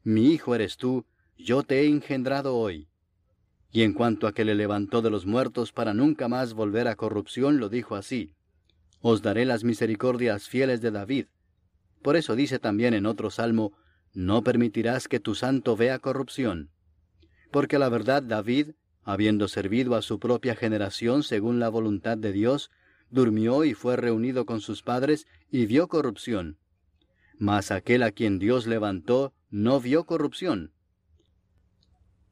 Mi 0.03 0.31
hijo 0.31 0.55
eres 0.55 0.77
tú, 0.77 1.05
yo 1.37 1.63
te 1.63 1.81
he 1.81 1.87
engendrado 1.87 2.57
hoy. 2.57 2.89
Y 3.75 3.81
en 3.81 3.93
cuanto 3.93 4.27
a 4.27 4.33
que 4.33 4.45
le 4.45 4.53
levantó 4.53 5.01
de 5.01 5.09
los 5.09 5.25
muertos 5.25 5.71
para 5.71 5.95
nunca 5.95 6.27
más 6.27 6.53
volver 6.53 6.87
a 6.87 6.95
corrupción, 6.95 7.59
lo 7.59 7.69
dijo 7.69 7.95
así, 7.95 8.35
Os 9.01 9.23
daré 9.23 9.45
las 9.45 9.63
misericordias 9.63 10.47
fieles 10.47 10.79
de 10.79 10.91
David. 10.91 11.25
Por 12.03 12.15
eso 12.15 12.35
dice 12.35 12.59
también 12.59 12.93
en 12.93 13.07
otro 13.07 13.31
salmo, 13.31 13.73
No 14.13 14.43
permitirás 14.43 15.07
que 15.07 15.19
tu 15.19 15.33
santo 15.33 15.75
vea 15.75 15.97
corrupción. 15.97 16.69
Porque 17.49 17.79
la 17.79 17.89
verdad 17.89 18.21
David, 18.21 18.75
habiendo 19.03 19.47
servido 19.47 19.95
a 19.95 20.03
su 20.03 20.19
propia 20.19 20.55
generación 20.55 21.23
según 21.23 21.59
la 21.59 21.69
voluntad 21.69 22.15
de 22.15 22.31
Dios, 22.31 22.69
durmió 23.09 23.63
y 23.63 23.73
fue 23.73 23.95
reunido 23.95 24.45
con 24.45 24.61
sus 24.61 24.83
padres 24.83 25.25
y 25.49 25.65
vio 25.65 25.87
corrupción. 25.87 26.59
Mas 27.39 27.71
aquel 27.71 28.03
a 28.03 28.11
quien 28.11 28.37
Dios 28.37 28.67
levantó 28.67 29.33
no 29.49 29.79
vio 29.79 30.03
corrupción. 30.03 30.72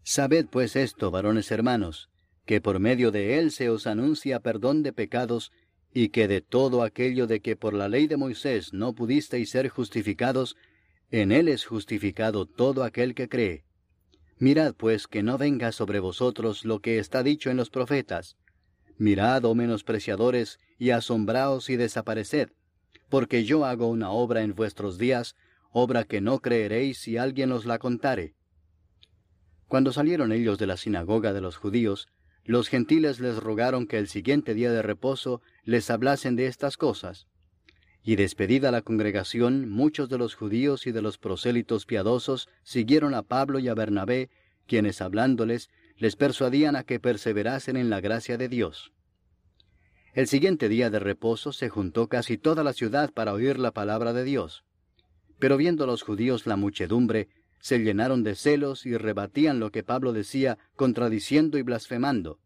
Sabed 0.04 0.48
pues 0.48 0.76
esto, 0.76 1.12
varones 1.12 1.52
hermanos, 1.52 2.10
que 2.46 2.62
por 2.62 2.80
medio 2.80 3.12
de 3.12 3.40
él 3.40 3.52
se 3.52 3.70
os 3.70 3.88
anuncia 3.88 4.40
perdón 4.40 4.84
de 4.84 4.94
pecados, 4.94 5.52
y 5.94 6.10
que 6.10 6.28
de 6.28 6.42
todo 6.42 6.84
aquello 6.84 7.28
de 7.28 7.42
que 7.42 7.56
por 7.56 7.74
la 7.74 7.90
ley 7.90 8.08
de 8.08 8.18
Moisés 8.18 8.74
no 8.74 8.94
pudisteis 8.94 9.52
ser 9.52 9.70
justificados, 9.70 10.56
en 11.12 11.32
él 11.32 11.48
es 11.48 11.66
justificado 11.66 12.46
todo 12.46 12.84
aquel 12.84 13.14
que 13.14 13.28
cree. 13.28 13.66
Mirad 14.40 14.74
pues 14.74 15.08
que 15.08 15.22
no 15.22 15.38
venga 15.38 15.72
sobre 15.72 16.00
vosotros 16.00 16.66
lo 16.66 16.80
que 16.80 16.98
está 16.98 17.22
dicho 17.22 17.52
en 17.52 17.58
los 17.58 17.70
profetas. 17.70 18.38
Mirad, 18.98 19.46
oh 19.46 19.54
menospreciadores, 19.54 20.60
y 20.80 20.92
asombraos 20.92 21.70
y 21.70 21.76
desapareced, 21.76 22.50
porque 23.10 23.44
yo 23.44 23.66
hago 23.66 23.88
una 23.88 24.10
obra 24.10 24.42
en 24.42 24.56
vuestros 24.56 24.98
días, 24.98 25.36
obra 25.72 26.06
que 26.06 26.22
no 26.22 26.40
creeréis 26.40 27.00
si 27.00 27.18
alguien 27.18 27.52
os 27.52 27.66
la 27.66 27.78
contare. 27.78 28.34
Cuando 29.72 29.94
salieron 29.94 30.34
ellos 30.34 30.58
de 30.58 30.68
la 30.68 30.76
sinagoga 30.76 31.32
de 31.32 31.40
los 31.40 31.56
judíos, 31.56 32.10
los 32.44 32.68
gentiles 32.68 33.22
les 33.22 33.38
rogaron 33.38 33.88
que 33.88 34.00
el 34.00 34.10
siguiente 34.10 34.54
día 34.54 34.70
de 34.70 34.82
reposo 34.82 35.42
les 35.64 35.90
hablasen 35.90 36.36
de 36.36 36.48
estas 36.48 36.76
cosas. 36.76 37.26
Y 38.04 38.18
despedida 38.18 38.70
la 38.72 38.82
congregación, 38.82 39.70
muchos 39.70 40.10
de 40.10 40.18
los 40.18 40.36
judíos 40.36 40.88
y 40.88 40.92
de 40.92 41.02
los 41.02 41.18
prosélitos 41.18 41.86
piadosos 41.86 42.50
siguieron 42.64 43.14
a 43.14 43.24
Pablo 43.24 43.60
y 43.60 43.70
a 43.70 43.74
Bernabé, 43.74 44.30
quienes 44.68 45.02
hablándoles 45.02 45.70
les 45.96 46.18
persuadían 46.18 46.76
a 46.76 46.84
que 46.84 47.00
perseverasen 47.00 47.78
en 47.78 47.90
la 47.90 48.02
gracia 48.02 48.38
de 48.38 48.50
Dios. 48.50 48.92
El 50.14 50.28
siguiente 50.28 50.68
día 50.68 50.90
de 50.90 51.00
reposo 51.00 51.54
se 51.54 51.70
juntó 51.70 52.10
casi 52.10 52.38
toda 52.38 52.66
la 52.66 52.74
ciudad 52.74 53.14
para 53.14 53.32
oír 53.32 53.58
la 53.58 53.72
palabra 53.72 54.12
de 54.12 54.26
Dios. 54.26 54.66
Pero 55.40 55.56
viendo 55.56 55.88
los 55.88 56.02
judíos 56.02 56.46
la 56.46 56.58
muchedumbre, 56.58 57.30
se 57.62 57.80
llenaron 57.80 58.24
de 58.24 58.36
celos 58.36 58.86
y 58.86 58.98
rebatían 58.98 59.60
lo 59.60 59.72
que 59.72 59.84
Pablo 59.84 60.14
decía, 60.14 60.58
contradiciendo 60.76 61.58
y 61.58 61.62
blasfemando. 61.62 62.40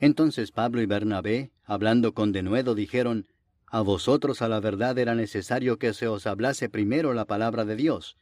Entonces 0.00 0.52
Pablo 0.52 0.80
y 0.80 0.86
Bernabé, 0.86 1.50
hablando 1.64 2.14
con 2.14 2.32
denuedo, 2.32 2.74
dijeron, 2.74 3.26
A 3.66 3.80
vosotros 3.80 4.42
a 4.42 4.48
la 4.48 4.60
verdad 4.60 4.98
era 4.98 5.14
necesario 5.14 5.78
que 5.78 5.92
se 5.92 6.08
os 6.08 6.26
hablase 6.26 6.68
primero 6.68 7.12
la 7.14 7.26
palabra 7.26 7.64
de 7.64 7.76
Dios, 7.76 8.16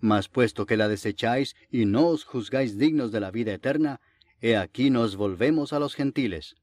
mas 0.00 0.28
puesto 0.28 0.66
que 0.66 0.76
la 0.76 0.88
desecháis 0.88 1.56
y 1.70 1.84
no 1.84 2.06
os 2.06 2.24
juzgáis 2.24 2.78
dignos 2.78 3.12
de 3.12 3.20
la 3.20 3.30
vida 3.30 3.52
eterna, 3.52 4.00
he 4.40 4.56
aquí 4.56 4.90
nos 4.90 5.16
volvemos 5.16 5.72
a 5.72 5.78
los 5.78 5.94
gentiles. 5.94 6.56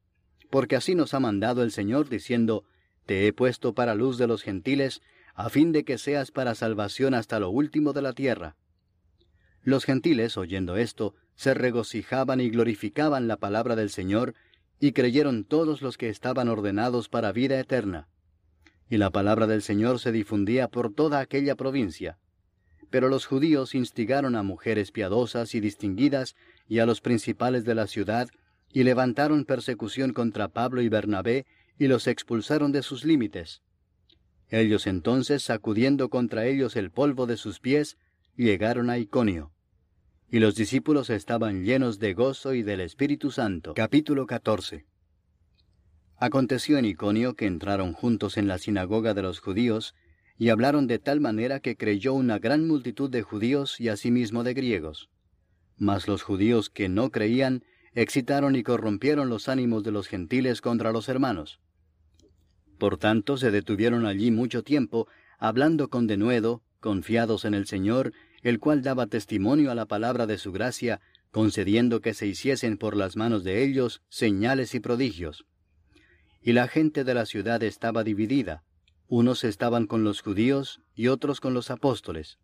Porque 0.49 0.75
así 0.75 0.95
nos 0.95 1.13
ha 1.13 1.19
mandado 1.19 1.63
el 1.63 1.71
Señor, 1.71 2.09
diciendo, 2.09 2.63
Te 3.05 3.27
he 3.27 3.33
puesto 3.33 3.73
para 3.73 3.95
luz 3.95 4.17
de 4.17 4.27
los 4.27 4.43
gentiles, 4.43 5.01
a 5.35 5.49
fin 5.49 5.71
de 5.71 5.83
que 5.83 5.97
seas 5.97 6.31
para 6.31 6.55
salvación 6.55 7.13
hasta 7.13 7.39
lo 7.39 7.49
último 7.49 7.93
de 7.93 8.01
la 8.01 8.13
tierra. 8.13 8.55
Los 9.63 9.85
gentiles, 9.85 10.37
oyendo 10.37 10.75
esto, 10.75 11.15
se 11.35 11.53
regocijaban 11.53 12.41
y 12.41 12.49
glorificaban 12.49 13.27
la 13.27 13.37
palabra 13.37 13.75
del 13.75 13.89
Señor, 13.89 14.35
y 14.79 14.91
creyeron 14.91 15.45
todos 15.45 15.81
los 15.81 15.97
que 15.97 16.09
estaban 16.09 16.49
ordenados 16.49 17.07
para 17.07 17.31
vida 17.31 17.59
eterna. 17.59 18.09
Y 18.89 18.97
la 18.97 19.09
palabra 19.09 19.47
del 19.47 19.61
Señor 19.61 19.99
se 19.99 20.11
difundía 20.11 20.67
por 20.67 20.93
toda 20.93 21.19
aquella 21.19 21.55
provincia. 21.55 22.17
Pero 22.89 23.07
los 23.07 23.25
judíos 23.25 23.73
instigaron 23.73 24.35
a 24.35 24.43
mujeres 24.43 24.91
piadosas 24.91 25.55
y 25.55 25.61
distinguidas 25.61 26.35
y 26.67 26.79
a 26.79 26.85
los 26.85 26.99
principales 26.99 27.63
de 27.63 27.75
la 27.75 27.87
ciudad, 27.87 28.27
y 28.73 28.83
levantaron 28.83 29.45
persecución 29.45 30.11
contra 30.11 30.49
Pablo 30.49 30.81
y 30.81 30.89
Bernabé, 30.89 31.45
y 31.79 31.87
los 31.87 32.07
expulsaron 32.07 32.71
de 32.71 32.83
sus 32.83 33.05
límites. 33.05 33.61
Ellos 34.53 34.85
entonces, 34.85 35.41
sacudiendo 35.41 36.09
contra 36.09 36.45
ellos 36.45 36.75
el 36.75 36.91
polvo 36.91 37.25
de 37.25 37.37
sus 37.37 37.59
pies, 37.59 37.97
llegaron 38.35 38.91
a 38.91 38.99
Iconio. 38.99 39.51
Y 40.29 40.37
los 40.37 40.53
discípulos 40.53 41.09
estaban 41.09 41.63
llenos 41.63 41.97
de 41.97 42.13
gozo 42.13 42.53
y 42.53 42.61
del 42.61 42.81
Espíritu 42.81 43.31
Santo. 43.31 43.73
Capítulo 43.73 44.27
14 44.27 44.85
Aconteció 46.17 46.77
en 46.77 46.85
Iconio 46.85 47.33
que 47.33 47.47
entraron 47.47 47.93
juntos 47.93 48.37
en 48.37 48.47
la 48.47 48.59
sinagoga 48.59 49.15
de 49.15 49.23
los 49.23 49.39
judíos, 49.39 49.95
y 50.37 50.49
hablaron 50.49 50.85
de 50.85 50.99
tal 50.99 51.19
manera 51.19 51.59
que 51.59 51.75
creyó 51.75 52.13
una 52.13 52.37
gran 52.37 52.67
multitud 52.67 53.09
de 53.09 53.23
judíos 53.23 53.79
y 53.79 53.89
asimismo 53.89 54.43
de 54.43 54.53
griegos. 54.53 55.09
Mas 55.77 56.07
los 56.07 56.21
judíos 56.21 56.69
que 56.69 56.89
no 56.89 57.09
creían 57.09 57.63
excitaron 57.95 58.55
y 58.55 58.61
corrompieron 58.61 59.29
los 59.29 59.49
ánimos 59.49 59.83
de 59.83 59.93
los 59.93 60.07
gentiles 60.07 60.61
contra 60.61 60.91
los 60.91 61.09
hermanos. 61.09 61.59
Por 62.83 62.97
tanto, 62.97 63.37
se 63.37 63.49
detuvieron 63.49 64.05
allí 64.05 64.29
mucho 64.29 64.61
tiempo, 64.61 65.07
hablando 65.39 65.87
con 65.87 66.05
denuedo, 66.05 66.63
confiados 66.81 67.45
en 67.45 67.53
el 67.53 67.65
Señor, 67.65 68.11
el 68.41 68.59
cual 68.59 68.81
daba 68.81 69.07
testimonio 69.07 69.71
a 69.71 69.73
la 69.73 69.85
palabra 69.85 70.27
de 70.27 70.37
su 70.37 70.51
gracia, 70.51 70.99
concediendo 71.31 72.01
que 72.01 72.13
se 72.13 72.27
hiciesen 72.27 72.77
por 72.77 72.97
las 72.97 73.15
manos 73.15 73.45
de 73.45 73.63
ellos 73.63 74.01
señales 74.09 74.75
y 74.75 74.81
prodigios. 74.81 75.45
Y 76.41 76.51
la 76.51 76.67
gente 76.67 77.05
de 77.05 77.13
la 77.13 77.25
ciudad 77.25 77.63
estaba 77.63 78.03
dividida, 78.03 78.65
unos 79.07 79.45
estaban 79.45 79.87
con 79.87 80.03
los 80.03 80.19
judíos 80.19 80.81
y 80.93 81.07
otros 81.07 81.39
con 81.39 81.53
los 81.53 81.71
apóstoles. 81.71 82.37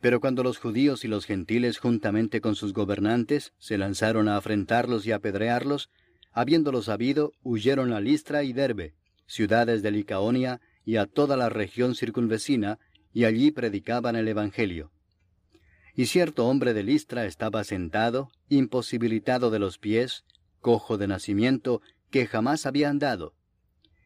Pero 0.00 0.20
cuando 0.20 0.42
los 0.42 0.56
judíos 0.56 1.04
y 1.04 1.08
los 1.08 1.26
gentiles 1.26 1.76
juntamente 1.76 2.40
con 2.40 2.54
sus 2.54 2.72
gobernantes 2.72 3.52
se 3.58 3.76
lanzaron 3.76 4.26
a 4.26 4.38
afrentarlos 4.38 5.04
y 5.04 5.12
apedrearlos, 5.12 5.90
habiéndolo 6.32 6.80
sabido, 6.80 7.32
huyeron 7.42 7.92
a 7.92 8.00
Listra 8.00 8.42
y 8.42 8.54
Derbe, 8.54 8.94
ciudades 9.28 9.82
de 9.82 9.92
Licaonia 9.92 10.60
y 10.84 10.96
a 10.96 11.06
toda 11.06 11.36
la 11.36 11.48
región 11.48 11.94
circunvecina, 11.94 12.80
y 13.12 13.24
allí 13.24 13.52
predicaban 13.52 14.16
el 14.16 14.26
Evangelio. 14.26 14.90
Y 15.94 16.06
cierto 16.06 16.46
hombre 16.46 16.74
de 16.74 16.82
Listra 16.82 17.26
estaba 17.26 17.62
sentado, 17.62 18.30
imposibilitado 18.48 19.50
de 19.50 19.58
los 19.60 19.78
pies, 19.78 20.24
cojo 20.60 20.98
de 20.98 21.06
nacimiento, 21.06 21.82
que 22.10 22.26
jamás 22.26 22.66
había 22.66 22.88
andado. 22.88 23.34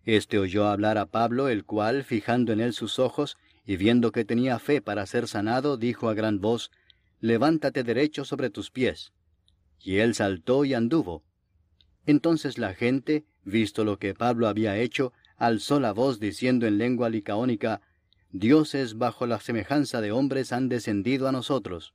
Este 0.05 0.39
oyó 0.39 0.67
hablar 0.67 0.99
a 0.99 1.07
Pablo, 1.07 1.49
el 1.49 1.65
cual, 1.65 2.05
fijando 2.05 2.53
en 2.53 2.61
él 2.61 2.73
sus 2.73 2.99
ojos, 2.99 3.37
y 3.65 3.77
viendo 3.77 4.11
que 4.11 4.25
tenía 4.25 4.59
fe 4.59 4.81
para 4.81 5.07
ser 5.07 5.29
sanado, 5.29 5.77
dijo 5.77 6.09
a 6.09 6.15
gran 6.15 6.41
voz, 6.41 6.71
Levántate 7.21 7.85
derecho 7.85 8.25
sobre 8.25 8.51
tus 8.51 8.73
pies. 8.73 9.13
Y 9.79 9.99
él 9.99 10.15
saltó 10.15 10.65
y 10.65 10.75
anduvo. 10.75 11.23
Entonces 12.07 12.59
la 12.59 12.75
gente, 12.75 13.25
visto 13.45 13.85
lo 13.85 13.99
que 13.99 14.15
Pablo 14.15 14.49
había 14.49 14.77
hecho, 14.77 15.13
alzó 15.37 15.81
la 15.81 15.93
voz 15.93 16.21
diciendo 16.21 16.67
en 16.67 16.79
lengua 16.79 17.09
licaónica, 17.09 17.81
Dioses 18.31 18.97
bajo 18.97 19.27
la 19.27 19.41
semejanza 19.41 20.01
de 20.01 20.11
hombres 20.11 20.53
han 20.53 20.69
descendido 20.69 21.29
a 21.29 21.33
nosotros. 21.33 21.95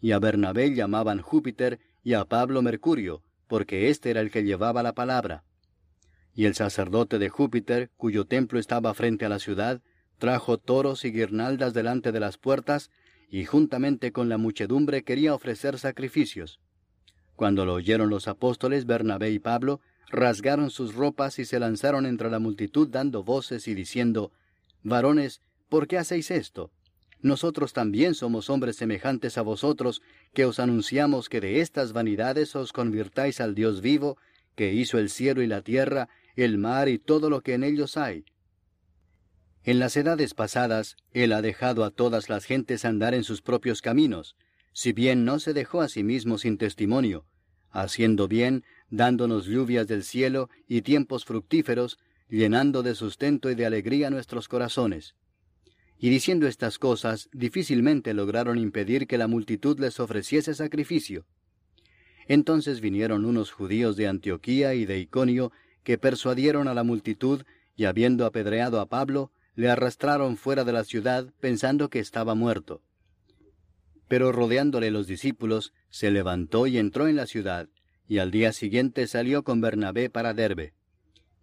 Y 0.00 0.12
a 0.12 0.20
Bernabé 0.20 0.74
llamaban 0.74 1.20
Júpiter 1.20 1.80
y 2.04 2.14
a 2.14 2.24
Pablo 2.24 2.62
Mercurio, 2.62 3.22
porque 3.48 3.90
éste 3.90 4.10
era 4.10 4.20
el 4.20 4.30
que 4.30 4.44
llevaba 4.44 4.82
la 4.82 4.94
palabra. 4.94 5.42
Y 6.32 6.44
el 6.44 6.54
sacerdote 6.54 7.18
de 7.18 7.28
Júpiter, 7.28 7.90
cuyo 7.96 8.26
templo 8.26 8.60
estaba 8.60 8.94
frente 8.94 9.26
a 9.26 9.28
la 9.28 9.40
ciudad, 9.40 9.82
trajo 10.18 10.58
toros 10.58 11.04
y 11.04 11.10
guirnaldas 11.10 11.74
delante 11.74 12.12
de 12.12 12.20
las 12.20 12.38
puertas, 12.38 12.90
y 13.28 13.44
juntamente 13.44 14.12
con 14.12 14.28
la 14.28 14.38
muchedumbre 14.38 15.02
quería 15.02 15.34
ofrecer 15.34 15.78
sacrificios. 15.78 16.60
Cuando 17.40 17.64
lo 17.64 17.72
oyeron 17.72 18.10
los 18.10 18.28
apóstoles 18.28 18.84
Bernabé 18.84 19.30
y 19.30 19.38
Pablo, 19.38 19.80
rasgaron 20.10 20.68
sus 20.68 20.94
ropas 20.94 21.38
y 21.38 21.46
se 21.46 21.58
lanzaron 21.58 22.04
entre 22.04 22.28
la 22.28 22.38
multitud 22.38 22.86
dando 22.86 23.24
voces 23.24 23.66
y 23.66 23.72
diciendo, 23.72 24.30
Varones, 24.82 25.40
¿por 25.70 25.88
qué 25.88 25.96
hacéis 25.96 26.30
esto? 26.30 26.70
Nosotros 27.22 27.72
también 27.72 28.14
somos 28.14 28.50
hombres 28.50 28.76
semejantes 28.76 29.38
a 29.38 29.40
vosotros, 29.40 30.02
que 30.34 30.44
os 30.44 30.60
anunciamos 30.60 31.30
que 31.30 31.40
de 31.40 31.62
estas 31.62 31.94
vanidades 31.94 32.54
os 32.56 32.74
convirtáis 32.74 33.40
al 33.40 33.54
Dios 33.54 33.80
vivo, 33.80 34.18
que 34.54 34.74
hizo 34.74 34.98
el 34.98 35.08
cielo 35.08 35.40
y 35.40 35.46
la 35.46 35.62
tierra, 35.62 36.10
el 36.36 36.58
mar 36.58 36.90
y 36.90 36.98
todo 36.98 37.30
lo 37.30 37.40
que 37.40 37.54
en 37.54 37.64
ellos 37.64 37.96
hay. 37.96 38.26
En 39.64 39.78
las 39.78 39.96
edades 39.96 40.34
pasadas, 40.34 40.94
Él 41.14 41.32
ha 41.32 41.40
dejado 41.40 41.84
a 41.84 41.90
todas 41.90 42.28
las 42.28 42.44
gentes 42.44 42.84
andar 42.84 43.14
en 43.14 43.24
sus 43.24 43.40
propios 43.40 43.80
caminos, 43.80 44.36
si 44.74 44.92
bien 44.92 45.24
no 45.24 45.38
se 45.38 45.54
dejó 45.54 45.80
a 45.80 45.88
sí 45.88 46.04
mismo 46.04 46.36
sin 46.36 46.58
testimonio, 46.58 47.24
haciendo 47.70 48.28
bien, 48.28 48.64
dándonos 48.90 49.46
lluvias 49.46 49.86
del 49.86 50.02
cielo 50.02 50.50
y 50.68 50.82
tiempos 50.82 51.24
fructíferos, 51.24 51.98
llenando 52.28 52.82
de 52.82 52.94
sustento 52.94 53.50
y 53.50 53.54
de 53.54 53.66
alegría 53.66 54.10
nuestros 54.10 54.48
corazones. 54.48 55.14
Y 55.98 56.10
diciendo 56.10 56.46
estas 56.46 56.78
cosas, 56.78 57.28
difícilmente 57.32 58.14
lograron 58.14 58.58
impedir 58.58 59.06
que 59.06 59.18
la 59.18 59.26
multitud 59.26 59.78
les 59.78 60.00
ofreciese 60.00 60.54
sacrificio. 60.54 61.26
Entonces 62.26 62.80
vinieron 62.80 63.24
unos 63.24 63.50
judíos 63.50 63.96
de 63.96 64.08
Antioquía 64.08 64.74
y 64.74 64.86
de 64.86 64.98
Iconio, 64.98 65.52
que 65.82 65.98
persuadieron 65.98 66.68
a 66.68 66.74
la 66.74 66.84
multitud, 66.84 67.42
y 67.76 67.84
habiendo 67.84 68.24
apedreado 68.24 68.80
a 68.80 68.86
Pablo, 68.86 69.32
le 69.56 69.68
arrastraron 69.68 70.36
fuera 70.36 70.64
de 70.64 70.72
la 70.72 70.84
ciudad, 70.84 71.32
pensando 71.40 71.90
que 71.90 71.98
estaba 71.98 72.34
muerto. 72.34 72.82
Pero 74.10 74.32
rodeándole 74.32 74.90
los 74.90 75.06
discípulos, 75.06 75.72
se 75.88 76.10
levantó 76.10 76.66
y 76.66 76.78
entró 76.78 77.06
en 77.06 77.14
la 77.14 77.28
ciudad, 77.28 77.68
y 78.08 78.18
al 78.18 78.32
día 78.32 78.52
siguiente 78.52 79.06
salió 79.06 79.44
con 79.44 79.60
Bernabé 79.60 80.10
para 80.10 80.34
Derbe. 80.34 80.74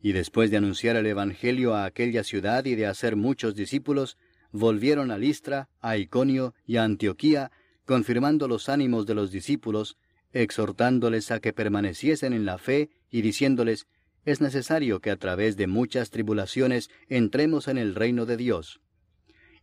Y 0.02 0.11
después 0.11 0.52
de 0.52 0.57
anunciar 0.57 0.98
el 0.98 1.06
Evangelio 1.06 1.76
a 1.76 1.85
aquella 1.85 2.26
ciudad 2.26 2.65
y 2.65 2.76
de 2.76 2.85
hacer 2.85 3.15
muchos 3.15 3.56
discípulos, 3.56 4.18
volvieron 4.52 5.11
a 5.11 5.18
Listra, 5.18 5.69
a 5.80 5.95
Iconio 5.95 6.56
y 6.65 6.76
a 6.76 6.84
Antioquía, 6.84 7.52
confirmando 7.85 8.49
los 8.49 8.68
ánimos 8.68 9.06
de 9.06 9.15
los 9.15 9.31
discípulos, 9.31 9.95
exhortándoles 10.34 11.31
a 11.31 11.39
que 11.39 11.53
permaneciesen 11.53 12.34
en 12.34 12.44
la 12.44 12.57
fe 12.57 12.89
y 13.10 13.22
diciéndoles, 13.22 13.88
es 14.26 14.41
necesario 14.41 14.99
que 14.99 15.11
a 15.11 15.15
través 15.15 15.56
de 15.56 15.68
muchas 15.68 16.10
tribulaciones 16.10 16.89
entremos 17.07 17.69
en 17.69 17.77
el 17.77 17.95
reino 17.95 18.26
de 18.26 18.35
Dios. 18.35 18.81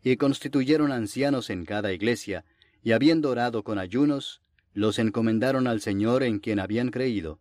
Y 0.02 0.16
constituyeron 0.16 0.90
ancianos 0.90 1.51
en 1.51 1.66
cada 1.66 1.93
iglesia, 1.93 2.47
y 2.85 2.93
habiendo 2.93 3.31
orado 3.31 3.65
con 3.65 3.78
ayunos, 3.78 4.43
los 4.74 4.98
encomendaron 4.98 5.66
al 5.66 5.81
Señor 5.81 6.23
en 6.23 6.39
quien 6.39 6.61
habían 6.61 6.90
creído. 6.90 7.40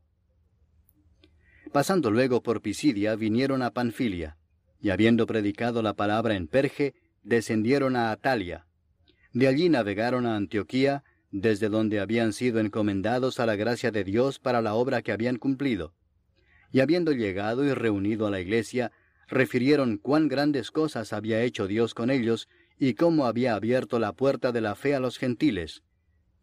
Pasando 1.74 2.10
luego 2.12 2.42
por 2.42 2.62
Pisidia, 2.62 3.16
vinieron 3.18 3.62
a 3.62 3.72
Panfilia, 3.72 4.38
y 4.80 4.90
habiendo 4.90 5.28
predicado 5.28 5.82
la 5.82 5.96
palabra 5.96 6.36
en 6.36 6.48
Perge, 6.48 6.94
descendieron 7.24 7.98
a 7.98 8.12
Atalia. 8.12 8.68
De 9.34 9.48
allí 9.48 9.68
navegaron 9.68 10.26
a 10.26 10.38
Antioquía, 10.38 11.04
desde 11.30 11.68
donde 11.68 12.00
habían 12.00 12.32
sido 12.32 12.60
encomendados 12.60 13.42
a 13.42 13.46
la 13.46 13.58
gracia 13.58 13.92
de 13.92 14.06
Dios 14.06 14.40
para 14.40 14.62
la 14.62 14.76
obra 14.76 15.02
que 15.02 15.12
habían 15.12 15.36
cumplido. 15.36 15.94
Y 16.72 16.80
habiendo 16.80 17.12
llegado 17.12 17.66
y 17.66 17.74
reunido 17.74 18.28
a 18.28 18.32
la 18.32 18.40
iglesia, 18.40 18.94
refirieron 19.28 19.98
cuán 19.98 20.30
grandes 20.30 20.72
cosas 20.72 21.12
había 21.12 21.42
hecho 21.42 21.68
Dios 21.68 21.94
con 21.94 22.12
ellos 22.12 22.48
y 22.80 22.94
cómo 22.96 23.26
había 23.26 23.56
abierto 23.56 24.00
la 24.00 24.14
puerta 24.14 24.52
de 24.52 24.62
la 24.62 24.76
fe 24.76 24.96
a 24.96 25.00
los 25.00 25.18
gentiles. 25.18 25.84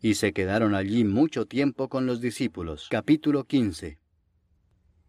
Y 0.01 0.15
se 0.15 0.33
quedaron 0.33 0.75
allí 0.75 1.05
mucho 1.05 1.47
tiempo 1.47 1.89
con 1.89 2.07
los 2.07 2.21
discípulos. 2.21 2.89
Capítulo 2.91 3.45
15. 3.45 3.99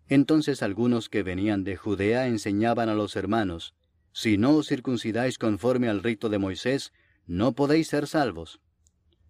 Entonces 0.09 0.61
algunos 0.61 1.07
que 1.07 1.23
venían 1.23 1.63
de 1.63 1.77
Judea 1.77 2.27
enseñaban 2.27 2.89
a 2.89 2.95
los 2.95 3.15
hermanos, 3.15 3.73
Si 4.11 4.37
no 4.37 4.57
os 4.57 4.67
circuncidáis 4.67 5.37
conforme 5.37 5.87
al 5.87 6.03
rito 6.03 6.27
de 6.27 6.37
Moisés, 6.37 6.91
no 7.27 7.53
podéis 7.53 7.87
ser 7.87 8.07
salvos. 8.07 8.59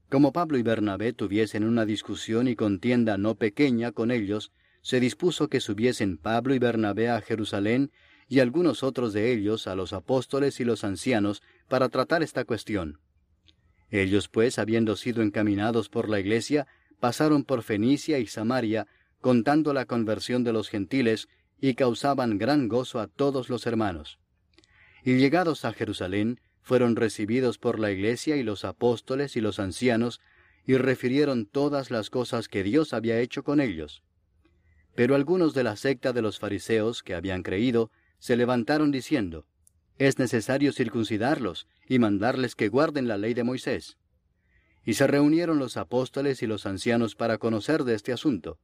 Como 0.09 0.33
Pablo 0.33 0.57
y 0.57 0.63
Bernabé 0.63 1.13
tuviesen 1.13 1.63
una 1.63 1.85
discusión 1.85 2.47
y 2.47 2.55
contienda 2.55 3.17
no 3.17 3.35
pequeña 3.35 3.91
con 3.91 4.09
ellos, 4.09 4.51
se 4.81 4.99
dispuso 4.99 5.47
que 5.47 5.59
subiesen 5.59 6.17
Pablo 6.17 6.55
y 6.55 6.59
Bernabé 6.59 7.09
a 7.09 7.21
Jerusalén 7.21 7.91
y 8.27 8.39
algunos 8.39 8.81
otros 8.81 9.13
de 9.13 9.31
ellos 9.31 9.67
a 9.67 9.75
los 9.75 9.93
apóstoles 9.93 10.59
y 10.59 10.65
los 10.65 10.83
ancianos 10.83 11.43
para 11.71 11.87
tratar 11.87 12.21
esta 12.21 12.43
cuestión. 12.43 12.99
Ellos 13.91 14.27
pues, 14.27 14.59
habiendo 14.59 14.97
sido 14.97 15.21
encaminados 15.21 15.87
por 15.87 16.09
la 16.09 16.19
iglesia, 16.19 16.67
pasaron 16.99 17.45
por 17.45 17.63
Fenicia 17.63 18.19
y 18.19 18.27
Samaria, 18.27 18.87
contando 19.21 19.73
la 19.73 19.85
conversión 19.85 20.43
de 20.43 20.51
los 20.51 20.67
gentiles, 20.67 21.29
y 21.61 21.75
causaban 21.75 22.37
gran 22.37 22.67
gozo 22.67 22.99
a 22.99 23.07
todos 23.07 23.49
los 23.49 23.65
hermanos. 23.67 24.19
Y 25.05 25.15
llegados 25.15 25.63
a 25.63 25.71
Jerusalén, 25.71 26.41
fueron 26.61 26.97
recibidos 26.97 27.57
por 27.57 27.79
la 27.79 27.89
iglesia 27.89 28.35
y 28.35 28.43
los 28.43 28.65
apóstoles 28.65 29.37
y 29.37 29.39
los 29.39 29.57
ancianos, 29.57 30.19
y 30.67 30.75
refirieron 30.75 31.45
todas 31.45 31.89
las 31.89 32.09
cosas 32.09 32.49
que 32.49 32.63
Dios 32.63 32.91
había 32.91 33.21
hecho 33.21 33.45
con 33.45 33.61
ellos. 33.61 34.03
Pero 34.93 35.15
algunos 35.15 35.53
de 35.53 35.63
la 35.63 35.77
secta 35.77 36.11
de 36.11 36.21
los 36.21 36.37
fariseos 36.37 37.01
que 37.01 37.15
habían 37.15 37.43
creído, 37.43 37.91
se 38.19 38.35
levantaron 38.35 38.91
diciendo, 38.91 39.45
Es 40.01 40.17
necesario 40.17 40.73
circuncidarlos 40.73 41.67
y 41.87 41.99
mandarles 41.99 42.55
que 42.55 42.69
guarden 42.69 43.07
la 43.07 43.19
ley 43.19 43.35
de 43.35 43.43
Moisés. 43.43 43.99
Y 44.83 44.95
se 44.95 45.05
reunieron 45.05 45.59
los 45.59 45.77
apóstoles 45.77 46.41
y 46.41 46.47
los 46.47 46.65
ancianos 46.65 47.13
para 47.13 47.37
conocer 47.37 47.83
de 47.83 47.93
este 47.93 48.11
asunto. 48.11 48.57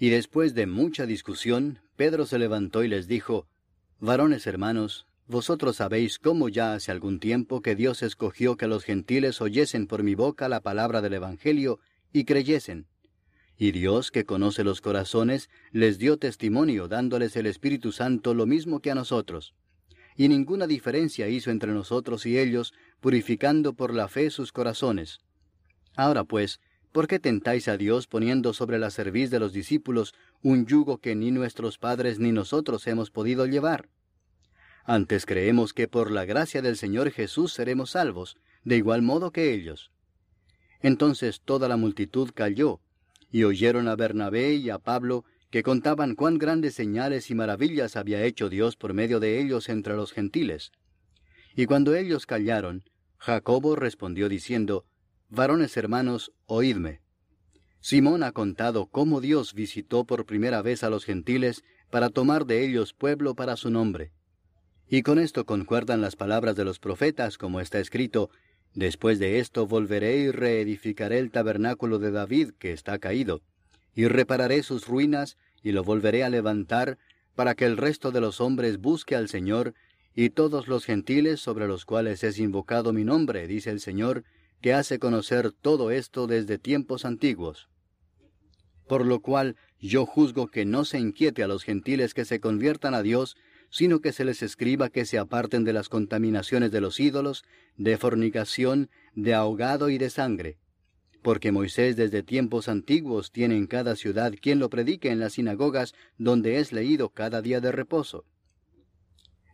Y 0.00 0.08
después 0.08 0.52
de 0.54 0.66
mucha 0.66 1.06
discusión, 1.06 1.78
Pedro 1.94 2.26
se 2.26 2.40
levantó 2.40 2.82
y 2.82 2.88
les 2.88 3.06
dijo, 3.06 3.46
Varones 4.00 4.48
hermanos, 4.48 5.06
vosotros 5.28 5.76
sabéis 5.76 6.18
cómo 6.18 6.48
ya 6.48 6.74
hace 6.74 6.90
algún 6.90 7.20
tiempo 7.20 7.62
que 7.62 7.76
Dios 7.76 8.02
escogió 8.02 8.56
que 8.56 8.66
los 8.66 8.82
gentiles 8.82 9.40
oyesen 9.40 9.86
por 9.86 10.02
mi 10.02 10.16
boca 10.16 10.48
la 10.48 10.60
palabra 10.60 11.02
del 11.02 11.14
Evangelio 11.14 11.78
y 12.12 12.24
creyesen. 12.24 12.88
Y 13.56 13.70
Dios, 13.70 14.10
que 14.10 14.24
conoce 14.24 14.64
los 14.64 14.80
corazones, 14.80 15.50
les 15.70 15.98
dio 15.98 16.16
testimonio 16.16 16.88
dándoles 16.88 17.36
el 17.36 17.46
Espíritu 17.46 17.92
Santo 17.92 18.34
lo 18.34 18.44
mismo 18.44 18.80
que 18.80 18.90
a 18.90 18.96
nosotros. 18.96 19.54
Y 20.16 20.28
ninguna 20.28 20.66
diferencia 20.66 21.28
hizo 21.28 21.50
entre 21.50 21.72
nosotros 21.72 22.24
y 22.26 22.38
ellos, 22.38 22.72
purificando 23.00 23.74
por 23.74 23.94
la 23.94 24.08
fe 24.08 24.30
sus 24.30 24.52
corazones. 24.52 25.18
Ahora 25.94 26.24
pues, 26.24 26.60
¿por 26.92 27.06
qué 27.06 27.18
tentáis 27.18 27.68
a 27.68 27.76
Dios 27.76 28.06
poniendo 28.06 28.52
sobre 28.52 28.78
la 28.78 28.90
cerviz 28.90 29.30
de 29.30 29.40
los 29.40 29.52
discípulos 29.52 30.14
un 30.42 30.66
yugo 30.66 30.98
que 30.98 31.14
ni 31.14 31.30
nuestros 31.30 31.78
padres 31.78 32.18
ni 32.18 32.32
nosotros 32.32 32.86
hemos 32.86 33.10
podido 33.10 33.46
llevar? 33.46 33.88
Antes 34.84 35.26
creemos 35.26 35.72
que 35.72 35.88
por 35.88 36.10
la 36.10 36.24
gracia 36.24 36.62
del 36.62 36.76
Señor 36.76 37.10
Jesús 37.10 37.52
seremos 37.52 37.90
salvos, 37.90 38.36
de 38.64 38.76
igual 38.76 39.02
modo 39.02 39.32
que 39.32 39.52
ellos. 39.52 39.90
Entonces 40.80 41.40
toda 41.44 41.68
la 41.68 41.76
multitud 41.76 42.30
cayó, 42.32 42.80
y 43.30 43.44
oyeron 43.44 43.88
a 43.88 43.96
Bernabé 43.96 44.54
y 44.54 44.70
a 44.70 44.78
Pablo, 44.78 45.24
que 45.56 45.62
contaban 45.62 46.16
cuán 46.16 46.36
grandes 46.36 46.74
señales 46.74 47.30
y 47.30 47.34
maravillas 47.34 47.96
había 47.96 48.22
hecho 48.22 48.50
Dios 48.50 48.76
por 48.76 48.92
medio 48.92 49.20
de 49.20 49.40
ellos 49.40 49.70
entre 49.70 49.96
los 49.96 50.12
gentiles. 50.12 50.70
Y 51.54 51.64
cuando 51.64 51.94
ellos 51.94 52.26
callaron, 52.26 52.84
Jacobo 53.16 53.74
respondió 53.74 54.28
diciendo, 54.28 54.84
Varones 55.30 55.78
hermanos, 55.78 56.30
oídme. 56.44 57.00
Simón 57.80 58.22
ha 58.22 58.32
contado 58.32 58.88
cómo 58.88 59.22
Dios 59.22 59.54
visitó 59.54 60.04
por 60.04 60.26
primera 60.26 60.60
vez 60.60 60.84
a 60.84 60.90
los 60.90 61.06
gentiles 61.06 61.64
para 61.88 62.10
tomar 62.10 62.44
de 62.44 62.62
ellos 62.62 62.92
pueblo 62.92 63.34
para 63.34 63.56
su 63.56 63.70
nombre. 63.70 64.12
Y 64.90 65.00
con 65.00 65.18
esto 65.18 65.46
concuerdan 65.46 66.02
las 66.02 66.16
palabras 66.16 66.54
de 66.56 66.66
los 66.66 66.78
profetas, 66.78 67.38
como 67.38 67.60
está 67.60 67.80
escrito, 67.80 68.28
Después 68.74 69.18
de 69.18 69.38
esto 69.38 69.66
volveré 69.66 70.18
y 70.18 70.30
reedificaré 70.30 71.18
el 71.18 71.30
tabernáculo 71.30 71.98
de 71.98 72.10
David 72.10 72.50
que 72.58 72.74
está 72.74 72.98
caído, 72.98 73.40
y 73.94 74.06
repararé 74.06 74.62
sus 74.62 74.86
ruinas 74.86 75.38
y 75.66 75.72
lo 75.72 75.82
volveré 75.82 76.22
a 76.22 76.30
levantar, 76.30 76.96
para 77.34 77.56
que 77.56 77.64
el 77.64 77.76
resto 77.76 78.12
de 78.12 78.20
los 78.20 78.40
hombres 78.40 78.78
busque 78.78 79.16
al 79.16 79.28
Señor, 79.28 79.74
y 80.14 80.30
todos 80.30 80.68
los 80.68 80.84
gentiles 80.84 81.40
sobre 81.40 81.66
los 81.66 81.84
cuales 81.84 82.22
es 82.22 82.38
invocado 82.38 82.92
mi 82.92 83.02
nombre, 83.02 83.48
dice 83.48 83.70
el 83.70 83.80
Señor, 83.80 84.22
que 84.60 84.72
hace 84.72 85.00
conocer 85.00 85.50
todo 85.50 85.90
esto 85.90 86.28
desde 86.28 86.58
tiempos 86.58 87.04
antiguos. 87.04 87.68
Por 88.86 89.04
lo 89.04 89.18
cual 89.18 89.56
yo 89.80 90.06
juzgo 90.06 90.46
que 90.46 90.64
no 90.64 90.84
se 90.84 91.00
inquiete 91.00 91.42
a 91.42 91.48
los 91.48 91.64
gentiles 91.64 92.14
que 92.14 92.24
se 92.24 92.38
conviertan 92.38 92.94
a 92.94 93.02
Dios, 93.02 93.36
sino 93.68 93.98
que 93.98 94.12
se 94.12 94.24
les 94.24 94.44
escriba 94.44 94.88
que 94.88 95.04
se 95.04 95.18
aparten 95.18 95.64
de 95.64 95.72
las 95.72 95.88
contaminaciones 95.88 96.70
de 96.70 96.80
los 96.80 97.00
ídolos, 97.00 97.42
de 97.76 97.98
fornicación, 97.98 98.88
de 99.16 99.34
ahogado 99.34 99.90
y 99.90 99.98
de 99.98 100.10
sangre. 100.10 100.58
Porque 101.26 101.50
Moisés 101.50 101.96
desde 101.96 102.22
tiempos 102.22 102.68
antiguos 102.68 103.32
tiene 103.32 103.56
en 103.56 103.66
cada 103.66 103.96
ciudad 103.96 104.32
quien 104.40 104.60
lo 104.60 104.70
predique 104.70 105.10
en 105.10 105.18
las 105.18 105.32
sinagogas 105.32 105.92
donde 106.18 106.60
es 106.60 106.70
leído 106.72 107.08
cada 107.08 107.42
día 107.42 107.60
de 107.60 107.72
reposo. 107.72 108.24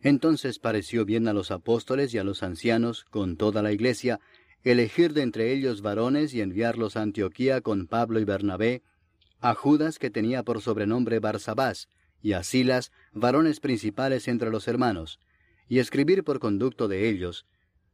Entonces 0.03 0.59
pareció 0.59 1.03
bien 1.03 1.27
a 1.27 1.33
los 1.33 1.49
apóstoles 1.49 2.13
y 2.13 2.19
a 2.19 2.23
los 2.23 2.43
ancianos, 2.43 3.05
con 3.05 3.37
toda 3.37 3.63
la 3.63 3.71
iglesia, 3.71 4.19
elegir 4.63 5.13
de 5.13 5.23
entre 5.23 5.51
ellos 5.51 5.81
varones 5.81 6.35
y 6.35 6.41
enviarlos 6.41 6.95
a 6.95 7.01
Antioquía 7.01 7.61
con 7.61 7.87
Pablo 7.87 8.19
y 8.19 8.23
Bernabé, 8.23 8.83
a 9.39 9.55
Judas 9.55 9.97
que 9.97 10.11
tenía 10.11 10.43
por 10.43 10.61
sobrenombre 10.61 11.17
Barsabás, 11.17 11.89
y 12.21 12.33
a 12.33 12.43
Silas, 12.43 12.91
varones 13.13 13.59
principales 13.59 14.27
entre 14.27 14.51
los 14.51 14.67
hermanos, 14.67 15.19
y 15.67 15.79
escribir 15.79 16.23
por 16.23 16.37
conducto 16.37 16.87
de 16.87 17.09
ellos, 17.09 17.47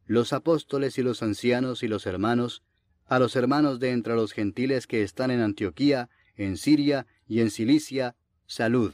los 0.06 0.34
apóstoles 0.34 0.98
y 0.98 1.02
los 1.02 1.24
ancianos 1.24 1.82
y 1.82 1.88
los 1.88 2.06
hermanos, 2.06 2.62
a 3.10 3.18
los 3.18 3.36
hermanos 3.36 3.80
de 3.80 3.92
entre 3.92 4.16
los 4.16 4.34
gentiles 4.34 4.86
que 4.86 5.02
están 5.02 5.32
en 5.32 5.42
Antioquía, 5.42 6.10
en 6.36 6.58
Siria 6.58 7.08
y 7.28 7.42
en 7.42 7.50
Cilicia, 7.50 8.16
salud. 8.46 8.94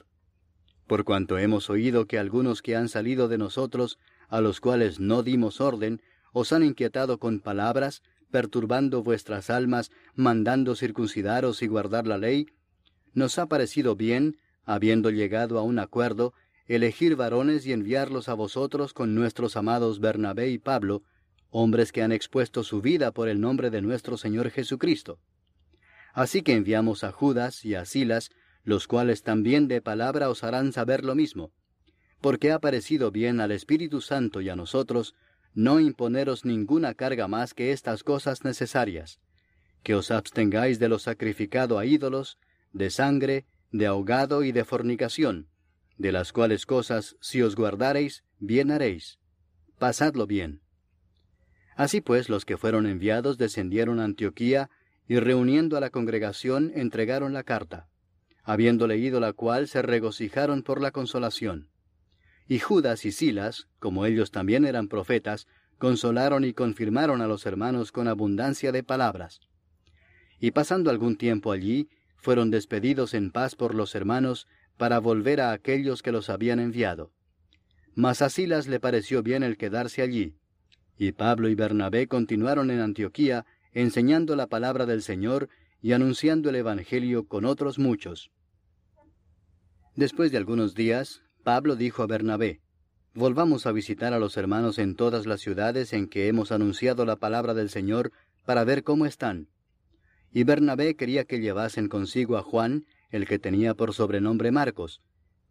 Por 0.88 1.04
cuanto 1.04 1.38
hemos 1.38 1.70
oído 1.70 2.06
que 2.06 2.18
algunos 2.18 2.62
que 2.62 2.78
han 2.78 2.88
salido 2.88 3.28
de 3.28 3.38
nosotros, 3.38 4.00
a 4.30 4.40
los 4.40 4.62
cuales 4.62 5.02
no 5.02 5.22
dimos 5.22 5.60
orden, 5.60 6.02
os 6.32 6.54
han 6.54 6.64
inquietado 6.64 7.20
con 7.20 7.42
palabras, 7.42 8.04
perturbando 8.32 9.04
vuestras 9.04 9.50
almas, 9.50 9.92
mandando 10.16 10.76
circuncidaros 10.76 11.62
y 11.62 11.68
guardar 11.68 12.08
la 12.08 12.18
ley, 12.18 12.48
nos 13.14 13.38
ha 13.38 13.48
parecido 13.48 13.96
bien, 13.96 14.38
habiendo 14.64 15.10
llegado 15.10 15.60
a 15.60 15.64
un 15.64 15.78
acuerdo, 15.78 16.34
elegir 16.68 17.18
varones 17.18 17.66
y 17.66 17.74
enviarlos 17.74 18.30
a 18.30 18.34
vosotros 18.34 18.94
con 18.94 19.14
nuestros 19.14 19.58
amados 19.58 20.00
Bernabé 20.00 20.50
y 20.50 20.58
Pablo, 20.58 21.04
hombres 21.58 21.94
que 21.94 22.04
han 22.04 22.12
expuesto 22.12 22.66
su 22.66 22.82
vida 22.82 23.12
por 23.12 23.30
el 23.30 23.40
nombre 23.40 23.70
de 23.70 23.82
nuestro 23.82 24.18
Señor 24.18 24.52
Jesucristo. 24.52 25.20
Así 26.14 26.42
que 26.42 26.54
enviamos 26.54 27.06
a 27.06 27.14
Judas 27.14 27.64
y 27.64 27.76
a 27.76 27.86
Silas, 27.86 28.30
los 28.64 28.88
cuales 28.88 29.24
también 29.24 29.70
de 29.70 29.82
palabra 29.82 30.30
os 30.30 30.44
harán 30.44 30.74
saber 30.74 31.06
lo 31.06 31.16
mismo, 31.16 31.54
porque 32.20 32.52
ha 32.52 32.60
parecido 32.60 33.10
bien 33.10 33.40
al 33.40 33.52
Espíritu 33.52 34.02
Santo 34.02 34.42
y 34.42 34.50
a 34.50 34.58
nosotros 34.58 35.16
no 35.54 35.80
imponeros 35.80 36.44
ninguna 36.44 36.94
carga 36.94 37.30
más 37.30 37.54
que 37.54 37.72
estas 37.72 38.04
cosas 38.04 38.44
necesarias, 38.44 39.22
que 39.82 39.96
os 39.96 40.12
abstengáis 40.12 40.78
de 40.78 40.90
lo 40.90 41.00
sacrificado 41.00 41.80
a 41.80 41.86
ídolos, 41.86 42.38
de 42.74 42.90
sangre, 42.90 43.46
de 43.72 43.88
ahogado 43.88 44.44
y 44.44 44.52
de 44.52 44.66
fornicación, 44.66 45.48
de 45.98 46.12
las 46.12 46.34
cuales 46.34 46.66
cosas, 46.66 47.16
si 47.22 47.42
os 47.42 47.56
guardareis, 47.56 48.26
bien 48.40 48.72
haréis. 48.72 49.20
Pasadlo 49.80 50.28
bien. 50.28 50.65
Así 51.76 52.02
pues, 52.02 52.30
los 52.30 52.46
que 52.46 52.58
fueron 52.58 52.86
enviados 52.86 53.38
descendieron 53.38 54.00
a 54.00 54.06
Antioquía 54.06 54.70
y 55.08 55.20
reuniendo 55.20 55.78
a 55.78 55.82
la 55.82 55.90
congregación 55.90 56.72
entregaron 56.74 57.34
la 57.34 57.44
carta, 57.44 57.88
habiendo 58.44 58.88
leído 58.88 59.20
la 59.20 59.34
cual 59.34 59.68
se 59.68 59.82
regocijaron 59.82 60.64
por 60.64 60.82
la 60.82 60.92
consolación. 60.92 61.70
Y 62.48 62.60
Judas 62.60 63.06
y 63.06 63.12
Silas, 63.12 63.68
como 63.80 64.06
ellos 64.06 64.32
también 64.32 64.66
eran 64.66 64.88
profetas, 64.88 65.48
consolaron 65.78 66.46
y 66.46 66.54
confirmaron 66.54 67.22
a 67.22 67.28
los 67.28 67.46
hermanos 67.46 67.92
con 67.92 68.08
abundancia 68.08 68.72
de 68.72 68.84
palabras. 68.84 69.42
Y 70.40 70.52
pasando 70.52 70.90
algún 70.90 71.18
tiempo 71.18 71.52
allí, 71.52 71.90
fueron 72.18 72.52
despedidos 72.52 73.14
en 73.14 73.32
paz 73.32 73.56
por 73.56 73.76
los 73.76 73.96
hermanos 73.96 74.48
para 74.78 75.00
volver 75.00 75.42
a 75.42 75.52
aquellos 75.52 76.02
que 76.02 76.12
los 76.12 76.30
habían 76.30 76.60
enviado. 76.60 77.12
Mas 77.96 78.22
a 78.22 78.30
Silas 78.30 78.68
le 78.68 78.80
pareció 78.80 79.24
bien 79.24 79.44
el 79.44 79.58
quedarse 79.58 80.02
allí, 80.02 80.36
y 80.98 81.12
Pablo 81.12 81.50
y 81.50 81.56
Bernabé 81.56 82.08
continuaron 82.08 82.72
en 82.72 82.80
Antioquía, 82.80 83.46
enseñando 83.74 84.36
la 84.36 84.48
palabra 84.48 84.86
del 84.86 85.02
Señor 85.02 85.50
y 85.82 85.94
anunciando 85.94 86.50
el 86.50 86.56
Evangelio 86.56 87.28
con 87.28 87.46
otros 87.46 87.78
muchos. 87.78 88.32
Después 89.96 90.32
de 90.32 90.38
algunos 90.38 90.76
días, 90.76 91.22
Pablo 91.44 91.76
dijo 91.76 92.04
a 92.04 92.08
Bernabé, 92.08 92.62
Volvamos 93.14 93.66
a 93.66 93.72
visitar 93.72 94.14
a 94.14 94.20
los 94.20 94.36
hermanos 94.36 94.78
en 94.78 94.96
todas 94.96 95.26
las 95.26 95.40
ciudades 95.40 95.94
en 95.94 96.10
que 96.10 96.28
hemos 96.28 96.52
anunciado 96.52 97.06
la 97.06 97.16
palabra 97.16 97.54
del 97.54 97.70
Señor 97.70 98.12
para 98.46 98.66
ver 98.66 98.84
cómo 98.84 99.06
están. 99.06 99.48
Y 100.34 100.44
Bernabé 100.44 100.96
quería 100.96 101.24
que 101.24 101.40
llevasen 101.40 101.88
consigo 101.88 102.36
a 102.36 102.44
Juan, 102.44 102.86
el 103.12 103.26
que 103.26 103.40
tenía 103.40 103.74
por 103.74 103.94
sobrenombre 103.94 104.52
Marcos, 104.52 105.02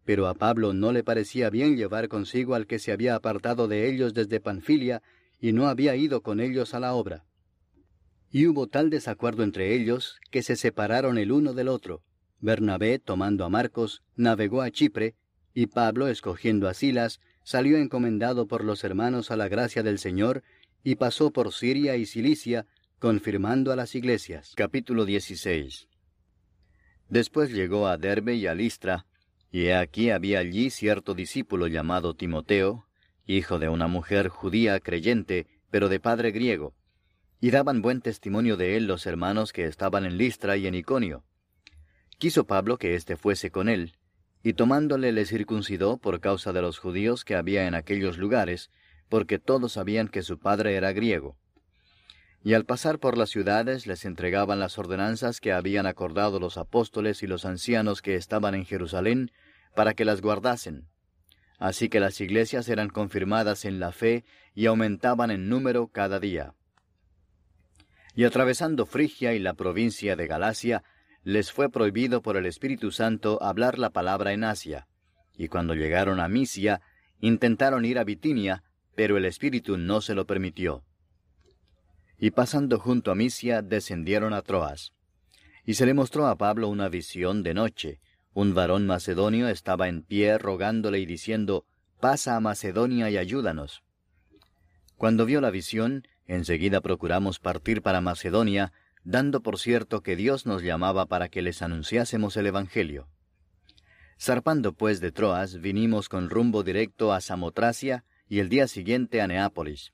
pero 0.03 0.27
a 0.27 0.35
Pablo 0.35 0.73
no 0.73 0.91
le 0.91 1.03
parecía 1.03 1.49
bien 1.49 1.75
llevar 1.75 2.07
consigo 2.07 2.53
al 2.53 2.67
que 2.67 2.77
se 2.77 2.91
había 2.91 3.15
apartado 3.15 3.67
de 3.67 3.89
ellos 3.89 4.13
desde 4.13 4.39
Panfilia 4.39 5.01
y 5.39 5.53
no 5.53 5.67
había 5.67 5.95
ido 5.95 6.21
con 6.21 6.39
ellos 6.39 6.73
a 6.73 6.79
la 6.79 6.93
obra. 6.93 7.25
Y 8.31 8.47
hubo 8.47 8.67
tal 8.67 8.89
desacuerdo 8.89 9.43
entre 9.43 9.73
ellos 9.75 10.19
que 10.31 10.43
se 10.43 10.55
separaron 10.55 11.17
el 11.17 11.31
uno 11.31 11.53
del 11.53 11.67
otro. 11.67 12.03
Bernabé, 12.39 12.99
tomando 12.99 13.45
a 13.45 13.49
Marcos, 13.49 14.03
navegó 14.15 14.61
a 14.61 14.71
Chipre, 14.71 15.15
y 15.53 15.67
Pablo, 15.67 16.07
escogiendo 16.07 16.67
a 16.67 16.73
Silas, 16.73 17.21
salió 17.43 17.77
encomendado 17.77 18.47
por 18.47 18.63
los 18.63 18.83
hermanos 18.83 19.31
a 19.31 19.37
la 19.37 19.47
gracia 19.47 19.83
del 19.83 19.99
Señor, 19.99 20.43
y 20.83 20.95
pasó 20.95 21.31
por 21.31 21.53
Siria 21.53 21.95
y 21.95 22.05
Cilicia, 22.05 22.65
confirmando 22.99 23.71
a 23.71 23.75
las 23.75 23.95
iglesias. 23.95 24.53
Capítulo 24.55 25.05
16 25.05 25.87
Después 27.07 27.51
llegó 27.51 27.87
a 27.87 27.97
Derbe 27.97 28.35
y 28.35 28.47
a 28.47 28.55
Listra, 28.55 29.05
y 29.51 29.65
he 29.65 29.75
aquí 29.75 30.09
había 30.09 30.39
allí 30.39 30.69
cierto 30.69 31.13
discípulo 31.13 31.67
llamado 31.67 32.15
Timoteo, 32.15 32.87
hijo 33.25 33.59
de 33.59 33.69
una 33.69 33.87
mujer 33.87 34.29
judía 34.29 34.79
creyente, 34.79 35.47
pero 35.71 35.89
de 35.89 35.99
padre 35.99 36.31
griego, 36.31 36.73
y 37.41 37.51
daban 37.51 37.81
buen 37.81 38.01
testimonio 38.01 38.57
de 38.57 38.77
él 38.77 38.87
los 38.87 39.05
hermanos 39.05 39.53
que 39.53 39.65
estaban 39.65 40.05
en 40.05 40.17
Listra 40.17 40.57
y 40.57 40.67
en 40.67 40.75
Iconio. 40.75 41.23
Quiso 42.17 42.45
Pablo 42.45 42.77
que 42.77 42.95
éste 42.95 43.17
fuese 43.17 43.51
con 43.51 43.69
él, 43.69 43.93
y 44.43 44.53
tomándole 44.53 45.11
le 45.11 45.25
circuncidó 45.25 45.97
por 45.97 46.19
causa 46.19 46.53
de 46.53 46.61
los 46.61 46.79
judíos 46.79 47.25
que 47.25 47.35
había 47.35 47.67
en 47.67 47.75
aquellos 47.75 48.17
lugares, 48.17 48.69
porque 49.09 49.39
todos 49.39 49.73
sabían 49.73 50.07
que 50.07 50.23
su 50.23 50.39
padre 50.39 50.75
era 50.75 50.93
griego 50.93 51.37
y 52.45 52.53
al 52.53 52.63
pasar 52.63 52.99
por 52.99 53.17
las 53.17 53.31
ciudades 53.31 53.87
les 53.87 54.05
entregaban 54.05 54.59
las 54.59 54.77
ordenanzas 54.77 55.39
que 55.39 55.51
habían 55.51 55.87
acordado 55.87 56.39
los 56.39 56.59
apóstoles 56.59 57.23
y 57.23 57.27
los 57.27 57.43
ancianos 57.43 58.03
que 58.03 58.13
estaban 58.13 58.53
en 58.53 58.65
Jerusalén, 58.65 59.31
para 59.75 59.95
que 59.95 60.05
las 60.05 60.21
guardasen. 60.21 60.87
Así 61.57 61.89
que 61.89 61.99
las 61.99 62.19
iglesias 62.21 62.67
eran 62.69 62.89
confirmadas 62.89 63.65
en 63.65 63.79
la 63.79 63.91
fe 63.91 64.25
y 64.53 64.65
aumentaban 64.65 65.31
en 65.31 65.49
número 65.49 65.87
cada 65.87 66.19
día. 66.19 66.53
Y 68.13 68.23
atravesando 68.23 68.85
Frigia 68.85 69.33
y 69.33 69.39
la 69.39 69.53
provincia 69.53 70.15
de 70.15 70.27
Galacia, 70.27 70.83
les 71.23 71.51
fue 71.51 71.69
prohibido 71.69 72.21
por 72.21 72.37
el 72.37 72.45
Espíritu 72.45 72.91
Santo 72.91 73.41
hablar 73.41 73.79
la 73.79 73.89
palabra 73.89 74.33
en 74.33 74.43
Asia. 74.43 74.87
Y 75.37 75.47
cuando 75.47 75.73
llegaron 75.73 76.19
a 76.19 76.27
Misia, 76.27 76.81
intentaron 77.19 77.83
ir 77.83 77.99
a 77.99 78.03
Bitinia, 78.03 78.63
pero 78.95 79.17
el 79.17 79.25
Espíritu 79.25 79.77
no 79.77 80.01
se 80.01 80.15
lo 80.15 80.25
permitió 80.25 80.83
y 82.17 82.31
pasando 82.31 82.79
junto 82.79 83.11
a 83.11 83.15
Misia 83.15 83.61
descendieron 83.61 84.33
a 84.33 84.41
Troas. 84.41 84.93
Y 85.65 85.73
se 85.73 85.85
le 85.85 85.93
mostró 85.93 86.27
a 86.27 86.37
Pablo 86.37 86.69
una 86.69 86.89
visión 86.89 87.43
de 87.43 87.53
noche. 87.53 87.99
Un 88.35 88.53
varón 88.53 88.85
macedonio 88.85 89.47
estaba 89.47 89.87
en 89.87 90.03
pie 90.03 90.37
rogándole 90.37 90.99
y 90.99 91.07
diciendo, 91.07 91.65
Pasa 91.99 92.35
a 92.35 92.39
Macedonia 92.39 93.09
y 93.09 93.17
ayúdanos. 93.17 93.81
Cuando 94.97 95.25
vio 95.25 95.41
la 95.41 95.49
visión, 95.49 96.07
enseguida 96.27 96.81
procuramos 96.81 97.39
partir 97.39 97.81
para 97.81 98.01
Macedonia, 98.01 98.73
dando 99.03 99.41
por 99.41 99.57
cierto 99.57 100.03
que 100.03 100.15
Dios 100.15 100.45
nos 100.45 100.61
llamaba 100.61 101.07
para 101.07 101.29
que 101.29 101.41
les 101.41 101.63
anunciásemos 101.63 102.37
el 102.37 102.45
Evangelio. 102.45 103.07
Zarpando 104.19 104.73
pues 104.73 104.99
de 104.99 105.11
Troas, 105.11 105.61
vinimos 105.61 106.09
con 106.09 106.29
rumbo 106.29 106.61
directo 106.61 107.13
a 107.13 107.21
Samotracia 107.21 108.03
y 108.27 108.39
el 108.39 108.49
día 108.49 108.67
siguiente 108.67 109.21
a 109.21 109.27
Neápolis 109.27 109.93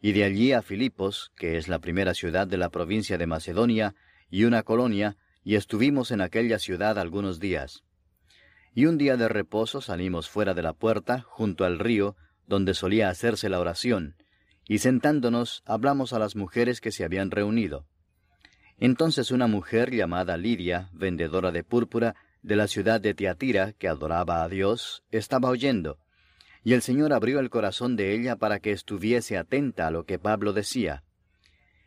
y 0.00 0.12
de 0.12 0.24
allí 0.24 0.52
a 0.52 0.62
Filipos, 0.62 1.30
que 1.36 1.58
es 1.58 1.68
la 1.68 1.78
primera 1.78 2.14
ciudad 2.14 2.46
de 2.46 2.56
la 2.56 2.70
provincia 2.70 3.18
de 3.18 3.26
Macedonia, 3.26 3.94
y 4.30 4.44
una 4.44 4.62
colonia, 4.62 5.16
y 5.42 5.54
estuvimos 5.54 6.10
en 6.10 6.20
aquella 6.20 6.58
ciudad 6.58 6.98
algunos 6.98 7.40
días. 7.40 7.82
Y 8.74 8.86
un 8.86 8.98
día 8.98 9.16
de 9.16 9.28
reposo 9.28 9.80
salimos 9.80 10.28
fuera 10.28 10.54
de 10.54 10.62
la 10.62 10.72
puerta, 10.72 11.24
junto 11.26 11.64
al 11.64 11.78
río, 11.78 12.16
donde 12.46 12.74
solía 12.74 13.08
hacerse 13.08 13.48
la 13.48 13.60
oración, 13.60 14.16
y 14.68 14.78
sentándonos 14.78 15.62
hablamos 15.66 16.12
a 16.12 16.18
las 16.18 16.36
mujeres 16.36 16.80
que 16.80 16.92
se 16.92 17.04
habían 17.04 17.30
reunido. 17.30 17.86
Entonces 18.78 19.30
una 19.30 19.46
mujer 19.46 19.90
llamada 19.90 20.36
Lidia, 20.36 20.88
vendedora 20.92 21.50
de 21.50 21.64
púrpura, 21.64 22.14
de 22.42 22.56
la 22.56 22.66
ciudad 22.66 23.00
de 23.00 23.14
Tiatira, 23.14 23.72
que 23.72 23.88
adoraba 23.88 24.42
a 24.42 24.48
Dios, 24.48 25.04
estaba 25.10 25.50
oyendo, 25.50 25.98
y 26.62 26.74
el 26.74 26.82
Señor 26.82 27.12
abrió 27.12 27.40
el 27.40 27.50
corazón 27.50 27.96
de 27.96 28.14
ella 28.14 28.36
para 28.36 28.60
que 28.60 28.72
estuviese 28.72 29.36
atenta 29.36 29.86
a 29.86 29.90
lo 29.90 30.04
que 30.04 30.18
Pablo 30.18 30.52
decía. 30.52 31.02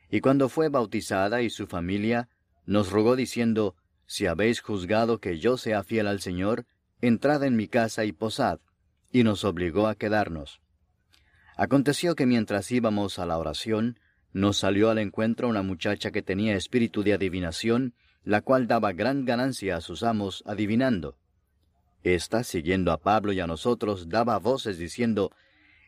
Y 0.09 0.21
cuando 0.21 0.49
fue 0.49 0.69
bautizada 0.69 1.41
y 1.41 1.49
su 1.49 1.67
familia, 1.67 2.29
nos 2.65 2.91
rogó 2.91 3.15
diciendo, 3.15 3.75
Si 4.05 4.25
habéis 4.25 4.61
juzgado 4.61 5.19
que 5.19 5.39
yo 5.39 5.57
sea 5.57 5.83
fiel 5.83 6.07
al 6.07 6.21
Señor, 6.21 6.65
entrad 7.01 7.43
en 7.43 7.55
mi 7.55 7.67
casa 7.67 8.05
y 8.05 8.11
posad, 8.11 8.59
y 9.11 9.23
nos 9.23 9.43
obligó 9.43 9.87
a 9.87 9.95
quedarnos. 9.95 10.61
Aconteció 11.55 12.15
que 12.15 12.25
mientras 12.25 12.71
íbamos 12.71 13.19
a 13.19 13.25
la 13.25 13.37
oración, 13.37 13.99
nos 14.31 14.57
salió 14.57 14.89
al 14.89 14.97
encuentro 14.97 15.47
una 15.47 15.61
muchacha 15.61 16.11
que 16.11 16.23
tenía 16.23 16.55
espíritu 16.55 17.03
de 17.03 17.13
adivinación, 17.13 17.93
la 18.23 18.41
cual 18.41 18.67
daba 18.67 18.93
gran 18.93 19.25
ganancia 19.25 19.77
a 19.77 19.81
sus 19.81 20.01
amos 20.01 20.43
adivinando. 20.47 21.17
Esta, 22.03 22.43
siguiendo 22.43 22.91
a 22.91 22.97
Pablo 22.97 23.31
y 23.31 23.39
a 23.39 23.47
nosotros, 23.47 24.09
daba 24.09 24.39
voces 24.39 24.77
diciendo, 24.77 25.31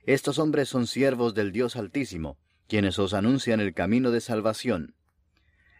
Estos 0.06 0.38
hombres 0.38 0.69
son 0.69 0.85
siervos 0.85 1.34
del 1.34 1.52
Dios 1.52 1.76
Altísimo, 1.76 2.38
quienes 2.68 2.99
os 2.99 3.14
anuncian 3.14 3.60
el 3.60 3.73
camino 3.73 4.11
de 4.11 4.22
salvación. 4.22 4.95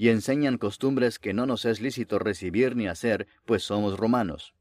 y 0.00 0.08
enseñan 0.08 0.56
costumbres 0.56 1.18
que 1.18 1.34
no 1.34 1.44
nos 1.44 1.66
es 1.66 1.82
lícito 1.82 2.18
recibir 2.18 2.74
ni 2.74 2.88
hacer, 2.88 3.26
pues 3.44 3.64
somos 3.64 3.98
romanos. 3.98 4.54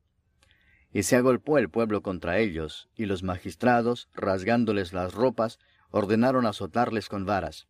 Y 0.91 1.03
se 1.03 1.16
agolpó 1.16 1.57
el 1.57 1.70
pueblo 1.70 2.02
contra 2.02 2.40
ellos, 2.40 2.90
y 2.94 3.06
los 3.06 3.24
magistrados, 3.24 4.10
rasgándoles 4.14 4.91
las 4.91 5.14
ropas, 5.14 5.57
ordenaron 5.91 6.45
azotarles 6.45 7.07
con 7.07 7.26
varas. 7.26 7.70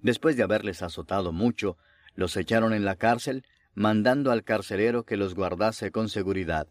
Después 0.00 0.36
de 0.36 0.42
haberles 0.42 0.82
azotado 0.82 1.30
mucho, 1.30 1.76
los 2.16 2.36
echaron 2.36 2.72
en 2.72 2.84
la 2.84 2.96
cárcel, 2.96 3.46
mandando 3.72 4.32
al 4.32 4.42
carcelero 4.42 5.04
que 5.04 5.16
los 5.16 5.36
guardase 5.36 5.92
con 5.92 6.08
seguridad. 6.08 6.66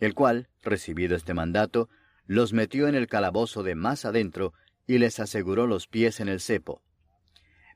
El 0.00 0.14
cual, 0.14 0.48
recibido 0.62 1.14
este 1.14 1.32
mandato, 1.32 1.88
los 2.26 2.52
metió 2.52 2.88
en 2.88 2.96
el 2.96 3.06
calabozo 3.06 3.62
de 3.62 3.76
más 3.76 4.04
adentro 4.04 4.52
y 4.88 4.98
les 4.98 5.20
aseguró 5.20 5.68
los 5.68 5.86
pies 5.86 6.18
en 6.18 6.28
el 6.28 6.40
cepo. 6.40 6.82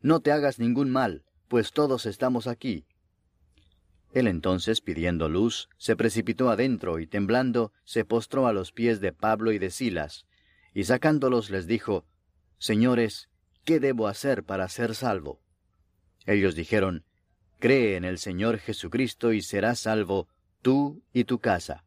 No 0.00 0.20
te 0.20 0.32
hagas 0.32 0.58
ningún 0.58 0.90
mal, 0.90 1.24
pues 1.48 1.72
todos 1.72 2.06
estamos 2.06 2.46
aquí. 2.46 2.86
Él 4.12 4.26
entonces, 4.26 4.80
pidiendo 4.80 5.28
luz, 5.28 5.68
se 5.76 5.96
precipitó 5.96 6.50
adentro 6.50 6.98
y 6.98 7.06
temblando, 7.06 7.72
se 7.84 8.04
postró 8.04 8.46
a 8.46 8.52
los 8.52 8.72
pies 8.72 9.00
de 9.00 9.12
Pablo 9.12 9.52
y 9.52 9.58
de 9.58 9.70
Silas, 9.70 10.26
y 10.72 10.84
sacándolos 10.84 11.50
les 11.50 11.66
dijo, 11.66 12.06
Señores, 12.58 13.28
¿qué 13.64 13.80
debo 13.80 14.08
hacer 14.08 14.44
para 14.44 14.68
ser 14.68 14.94
salvo? 14.94 15.40
Ellos 16.26 16.54
dijeron, 16.54 17.04
cree 17.58 17.96
en 17.96 18.04
el 18.04 18.18
Señor 18.18 18.58
Jesucristo 18.58 19.32
y 19.32 19.42
serás 19.42 19.80
salvo, 19.80 20.28
tú 20.62 21.02
y 21.12 21.24
tu 21.24 21.38
casa. 21.38 21.84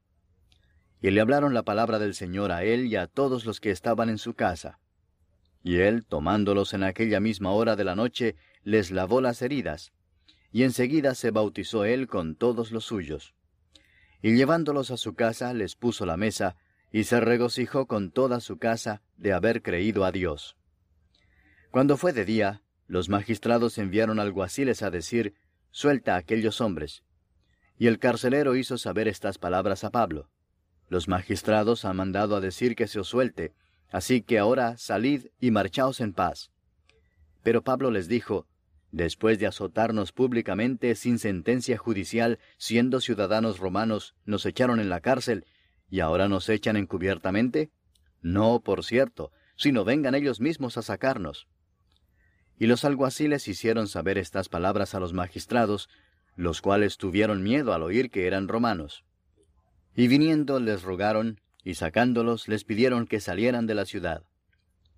Y 1.02 1.12
le 1.12 1.22
hablaron 1.22 1.54
la 1.54 1.64
palabra 1.64 2.00
del 2.00 2.14
Señor 2.14 2.52
a 2.52 2.64
él 2.64 2.86
y 2.86 2.96
a 2.96 3.08
todos 3.08 3.46
los 3.46 3.60
que 3.60 3.72
estaban 3.72 4.10
en 4.10 4.18
su 4.18 4.34
casa. 4.34 4.80
Y 5.64 5.78
él, 5.78 6.06
tomándolos 6.06 6.74
en 6.74 6.84
aquella 6.84 7.20
misma 7.20 7.52
hora 7.52 7.76
de 7.76 7.84
la 7.84 7.96
noche, 7.96 8.36
les 8.64 8.92
lavó 8.92 9.22
las 9.22 9.42
heridas, 9.42 9.92
y 10.52 10.64
enseguida 10.64 11.16
se 11.16 11.32
bautizó 11.32 11.86
él 11.86 12.08
con 12.08 12.36
todos 12.36 12.72
los 12.72 12.86
suyos. 12.86 13.36
Y 14.22 14.36
llevándolos 14.36 14.92
a 14.92 14.98
su 14.98 15.14
casa, 15.14 15.54
les 15.54 15.76
puso 15.76 16.06
la 16.06 16.18
mesa, 16.18 16.56
y 16.92 17.06
se 17.06 17.20
regocijó 17.20 17.88
con 17.88 18.12
toda 18.12 18.40
su 18.40 18.58
casa 18.58 19.02
de 19.18 19.34
haber 19.34 19.62
creído 19.62 20.04
a 20.04 20.12
Dios. 20.12 20.58
Cuando 21.72 21.96
fue 21.96 22.12
de 22.12 22.26
día, 22.26 22.62
los 22.88 23.08
magistrados 23.08 23.78
enviaron 23.78 24.20
alguaciles 24.20 24.82
a 24.82 24.92
decir, 24.92 25.36
Suelta 25.74 26.16
a 26.16 26.18
aquellos 26.18 26.60
hombres. 26.60 27.04
Y 27.78 27.88
el 27.88 27.98
carcelero 27.98 28.58
hizo 28.58 28.78
saber 28.78 29.08
estas 29.08 29.38
palabras 29.38 29.86
a 29.86 29.90
Pablo. 29.90 30.30
Los 30.90 31.08
magistrados 31.08 31.86
han 31.86 31.96
mandado 31.96 32.36
a 32.36 32.42
decir 32.42 32.76
que 32.76 32.88
se 32.88 33.00
os 33.00 33.08
suelte, 33.08 33.54
así 33.92 34.22
que 34.22 34.40
ahora 34.40 34.78
salid 34.78 35.28
y 35.40 35.52
marchaos 35.52 36.02
en 36.02 36.14
paz. 36.14 36.50
Pero 37.44 37.64
Pablo 37.64 37.92
les 37.92 38.08
dijo, 38.08 38.48
Después 38.92 39.40
de 39.40 39.48
azotarnos 39.48 40.12
públicamente 40.12 40.96
sin 40.96 41.18
sentencia 41.18 41.78
judicial, 41.78 42.40
siendo 42.58 43.00
ciudadanos 43.00 43.60
romanos, 43.60 44.16
nos 44.26 44.46
echaron 44.46 44.82
en 44.82 44.90
la 44.90 45.00
cárcel, 45.00 45.46
y 45.90 46.02
ahora 46.02 46.28
nos 46.28 46.50
echan 46.50 46.76
encubiertamente? 46.76 47.72
No, 48.22 48.60
por 48.60 48.84
cierto, 48.84 49.32
sino 49.56 49.86
vengan 49.86 50.14
ellos 50.14 50.42
mismos 50.42 50.78
a 50.78 50.82
sacarnos. 50.82 51.48
Y 52.60 52.68
los 52.68 52.84
alguaciles 52.84 53.48
hicieron 53.48 53.88
saber 53.88 54.18
estas 54.18 54.50
palabras 54.50 54.94
a 54.94 55.00
los 55.00 55.14
magistrados, 55.14 55.90
los 56.36 56.62
cuales 56.62 56.98
tuvieron 56.98 57.44
miedo 57.44 57.74
al 57.74 57.84
oír 57.84 58.12
que 58.12 58.28
eran 58.28 58.48
romanos. 58.48 59.06
Y 59.96 60.08
viniendo 60.08 60.60
les 60.60 60.84
rogaron, 60.84 61.40
y 61.64 61.76
sacándolos 61.76 62.48
les 62.48 62.64
pidieron 62.64 63.06
que 63.06 63.20
salieran 63.20 63.68
de 63.68 63.76
la 63.76 63.86
ciudad. 63.86 64.24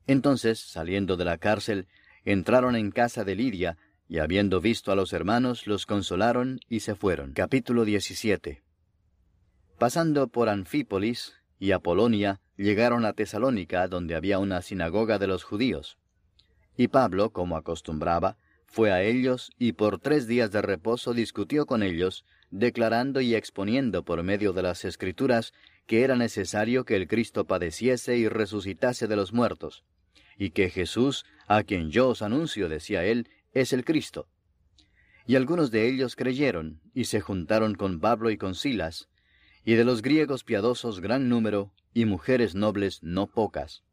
Entonces, 0.08 0.60
saliendo 0.60 1.18
de 1.18 1.26
la 1.26 1.38
cárcel, 1.38 1.88
entraron 2.26 2.76
en 2.76 2.92
casa 2.92 3.24
de 3.24 3.36
Lidia, 3.36 3.78
y 4.08 4.20
habiendo 4.20 4.62
visto 4.62 4.92
a 4.92 4.96
los 4.96 5.14
hermanos, 5.14 5.66
los 5.66 5.86
consolaron 5.86 6.60
y 6.70 6.82
se 6.82 6.96
fueron. 6.96 7.34
Capítulo 7.34 7.86
17 7.86 8.62
Pasando 9.80 10.28
por 10.28 10.50
Anfípolis 10.50 11.34
y 11.58 11.72
Apolonia, 11.72 12.42
llegaron 12.58 13.06
a 13.06 13.14
Tesalónica, 13.14 13.88
donde 13.88 14.16
había 14.16 14.40
una 14.40 14.62
sinagoga 14.62 15.20
de 15.20 15.28
los 15.28 15.44
judíos. 15.44 15.98
Y 16.78 16.88
Pablo, 16.90 17.32
como 17.32 17.58
acostumbraba, 17.58 18.38
fue 18.66 18.92
a 18.92 19.04
ellos 19.04 19.52
y 19.60 19.74
por 19.74 20.00
tres 20.00 20.28
días 20.28 20.52
de 20.52 20.62
reposo 20.62 21.14
discutió 21.14 21.66
con 21.66 21.84
ellos, 21.84 22.26
declarando 22.50 23.22
y 23.22 23.36
exponiendo 23.36 24.04
por 24.04 24.24
medio 24.24 24.54
de 24.54 24.64
las 24.64 24.84
Escrituras 24.86 25.54
que 25.86 26.04
era 26.04 26.16
necesario 26.16 26.86
que 26.86 26.96
el 26.96 27.08
Cristo 27.08 27.46
padeciese 27.46 28.18
y 28.18 28.28
resucitase 28.28 29.08
de 29.08 29.16
los 29.16 29.34
muertos, 29.34 29.84
y 30.38 30.52
que 30.52 30.70
Jesús, 30.70 31.26
a 31.48 31.64
quien 31.64 31.92
yo 31.92 32.10
os 32.10 32.22
anuncio, 32.22 32.70
decía 32.70 33.06
él, 33.06 33.30
es 33.52 33.74
el 33.74 33.86
Cristo. 33.86 34.28
Y 35.26 35.36
algunos 35.36 35.72
de 35.72 35.88
ellos 35.88 36.16
creyeron, 36.16 36.82
y 36.94 37.06
se 37.06 37.22
juntaron 37.22 37.76
con 37.76 38.00
Pablo 38.00 38.30
y 38.32 38.38
con 38.38 38.56
Silas, 38.56 39.10
y 39.66 39.76
de 39.76 39.86
los 39.86 40.02
griegos 40.02 40.44
piadosos 40.44 41.00
gran 41.00 41.30
número, 41.30 41.74
y 41.94 42.06
mujeres 42.06 42.56
nobles 42.56 43.02
no 43.04 43.28
pocas. 43.28 43.84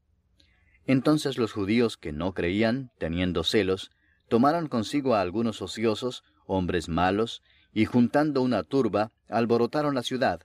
Entonces 0.87 1.39
los 1.39 1.53
judíos 1.53 1.97
que 1.97 2.13
no 2.13 2.35
creían, 2.35 2.91
teniendo 2.99 3.45
celos, 3.45 3.91
tomaron 4.29 4.69
consigo 4.69 5.15
a 5.15 5.21
algunos 5.21 5.63
ociosos, 5.63 6.25
hombres 6.47 6.89
malos, 6.89 7.43
y 7.73 7.85
juntando 7.85 8.43
una 8.43 8.65
turba, 8.65 9.13
alborotaron 9.29 9.95
la 9.95 10.03
ciudad, 10.03 10.43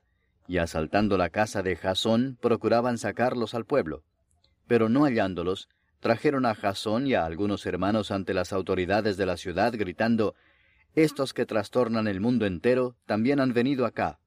y 0.47 0.57
asaltando 0.57 1.17
la 1.17 1.29
casa 1.29 1.63
de 1.63 1.75
Jasón, 1.75 2.37
procuraban 2.41 2.97
sacarlos 2.97 3.53
al 3.53 3.65
pueblo. 3.65 4.03
Pero 4.67 4.89
no 4.89 5.03
hallándolos, 5.03 5.69
trajeron 5.99 6.45
a 6.45 6.55
Jasón 6.55 7.07
y 7.07 7.13
a 7.13 7.25
algunos 7.25 7.65
hermanos 7.65 8.11
ante 8.11 8.33
las 8.33 8.53
autoridades 8.53 9.17
de 9.17 9.25
la 9.25 9.37
ciudad, 9.37 9.73
gritando, 9.75 10.35
Estos 10.93 11.33
que 11.33 11.45
trastornan 11.45 12.07
el 12.07 12.21
mundo 12.21 12.45
entero 12.45 12.95
también 13.05 13.39
han 13.39 13.53
venido 13.53 13.85
acá, 13.85 14.19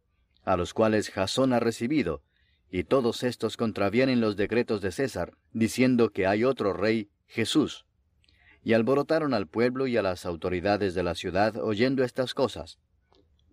a 0.44 0.56
los 0.56 0.74
cuales 0.74 1.10
Jasón 1.10 1.52
ha 1.52 1.60
recibido, 1.60 2.22
y 2.70 2.84
todos 2.84 3.22
estos 3.22 3.56
contravienen 3.56 4.20
los 4.20 4.36
decretos 4.36 4.80
de 4.80 4.92
César, 4.92 5.32
diciendo 5.52 6.10
que 6.10 6.26
hay 6.26 6.44
otro 6.44 6.72
rey, 6.72 7.10
Jesús. 7.26 7.86
Y 8.62 8.74
alborotaron 8.74 9.32
al 9.34 9.46
pueblo 9.46 9.86
y 9.86 9.96
a 9.96 10.02
las 10.02 10.26
autoridades 10.26 10.94
de 10.94 11.02
la 11.02 11.14
ciudad 11.14 11.56
oyendo 11.56 12.04
estas 12.04 12.34
cosas. 12.34 12.78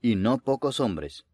y 0.00 0.16
no 0.16 0.38
pocos 0.38 0.80
hombres. 0.80 1.24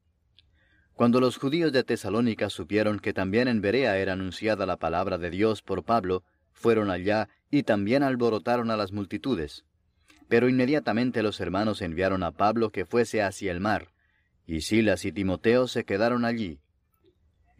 Cuando 0.95 1.21
los 1.21 1.37
judíos 1.37 1.73
de 1.73 1.85
Tesalónica 1.85 2.49
supieron 2.49 2.99
que 2.99 3.13
también 3.13 3.49
en 3.49 3.61
Berea 3.61 3.99
era 3.99 4.15
anunciada 4.15 4.65
la 4.65 4.79
palabra 4.79 5.19
de 5.19 5.31
Dios 5.31 5.63
por 5.63 5.85
Pablo, 5.85 6.25
fueron 6.53 6.91
allá 6.91 7.29
y 7.51 7.65
también 7.65 8.03
alborotaron 8.03 8.71
a 8.71 8.77
las 8.77 8.93
multitudes. 8.93 9.65
Pero 10.29 10.49
inmediatamente 10.49 11.23
los 11.23 11.41
hermanos 11.41 11.83
enviaron 11.83 12.23
a 12.23 12.33
Pablo 12.33 12.71
que 12.71 12.87
fuese 12.87 13.23
hacia 13.23 13.53
el 13.53 13.61
mar, 13.61 13.89
y 14.47 14.63
Silas 14.63 15.05
y 15.05 15.13
Timoteo 15.13 15.69
se 15.69 15.85
quedaron 15.85 16.25
allí. 16.25 16.61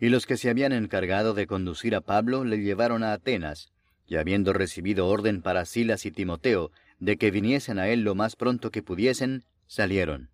Y 0.01 0.09
los 0.09 0.27
que 0.27 0.37
se 0.37 0.51
habían 0.51 0.73
encargado 0.73 1.35
de 1.35 1.47
conducir 1.47 1.95
a 1.95 2.01
Pablo 2.01 2.45
le 2.45 2.59
llevaron 2.59 3.05
a 3.05 3.13
Atenas, 3.13 3.71
y 4.07 4.17
habiendo 4.17 4.53
recibido 4.53 5.09
orden 5.09 5.43
para 5.43 5.67
Silas 5.67 6.07
y 6.07 6.11
Timoteo 6.11 6.71
de 6.99 7.19
que 7.19 7.31
viniesen 7.31 7.79
a 7.79 7.89
él 7.89 8.01
lo 8.01 8.15
más 8.15 8.37
pronto 8.37 8.71
que 8.71 8.83
pudiesen, 8.83 9.45
salieron. 9.67 10.31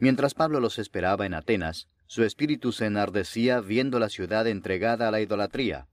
Mientras 0.00 0.34
Pablo 0.34 0.60
los 0.60 0.78
esperaba 0.78 1.26
en 1.26 1.34
Atenas, 1.34 1.88
su 2.06 2.24
espíritu 2.24 2.72
se 2.72 2.86
enardecía 2.86 3.60
viendo 3.60 3.98
la 3.98 4.08
ciudad 4.08 4.46
entregada 4.46 5.08
a 5.08 5.10
la 5.10 5.20
idolatría. 5.20 5.88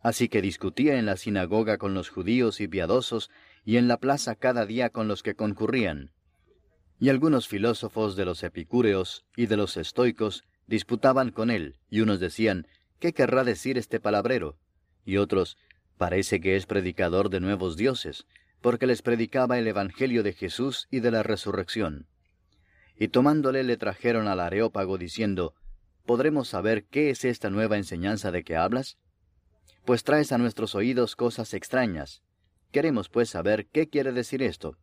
Así 0.00 0.28
que 0.28 0.42
discutía 0.42 0.98
en 0.98 1.06
la 1.06 1.16
sinagoga 1.16 1.78
con 1.78 1.94
los 1.94 2.08
judíos 2.08 2.60
y 2.60 2.68
piadosos, 2.68 3.30
y 3.64 3.76
en 3.76 3.88
la 3.88 3.98
plaza 3.98 4.34
cada 4.34 4.66
día 4.66 4.90
con 4.90 5.08
los 5.08 5.22
que 5.22 5.34
concurrían. 5.34 6.12
Y 7.00 7.10
algunos 7.10 7.48
filósofos 7.48 8.16
de 8.16 8.24
los 8.24 8.42
epicúreos 8.42 9.24
y 9.36 9.46
de 9.46 9.56
los 9.56 9.76
estoicos 9.76 10.44
disputaban 10.66 11.30
con 11.30 11.50
él, 11.50 11.76
y 11.88 12.00
unos 12.00 12.20
decían, 12.20 12.66
¿qué 12.98 13.12
querrá 13.12 13.44
decir 13.44 13.78
este 13.78 14.00
palabrero? 14.00 14.58
Y 15.04 15.16
otros, 15.16 15.56
parece 15.96 16.40
que 16.40 16.56
es 16.56 16.66
predicador 16.66 17.30
de 17.30 17.40
nuevos 17.40 17.76
dioses, 17.76 18.26
porque 18.60 18.86
les 18.86 19.02
predicaba 19.02 19.58
el 19.58 19.66
Evangelio 19.68 20.22
de 20.22 20.32
Jesús 20.32 20.88
y 20.90 21.00
de 21.00 21.10
la 21.12 21.22
resurrección. 21.22 22.06
Y 22.98 23.08
tomándole 23.08 23.62
le 23.62 23.76
trajeron 23.76 24.28
al 24.28 24.40
Areópago 24.40 24.98
diciendo, 24.98 25.54
¿Podremos 26.04 26.48
saber 26.48 26.84
qué 26.84 27.10
es 27.10 27.24
esta 27.24 27.50
nueva 27.50 27.76
enseñanza 27.76 28.30
de 28.30 28.42
que 28.42 28.56
hablas? 28.56 28.98
Pues 29.84 30.04
traes 30.04 30.32
a 30.32 30.38
nuestros 30.38 30.74
oídos 30.74 31.16
cosas 31.16 31.54
extrañas. 31.54 32.22
Queremos 32.72 33.08
pues 33.08 33.30
saber 33.30 33.66
qué 33.66 33.88
quiere 33.88 34.12
decir 34.12 34.42
esto 34.42 34.76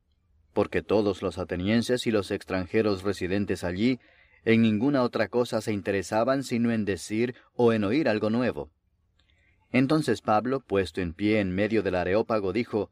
porque 0.55 0.81
todos 0.81 1.21
los 1.21 1.37
atenienses 1.37 2.07
y 2.07 2.11
los 2.11 2.31
extranjeros 2.31 3.03
residentes 3.03 3.65
allí 3.65 3.99
en 4.45 4.61
ninguna 4.61 5.03
otra 5.03 5.27
cosa 5.27 5.59
se 5.59 5.73
interesaban 5.73 6.43
sino 6.43 6.71
en 6.71 6.85
decir 6.85 7.35
o 7.55 7.73
en 7.73 7.83
oír 7.83 8.07
algo 8.07 8.29
nuevo. 8.29 8.71
Entonces 9.73 10.21
Pablo, 10.21 10.61
puesto 10.61 11.01
en 11.01 11.13
pie 11.13 11.41
en 11.41 11.53
medio 11.53 11.83
del 11.83 11.95
areópago, 11.95 12.53
dijo, 12.53 12.89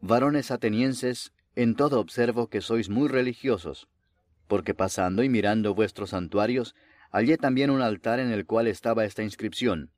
Varones 0.00 0.50
atenienses, 0.50 1.32
en 1.54 1.76
todo 1.76 2.00
observo 2.00 2.48
que 2.48 2.60
sois 2.60 2.88
muy 2.88 3.06
religiosos, 3.06 3.88
porque 4.48 4.74
pasando 4.74 5.22
y 5.22 5.28
mirando 5.28 5.74
vuestros 5.74 6.10
santuarios, 6.10 6.74
hallé 7.12 7.36
también 7.36 7.70
un 7.70 7.82
altar 7.82 8.18
en 8.18 8.32
el 8.32 8.46
cual 8.46 8.66
estaba 8.66 9.04
esta 9.04 9.22
inscripción, 9.22 9.92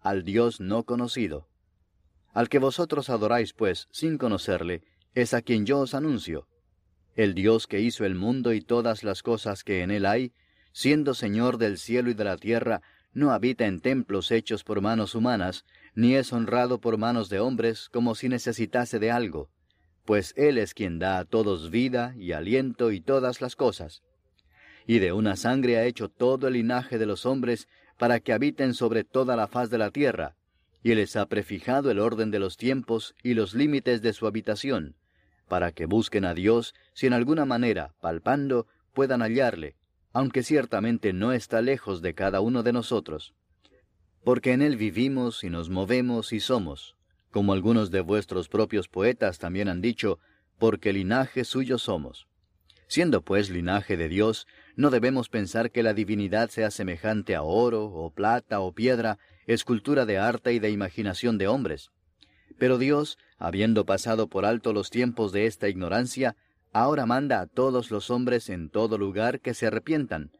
Al 0.00 0.24
Dios 0.24 0.60
no 0.60 0.84
conocido. 0.84 1.48
Al 2.32 2.48
que 2.48 2.58
vosotros 2.58 3.10
adoráis, 3.10 3.52
pues, 3.52 3.88
sin 3.90 4.16
conocerle, 4.16 4.82
es 5.14 5.34
a 5.34 5.42
quien 5.42 5.66
yo 5.66 5.80
os 5.80 5.94
anuncio. 5.94 6.46
El 7.16 7.34
Dios 7.34 7.66
que 7.66 7.80
hizo 7.80 8.04
el 8.04 8.14
mundo 8.14 8.52
y 8.52 8.60
todas 8.60 9.02
las 9.02 9.22
cosas 9.22 9.64
que 9.64 9.82
en 9.82 9.90
él 9.90 10.06
hay, 10.06 10.32
siendo 10.72 11.14
Señor 11.14 11.58
del 11.58 11.78
cielo 11.78 12.10
y 12.10 12.14
de 12.14 12.24
la 12.24 12.36
tierra, 12.36 12.80
no 13.12 13.32
habita 13.32 13.66
en 13.66 13.80
templos 13.80 14.30
hechos 14.30 14.62
por 14.62 14.80
manos 14.80 15.16
humanas, 15.16 15.64
ni 15.94 16.14
es 16.14 16.32
honrado 16.32 16.80
por 16.80 16.98
manos 16.98 17.28
de 17.28 17.40
hombres 17.40 17.88
como 17.88 18.14
si 18.14 18.28
necesitase 18.28 19.00
de 19.00 19.10
algo, 19.10 19.50
pues 20.08 20.32
Él 20.38 20.56
es 20.56 20.72
quien 20.72 20.98
da 20.98 21.18
a 21.18 21.26
todos 21.26 21.70
vida 21.70 22.14
y 22.16 22.32
aliento 22.32 22.92
y 22.92 23.02
todas 23.02 23.42
las 23.42 23.56
cosas. 23.56 24.02
Y 24.86 25.00
de 25.00 25.12
una 25.12 25.36
sangre 25.36 25.76
ha 25.76 25.84
hecho 25.84 26.08
todo 26.08 26.48
el 26.48 26.54
linaje 26.54 26.96
de 26.96 27.04
los 27.04 27.26
hombres 27.26 27.68
para 27.98 28.18
que 28.18 28.32
habiten 28.32 28.72
sobre 28.72 29.04
toda 29.04 29.36
la 29.36 29.48
faz 29.48 29.68
de 29.68 29.76
la 29.76 29.90
tierra, 29.90 30.34
y 30.82 30.94
les 30.94 31.14
ha 31.16 31.26
prefijado 31.26 31.90
el 31.90 31.98
orden 31.98 32.30
de 32.30 32.38
los 32.38 32.56
tiempos 32.56 33.14
y 33.22 33.34
los 33.34 33.52
límites 33.52 34.00
de 34.00 34.14
su 34.14 34.26
habitación, 34.26 34.96
para 35.46 35.72
que 35.72 35.84
busquen 35.84 36.24
a 36.24 36.32
Dios 36.32 36.74
si 36.94 37.06
en 37.06 37.12
alguna 37.12 37.44
manera, 37.44 37.92
palpando, 38.00 38.66
puedan 38.94 39.20
hallarle, 39.20 39.76
aunque 40.14 40.42
ciertamente 40.42 41.12
no 41.12 41.32
está 41.32 41.60
lejos 41.60 42.00
de 42.00 42.14
cada 42.14 42.40
uno 42.40 42.62
de 42.62 42.72
nosotros. 42.72 43.34
Porque 44.24 44.52
en 44.54 44.62
Él 44.62 44.78
vivimos 44.78 45.44
y 45.44 45.50
nos 45.50 45.68
movemos 45.68 46.32
y 46.32 46.40
somos, 46.40 46.96
como 47.30 47.52
algunos 47.52 47.90
de 47.90 48.00
vuestros 48.00 48.48
propios 48.48 48.88
poetas 48.88 49.38
también 49.38 49.68
han 49.68 49.80
dicho, 49.80 50.18
porque 50.58 50.92
linaje 50.92 51.44
suyo 51.44 51.78
somos. 51.78 52.26
Siendo 52.88 53.20
pues 53.20 53.50
linaje 53.50 53.96
de 53.96 54.08
Dios, 54.08 54.46
no 54.74 54.90
debemos 54.90 55.28
pensar 55.28 55.70
que 55.70 55.82
la 55.82 55.92
divinidad 55.92 56.48
sea 56.48 56.70
semejante 56.70 57.36
a 57.36 57.42
oro, 57.42 57.84
o 57.84 58.10
plata, 58.10 58.60
o 58.60 58.72
piedra, 58.72 59.18
escultura 59.46 60.06
de 60.06 60.18
arte 60.18 60.54
y 60.54 60.58
de 60.58 60.70
imaginación 60.70 61.36
de 61.36 61.48
hombres. 61.48 61.90
Pero 62.58 62.78
Dios, 62.78 63.18
habiendo 63.38 63.84
pasado 63.84 64.28
por 64.28 64.46
alto 64.46 64.72
los 64.72 64.90
tiempos 64.90 65.32
de 65.32 65.46
esta 65.46 65.68
ignorancia, 65.68 66.34
ahora 66.72 67.04
manda 67.04 67.40
a 67.40 67.46
todos 67.46 67.90
los 67.90 68.10
hombres 68.10 68.48
en 68.48 68.70
todo 68.70 68.96
lugar 68.96 69.40
que 69.40 69.52
se 69.52 69.66
arrepientan, 69.66 70.30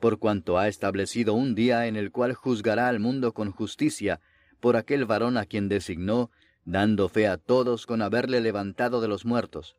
por 0.00 0.18
cuanto 0.18 0.58
ha 0.58 0.68
establecido 0.68 1.34
un 1.34 1.54
día 1.54 1.86
en 1.86 1.96
el 1.96 2.10
cual 2.10 2.32
juzgará 2.34 2.88
al 2.88 3.00
mundo 3.00 3.32
con 3.32 3.52
justicia, 3.52 4.20
por 4.60 4.76
aquel 4.76 5.04
varón 5.04 5.36
a 5.36 5.44
quien 5.44 5.68
designó, 5.68 6.30
dando 6.68 7.08
fe 7.08 7.26
a 7.26 7.38
todos 7.38 7.86
con 7.86 8.02
haberle 8.02 8.42
levantado 8.42 9.00
de 9.00 9.08
los 9.08 9.24
muertos. 9.24 9.76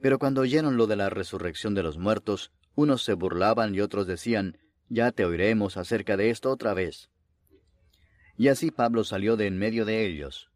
Pero 0.00 0.20
cuando 0.20 0.42
oyeron 0.42 0.76
lo 0.76 0.86
de 0.86 0.94
la 0.94 1.10
resurrección 1.10 1.74
de 1.74 1.82
los 1.82 1.98
muertos, 1.98 2.52
unos 2.76 3.02
se 3.02 3.14
burlaban 3.14 3.74
y 3.74 3.80
otros 3.80 4.06
decían, 4.06 4.56
Ya 4.88 5.10
te 5.10 5.24
oiremos 5.24 5.76
acerca 5.76 6.16
de 6.16 6.30
esto 6.30 6.50
otra 6.50 6.74
vez. 6.74 7.10
Y 8.36 8.48
así 8.48 8.70
Pablo 8.70 9.02
salió 9.02 9.36
de 9.36 9.48
en 9.48 9.58
medio 9.58 9.84
de 9.84 10.06
ellos. 10.06 10.48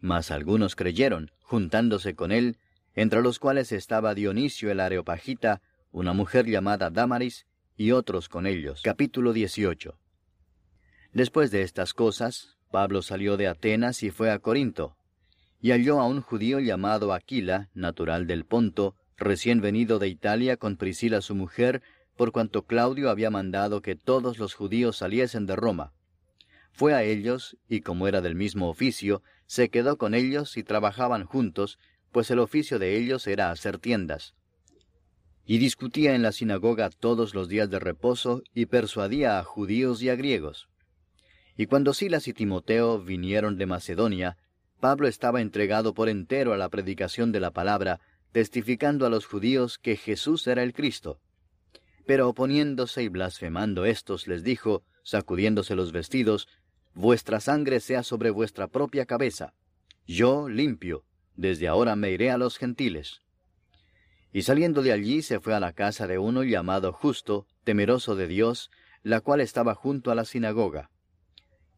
Mas 0.00 0.30
algunos 0.30 0.76
creyeron, 0.76 1.32
juntándose 1.40 2.14
con 2.14 2.30
él, 2.30 2.58
entre 2.94 3.22
los 3.22 3.40
cuales 3.40 3.72
estaba 3.72 4.14
Dionisio 4.14 4.70
el 4.70 4.78
Areopagita, 4.78 5.62
una 5.90 6.12
mujer 6.12 6.46
llamada 6.46 6.90
Damaris, 6.90 7.46
y 7.76 7.90
otros 7.90 8.28
con 8.28 8.46
ellos. 8.46 8.82
Capítulo 8.84 9.32
18. 9.32 9.98
Después 11.12 11.50
de 11.50 11.62
estas 11.62 11.92
cosas, 11.92 12.55
Pablo 12.70 13.02
salió 13.02 13.36
de 13.36 13.48
Atenas 13.48 14.02
y 14.02 14.10
fue 14.10 14.30
a 14.30 14.38
Corinto, 14.38 14.96
y 15.60 15.70
halló 15.70 16.00
a 16.00 16.06
un 16.06 16.20
judío 16.20 16.60
llamado 16.60 17.12
Aquila, 17.12 17.70
natural 17.74 18.26
del 18.26 18.44
Ponto, 18.44 18.94
recién 19.16 19.60
venido 19.60 19.98
de 19.98 20.08
Italia 20.08 20.56
con 20.56 20.76
Priscila 20.76 21.20
su 21.20 21.34
mujer, 21.34 21.82
por 22.16 22.32
cuanto 22.32 22.66
Claudio 22.66 23.10
había 23.10 23.30
mandado 23.30 23.82
que 23.82 23.96
todos 23.96 24.38
los 24.38 24.54
judíos 24.54 24.96
saliesen 24.98 25.46
de 25.46 25.56
Roma. 25.56 25.92
Fue 26.72 26.94
a 26.94 27.02
ellos, 27.02 27.56
y 27.68 27.80
como 27.80 28.06
era 28.06 28.20
del 28.20 28.34
mismo 28.34 28.68
oficio, 28.68 29.22
se 29.46 29.70
quedó 29.70 29.96
con 29.96 30.14
ellos 30.14 30.56
y 30.56 30.62
trabajaban 30.62 31.24
juntos, 31.24 31.78
pues 32.12 32.30
el 32.30 32.38
oficio 32.38 32.78
de 32.78 32.96
ellos 32.96 33.26
era 33.26 33.50
hacer 33.50 33.78
tiendas. 33.78 34.34
Y 35.46 35.58
discutía 35.58 36.14
en 36.14 36.22
la 36.22 36.32
sinagoga 36.32 36.90
todos 36.90 37.34
los 37.34 37.48
días 37.48 37.70
de 37.70 37.78
reposo 37.78 38.42
y 38.52 38.66
persuadía 38.66 39.38
a 39.38 39.44
judíos 39.44 40.02
y 40.02 40.08
a 40.08 40.16
griegos. 40.16 40.68
Y 41.56 41.66
cuando 41.66 41.94
Silas 41.94 42.28
y 42.28 42.32
Timoteo 42.32 43.00
vinieron 43.00 43.56
de 43.56 43.66
Macedonia, 43.66 44.36
Pablo 44.80 45.08
estaba 45.08 45.40
entregado 45.40 45.94
por 45.94 46.08
entero 46.08 46.52
a 46.52 46.56
la 46.56 46.68
predicación 46.68 47.32
de 47.32 47.40
la 47.40 47.50
palabra, 47.50 48.00
testificando 48.32 49.06
a 49.06 49.10
los 49.10 49.26
judíos 49.26 49.78
que 49.78 49.96
Jesús 49.96 50.46
era 50.46 50.62
el 50.62 50.74
Cristo. 50.74 51.20
Pero 52.06 52.28
oponiéndose 52.28 53.02
y 53.02 53.08
blasfemando 53.08 53.84
éstos 53.84 54.28
les 54.28 54.42
dijo, 54.44 54.84
sacudiéndose 55.02 55.74
los 55.74 55.92
vestidos, 55.92 56.46
Vuestra 56.96 57.40
sangre 57.40 57.80
sea 57.80 58.02
sobre 58.02 58.30
vuestra 58.30 58.68
propia 58.68 59.04
cabeza. 59.04 59.52
Yo 60.06 60.48
limpio, 60.48 61.04
desde 61.34 61.68
ahora 61.68 61.94
me 61.94 62.10
iré 62.10 62.30
a 62.30 62.38
los 62.38 62.56
gentiles. 62.56 63.20
Y 64.32 64.42
saliendo 64.42 64.80
de 64.80 64.92
allí 64.92 65.20
se 65.20 65.38
fue 65.38 65.52
a 65.52 65.60
la 65.60 65.74
casa 65.74 66.06
de 66.06 66.16
uno 66.16 66.42
llamado 66.42 66.94
Justo, 66.94 67.46
temeroso 67.64 68.16
de 68.16 68.28
Dios, 68.28 68.70
la 69.02 69.20
cual 69.20 69.42
estaba 69.42 69.74
junto 69.74 70.10
a 70.10 70.14
la 70.14 70.24
sinagoga. 70.24 70.90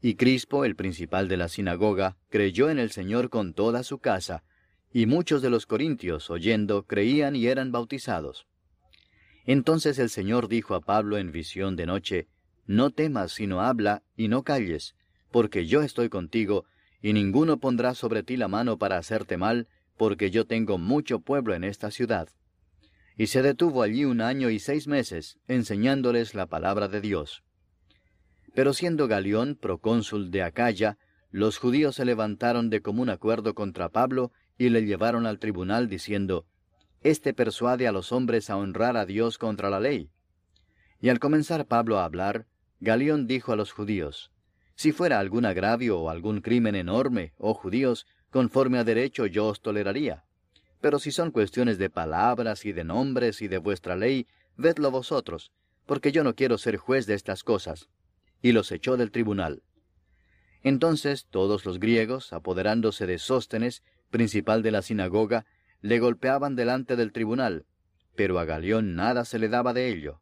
Y 0.01 0.15
Crispo, 0.15 0.65
el 0.65 0.77
principal 0.77 1.27
de 1.27 1.37
la 1.37 1.49
sinagoga, 1.49 2.17
creyó 2.29 2.71
en 2.71 2.79
el 2.79 2.93
Señor 2.93 3.31
con 3.31 3.53
toda 3.53 3.83
su 3.83 3.99
casa, 3.99 4.45
y 4.93 5.07
muchos 5.07 5.43
de 5.43 5.51
los 5.51 5.67
corintios, 5.67 6.31
oyendo, 6.31 6.87
creían 6.87 7.35
y 7.35 7.47
eran 7.47 7.73
bautizados. 7.73 8.47
Entonces 9.45 9.99
el 9.99 10.09
Señor 10.09 10.49
dijo 10.49 10.75
a 10.75 10.81
Pablo 10.81 11.19
en 11.19 11.33
visión 11.33 11.75
de 11.75 11.87
noche, 11.87 12.29
No 12.67 12.91
temas, 12.91 13.33
sino 13.33 13.61
habla, 13.61 14.03
y 14.17 14.29
no 14.29 14.45
calles, 14.45 14.95
porque 15.33 15.67
yo 15.67 15.83
estoy 15.83 16.09
contigo, 16.09 16.65
y 17.03 17.13
ninguno 17.13 17.59
pondrá 17.59 17.95
sobre 17.95 18.23
ti 18.23 18.37
la 18.37 18.49
mano 18.49 18.79
para 18.79 18.99
hacerte 18.99 19.37
mal, 19.37 19.69
porque 19.97 20.31
yo 20.31 20.47
tengo 20.47 20.79
mucho 20.79 21.21
pueblo 21.21 21.55
en 21.55 21.65
esta 21.65 21.91
ciudad. 21.91 22.29
Y 23.17 23.27
se 23.27 23.43
detuvo 23.43 23.83
allí 23.83 24.05
un 24.05 24.21
año 24.21 24.49
y 24.49 24.61
seis 24.61 24.87
meses, 24.87 25.39
enseñándoles 25.49 26.35
la 26.35 26.47
palabra 26.47 26.87
de 26.87 27.01
Dios. 27.01 27.43
Pero 28.59 28.73
siendo 28.73 29.07
Galión 29.07 29.55
procónsul 29.55 30.33
de 30.33 30.43
Acaya, 30.43 30.99
los 31.31 31.59
judíos 31.59 31.95
se 31.95 32.05
levantaron 32.05 32.71
de 32.71 32.83
común 32.83 33.09
acuerdo 33.09 33.55
contra 33.55 33.89
Pablo 33.89 34.33
y 34.59 34.71
le 34.71 34.85
llevaron 34.85 35.27
al 35.27 35.39
tribunal 35.39 35.89
diciendo, 35.89 36.45
Este 37.01 37.33
persuade 37.33 37.87
a 37.87 37.93
los 37.93 38.11
hombres 38.11 38.51
a 38.51 38.57
honrar 38.57 38.97
a 38.97 39.07
Dios 39.07 39.39
contra 39.39 39.71
la 39.71 39.79
ley. 39.79 40.11
Y 41.01 41.09
al 41.09 41.21
comenzar 41.21 41.67
Pablo 41.67 42.01
a 42.01 42.05
hablar, 42.05 42.49
Galión 42.81 43.29
dijo 43.29 43.53
a 43.53 43.57
los 43.57 43.71
judíos, 43.71 44.33
Si 44.75 44.91
fuera 44.91 45.21
algún 45.21 45.47
agravio 45.47 46.01
o 46.01 46.11
algún 46.11 46.41
crimen 46.41 46.75
enorme, 46.75 47.35
oh 47.39 47.55
judíos, 47.55 48.09
conforme 48.31 48.79
a 48.79 48.83
derecho 48.83 49.27
yo 49.27 49.47
os 49.47 49.63
toleraría. 49.63 50.25
Pero 50.81 50.99
si 50.99 51.13
son 51.13 51.31
cuestiones 51.31 51.79
de 51.79 51.91
palabras 51.91 52.65
y 52.65 52.73
de 52.73 52.83
nombres 52.83 53.41
y 53.41 53.47
de 53.47 53.59
vuestra 53.59 53.95
ley, 53.95 54.27
vedlo 54.57 54.91
vosotros, 54.91 55.53
porque 55.87 56.11
yo 56.11 56.25
no 56.25 56.35
quiero 56.35 56.59
ser 56.59 56.77
juez 56.77 57.07
de 57.07 57.15
estas 57.15 57.45
cosas 57.45 57.89
y 58.43 58.53
los 58.53 58.73
echó 58.73 58.97
del 58.97 59.11
tribunal. 59.11 59.63
Entonces 60.63 61.27
todos 61.31 61.65
los 61.65 61.79
griegos, 61.79 62.33
apoderándose 62.33 63.07
de 63.07 63.19
Sóstenes, 63.19 63.83
principal 64.11 64.63
de 64.63 64.71
la 64.71 64.83
sinagoga, 64.83 65.47
le 65.81 65.99
golpeaban 65.99 66.57
delante 66.57 66.97
del 66.97 67.13
tribunal, 67.13 67.67
pero 68.15 68.39
a 68.39 68.45
Galión 68.45 68.95
nada 68.95 69.25
se 69.25 69.39
le 69.39 69.49
daba 69.49 69.73
de 69.73 69.89
ello. 69.89 70.21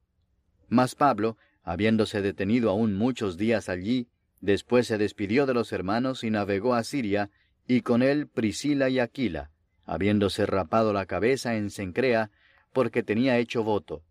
Mas 0.69 0.95
Pablo, 0.95 1.39
habiéndose 1.63 2.21
detenido 2.21 2.71
aún 2.71 2.95
muchos 2.95 3.37
días 3.37 3.69
allí, 3.69 4.09
después 4.41 4.87
se 4.87 4.99
despidió 4.99 5.47
de 5.47 5.55
los 5.55 5.73
hermanos 5.73 6.23
y 6.25 6.31
navegó 6.31 6.75
a 6.75 6.85
Siria, 6.85 7.31
y 7.67 7.81
con 7.81 8.03
él 8.03 8.29
Priscila 8.29 8.89
y 8.91 8.99
Aquila, 8.99 9.51
habiéndose 9.85 10.47
rapado 10.47 10.93
la 10.93 11.07
cabeza 11.07 11.57
en 11.57 11.71
Cencrea, 11.71 12.31
porque 12.73 13.03
tenía 13.03 13.39
hecho 13.39 13.65
voto. 13.65 14.03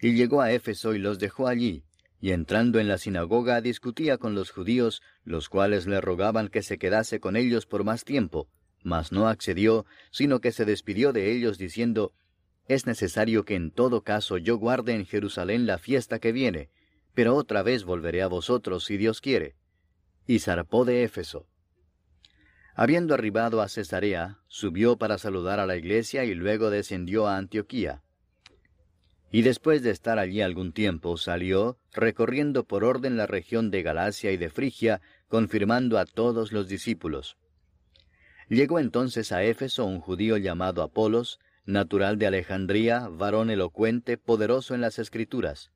Y 0.00 0.14
llegó 0.14 0.40
a 0.40 0.52
Éfeso 0.52 0.94
y 0.94 0.98
los 0.98 1.18
dejó 1.18 1.46
allí, 1.46 1.84
y 2.24 2.32
entrando 2.32 2.80
en 2.80 2.88
la 2.88 2.96
sinagoga 2.96 3.60
discutía 3.60 4.16
con 4.16 4.34
los 4.34 4.50
judíos, 4.50 5.02
los 5.24 5.50
cuales 5.50 5.86
le 5.86 6.00
rogaban 6.00 6.48
que 6.48 6.62
se 6.62 6.78
quedase 6.78 7.20
con 7.20 7.36
ellos 7.36 7.66
por 7.66 7.84
más 7.84 8.02
tiempo, 8.02 8.48
mas 8.82 9.12
no 9.12 9.28
accedió, 9.28 9.84
sino 10.10 10.40
que 10.40 10.50
se 10.50 10.64
despidió 10.64 11.12
de 11.12 11.32
ellos 11.32 11.58
diciendo, 11.58 12.14
Es 12.66 12.86
necesario 12.86 13.44
que 13.44 13.56
en 13.56 13.70
todo 13.70 14.04
caso 14.04 14.38
yo 14.38 14.56
guarde 14.56 14.94
en 14.94 15.04
Jerusalén 15.04 15.66
la 15.66 15.76
fiesta 15.76 16.18
que 16.18 16.32
viene, 16.32 16.70
pero 17.12 17.36
otra 17.36 17.62
vez 17.62 17.84
volveré 17.84 18.22
a 18.22 18.26
vosotros 18.28 18.86
si 18.86 18.96
Dios 18.96 19.20
quiere. 19.20 19.54
Y 20.26 20.38
zarpó 20.38 20.86
de 20.86 21.02
Éfeso. 21.02 21.46
Habiendo 22.74 23.12
arribado 23.12 23.60
a 23.60 23.68
Cesarea, 23.68 24.38
subió 24.48 24.96
para 24.96 25.18
saludar 25.18 25.60
a 25.60 25.66
la 25.66 25.76
iglesia 25.76 26.24
y 26.24 26.32
luego 26.34 26.70
descendió 26.70 27.26
a 27.26 27.36
Antioquía 27.36 28.03
y 29.34 29.42
después 29.42 29.82
de 29.82 29.90
estar 29.90 30.20
allí 30.20 30.42
algún 30.42 30.72
tiempo 30.72 31.16
salió, 31.16 31.76
recorriendo 31.92 32.62
por 32.62 32.84
orden 32.84 33.16
la 33.16 33.26
región 33.26 33.72
de 33.72 33.82
Galacia 33.82 34.30
y 34.30 34.36
de 34.36 34.48
Frigia, 34.48 35.00
confirmando 35.26 35.98
a 35.98 36.06
todos 36.06 36.52
los 36.52 36.68
discípulos. 36.68 37.36
Llegó 38.48 38.78
entonces 38.78 39.32
a 39.32 39.42
Éfeso 39.42 39.86
un 39.86 39.98
judío 39.98 40.36
llamado 40.36 40.84
Apolos, 40.84 41.40
natural 41.64 42.16
de 42.16 42.28
Alejandría, 42.28 43.08
varón 43.08 43.50
elocuente, 43.50 44.18
poderoso 44.18 44.72
en 44.72 44.80
las 44.80 45.00
escrituras. 45.00 45.72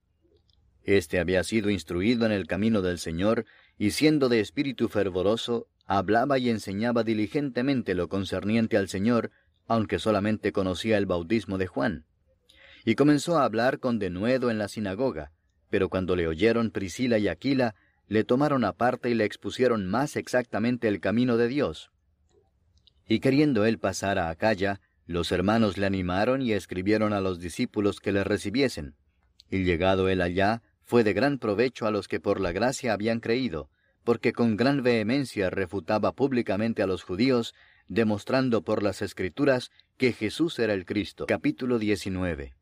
Este 0.85 1.19
había 1.19 1.43
sido 1.43 1.69
instruido 1.69 2.27
en 2.27 2.31
el 2.31 2.47
camino 2.47 2.81
del 2.81 3.01
Señor, 3.01 3.45
y 3.77 3.91
siendo 3.91 4.29
de 4.29 4.39
espíritu 4.39 4.89
fervoroso, 4.89 5.67
hablaba 5.85 6.39
y 6.39 6.49
enseñaba 6.49 7.03
diligentemente 7.03 7.97
lo 7.97 8.09
concerniente 8.09 8.77
al 8.77 8.89
Señor, 8.89 9.33
aunque 9.67 9.99
solamente 9.99 10.53
conocía 10.53 10.97
el 10.97 11.07
bautismo 11.07 11.59
de 11.59 11.67
Juan 11.67 12.05
y 12.85 12.95
comenzó 12.95 13.39
a 13.39 13.45
hablar 13.45 13.79
con 13.79 13.99
denuedo 13.99 14.51
en 14.51 14.59
la 14.59 14.69
sinagoga, 14.69 15.33
pero 15.71 15.89
cuando 15.89 16.17
le 16.17 16.27
oyeron 16.27 16.71
Priscila 16.71 17.19
y 17.19 17.29
Aquila, 17.29 17.75
le 18.09 18.25
tomaron 18.25 18.65
aparte 18.65 19.11
y 19.11 19.15
le 19.15 19.25
expusieron 19.25 19.87
más 19.87 20.17
exactamente 20.17 20.89
el 20.89 21.01
camino 21.01 21.37
de 21.37 21.49
Dios. 21.49 21.91
Y 23.07 23.21
queriendo 23.21 23.65
él 23.65 23.79
pasar 23.79 24.19
a 24.19 24.31
Acaya, 24.31 24.81
los 25.07 25.33
hermanos 25.33 25.79
le 25.79 25.87
animaron 25.87 26.43
y 26.43 26.53
escribieron 26.53 27.13
a 27.13 27.21
los 27.21 27.39
discípulos 27.39 28.01
que 28.01 28.13
le 28.13 28.25
recibiesen. 28.25 28.95
Y 29.51 29.65
llegado 29.65 30.09
él 30.09 30.21
allá, 30.21 30.63
fue 30.85 31.05
de 31.05 31.13
gran 31.13 31.39
provecho 31.39 31.87
a 31.87 31.91
los 31.91 32.09
que 32.09 32.21
por 32.21 32.41
la 32.41 32.53
gracia 32.53 32.93
habían 32.93 33.21
creído, 33.21 33.71
porque 34.05 34.33
con 34.33 34.57
gran 34.57 34.83
vehemencia 34.83 35.51
refutaba 35.51 36.13
públicamente 36.13 36.83
a 36.83 36.87
los 36.87 37.03
judíos, 37.03 37.55
demostrando 37.89 38.63
por 38.63 38.83
las 38.83 39.03
escrituras 39.03 39.71
que 39.97 40.13
Jesús 40.13 40.59
era 40.59 40.73
el 40.73 40.87
Cristo. 40.87 41.27
Capítulo 41.27 41.79
19 41.79 42.58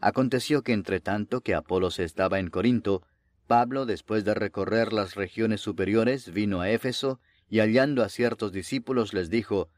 Aconteció 0.00 0.62
que 0.62 0.72
entre 0.72 1.00
tanto 1.00 1.42
que 1.42 1.54
Apolos 1.54 1.98
estaba 1.98 2.38
en 2.38 2.48
Corinto, 2.48 3.06
Pablo, 3.46 3.84
después 3.84 4.24
de 4.24 4.34
recorrer 4.34 4.92
las 4.92 5.14
regiones 5.14 5.60
superiores, 5.60 6.32
vino 6.32 6.60
a 6.60 6.70
Éfeso, 6.70 7.20
y 7.48 7.58
hallando 7.58 8.02
a 8.02 8.08
ciertos 8.08 8.52
discípulos 8.52 9.12
les 9.12 9.28
dijo, 9.28 9.68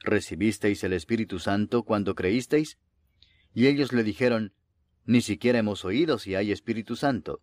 ¿Recibisteis 0.00 0.84
el 0.84 0.92
Espíritu 0.92 1.38
Santo 1.38 1.82
cuando 1.82 2.14
creísteis? 2.14 2.78
Y 3.54 3.66
ellos 3.66 3.92
le 3.92 4.04
dijeron, 4.04 4.52
Ni 5.04 5.20
siquiera 5.20 5.58
hemos 5.58 5.84
oído 5.84 6.18
si 6.18 6.34
hay 6.34 6.52
Espíritu 6.52 6.94
Santo. 6.94 7.40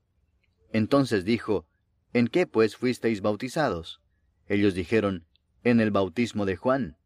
Entonces 0.71 1.25
dijo, 1.25 1.65
¿En 2.13 2.27
qué 2.27 2.47
pues 2.47 2.75
fuisteis 2.75 3.21
bautizados? 3.21 4.01
Ellos 4.47 4.73
dijeron, 4.73 5.25
En 5.63 5.79
el 5.79 5.91
bautismo 5.91 6.45
de 6.45 6.55
Juan. 6.55 6.97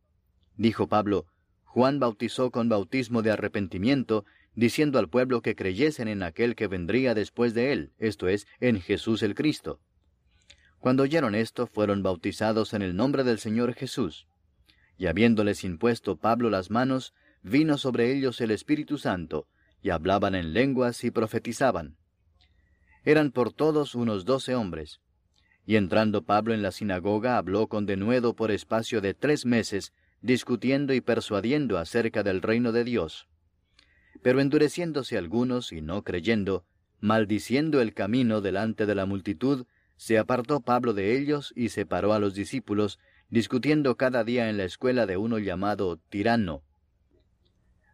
Dijo 0.58 0.88
Pablo, 0.88 1.26
Juan 1.64 2.00
bautizó 2.00 2.52
con 2.52 2.70
bautismo 2.70 3.22
de 3.22 3.32
arrepentimiento, 3.32 4.26
diciendo 4.56 5.00
al 5.00 5.10
pueblo 5.10 5.42
que 5.42 5.56
creyesen 5.56 6.08
en 6.08 6.24
aquel 6.24 6.56
que 6.56 6.68
vendría 6.68 7.14
después 7.14 7.54
de 7.54 7.72
él, 7.72 7.92
esto 7.98 8.28
es, 8.28 8.48
en 8.60 8.82
Jesús 8.82 9.24
el 9.24 9.36
Cristo. 9.36 9.80
Cuando 10.80 11.04
oyeron 11.04 11.34
esto, 11.34 11.66
fueron 11.66 12.04
bautizados 12.04 12.74
en 12.74 12.82
el 12.82 12.96
nombre 12.96 13.24
del 13.24 13.40
Señor 13.40 13.74
Jesús. 13.74 14.28
Y 14.98 15.08
habiéndoles 15.08 15.64
impuesto 15.64 16.18
Pablo 16.18 16.50
las 16.50 16.70
manos, 16.70 17.14
vino 17.42 17.78
sobre 17.78 18.12
ellos 18.12 18.42
el 18.42 18.52
Espíritu 18.52 18.98
Santo, 18.98 19.48
y 19.82 19.90
hablaban 19.90 20.36
en 20.36 20.54
lenguas 20.54 21.04
y 21.04 21.12
profetizaban. 21.12 21.98
Eran 23.06 23.32
por 23.32 23.52
todos 23.52 23.96
unos 23.96 24.26
doce 24.26 24.56
hombres. 24.56 25.02
Y 25.66 25.78
entrando 25.78 26.24
Pablo 26.24 26.54
en 26.54 26.62
la 26.62 26.72
sinagoga, 26.72 27.38
habló 27.38 27.68
con 27.68 27.86
denuedo 27.86 28.36
por 28.36 28.52
espacio 28.52 29.02
de 29.02 29.14
tres 29.14 29.46
meses, 29.46 29.94
discutiendo 30.22 30.94
y 30.94 31.02
persuadiendo 31.02 31.78
acerca 31.78 32.24
del 32.24 32.42
reino 32.42 32.72
de 32.72 32.84
Dios. 32.84 33.28
Pero 34.24 34.40
endureciéndose 34.40 35.18
algunos 35.18 35.72
y 35.72 35.82
no 35.82 36.04
creyendo, 36.04 36.66
maldiciendo 37.00 37.82
el 37.82 37.94
camino 37.94 38.42
delante 38.42 38.86
de 38.86 38.96
la 38.96 39.06
multitud, 39.06 39.66
se 39.98 40.18
apartó 40.18 40.62
Pablo 40.62 40.94
de 40.94 41.18
ellos 41.18 41.54
y 41.56 41.70
separó 41.70 42.14
a 42.14 42.20
los 42.20 42.34
discípulos, 42.34 43.00
discutiendo 43.30 43.96
cada 43.98 44.24
día 44.24 44.50
en 44.50 44.58
la 44.58 44.64
escuela 44.64 45.06
de 45.06 45.18
uno 45.18 45.40
llamado 45.40 45.98
Tirano. 46.10 46.64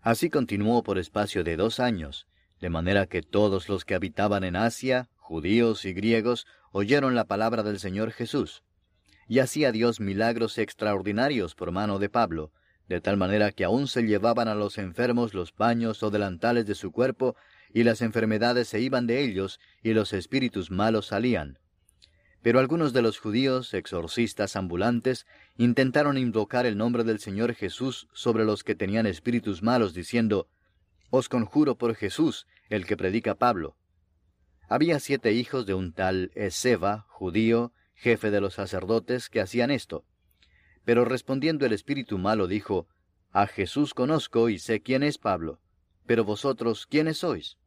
Así 0.01 0.29
continuó 0.29 0.83
por 0.83 0.97
espacio 0.97 1.43
de 1.43 1.57
dos 1.57 1.79
años, 1.79 2.27
de 2.59 2.69
manera 2.69 3.07
que 3.07 3.21
todos 3.21 3.67
los 3.67 3.83
que 3.83 3.95
habitaban 3.95 4.43
en 4.43 4.55
Asia, 4.55 5.09
judíos 5.15 5.83
y 5.85 5.93
griegos, 5.93 6.45
oyeron 6.71 7.15
la 7.15 7.25
palabra 7.25 7.63
del 7.63 7.79
Señor 7.79 8.11
Jesús. 8.11 8.63
Y 9.27 9.39
hacía 9.39 9.71
Dios 9.71 9.99
milagros 9.99 10.57
extraordinarios 10.57 11.55
por 11.55 11.71
mano 11.71 11.99
de 11.99 12.09
Pablo, 12.09 12.51
de 12.89 13.01
tal 13.01 13.17
manera 13.17 13.51
que 13.51 13.63
aún 13.63 13.87
se 13.87 14.01
llevaban 14.01 14.47
a 14.47 14.55
los 14.55 14.79
enfermos 14.79 15.35
los 15.35 15.51
paños 15.51 16.01
o 16.01 16.09
delantales 16.09 16.65
de 16.65 16.73
su 16.73 16.91
cuerpo, 16.91 17.35
y 17.71 17.83
las 17.83 18.01
enfermedades 18.01 18.67
se 18.67 18.81
iban 18.81 19.05
de 19.05 19.21
ellos, 19.23 19.59
y 19.83 19.93
los 19.93 20.11
espíritus 20.11 20.71
malos 20.71 21.05
salían. 21.05 21.59
Pero 22.41 22.59
algunos 22.59 22.91
de 22.91 23.03
los 23.03 23.19
judíos, 23.19 23.75
exorcistas 23.75 24.55
ambulantes, 24.55 25.27
intentaron 25.55 26.17
invocar 26.17 26.65
el 26.65 26.77
nombre 26.77 27.03
del 27.03 27.19
Señor 27.19 27.53
Jesús 27.53 28.07
sobre 28.11 28.43
los 28.43 28.63
que 28.63 28.73
tenían 28.73 29.05
espíritus 29.05 29.61
malos, 29.61 29.93
diciendo, 29.93 30.47
Os 31.11 31.29
conjuro 31.29 31.77
por 31.77 31.93
Jesús, 31.93 32.47
el 32.69 32.87
que 32.87 32.97
predica 32.97 33.35
Pablo. 33.35 33.77
Había 34.67 34.99
siete 34.99 35.33
hijos 35.33 35.67
de 35.67 35.75
un 35.75 35.93
tal 35.93 36.31
Eseba, 36.33 37.05
judío, 37.09 37.71
jefe 37.93 38.31
de 38.31 38.41
los 38.41 38.55
sacerdotes, 38.55 39.29
que 39.29 39.41
hacían 39.41 39.69
esto. 39.69 40.05
Pero 40.89 41.05
respondiendo 41.05 41.67
el 41.67 41.73
espíritu 41.73 42.17
malo 42.17 42.47
dijo, 42.47 42.87
A 43.31 43.45
Jesús 43.45 43.93
conozco 43.93 44.49
y 44.49 44.57
sé 44.57 44.81
quién 44.81 45.03
es 45.03 45.19
Pablo, 45.19 45.59
pero 46.07 46.23
vosotros, 46.25 46.87
¿quiénes 46.87 47.19
sois? 47.19 47.59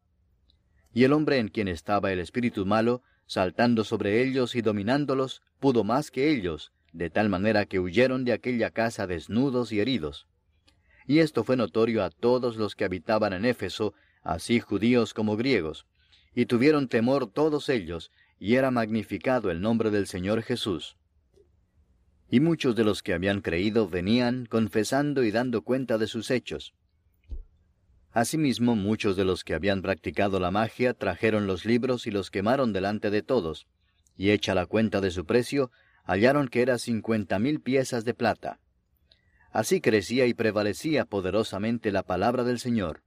Y 0.93 1.05
el 1.05 1.13
hombre 1.13 1.37
en 1.37 1.47
quien 1.47 1.69
estaba 1.69 2.11
el 2.11 2.19
espíritu 2.19 2.65
malo, 2.65 3.01
saltando 3.25 3.85
sobre 3.85 4.21
ellos 4.21 4.55
y 4.55 4.61
dominándolos, 4.61 5.41
pudo 5.61 5.85
más 5.85 6.11
que 6.11 6.31
ellos, 6.31 6.73
de 6.91 7.09
tal 7.09 7.29
manera 7.29 7.65
que 7.65 7.79
huyeron 7.79 8.25
de 8.25 8.33
aquella 8.33 8.71
casa 8.71 9.07
desnudos 9.07 9.71
y 9.71 9.79
heridos. 9.79 10.27
Y 11.07 11.19
esto 11.19 11.45
fue 11.45 11.55
notorio 11.55 12.03
a 12.03 12.09
todos 12.09 12.57
los 12.57 12.75
que 12.75 12.83
habitaban 12.83 13.31
en 13.31 13.45
Éfeso, 13.45 13.93
así 14.21 14.59
judíos 14.59 15.13
como 15.13 15.37
griegos, 15.37 15.85
y 16.35 16.45
tuvieron 16.45 16.89
temor 16.89 17.31
todos 17.31 17.69
ellos, 17.69 18.11
y 18.37 18.55
era 18.55 18.69
magnificado 18.69 19.49
el 19.49 19.61
nombre 19.61 19.91
del 19.91 20.07
Señor 20.07 20.41
Jesús. 20.41 20.97
Y 22.33 22.39
muchos 22.39 22.75
de 22.75 22.83
los 22.83 23.03
que 23.03 23.13
habían 23.13 23.41
creído 23.41 23.87
venían 23.87 24.47
confesando 24.47 25.23
y 25.23 25.29
dando 25.29 25.61
cuenta 25.61 25.99
de 25.99 26.07
sus 26.07 26.31
hechos. 26.31 26.73
Asimismo, 28.11 28.75
muchos 28.75 29.15
de 29.15 29.23
los 29.23 29.43
que 29.43 29.53
habían 29.53 29.83
practicado 29.83 30.39
la 30.39 30.49
magia 30.49 30.95
trajeron 30.95 31.45
los 31.45 31.63
libros 31.63 32.07
y 32.07 32.09
los 32.09 32.31
quemaron 32.31 32.73
delante 32.73 33.11
de 33.11 33.21
todos, 33.21 33.67
y 34.17 34.31
hecha 34.31 34.55
la 34.55 34.65
cuenta 34.65 34.99
de 34.99 35.11
su 35.11 35.27
precio, 35.27 35.69
hallaron 36.05 36.47
que 36.47 36.63
era 36.63 36.79
cincuenta 36.79 37.37
mil 37.37 37.61
piezas 37.61 38.03
de 38.03 38.15
plata. 38.15 38.59
Así 39.51 39.79
crecía 39.79 40.25
y 40.25 40.33
prevalecía 40.33 41.05
poderosamente 41.05 41.91
la 41.91 42.01
palabra 42.01 42.43
del 42.43 42.57
Señor. 42.57 43.03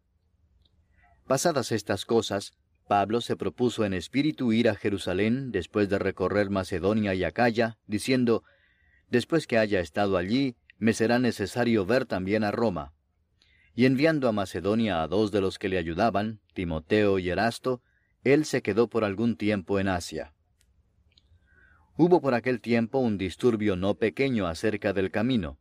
Pasadas 1.26 1.72
estas 1.72 2.04
cosas, 2.04 2.52
Pablo 2.86 3.20
se 3.20 3.34
propuso 3.34 3.84
en 3.84 3.92
espíritu 3.92 4.52
ir 4.52 4.68
a 4.68 4.76
Jerusalén 4.76 5.50
después 5.50 5.88
de 5.88 5.98
recorrer 5.98 6.48
Macedonia 6.48 7.12
y 7.14 7.24
Acaya, 7.24 7.76
diciendo, 7.88 8.44
Después 9.10 9.46
que 9.46 9.58
haya 9.58 9.80
estado 9.80 10.16
allí, 10.16 10.56
me 10.78 10.92
será 10.92 11.18
necesario 11.18 11.86
ver 11.86 12.06
también 12.06 12.44
a 12.44 12.50
Roma. 12.50 12.92
Y 13.74 13.86
enviando 13.86 14.28
a 14.28 14.32
Macedonia 14.32 15.02
a 15.02 15.08
dos 15.08 15.30
de 15.32 15.40
los 15.40 15.58
que 15.58 15.68
le 15.68 15.78
ayudaban, 15.78 16.40
Timoteo 16.54 17.18
y 17.18 17.30
Erasto, 17.30 17.82
él 18.24 18.44
se 18.44 18.62
quedó 18.62 18.88
por 18.88 19.04
algún 19.04 19.36
tiempo 19.36 19.78
en 19.78 19.88
Asia. 19.88 20.32
Hubo 21.96 22.20
por 22.20 22.34
aquel 22.34 22.60
tiempo 22.60 22.98
un 22.98 23.16
disturbio 23.16 23.76
no 23.76 23.94
pequeño 23.94 24.46
acerca 24.46 24.92
del 24.92 25.10
camino, 25.10 25.58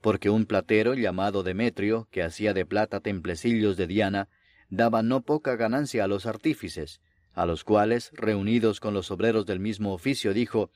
porque 0.00 0.30
un 0.30 0.46
platero 0.46 0.94
llamado 0.94 1.42
Demetrio, 1.42 2.08
que 2.10 2.22
hacía 2.22 2.54
de 2.54 2.64
plata 2.64 3.00
templecillos 3.00 3.76
de 3.76 3.86
Diana, 3.86 4.28
daba 4.70 5.02
no 5.02 5.22
poca 5.22 5.56
ganancia 5.56 6.04
a 6.04 6.06
los 6.06 6.26
artífices, 6.26 7.00
a 7.32 7.46
los 7.46 7.64
cuales, 7.64 8.10
reunidos 8.12 8.80
con 8.80 8.94
los 8.94 9.10
obreros 9.10 9.44
del 9.46 9.60
mismo 9.60 9.92
oficio, 9.92 10.32
dijo, 10.32 10.70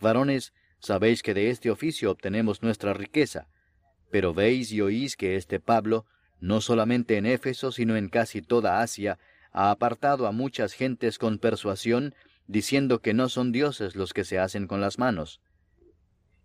Varones, 0.00 0.52
Sabéis 0.80 1.22
que 1.22 1.34
de 1.34 1.50
este 1.50 1.70
oficio 1.70 2.10
obtenemos 2.10 2.62
nuestra 2.62 2.94
riqueza, 2.94 3.48
pero 4.10 4.32
veis 4.32 4.72
y 4.72 4.80
oís 4.80 5.16
que 5.16 5.36
este 5.36 5.60
Pablo, 5.60 6.06
no 6.40 6.60
solamente 6.60 7.16
en 7.16 7.26
Éfeso, 7.26 7.72
sino 7.72 7.96
en 7.96 8.08
casi 8.08 8.42
toda 8.42 8.80
Asia, 8.80 9.18
ha 9.52 9.70
apartado 9.70 10.26
a 10.26 10.32
muchas 10.32 10.72
gentes 10.72 11.18
con 11.18 11.38
persuasión, 11.38 12.14
diciendo 12.46 13.00
que 13.00 13.12
no 13.12 13.28
son 13.28 13.52
dioses 13.52 13.96
los 13.96 14.12
que 14.12 14.24
se 14.24 14.38
hacen 14.38 14.66
con 14.66 14.80
las 14.80 14.98
manos. 14.98 15.40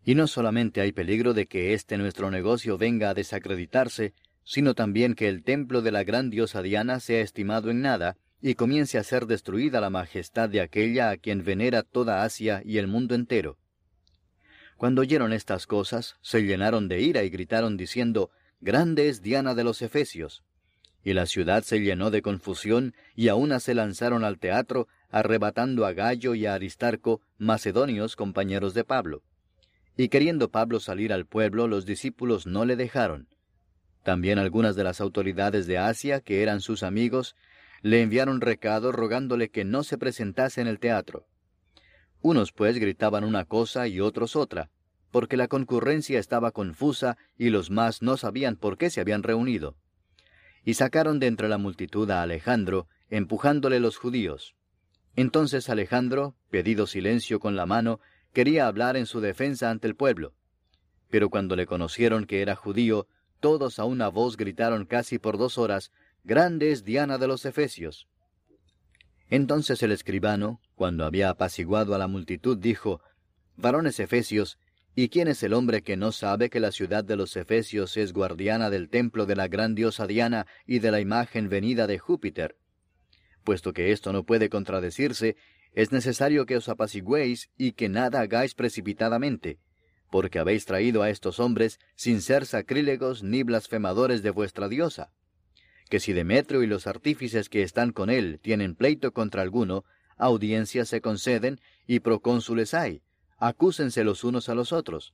Y 0.04 0.16
no 0.16 0.28
solamente 0.28 0.82
hay 0.82 0.92
peligro 0.92 1.34
de 1.34 1.46
que 1.46 1.74
este 1.74 1.98
nuestro 1.98 2.30
negocio 2.32 2.78
venga 2.78 3.10
a 3.10 3.14
desacreditarse, 3.14 4.14
sino 4.44 4.74
también 4.74 5.16
que 5.16 5.30
el 5.30 5.44
templo 5.44 5.82
de 5.82 5.92
la 5.92 6.04
gran 6.04 6.30
diosa 6.30 6.62
Diana 6.62 7.00
sea 7.00 7.22
estimado 7.22 7.70
en 7.70 7.82
nada, 7.82 8.18
y 8.42 8.56
comience 8.56 8.98
a 8.98 9.04
ser 9.04 9.26
destruida 9.26 9.80
la 9.80 9.90
majestad 9.90 10.50
de 10.50 10.60
aquella 10.60 11.12
a 11.12 11.18
quien 11.18 11.46
venera 11.46 11.84
toda 11.84 12.24
Asia 12.24 12.62
y 12.66 12.78
el 12.78 12.88
mundo 12.88 13.16
entero. 13.16 13.58
Cuando 14.78 15.02
oyeron 15.02 15.34
estas 15.34 15.68
cosas, 15.68 16.16
se 16.22 16.41
llenaron 16.41 16.88
de 16.88 17.02
ira 17.02 17.24
y 17.24 17.30
gritaron 17.30 17.78
diciendo, 17.78 18.32
Grande 18.62 19.10
es 19.10 19.22
Diana 19.22 19.56
de 19.56 19.64
los 19.64 19.82
Efesios. 19.82 20.44
Y 21.04 21.14
la 21.14 21.26
ciudad 21.26 21.64
se 21.64 21.82
llenó 21.82 22.12
de 22.12 22.22
confusión, 22.22 22.94
y 23.16 23.28
aún 23.28 23.60
se 23.60 23.74
lanzaron 23.74 24.24
al 24.24 24.40
teatro, 24.40 24.88
arrebatando 25.10 25.86
a 25.86 25.94
Gallo 25.94 26.34
y 26.34 26.45
a 26.45 26.54
Aristarco, 26.54 27.22
macedonios 27.38 28.16
compañeros 28.16 28.74
de 28.74 28.84
Pablo. 28.84 29.22
Y 29.95 30.08
queriendo 30.08 30.50
Pablo 30.50 30.80
salir 30.80 31.14
al 31.14 31.26
pueblo, 31.26 31.68
los 31.68 31.86
discípulos 31.86 32.48
no 32.48 32.66
le 32.66 32.76
dejaron. 32.76 33.28
También 34.04 34.40
algunas 34.40 34.76
de 34.76 34.84
las 34.84 35.02
autoridades 35.02 35.68
de 35.68 35.78
Asia, 35.78 36.20
que 36.20 36.41
eran 36.41 36.62
sus 36.62 36.84
amigos, 36.84 37.36
le 37.82 38.02
enviaron 38.02 38.41
recado 38.41 38.91
rogándole 38.91 39.50
que 39.50 39.66
no 39.66 39.84
se 39.84 39.98
presentase 39.98 40.62
en 40.62 40.68
el 40.68 40.80
teatro. 40.80 41.28
Unos 42.24 42.54
pues 42.54 42.80
gritaban 42.80 43.26
una 43.26 43.44
cosa 43.44 43.88
y 43.90 44.00
otros 44.00 44.38
otra, 44.38 44.72
porque 45.12 45.36
la 45.36 45.50
concurrencia 45.50 46.20
estaba 46.20 46.52
confusa 46.52 47.18
y 47.38 47.50
los 47.50 47.70
más 47.70 48.02
no 48.02 48.16
sabían 48.16 48.56
por 48.56 48.78
qué 48.78 48.90
se 48.90 49.02
habían 49.02 49.24
reunido. 49.24 49.76
Y 50.64 50.76
sacaron 50.76 51.20
de 51.20 51.28
entre 51.28 51.50
la 51.50 51.58
multitud 51.58 52.10
a 52.10 52.22
Alejandro, 52.22 52.88
empujándole 53.10 53.82
los 53.82 53.98
judíos. 53.98 54.56
Entonces 55.18 55.70
Alejandro, 55.70 56.34
pedido 56.50 56.88
silencio 56.88 57.41
con 57.41 57.58
la 57.58 57.66
mano, 57.66 58.00
quería 58.32 58.68
hablar 58.68 58.95
en 58.95 59.06
su 59.06 59.20
defensa 59.20 59.70
ante 59.70 59.88
el 59.88 59.95
pueblo. 59.95 60.34
pero 61.10 61.30
cuando 61.30 61.56
le 61.56 61.68
conocieron 61.68 62.26
que 62.26 62.41
era 62.41 62.56
judío, 62.56 63.06
todos 63.40 63.78
a 63.78 63.86
una 63.86 64.08
voz 64.08 64.36
gritaron 64.36 64.86
casi 64.86 65.20
por 65.20 65.38
dos 65.38 65.60
horas, 65.60 65.91
Grande 66.24 66.72
es 66.72 66.86
Diana 66.86 67.20
de 67.20 67.28
los 67.28 67.45
Efesios. 67.45 68.08
Entonces 69.30 69.84
el 69.84 69.91
escribano, 69.91 70.60
cuando 70.76 71.06
había 71.06 71.30
apaciguado 71.30 71.95
a 71.95 71.98
la 71.98 72.08
multitud, 72.08 72.58
dijo, 72.58 73.02
Varones 73.56 74.00
Efesios, 74.00 74.58
¿y 74.95 75.10
quién 75.10 75.28
es 75.28 75.44
el 75.44 75.54
hombre 75.54 75.82
que 75.82 75.98
no 75.98 76.12
sabe 76.12 76.50
que 76.50 76.60
la 76.60 76.72
ciudad 76.72 77.04
de 77.04 77.16
los 77.16 77.36
Efesios 77.36 77.98
es 77.98 78.14
guardiana 78.14 78.70
del 78.70 78.90
templo 78.90 79.26
de 79.26 79.36
la 79.36 79.48
gran 79.48 79.76
diosa 79.76 80.08
Diana 80.08 80.48
y 80.66 80.80
de 80.80 80.91
la 80.91 81.00
imagen 81.00 81.50
venida 81.50 81.88
de 81.88 82.00
Júpiter? 82.00 82.58
Puesto 83.44 83.74
que 83.74 83.91
esto 83.91 84.14
no 84.14 84.24
puede 84.24 84.50
contradecirse, 84.50 85.36
es 85.74 85.91
necesario 85.91 86.45
que 86.45 86.58
os 86.58 86.70
apaciguéis 86.70 87.50
y 87.58 87.74
que 87.74 87.90
nada 87.90 88.22
hagáis 88.22 88.54
precipitadamente, 88.54 89.60
porque 90.10 90.40
habéis 90.40 90.66
traído 90.66 91.02
a 91.02 91.10
estos 91.10 91.40
hombres 91.40 91.80
sin 91.95 92.22
ser 92.22 92.45
sacrílegos 92.45 93.24
ni 93.24 93.44
blasfemadores 93.44 94.22
de 94.22 94.30
vuestra 94.30 94.70
diosa. 94.70 95.12
Que 95.90 96.00
si 96.00 96.14
Demetrio 96.14 96.64
y 96.64 96.68
los 96.68 96.88
artífices 96.88 97.50
que 97.50 97.64
están 97.64 97.91
con 97.91 98.10
él 98.10 98.40
tienen 98.41 98.76
pleito 98.76 99.12
contra 99.12 99.41
alguno, 99.41 99.84
audiencias 100.26 100.90
se 100.90 101.02
conceden 101.02 101.60
y 101.88 102.00
procónsules 102.00 102.74
hay, 102.74 103.02
acúsense 103.38 104.04
los 104.04 104.24
unos 104.24 104.50
a 104.50 104.56
los 104.56 104.72
otros. 104.72 105.14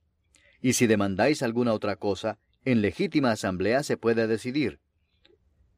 Y 0.61 0.73
si 0.73 0.87
demandáis 0.87 1.41
alguna 1.41 1.73
otra 1.73 1.95
cosa, 1.95 2.37
en 2.65 2.81
legítima 2.81 3.31
asamblea 3.31 3.83
se 3.83 3.97
puede 3.97 4.27
decidir. 4.27 4.79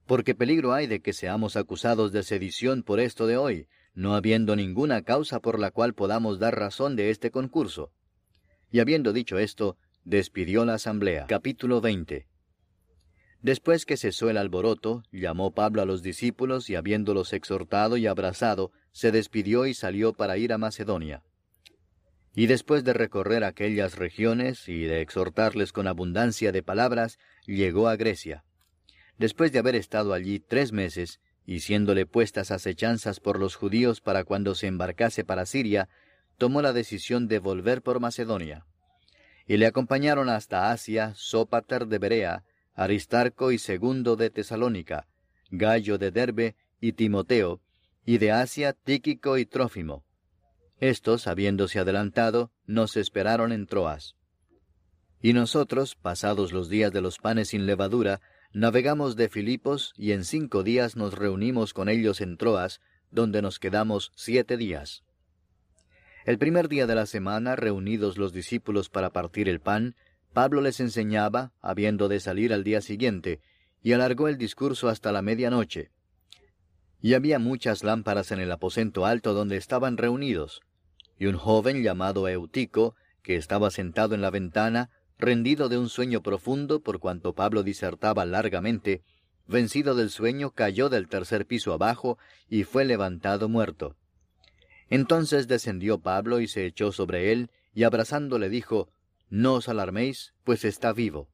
Porque 0.05 0.35
peligro 0.35 0.73
hay 0.73 0.87
de 0.87 1.01
que 1.01 1.13
seamos 1.13 1.55
acusados 1.55 2.11
de 2.11 2.23
sedición 2.23 2.83
por 2.83 2.99
esto 2.99 3.27
de 3.27 3.37
hoy, 3.37 3.67
no 3.93 4.15
habiendo 4.15 4.55
ninguna 4.55 5.03
causa 5.03 5.39
por 5.39 5.59
la 5.59 5.71
cual 5.71 5.93
podamos 5.93 6.39
dar 6.39 6.57
razón 6.57 6.95
de 6.95 7.09
este 7.09 7.31
concurso. 7.31 7.91
Y 8.71 8.79
habiendo 8.79 9.13
dicho 9.13 9.37
esto, 9.37 9.77
despidió 10.03 10.65
la 10.65 10.75
asamblea. 10.75 11.27
Capítulo 11.27 11.81
20. 11.81 12.27
Después 13.41 13.85
que 13.85 13.97
cesó 13.97 14.29
el 14.29 14.37
alboroto, 14.37 15.03
llamó 15.11 15.51
Pablo 15.51 15.81
a 15.81 15.85
los 15.85 16.03
discípulos 16.03 16.69
y 16.69 16.75
habiéndolos 16.75 17.33
exhortado 17.33 17.97
y 17.97 18.07
abrazado, 18.07 18.71
se 18.91 19.11
despidió 19.11 19.65
y 19.65 19.73
salió 19.73 20.13
para 20.13 20.37
ir 20.37 20.53
a 20.53 20.57
Macedonia. 20.57 21.23
Y 22.33 22.47
después 22.47 22.83
de 22.83 22.93
recorrer 22.93 23.43
aquellas 23.43 23.97
regiones 23.97 24.69
y 24.69 24.83
de 24.83 25.01
exhortarles 25.01 25.73
con 25.73 25.87
abundancia 25.87 26.51
de 26.51 26.63
palabras, 26.63 27.19
llegó 27.45 27.89
a 27.89 27.97
Grecia. 27.97 28.43
Después 29.17 29.51
de 29.51 29.59
haber 29.59 29.75
estado 29.75 30.13
allí 30.13 30.39
tres 30.39 30.71
meses, 30.71 31.19
y 31.45 31.59
siéndole 31.59 32.05
puestas 32.05 32.51
acechanzas 32.51 33.19
por 33.19 33.39
los 33.39 33.55
judíos 33.55 33.99
para 33.99 34.23
cuando 34.23 34.55
se 34.55 34.67
embarcase 34.67 35.23
para 35.23 35.45
Siria, 35.45 35.89
tomó 36.37 36.61
la 36.61 36.73
decisión 36.73 37.27
de 37.27 37.39
volver 37.39 37.81
por 37.81 37.99
Macedonia. 37.99 38.65
Y 39.45 39.57
le 39.57 39.65
acompañaron 39.65 40.29
hasta 40.29 40.71
Asia 40.71 41.13
Sópater 41.15 41.87
de 41.87 41.99
Berea, 41.99 42.43
Aristarco 42.73 43.51
y 43.51 43.57
Segundo 43.57 44.15
de 44.15 44.29
Tesalónica, 44.29 45.07
Gallo 45.49 45.97
de 45.97 46.11
Derbe 46.11 46.55
y 46.79 46.93
Timoteo, 46.93 47.59
y 48.05 48.17
de 48.17 48.31
Asia 48.31 48.73
Tíquico 48.73 49.37
y 49.37 49.45
Trófimo. 49.45 50.03
Estos, 50.79 51.27
habiéndose 51.27 51.79
adelantado, 51.79 52.51
nos 52.65 52.97
esperaron 52.97 53.51
en 53.51 53.67
Troas. 53.67 54.15
Y 55.21 55.33
nosotros, 55.33 55.95
pasados 55.95 56.51
los 56.51 56.69
días 56.69 56.91
de 56.91 57.01
los 57.01 57.19
panes 57.19 57.49
sin 57.49 57.67
levadura, 57.67 58.21
navegamos 58.53 59.15
de 59.15 59.29
Filipos 59.29 59.93
y 59.95 60.13
en 60.13 60.25
cinco 60.25 60.63
días 60.63 60.95
nos 60.95 61.13
reunimos 61.13 61.73
con 61.73 61.89
ellos 61.89 62.21
en 62.21 62.37
Troas, 62.37 62.81
donde 63.11 63.41
nos 63.41 63.59
quedamos 63.59 64.11
siete 64.15 64.57
días. 64.57 65.03
El 66.25 66.37
primer 66.37 66.67
día 66.67 66.87
de 66.87 66.95
la 66.95 67.05
semana, 67.05 67.55
reunidos 67.55 68.17
los 68.17 68.33
discípulos 68.33 68.89
para 68.89 69.11
partir 69.11 69.49
el 69.49 69.59
pan, 69.59 69.95
Pablo 70.33 70.61
les 70.61 70.79
enseñaba, 70.79 71.51
habiendo 71.61 72.07
de 72.07 72.19
salir 72.19 72.53
al 72.53 72.63
día 72.63 72.81
siguiente, 72.81 73.41
y 73.83 73.93
alargó 73.93 74.27
el 74.27 74.37
discurso 74.37 74.87
hasta 74.87 75.11
la 75.11 75.21
medianoche. 75.21 75.91
Y 77.01 77.15
había 77.15 77.39
muchas 77.39 77.83
lámparas 77.83 78.31
en 78.31 78.39
el 78.39 78.51
aposento 78.51 79.05
alto 79.05 79.33
donde 79.33 79.57
estaban 79.57 79.97
reunidos, 79.97 80.61
y 81.17 81.25
un 81.25 81.37
joven 81.37 81.83
llamado 81.83 82.27
Eutico, 82.27 82.95
que 83.23 83.35
estaba 83.35 83.71
sentado 83.71 84.15
en 84.15 84.21
la 84.21 84.29
ventana, 84.29 84.89
rendido 85.17 85.69
de 85.69 85.77
un 85.77 85.89
sueño 85.89 86.21
profundo 86.21 86.81
por 86.81 86.99
cuanto 86.99 87.33
Pablo 87.33 87.63
disertaba 87.63 88.25
largamente, 88.25 89.03
vencido 89.47 89.95
del 89.95 90.09
sueño 90.09 90.51
cayó 90.51 90.89
del 90.89 91.07
tercer 91.07 91.45
piso 91.45 91.73
abajo 91.73 92.17
y 92.49 92.63
fue 92.63 92.85
levantado 92.85 93.49
muerto. 93.49 93.95
Entonces 94.89 95.47
descendió 95.47 95.99
Pablo 95.99 96.41
y 96.41 96.47
se 96.47 96.65
echó 96.65 96.91
sobre 96.91 97.31
él, 97.31 97.49
y 97.73 97.83
abrazándole 97.83 98.49
dijo, 98.49 98.89
No 99.29 99.53
os 99.53 99.69
alarméis, 99.69 100.33
pues 100.43 100.65
está 100.65 100.91
vivo. 100.91 101.29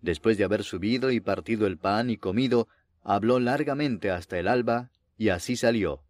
Después 0.00 0.36
de 0.36 0.44
haber 0.44 0.64
subido 0.64 1.12
y 1.12 1.20
partido 1.20 1.66
el 1.66 1.78
pan 1.78 2.10
y 2.10 2.16
comido, 2.16 2.66
habló 3.02 3.38
largamente 3.38 4.10
hasta 4.10 4.38
el 4.38 4.48
alba, 4.48 4.90
y 5.16 5.28
así 5.28 5.56
salió. 5.56 6.02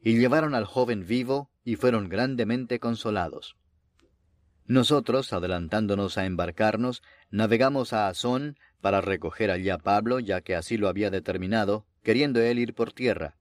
Y 0.00 0.18
llevaron 0.18 0.54
al 0.54 0.64
joven 0.64 1.06
vivo, 1.06 1.50
y 1.64 1.76
fueron 1.76 2.08
grandemente 2.08 2.78
consolados. 2.78 3.56
Nosotros, 4.66 5.32
adelantándonos 5.32 6.16
a 6.16 6.24
embarcarnos, 6.24 7.02
navegamos 7.30 7.92
a 7.92 8.08
Azón 8.08 8.56
para 8.80 9.00
recoger 9.00 9.50
allí 9.50 9.70
a 9.70 9.78
Pablo, 9.78 10.20
ya 10.20 10.40
que 10.40 10.54
así 10.54 10.76
lo 10.76 10.88
había 10.88 11.10
determinado, 11.10 11.86
queriendo 12.02 12.40
él 12.40 12.58
ir 12.58 12.74
por 12.74 12.92
tierra. 12.92 13.36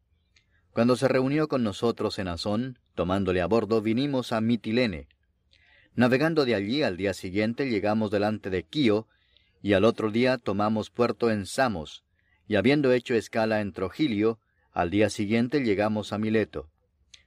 Cuando 0.71 0.95
se 0.95 1.07
reunió 1.07 1.47
con 1.47 1.63
nosotros 1.63 2.17
en 2.19 2.27
Azón, 2.27 2.79
tomándole 2.95 3.41
a 3.41 3.45
bordo, 3.45 3.81
vinimos 3.81 4.31
a 4.31 4.41
Mitilene. 4.41 5.07
Navegando 5.95 6.45
de 6.45 6.55
allí 6.55 6.81
al 6.81 6.97
día 6.97 7.13
siguiente 7.13 7.69
llegamos 7.69 8.09
delante 8.09 8.49
de 8.49 8.63
Quío, 8.63 9.07
y 9.61 9.73
al 9.73 9.85
otro 9.85 10.11
día 10.11 10.37
tomamos 10.37 10.89
puerto 10.89 11.29
en 11.29 11.45
Samos, 11.45 12.03
y 12.53 12.55
habiendo 12.55 12.91
hecho 12.91 13.15
escala 13.15 13.61
en 13.61 13.73
Trogilio, 13.73 14.37
al 14.73 14.91
día 14.91 15.09
siguiente 15.09 15.63
llegamos 15.63 16.13
a 16.13 16.19
Mileto. 16.19 16.69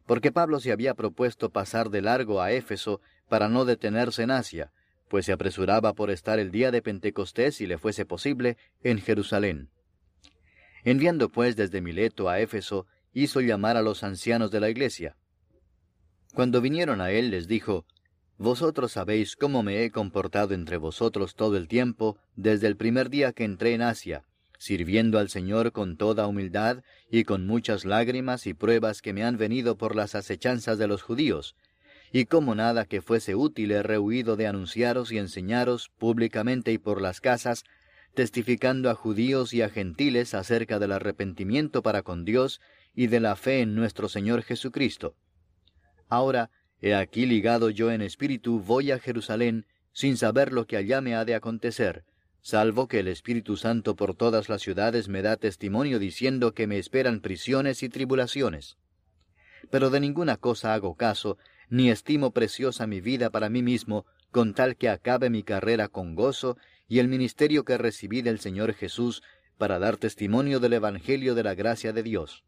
Porque 0.07 0.31
Pablo 0.31 0.61
se 0.61 0.71
había 0.71 0.95
propuesto 0.95 1.51
pasar 1.51 1.91
de 1.91 2.01
largo 2.01 2.41
a 2.41 2.53
Éfeso 2.53 3.01
para 3.29 3.49
no 3.49 3.65
detenerse 3.65 4.23
en 4.23 4.31
Asia, 4.31 4.71
pues 5.09 5.27
se 5.27 5.33
apresuraba 5.33 5.95
por 5.95 6.13
estar 6.13 6.39
el 6.39 6.53
día 6.53 6.71
de 6.71 6.81
Pentecostés, 6.81 7.57
si 7.57 7.67
le 7.67 7.77
fuese 7.77 8.07
posible, 8.07 8.57
en 8.85 9.01
Jerusalén. 9.01 9.69
Enviando 10.85 11.29
pues 11.29 11.57
desde 11.57 11.81
Mileto 11.81 12.29
a 12.29 12.39
Éfeso, 12.39 12.87
hizo 13.13 13.41
llamar 13.41 13.77
a 13.77 13.83
los 13.83 14.05
ancianos 14.05 14.53
de 14.53 14.61
la 14.61 14.71
iglesia. 14.71 15.17
Cuando 16.35 16.61
vinieron 16.61 17.01
a 17.01 17.11
él 17.11 17.33
les 17.33 17.49
dijo, 17.49 17.85
Vosotros 18.39 18.93
sabéis 18.93 19.35
cómo 19.35 19.65
me 19.65 19.83
he 19.83 19.91
comportado 19.91 20.55
entre 20.55 20.77
vosotros 20.77 21.35
todo 21.35 21.57
el 21.57 21.67
tiempo, 21.67 22.17
desde 22.37 22.69
el 22.69 22.77
primer 22.77 23.11
día 23.11 23.33
que 23.33 23.43
entré 23.43 23.75
en 23.75 23.83
Asia, 23.83 24.25
sirviendo 24.59 25.19
al 25.19 25.29
Señor 25.29 25.73
con 25.73 25.97
toda 25.97 26.27
humildad 26.27 26.83
y 27.11 27.25
con 27.25 27.47
muchas 27.47 27.85
lágrimas 27.85 28.47
y 28.47 28.55
pruebas 28.55 29.03
que 29.03 29.13
me 29.13 29.25
han 29.25 29.37
venido 29.37 29.77
por 29.77 29.97
las 29.97 30.15
acechanzas 30.15 30.79
de 30.79 30.87
los 30.87 31.03
judíos, 31.03 31.57
y 32.13 32.27
como 32.27 32.55
nada 32.55 32.85
que 32.85 33.03
fuese 33.03 33.35
útil 33.35 33.73
he 33.73 33.83
rehuido 33.83 34.37
de 34.37 34.47
anunciaros 34.47 35.13
y 35.13 35.19
enseñaros 35.19 35.91
públicamente 35.99 36.73
y 36.73 36.79
por 36.79 37.01
las 37.01 37.21
casas, 37.21 37.65
testificando 38.15 38.89
a 38.89 38.95
judíos 38.95 39.53
y 39.53 39.63
a 39.63 39.69
gentiles 39.69 40.33
acerca 40.33 40.79
del 40.79 40.93
arrepentimiento 40.93 41.83
para 41.83 42.03
con 42.03 42.25
Dios 42.25 42.61
y 42.95 43.09
de 43.09 43.21
la 43.21 43.37
fe 43.37 43.61
en 43.61 43.75
nuestro 43.75 44.09
Señor 44.09 44.43
Jesucristo. 44.43 45.15
Ahora, 46.09 46.51
he 46.81 46.95
aquí 46.95 47.27
ligado 47.27 47.69
yo 47.69 47.91
en 47.91 48.01
espíritu, 48.01 48.61
voy 48.61 48.91
a 48.91 48.99
Jerusalén, 48.99 49.67
sin 49.93 50.17
saber 50.17 50.53
lo 50.53 50.67
que 50.67 50.77
allá 50.77 51.01
me 51.01 51.15
ha 51.15 51.25
de 51.25 51.35
acontecer, 51.35 52.05
salvo 52.47 52.87
que 52.87 53.01
el 53.01 53.09
Espíritu 53.09 53.57
Santo 53.57 53.97
por 53.97 54.15
todas 54.15 54.49
las 54.49 54.63
ciudades 54.63 55.09
me 55.09 55.21
da 55.21 55.37
testimonio 55.37 55.99
diciendo 55.99 56.55
que 56.55 56.69
me 56.69 56.79
esperan 56.79 57.19
prisiones 57.19 57.83
y 57.83 57.89
tribulaciones. 57.89 58.77
Pero 59.69 59.91
de 59.91 59.99
ninguna 59.99 60.37
cosa 60.37 60.73
hago 60.73 60.95
caso, 60.95 61.39
ni 61.71 61.91
estimo 61.91 62.31
preciosa 62.31 62.87
mi 62.87 63.01
vida 63.01 63.31
para 63.31 63.49
mí 63.49 63.65
mismo, 63.65 64.07
con 64.31 64.55
tal 64.55 64.77
que 64.77 64.89
acabe 64.89 65.29
mi 65.29 65.43
carrera 65.43 65.89
con 65.89 66.15
gozo 66.15 66.57
y 66.87 67.01
el 67.01 67.09
ministerio 67.09 67.65
que 67.65 67.79
recibí 67.79 68.23
del 68.23 68.39
Señor 68.39 68.75
Jesús 68.75 69.25
para 69.59 69.81
dar 69.81 69.97
testimonio 69.97 70.61
del 70.61 70.75
Evangelio 70.75 71.35
de 71.35 71.43
la 71.43 71.57
gracia 71.57 71.93
de 71.93 72.05
Dios. 72.05 72.45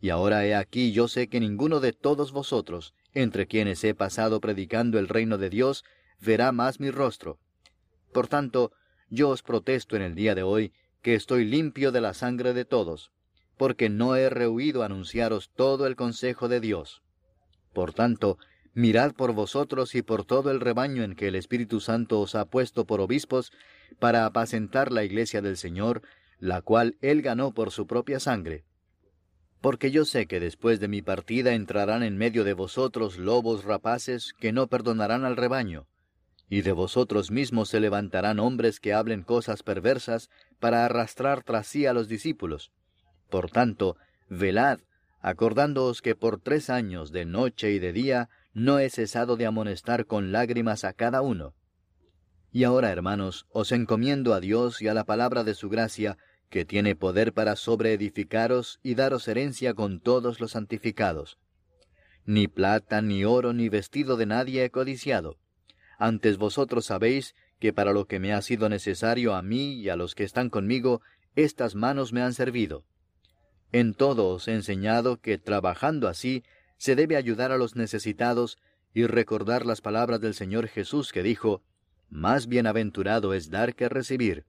Y 0.00 0.08
ahora 0.08 0.46
he 0.46 0.54
aquí 0.54 0.92
yo 0.92 1.08
sé 1.08 1.28
que 1.28 1.40
ninguno 1.40 1.80
de 1.80 1.92
todos 1.92 2.32
vosotros, 2.32 2.94
entre 3.12 3.46
quienes 3.46 3.84
he 3.84 3.94
pasado 3.94 4.40
predicando 4.40 4.98
el 4.98 5.08
reino 5.08 5.36
de 5.36 5.50
Dios, 5.50 5.84
verá 6.22 6.52
más 6.52 6.80
mi 6.80 6.90
rostro. 6.90 7.38
Por 8.10 8.28
tanto, 8.28 8.72
yo 9.14 9.30
os 9.30 9.42
protesto 9.42 9.96
en 9.96 10.02
el 10.02 10.14
día 10.14 10.34
de 10.34 10.42
hoy 10.42 10.72
que 11.02 11.14
estoy 11.14 11.44
limpio 11.44 11.92
de 11.92 12.00
la 12.00 12.14
sangre 12.14 12.52
de 12.52 12.64
todos, 12.64 13.12
porque 13.56 13.88
no 13.88 14.16
he 14.16 14.28
rehuido 14.28 14.82
anunciaros 14.82 15.50
todo 15.54 15.86
el 15.86 15.96
consejo 15.96 16.48
de 16.48 16.60
Dios. 16.60 17.02
Por 17.72 17.92
tanto, 17.92 18.38
mirad 18.72 19.12
por 19.12 19.32
vosotros 19.32 19.94
y 19.94 20.02
por 20.02 20.24
todo 20.24 20.50
el 20.50 20.60
rebaño 20.60 21.02
en 21.02 21.14
que 21.14 21.28
el 21.28 21.34
Espíritu 21.34 21.80
Santo 21.80 22.20
os 22.20 22.34
ha 22.34 22.44
puesto 22.46 22.86
por 22.86 23.00
obispos, 23.00 23.52
para 23.98 24.26
apacentar 24.26 24.90
la 24.90 25.04
iglesia 25.04 25.40
del 25.40 25.56
Señor, 25.56 26.02
la 26.38 26.62
cual 26.62 26.96
él 27.00 27.22
ganó 27.22 27.52
por 27.52 27.70
su 27.70 27.86
propia 27.86 28.18
sangre 28.20 28.64
porque 29.64 29.90
yo 29.90 30.04
sé 30.04 30.26
que 30.26 30.40
después 30.40 30.78
de 30.78 30.88
mi 30.88 31.00
partida 31.00 31.54
entrarán 31.54 32.02
en 32.02 32.18
medio 32.18 32.44
de 32.44 32.52
vosotros 32.52 33.16
lobos 33.16 33.64
rapaces 33.64 34.34
que 34.38 34.52
no 34.52 34.66
perdonarán 34.66 35.24
al 35.24 35.38
rebaño, 35.38 35.86
y 36.48 36.62
de 36.62 36.72
vosotros 36.72 37.30
mismos 37.30 37.68
se 37.68 37.80
levantarán 37.80 38.38
hombres 38.38 38.80
que 38.80 38.92
hablen 38.92 39.22
cosas 39.22 39.62
perversas 39.62 40.30
para 40.60 40.84
arrastrar 40.84 41.42
tras 41.42 41.66
sí 41.66 41.86
a 41.86 41.92
los 41.92 42.08
discípulos. 42.08 42.72
Por 43.30 43.50
tanto, 43.50 43.96
velad, 44.28 44.80
acordándoos 45.20 46.02
que 46.02 46.14
por 46.14 46.40
tres 46.40 46.70
años 46.70 47.10
de 47.10 47.24
noche 47.24 47.72
y 47.72 47.78
de 47.78 47.92
día 47.92 48.28
no 48.52 48.78
he 48.78 48.90
cesado 48.90 49.36
de 49.36 49.46
amonestar 49.46 50.06
con 50.06 50.32
lágrimas 50.32 50.84
a 50.84 50.92
cada 50.92 51.22
uno. 51.22 51.54
Y 52.52 52.64
ahora, 52.64 52.92
hermanos, 52.92 53.46
os 53.50 53.72
encomiendo 53.72 54.32
a 54.32 54.40
Dios 54.40 54.80
y 54.80 54.86
a 54.88 54.94
la 54.94 55.04
palabra 55.04 55.42
de 55.42 55.54
su 55.54 55.68
gracia, 55.68 56.18
que 56.50 56.64
tiene 56.64 56.94
poder 56.94 57.32
para 57.32 57.56
sobreedificaros 57.56 58.78
y 58.82 58.94
daros 58.94 59.26
herencia 59.26 59.74
con 59.74 59.98
todos 59.98 60.38
los 60.40 60.52
santificados. 60.52 61.36
Ni 62.26 62.46
plata, 62.46 63.02
ni 63.02 63.24
oro, 63.24 63.52
ni 63.52 63.68
vestido 63.68 64.16
de 64.16 64.26
nadie 64.26 64.64
he 64.64 64.70
codiciado. 64.70 65.36
Antes 65.98 66.38
vosotros 66.38 66.86
sabéis 66.86 67.34
que 67.58 67.72
para 67.72 67.92
lo 67.92 68.06
que 68.06 68.18
me 68.18 68.32
ha 68.32 68.42
sido 68.42 68.68
necesario 68.68 69.34
a 69.34 69.42
mí 69.42 69.74
y 69.74 69.88
a 69.88 69.96
los 69.96 70.14
que 70.14 70.24
están 70.24 70.50
conmigo, 70.50 71.00
estas 71.36 71.74
manos 71.74 72.12
me 72.12 72.22
han 72.22 72.34
servido. 72.34 72.84
En 73.72 73.94
todo 73.94 74.28
os 74.28 74.46
he 74.48 74.54
enseñado 74.54 75.20
que 75.20 75.38
trabajando 75.38 76.08
así 76.08 76.44
se 76.76 76.94
debe 76.94 77.16
ayudar 77.16 77.52
a 77.52 77.58
los 77.58 77.76
necesitados 77.76 78.58
y 78.92 79.06
recordar 79.06 79.66
las 79.66 79.80
palabras 79.80 80.20
del 80.20 80.34
Señor 80.34 80.68
Jesús 80.68 81.10
que 81.12 81.22
dijo, 81.22 81.62
Más 82.08 82.46
bienaventurado 82.46 83.34
es 83.34 83.50
dar 83.50 83.74
que 83.74 83.88
recibir. 83.88 84.44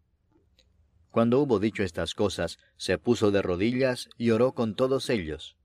Cuando 1.09 1.39
hubo 1.39 1.59
dicho 1.59 1.81
estas 1.81 2.13
cosas, 2.13 2.59
se 2.77 2.97
puso 2.97 3.31
de 3.31 3.41
rodillas 3.41 4.09
y 4.17 4.31
oró 4.31 4.51
con 4.51 4.76
todos 4.76 5.09
ellos. 5.09 5.55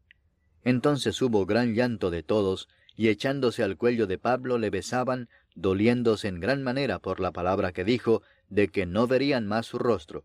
Entonces 0.62 1.20
hubo 1.20 1.44
gran 1.44 1.74
llanto 1.74 2.10
de 2.10 2.22
todos, 2.22 2.68
y 2.96 3.08
echándose 3.08 3.62
al 3.62 3.76
cuello 3.76 4.06
de 4.06 4.18
Pablo 4.18 4.58
le 4.58 4.70
besaban, 4.70 5.28
doliéndose 5.54 6.28
en 6.28 6.40
gran 6.40 6.62
manera 6.62 6.98
por 6.98 7.20
la 7.20 7.32
palabra 7.32 7.72
que 7.72 7.84
dijo, 7.84 8.22
de 8.48 8.68
que 8.68 8.86
no 8.86 9.06
verían 9.06 9.46
más 9.46 9.66
su 9.66 9.78
rostro. 9.78 10.24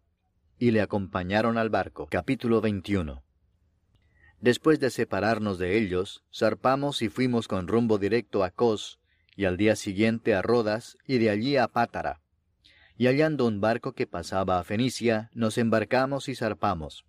Y 0.57 0.71
le 0.71 0.81
acompañaron 0.81 1.57
al 1.57 1.69
barco. 1.69 2.07
Capítulo 2.09 2.61
21. 2.61 3.23
Después 4.39 4.79
de 4.79 4.89
separarnos 4.89 5.57
de 5.57 5.77
ellos, 5.77 6.23
zarpamos 6.33 7.01
y 7.01 7.09
fuimos 7.09 7.47
con 7.47 7.67
rumbo 7.67 7.97
directo 7.97 8.43
a 8.43 8.51
Cos, 8.51 8.99
y 9.35 9.45
al 9.45 9.57
día 9.57 9.75
siguiente 9.75 10.33
a 10.33 10.41
Rodas, 10.41 10.97
y 11.05 11.17
de 11.17 11.29
allí 11.29 11.57
a 11.57 11.67
Pátara 11.67 12.21
y 12.97 13.07
hallando 13.07 13.45
un 13.45 13.59
barco 13.59 13.93
que 13.93 14.07
pasaba 14.07 14.59
a 14.59 14.63
Fenicia, 14.63 15.29
nos 15.33 15.57
embarcamos 15.57 16.29
y 16.29 16.35
zarpamos. 16.35 17.05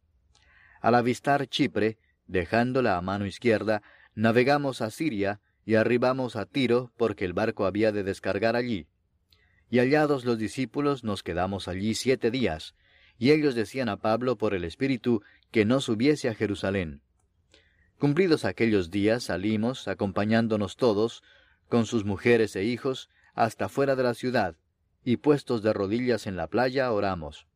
Al 0.81 0.95
avistar 0.95 1.47
Chipre, 1.47 1.99
dejándola 2.27 2.97
a 2.97 3.01
mano 3.01 3.27
izquierda, 3.27 3.83
navegamos 4.15 4.83
a 4.83 4.91
Siria 4.91 5.41
y 5.67 5.75
arribamos 5.75 6.37
a 6.37 6.47
Tiro 6.47 6.93
porque 6.97 7.25
el 7.25 7.33
barco 7.33 7.67
había 7.67 7.91
de 7.91 8.05
descargar 8.05 8.55
allí. 8.55 8.87
Y 9.69 9.81
hallados 9.81 10.25
los 10.25 10.39
discípulos 10.39 11.03
nos 11.03 11.25
quedamos 11.25 11.67
allí 11.67 11.95
siete 11.95 12.31
días, 12.31 12.77
y 13.19 13.33
ellos 13.33 13.57
decían 13.57 13.89
a 13.89 13.97
Pablo 13.97 14.39
por 14.39 14.55
el 14.55 14.65
Espíritu 14.65 15.23
que 15.51 15.65
no 15.65 15.81
subiese 15.81 16.29
a 16.29 16.35
Jerusalén. 16.35 17.03
Cumplidos 17.99 18.45
aquellos 18.45 18.93
días 18.93 19.25
salimos, 19.25 19.89
acompañándonos 19.89 20.77
todos, 20.77 21.25
con 21.69 21.85
sus 21.85 22.05
mujeres 22.05 22.55
e 22.55 22.63
hijos, 22.63 23.09
hasta 23.35 23.69
fuera 23.69 23.97
de 23.97 24.05
la 24.05 24.15
ciudad, 24.15 24.55
y 25.03 25.17
puestos 25.17 25.63
de 25.63 25.73
rodillas 25.73 26.29
en 26.29 26.37
la 26.37 26.47
playa 26.47 26.93
oramos. 26.93 27.49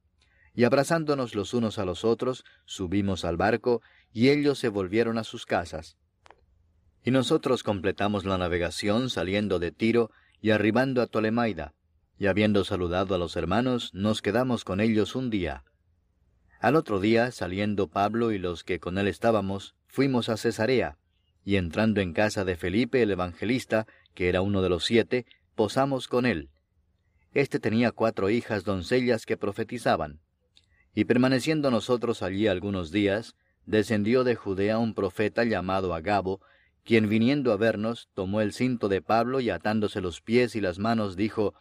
Y 0.53 0.65
abrazándonos 0.65 1.37
los 1.37 1.55
unos 1.55 1.79
a 1.79 1.85
los 1.85 2.05
otros, 2.05 2.45
subimos 2.65 3.25
al 3.25 3.37
barco, 3.37 3.83
y 4.13 4.31
ellos 4.31 4.59
se 4.59 4.69
volvieron 4.69 5.17
a 5.17 5.23
sus 5.23 5.47
casas. 5.47 5.97
Y 7.05 7.11
nosotros 7.11 7.63
completamos 7.63 8.25
la 8.25 8.39
navegación 8.39 9.11
saliendo 9.11 9.59
de 9.59 9.73
Tiro 9.73 10.11
y 10.41 10.51
arribando 10.51 11.03
a 11.03 11.07
Tolemaida, 11.07 11.75
y 12.19 12.27
habiendo 12.27 12.65
saludado 12.65 13.15
a 13.15 13.19
los 13.19 13.37
hermanos, 13.37 13.95
nos 13.95 14.23
quedamos 14.23 14.65
con 14.65 14.81
ellos 14.81 15.15
un 15.15 15.31
día. 15.31 15.65
Al 16.61 16.77
otro 16.77 17.01
día, 17.01 17.31
saliendo 17.31 17.89
Pablo 17.89 18.33
y 18.33 18.39
los 18.39 18.65
que 18.65 18.79
con 18.79 18.99
él 18.99 19.09
estábamos, 19.09 19.75
fuimos 19.87 20.29
a 20.29 20.37
Cesarea, 20.37 20.99
y 21.45 21.57
entrando 21.57 22.01
en 22.01 22.13
casa 22.13 22.45
de 22.45 22.57
Felipe 22.57 23.03
el 23.03 23.11
evangelista, 23.11 23.87
que 24.15 24.29
era 24.29 24.43
uno 24.43 24.61
de 24.61 24.69
los 24.69 24.85
siete, 24.85 25.25
posamos 25.55 26.07
con 26.07 26.27
él, 26.27 26.51
este 27.33 27.61
tenía 27.61 27.93
cuatro 27.93 28.29
hijas 28.29 28.65
doncellas 28.65 29.25
que 29.25 29.37
profetizaban. 29.37 30.21
Y 30.95 31.05
permaneciendo 31.05 31.71
nosotros 31.71 32.23
allí 32.23 32.49
algunos 32.49 32.91
días, 32.91 33.37
descendió 33.67 34.25
de 34.25 34.35
Judea 34.35 34.79
un 34.79 34.95
profeta 34.95 35.45
llamado 35.45 35.95
Agabo, 35.95 36.41
quien 36.85 37.09
viniendo 37.09 37.53
a 37.53 37.57
vernos, 37.57 38.09
tomó 38.15 38.41
el 38.41 38.53
cinto 38.53 38.89
de 38.89 39.03
Pablo 39.03 39.41
y 39.41 39.51
atándose 39.51 40.01
los 40.01 40.21
pies 40.21 40.57
y 40.57 40.61
las 40.61 40.79
manos, 40.79 41.17
dijo, 41.17 41.55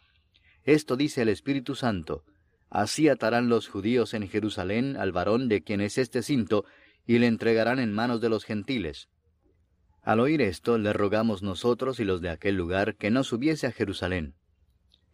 Esto 0.64 0.96
dice 0.96 1.22
el 1.22 1.28
Espíritu 1.28 1.74
Santo, 1.74 2.24
así 2.68 3.08
atarán 3.08 3.48
los 3.48 3.68
judíos 3.68 4.14
en 4.14 4.28
Jerusalén 4.28 4.96
al 4.96 5.12
varón 5.12 5.48
de 5.48 5.62
quien 5.62 5.80
es 5.80 5.98
este 5.98 6.22
cinto, 6.22 6.64
y 7.06 7.18
le 7.18 7.26
entregarán 7.26 7.78
en 7.78 7.92
manos 7.92 8.20
de 8.20 8.28
los 8.28 8.44
gentiles. 8.44 9.08
Al 10.02 10.20
oír 10.20 10.40
esto, 10.40 10.78
le 10.78 10.92
rogamos 10.92 11.42
nosotros 11.42 12.00
y 12.00 12.04
los 12.04 12.20
de 12.20 12.30
aquel 12.30 12.56
lugar 12.56 12.96
que 12.96 13.10
no 13.10 13.22
subiese 13.24 13.66
a 13.66 13.72
Jerusalén. 13.72 14.34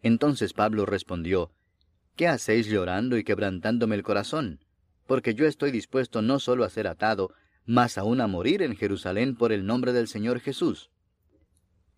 Entonces 0.01 0.53
Pablo 0.53 0.85
respondió, 0.85 1.51
¿Qué 2.15 2.27
hacéis 2.27 2.67
llorando 2.67 3.17
y 3.17 3.23
quebrantándome 3.23 3.95
el 3.95 4.03
corazón? 4.03 4.63
Porque 5.05 5.35
yo 5.35 5.45
estoy 5.45 5.71
dispuesto 5.71 6.21
no 6.21 6.39
solo 6.39 6.63
a 6.63 6.69
ser 6.69 6.87
atado, 6.87 7.33
mas 7.67 7.97
aún 7.97 8.21
a 8.21 8.27
morir 8.27 8.63
en 8.63 8.75
Jerusalén 8.75 9.35
por 9.35 9.51
el 9.51 9.65
nombre 9.65 9.91
del 9.91 10.07
Señor 10.07 10.39
Jesús. 10.39 10.89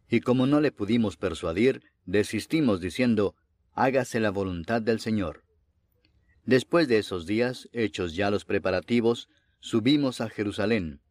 Y 0.10 0.20
como 0.22 0.48
no 0.48 0.60
le 0.60 0.72
pudimos 0.72 1.16
persuadir, 1.16 1.84
desistimos 2.06 2.82
diciendo, 2.82 3.36
hágase 3.74 4.20
la 4.20 4.32
voluntad 4.32 4.82
del 4.82 5.00
Señor. 5.00 5.44
Después 6.44 6.88
de 6.88 6.98
esos 6.98 7.28
días, 7.28 7.70
hechos 7.72 8.16
ya 8.16 8.32
los 8.32 8.46
preparativos, 8.46 9.30
subimos 9.60 10.22
a 10.22 10.30
Jerusalén. 10.30 11.02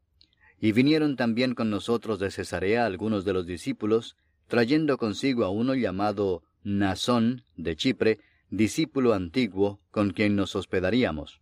Y 0.60 0.72
vinieron 0.72 1.14
también 1.14 1.54
con 1.54 1.70
nosotros 1.70 2.18
de 2.18 2.32
Cesarea 2.32 2.84
algunos 2.84 3.24
de 3.24 3.34
los 3.34 3.46
discípulos, 3.46 4.16
trayendo 4.48 4.98
consigo 4.98 5.44
a 5.44 5.50
uno 5.50 5.76
llamado 5.76 6.42
Nazón, 6.64 7.44
de 7.56 7.76
Chipre, 7.76 8.18
discípulo 8.50 9.14
antiguo, 9.14 9.80
con 9.92 10.10
quien 10.10 10.34
nos 10.34 10.56
hospedaríamos. 10.56 11.40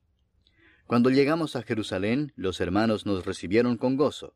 Cuando 0.86 1.10
llegamos 1.10 1.56
a 1.56 1.62
Jerusalén, 1.62 2.32
los 2.36 2.60
hermanos 2.60 3.06
nos 3.06 3.26
recibieron 3.26 3.76
con 3.76 3.96
gozo. 3.96 4.34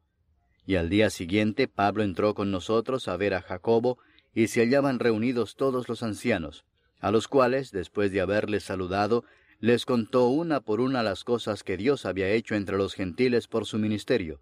Y 0.67 0.75
al 0.75 0.89
día 0.89 1.09
siguiente 1.11 1.69
Pablo 1.69 2.03
entró 2.03 2.35
con 2.35 2.51
nosotros 2.51 3.07
a 3.07 3.17
ver 3.17 3.35
a 3.35 3.43
Jacobo, 3.43 3.99
y 4.35 4.49
se 4.49 4.61
hallaban 4.61 4.99
reunidos 4.99 5.55
todos 5.55 5.89
los 5.89 6.03
ancianos, 6.03 6.65
a 6.99 7.13
los 7.13 7.29
cuales, 7.29 7.71
después 7.71 8.11
de 8.11 8.21
haberles 8.21 8.65
saludado, 8.65 9.25
les 9.61 9.85
contó 9.85 10.27
una 10.27 10.61
por 10.61 10.81
una 10.81 11.05
las 11.05 11.23
cosas 11.23 11.63
que 11.63 11.77
Dios 11.77 12.05
había 12.05 12.31
hecho 12.31 12.57
entre 12.57 12.77
los 12.77 12.95
gentiles 12.95 13.47
por 13.47 13.65
su 13.65 13.79
ministerio. 13.79 14.41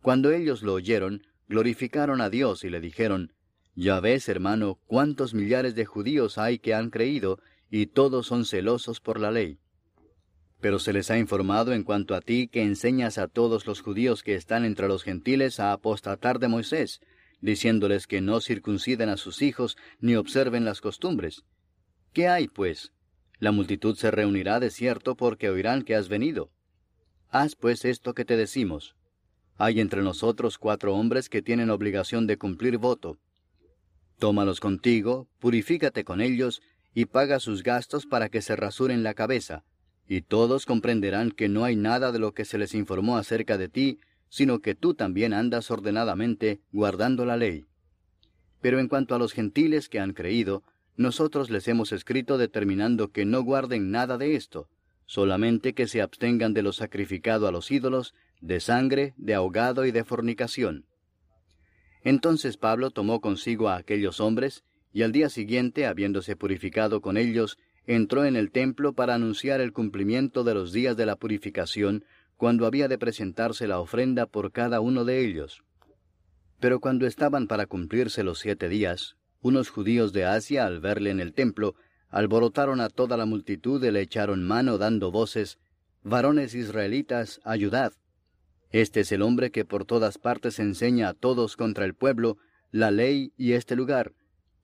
Cuando 0.00 0.30
ellos 0.30 0.62
lo 0.62 0.72
oyeron, 0.72 1.26
glorificaron 1.48 2.22
a 2.22 2.30
Dios 2.30 2.64
y 2.64 2.70
le 2.70 2.80
dijeron, 2.80 3.34
ya 3.74 4.00
ves, 4.00 4.28
hermano, 4.28 4.78
cuántos 4.86 5.34
millares 5.34 5.74
de 5.74 5.84
judíos 5.84 6.38
hay 6.38 6.58
que 6.58 6.74
han 6.74 6.88
creído, 6.90 7.40
y 7.70 7.86
todos 7.86 8.26
son 8.26 8.46
celosos 8.46 9.00
por 9.00 9.20
la 9.20 9.30
ley. 9.30 9.58
Pero 10.60 10.78
se 10.78 10.92
les 10.92 11.10
ha 11.10 11.18
informado 11.18 11.72
en 11.72 11.84
cuanto 11.84 12.14
a 12.14 12.20
ti 12.20 12.48
que 12.48 12.62
enseñas 12.62 13.18
a 13.18 13.28
todos 13.28 13.66
los 13.66 13.80
judíos 13.80 14.22
que 14.22 14.34
están 14.34 14.64
entre 14.64 14.88
los 14.88 15.02
gentiles 15.02 15.58
a 15.58 15.72
apostatar 15.72 16.38
de 16.38 16.48
Moisés, 16.48 17.00
diciéndoles 17.40 18.06
que 18.06 18.20
no 18.20 18.40
circunciden 18.40 19.08
a 19.08 19.16
sus 19.16 19.42
hijos 19.42 19.76
ni 20.00 20.16
observen 20.16 20.64
las 20.64 20.80
costumbres. 20.80 21.44
¿Qué 22.12 22.28
hay, 22.28 22.48
pues? 22.48 22.92
La 23.38 23.52
multitud 23.52 23.96
se 23.96 24.10
reunirá 24.10 24.60
de 24.60 24.70
cierto 24.70 25.16
porque 25.16 25.48
oirán 25.48 25.82
que 25.82 25.94
has 25.94 26.08
venido. 26.08 26.50
Haz 27.30 27.56
pues 27.56 27.84
esto 27.84 28.12
que 28.12 28.24
te 28.24 28.36
decimos. 28.36 28.96
Hay 29.56 29.80
entre 29.80 30.02
nosotros 30.02 30.58
cuatro 30.58 30.94
hombres 30.94 31.28
que 31.28 31.42
tienen 31.42 31.70
obligación 31.70 32.26
de 32.26 32.36
cumplir 32.36 32.76
voto. 32.76 33.18
Tómalos 34.18 34.60
contigo, 34.60 35.28
purifícate 35.38 36.04
con 36.04 36.20
ellos, 36.20 36.60
y 36.92 37.06
paga 37.06 37.40
sus 37.40 37.62
gastos 37.62 38.04
para 38.04 38.28
que 38.28 38.42
se 38.42 38.56
rasuren 38.56 39.02
la 39.02 39.14
cabeza, 39.14 39.64
y 40.10 40.22
todos 40.22 40.66
comprenderán 40.66 41.30
que 41.30 41.48
no 41.48 41.62
hay 41.62 41.76
nada 41.76 42.10
de 42.10 42.18
lo 42.18 42.34
que 42.34 42.44
se 42.44 42.58
les 42.58 42.74
informó 42.74 43.16
acerca 43.16 43.56
de 43.56 43.68
ti, 43.68 44.00
sino 44.28 44.58
que 44.58 44.74
tú 44.74 44.94
también 44.94 45.32
andas 45.32 45.70
ordenadamente 45.70 46.58
guardando 46.72 47.24
la 47.24 47.36
ley. 47.36 47.66
Pero 48.60 48.80
en 48.80 48.88
cuanto 48.88 49.14
a 49.14 49.20
los 49.20 49.32
gentiles 49.32 49.88
que 49.88 50.00
han 50.00 50.12
creído, 50.12 50.64
nosotros 50.96 51.48
les 51.48 51.68
hemos 51.68 51.92
escrito 51.92 52.38
determinando 52.38 53.12
que 53.12 53.24
no 53.24 53.44
guarden 53.44 53.92
nada 53.92 54.18
de 54.18 54.34
esto, 54.34 54.68
solamente 55.06 55.74
que 55.74 55.86
se 55.86 56.02
abstengan 56.02 56.54
de 56.54 56.62
lo 56.64 56.72
sacrificado 56.72 57.46
a 57.46 57.52
los 57.52 57.70
ídolos, 57.70 58.12
de 58.40 58.58
sangre, 58.58 59.14
de 59.16 59.34
ahogado 59.34 59.86
y 59.86 59.92
de 59.92 60.02
fornicación. 60.02 60.86
Entonces 62.02 62.56
Pablo 62.56 62.90
tomó 62.90 63.20
consigo 63.20 63.68
a 63.68 63.76
aquellos 63.76 64.18
hombres, 64.18 64.64
y 64.92 65.02
al 65.02 65.12
día 65.12 65.28
siguiente, 65.28 65.86
habiéndose 65.86 66.34
purificado 66.34 67.00
con 67.00 67.16
ellos, 67.16 67.58
entró 67.86 68.24
en 68.24 68.36
el 68.36 68.50
templo 68.50 68.92
para 68.92 69.14
anunciar 69.14 69.60
el 69.60 69.72
cumplimiento 69.72 70.44
de 70.44 70.54
los 70.54 70.72
días 70.72 70.96
de 70.96 71.06
la 71.06 71.16
purificación, 71.16 72.04
cuando 72.36 72.66
había 72.66 72.88
de 72.88 72.98
presentarse 72.98 73.66
la 73.66 73.80
ofrenda 73.80 74.26
por 74.26 74.52
cada 74.52 74.80
uno 74.80 75.04
de 75.04 75.24
ellos. 75.24 75.62
Pero 76.58 76.80
cuando 76.80 77.06
estaban 77.06 77.46
para 77.46 77.66
cumplirse 77.66 78.22
los 78.22 78.38
siete 78.38 78.68
días, 78.68 79.16
unos 79.40 79.70
judíos 79.70 80.12
de 80.12 80.24
Asia, 80.24 80.66
al 80.66 80.80
verle 80.80 81.10
en 81.10 81.20
el 81.20 81.32
templo, 81.32 81.74
alborotaron 82.08 82.80
a 82.80 82.88
toda 82.88 83.16
la 83.16 83.26
multitud 83.26 83.82
y 83.82 83.90
le 83.90 84.00
echaron 84.00 84.42
mano 84.42 84.78
dando 84.78 85.10
voces, 85.10 85.58
Varones 86.02 86.54
israelitas, 86.54 87.40
ayudad. 87.44 87.92
Este 88.70 89.00
es 89.00 89.12
el 89.12 89.20
hombre 89.20 89.50
que 89.50 89.66
por 89.66 89.84
todas 89.84 90.16
partes 90.16 90.58
enseña 90.58 91.10
a 91.10 91.14
todos 91.14 91.56
contra 91.56 91.84
el 91.84 91.94
pueblo, 91.94 92.38
la 92.70 92.90
ley 92.90 93.32
y 93.36 93.52
este 93.52 93.76
lugar, 93.76 94.12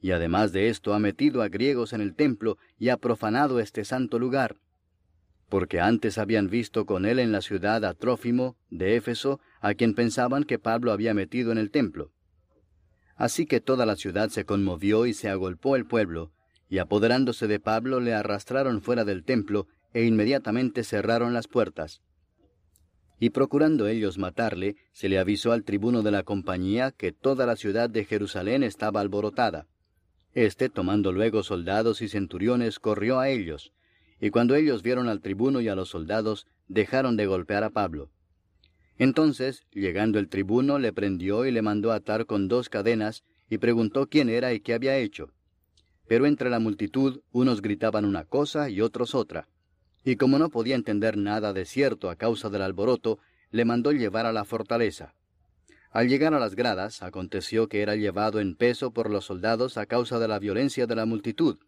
y 0.06 0.12
además 0.12 0.52
de 0.52 0.68
esto 0.68 0.94
ha 0.94 1.00
metido 1.00 1.42
a 1.42 1.48
griegos 1.48 1.92
en 1.92 2.00
el 2.00 2.14
templo 2.14 2.58
y 2.78 2.90
ha 2.90 2.96
profanado 2.96 3.58
este 3.58 3.84
santo 3.84 4.20
lugar. 4.20 4.54
Porque 5.48 5.80
antes 5.80 6.16
habían 6.16 6.48
visto 6.48 6.86
con 6.86 7.06
él 7.06 7.18
en 7.18 7.32
la 7.32 7.40
ciudad 7.40 7.84
a 7.84 7.92
Trófimo, 7.92 8.56
de 8.70 8.94
Éfeso, 8.94 9.40
a 9.60 9.74
quien 9.74 9.96
pensaban 9.96 10.44
que 10.44 10.60
Pablo 10.60 10.92
había 10.92 11.12
metido 11.12 11.50
en 11.50 11.58
el 11.58 11.72
templo. 11.72 12.12
Así 13.16 13.46
que 13.46 13.60
toda 13.60 13.84
la 13.84 13.96
ciudad 13.96 14.28
se 14.28 14.44
conmovió 14.44 15.06
y 15.06 15.12
se 15.12 15.28
agolpó 15.28 15.74
el 15.74 15.86
pueblo, 15.86 16.30
y 16.68 16.78
apoderándose 16.78 17.48
de 17.48 17.58
Pablo 17.58 17.98
le 17.98 18.14
arrastraron 18.14 18.82
fuera 18.82 19.04
del 19.04 19.24
templo 19.24 19.66
e 19.92 20.04
inmediatamente 20.04 20.84
cerraron 20.84 21.34
las 21.34 21.48
puertas. 21.48 22.00
Y 23.18 23.30
procurando 23.30 23.88
ellos 23.88 24.18
matarle, 24.18 24.76
se 24.92 25.08
le 25.08 25.18
avisó 25.18 25.50
al 25.50 25.64
tribuno 25.64 26.02
de 26.02 26.12
la 26.12 26.22
compañía 26.22 26.92
que 26.92 27.10
toda 27.10 27.44
la 27.44 27.56
ciudad 27.56 27.90
de 27.90 28.04
Jerusalén 28.04 28.62
estaba 28.62 29.00
alborotada. 29.00 29.66
Este, 30.36 30.68
tomando 30.68 31.12
luego 31.12 31.42
soldados 31.42 32.02
y 32.02 32.10
centuriones, 32.10 32.78
corrió 32.78 33.18
a 33.18 33.30
ellos, 33.30 33.72
y 34.20 34.28
cuando 34.28 34.54
ellos 34.54 34.82
vieron 34.82 35.08
al 35.08 35.22
tribuno 35.22 35.62
y 35.62 35.68
a 35.68 35.74
los 35.74 35.88
soldados, 35.88 36.46
dejaron 36.68 37.16
de 37.16 37.24
golpear 37.24 37.64
a 37.64 37.70
Pablo. 37.70 38.10
Entonces, 38.98 39.64
llegando 39.72 40.18
el 40.18 40.28
tribuno, 40.28 40.78
le 40.78 40.92
prendió 40.92 41.46
y 41.46 41.52
le 41.52 41.62
mandó 41.62 41.90
atar 41.90 42.26
con 42.26 42.48
dos 42.48 42.68
cadenas, 42.68 43.24
y 43.48 43.56
preguntó 43.56 44.08
quién 44.10 44.28
era 44.28 44.52
y 44.52 44.60
qué 44.60 44.74
había 44.74 44.98
hecho. 44.98 45.32
Pero 46.06 46.26
entre 46.26 46.50
la 46.50 46.58
multitud 46.58 47.22
unos 47.32 47.62
gritaban 47.62 48.04
una 48.04 48.24
cosa 48.24 48.68
y 48.68 48.82
otros 48.82 49.14
otra. 49.14 49.48
Y 50.04 50.16
como 50.16 50.38
no 50.38 50.50
podía 50.50 50.74
entender 50.74 51.16
nada 51.16 51.54
de 51.54 51.64
cierto 51.64 52.10
a 52.10 52.16
causa 52.16 52.50
del 52.50 52.60
alboroto, 52.60 53.20
le 53.52 53.64
mandó 53.64 53.90
llevar 53.90 54.26
a 54.26 54.34
la 54.34 54.44
fortaleza. 54.44 55.14
Al 55.96 56.10
llegar 56.10 56.34
a 56.34 56.38
las 56.38 56.54
gradas, 56.54 57.02
aconteció 57.02 57.70
que 57.70 57.80
era 57.80 57.96
llevado 57.96 58.38
en 58.38 58.54
peso 58.54 58.90
por 58.90 59.08
los 59.08 59.24
soldados 59.24 59.78
a 59.78 59.86
causa 59.86 60.18
de 60.18 60.28
la 60.28 60.38
violencia 60.38 60.86
de 60.86 60.94
la 60.94 61.06
multitud, 61.06 61.58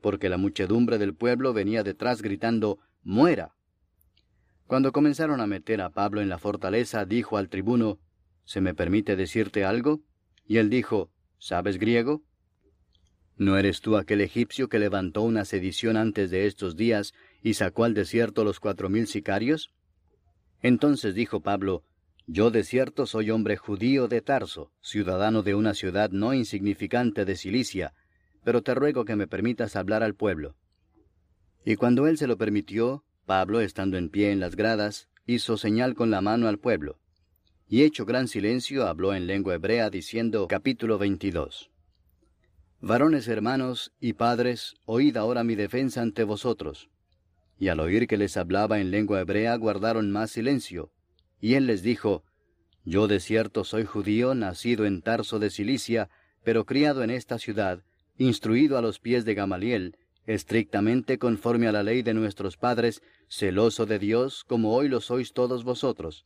porque 0.00 0.30
la 0.30 0.38
muchedumbre 0.38 0.96
del 0.96 1.14
pueblo 1.14 1.52
venía 1.52 1.82
detrás 1.82 2.22
gritando 2.22 2.78
¡Muera! 3.02 3.54
Cuando 4.66 4.90
comenzaron 4.90 5.42
a 5.42 5.46
meter 5.46 5.82
a 5.82 5.90
Pablo 5.90 6.22
en 6.22 6.30
la 6.30 6.38
fortaleza, 6.38 7.04
dijo 7.04 7.36
al 7.36 7.50
tribuno 7.50 7.98
¿Se 8.46 8.62
me 8.62 8.72
permite 8.72 9.16
decirte 9.16 9.66
algo? 9.66 10.00
Y 10.46 10.56
él 10.56 10.70
dijo 10.70 11.10
¿Sabes 11.36 11.76
griego? 11.76 12.22
¿No 13.36 13.58
eres 13.58 13.82
tú 13.82 13.98
aquel 13.98 14.22
egipcio 14.22 14.70
que 14.70 14.78
levantó 14.78 15.20
una 15.20 15.44
sedición 15.44 15.98
antes 15.98 16.30
de 16.30 16.46
estos 16.46 16.74
días 16.76 17.12
y 17.42 17.52
sacó 17.52 17.84
al 17.84 17.92
desierto 17.92 18.44
los 18.44 18.60
cuatro 18.60 18.88
mil 18.88 19.06
sicarios? 19.06 19.74
Entonces 20.62 21.14
dijo 21.14 21.40
Pablo, 21.42 21.84
yo 22.26 22.50
de 22.50 22.64
cierto 22.64 23.06
soy 23.06 23.30
hombre 23.30 23.56
judío 23.56 24.08
de 24.08 24.22
Tarso, 24.22 24.72
ciudadano 24.80 25.42
de 25.42 25.54
una 25.54 25.74
ciudad 25.74 26.10
no 26.10 26.32
insignificante 26.32 27.24
de 27.24 27.36
Cilicia, 27.36 27.92
pero 28.44 28.62
te 28.62 28.74
ruego 28.74 29.04
que 29.04 29.16
me 29.16 29.26
permitas 29.26 29.76
hablar 29.76 30.02
al 30.02 30.14
pueblo. 30.14 30.56
Y 31.64 31.76
cuando 31.76 32.06
él 32.06 32.16
se 32.18 32.26
lo 32.26 32.38
permitió, 32.38 33.04
Pablo, 33.26 33.60
estando 33.60 33.96
en 33.96 34.10
pie 34.10 34.32
en 34.32 34.40
las 34.40 34.56
gradas, 34.56 35.08
hizo 35.26 35.56
señal 35.56 35.94
con 35.94 36.10
la 36.10 36.20
mano 36.20 36.48
al 36.48 36.58
pueblo. 36.58 36.98
Y 37.66 37.82
hecho 37.82 38.04
gran 38.04 38.28
silencio, 38.28 38.86
habló 38.86 39.14
en 39.14 39.26
lengua 39.26 39.54
hebrea, 39.54 39.88
diciendo, 39.88 40.46
capítulo 40.48 40.98
22. 40.98 41.70
Varones 42.80 43.28
hermanos 43.28 43.92
y 43.98 44.12
padres, 44.12 44.74
oíd 44.84 45.16
ahora 45.16 45.42
mi 45.42 45.54
defensa 45.54 46.02
ante 46.02 46.24
vosotros. 46.24 46.90
Y 47.58 47.68
al 47.68 47.80
oír 47.80 48.06
que 48.06 48.18
les 48.18 48.36
hablaba 48.36 48.80
en 48.80 48.90
lengua 48.90 49.20
hebrea, 49.20 49.56
guardaron 49.56 50.10
más 50.10 50.30
silencio, 50.32 50.92
y 51.44 51.56
él 51.56 51.66
les 51.66 51.82
dijo, 51.82 52.24
Yo 52.86 53.06
de 53.06 53.20
cierto 53.20 53.64
soy 53.64 53.84
judío, 53.84 54.34
nacido 54.34 54.86
en 54.86 55.02
Tarso 55.02 55.38
de 55.38 55.50
Cilicia, 55.50 56.08
pero 56.42 56.64
criado 56.64 57.02
en 57.02 57.10
esta 57.10 57.38
ciudad, 57.38 57.82
instruido 58.16 58.78
a 58.78 58.80
los 58.80 58.98
pies 58.98 59.26
de 59.26 59.34
Gamaliel, 59.34 59.98
estrictamente 60.24 61.18
conforme 61.18 61.68
a 61.68 61.72
la 61.72 61.82
ley 61.82 62.00
de 62.00 62.14
nuestros 62.14 62.56
padres, 62.56 63.02
celoso 63.28 63.84
de 63.84 63.98
Dios, 63.98 64.42
como 64.44 64.74
hoy 64.74 64.88
lo 64.88 65.02
sois 65.02 65.34
todos 65.34 65.64
vosotros. 65.64 66.24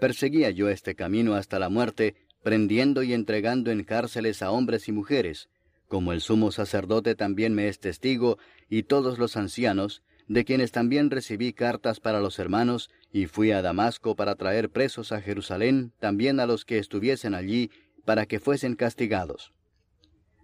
Perseguía 0.00 0.48
yo 0.48 0.70
este 0.70 0.94
camino 0.94 1.34
hasta 1.34 1.58
la 1.58 1.68
muerte, 1.68 2.14
prendiendo 2.42 3.02
y 3.02 3.12
entregando 3.12 3.70
en 3.70 3.84
cárceles 3.84 4.40
a 4.40 4.50
hombres 4.50 4.88
y 4.88 4.92
mujeres, 4.92 5.50
como 5.88 6.14
el 6.14 6.22
sumo 6.22 6.52
sacerdote 6.52 7.16
también 7.16 7.54
me 7.54 7.68
es 7.68 7.80
testigo, 7.80 8.38
y 8.70 8.84
todos 8.84 9.18
los 9.18 9.36
ancianos, 9.36 10.02
de 10.26 10.46
quienes 10.46 10.72
también 10.72 11.10
recibí 11.10 11.52
cartas 11.52 12.00
para 12.00 12.20
los 12.20 12.38
hermanos, 12.38 12.88
y 13.14 13.26
fui 13.26 13.52
a 13.52 13.62
Damasco 13.62 14.16
para 14.16 14.34
traer 14.34 14.70
presos 14.70 15.12
a 15.12 15.20
Jerusalén, 15.20 15.92
también 16.00 16.40
a 16.40 16.46
los 16.46 16.64
que 16.64 16.78
estuviesen 16.78 17.32
allí, 17.32 17.70
para 18.04 18.26
que 18.26 18.40
fuesen 18.40 18.74
castigados. 18.74 19.52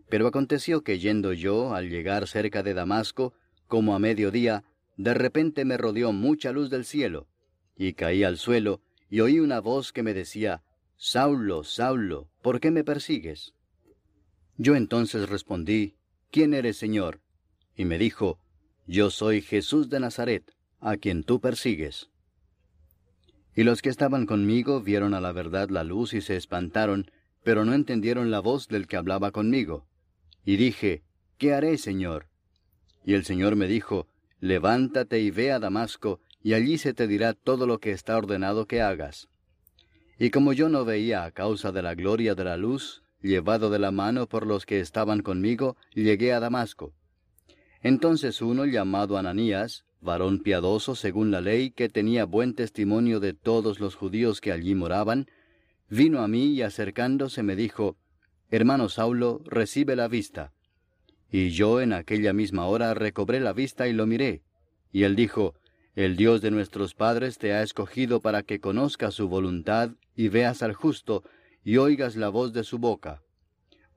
Pero 0.09 0.29
aconteció 0.29 0.83
que 0.83 1.01
yendo 1.01 1.33
yo, 1.33 1.75
al 1.75 1.91
llegar 1.91 2.29
cerca 2.29 2.63
de 2.63 2.73
Damasco, 2.73 3.35
como 3.67 3.97
a 3.97 3.99
mediodía, 3.99 4.63
de 4.97 5.15
repente 5.15 5.65
me 5.65 5.79
rodeó 5.79 6.13
mucha 6.13 6.53
luz 6.53 6.71
del 6.71 6.85
cielo, 6.85 7.27
y 7.77 7.95
caí 7.95 8.23
al 8.23 8.39
suelo, 8.39 8.81
y 9.11 9.19
oí 9.19 9.41
una 9.41 9.59
voz 9.59 9.93
que 9.93 10.05
me 10.05 10.15
decía, 10.15 10.63
Saulo, 10.97 11.65
Saulo, 11.65 12.31
¿por 12.41 12.61
qué 12.61 12.71
me 12.71 12.85
persigues? 12.85 13.53
Yo 14.59 14.77
entonces 14.77 15.29
respondí, 15.29 15.97
¿quién 16.31 16.55
eres, 16.55 16.77
Señor? 16.77 17.21
Y 17.75 17.85
me 17.85 17.99
dijo, 17.99 18.39
yo 18.87 19.11
soy 19.11 19.43
Jesús 19.43 19.91
de 19.91 19.99
Nazaret, 19.99 20.55
a 20.79 20.97
quien 20.99 21.25
tú 21.25 21.41
persigues. 21.41 22.10
Y 23.61 23.63
los 23.63 23.83
que 23.83 23.91
estaban 23.91 24.25
conmigo 24.25 24.81
vieron 24.81 25.13
a 25.13 25.21
la 25.21 25.33
verdad 25.33 25.69
la 25.69 25.85
luz 25.85 26.15
y 26.15 26.23
se 26.23 26.35
espantaron, 26.35 27.11
pero 27.43 27.67
no 27.67 27.75
entendieron 27.75 28.31
la 28.31 28.41
voz 28.41 28.69
del 28.69 28.87
que 28.87 28.97
hablaba 28.97 29.33
conmigo. 29.33 29.85
Y 30.47 30.57
dije, 30.57 31.03
¿qué 31.37 31.53
haré, 31.53 31.77
Señor? 31.77 32.29
Y 33.05 33.13
el 33.13 33.27
Señor 33.27 33.57
me 33.57 33.67
dijo, 33.67 34.07
Levántate 34.41 35.21
y 35.21 35.31
ve 35.31 35.53
a 35.53 35.59
Damasco, 35.59 36.21
y 36.43 36.55
allí 36.55 36.79
se 36.79 36.95
te 36.95 37.07
dirá 37.07 37.35
todo 37.35 37.67
lo 37.67 37.81
que 37.81 37.93
está 37.93 38.17
ordenado 38.17 38.65
que 38.65 38.81
hagas. 38.81 39.29
Y 40.19 40.31
como 40.31 40.55
yo 40.55 40.71
no 40.71 40.87
veía 40.87 41.25
a 41.25 41.31
causa 41.31 41.71
de 41.71 41.83
la 41.83 41.95
gloria 41.95 42.35
de 42.35 42.45
la 42.45 42.57
luz, 42.57 43.03
llevado 43.21 43.69
de 43.69 43.79
la 43.79 43.91
mano 43.91 44.27
por 44.27 44.47
los 44.47 44.65
que 44.65 44.81
estaban 44.81 45.21
conmigo, 45.21 45.77
llegué 45.93 46.33
a 46.33 46.41
Damasco. 46.41 46.95
Entonces 47.83 48.41
uno 48.41 48.65
llamado 48.65 49.19
Ananías, 49.19 49.85
varón 50.01 50.41
piadoso 50.41 50.95
según 50.95 51.31
la 51.31 51.41
ley, 51.41 51.71
que 51.71 51.89
tenía 51.89 52.25
buen 52.25 52.55
testimonio 52.55 53.21
de 53.21 53.35
todos 53.35 53.81
los 53.81 53.95
judíos 53.95 54.41
que 54.41 54.53
allí 54.53 54.75
moraban, 54.75 55.27
vino 55.89 56.21
a 56.21 56.29
mí 56.29 56.53
y 56.53 56.63
acercándose 56.63 57.43
me 57.43 57.57
dijo, 57.57 57.97
Hermano 58.51 58.89
Saulo, 58.89 59.43
recibe 59.45 59.97
la 59.97 60.09
vista. 60.09 60.53
Y 61.31 61.51
yo 61.51 61.81
en 61.81 61.93
aquella 61.93 62.33
misma 62.33 62.67
hora 62.67 62.95
recobré 62.95 63.41
la 63.41 63.53
vista 63.53 63.87
y 63.87 63.93
lo 63.93 64.07
miré. 64.07 64.43
Y 64.93 65.05
él 65.05 65.15
dijo, 65.15 65.55
El 65.95 66.17
Dios 66.17 66.41
de 66.41 66.51
nuestros 66.51 66.95
padres 66.95 67.39
te 67.39 67.53
ha 67.53 67.63
escogido 67.63 68.21
para 68.21 68.43
que 68.43 68.61
conozcas 68.61 69.15
su 69.15 69.29
voluntad 69.29 69.91
y 70.17 70.29
veas 70.29 70.63
al 70.63 70.75
justo 70.75 71.23
y 71.63 71.77
oigas 71.77 72.17
la 72.17 72.29
voz 72.29 72.53
de 72.53 72.65
su 72.65 72.79
boca 72.79 73.23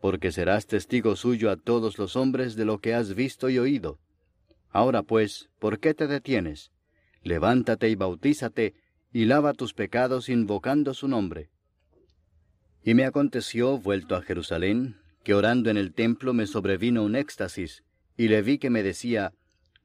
porque 0.04 0.34
serás 0.34 0.68
testigo 0.68 1.16
suyo 1.16 1.50
a 1.50 1.56
todos 1.56 1.98
los 1.98 2.18
hombres 2.18 2.58
de 2.58 2.66
lo 2.66 2.80
que 2.80 2.94
has 2.94 3.16
visto 3.16 3.50
y 3.50 3.58
oído. 3.58 4.02
Ahora 4.74 5.04
pues, 5.04 5.50
¿por 5.60 5.80
qué 5.80 5.94
te 5.94 6.08
detienes? 6.08 6.72
Levántate 7.22 7.90
y 7.90 7.96
bautízate, 7.96 8.74
y 9.14 9.26
lava 9.26 9.54
tus 9.54 9.74
pecados 9.74 10.28
invocando 10.28 10.96
su 10.96 11.08
nombre. 11.08 11.52
Y 12.84 12.96
me 12.96 13.06
aconteció, 13.06 13.78
vuelto 13.78 14.16
a 14.16 14.24
Jerusalén, 14.24 14.98
que 15.24 15.36
orando 15.36 15.70
en 15.70 15.78
el 15.78 15.94
templo 15.94 16.34
me 16.34 16.48
sobrevino 16.48 17.04
un 17.04 17.16
éxtasis, 17.16 17.84
y 18.18 18.28
le 18.28 18.42
vi 18.42 18.58
que 18.58 18.72
me 18.72 18.82
decía, 18.82 19.32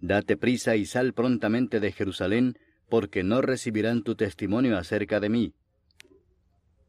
Date 0.00 0.36
prisa 0.36 0.74
y 0.74 0.86
sal 0.86 1.12
prontamente 1.12 1.80
de 1.80 1.92
Jerusalén, 1.92 2.56
porque 2.88 3.22
no 3.22 3.42
recibirán 3.42 4.02
tu 4.02 4.14
testimonio 4.14 4.78
acerca 4.78 5.20
de 5.20 5.28
mí. 5.28 5.54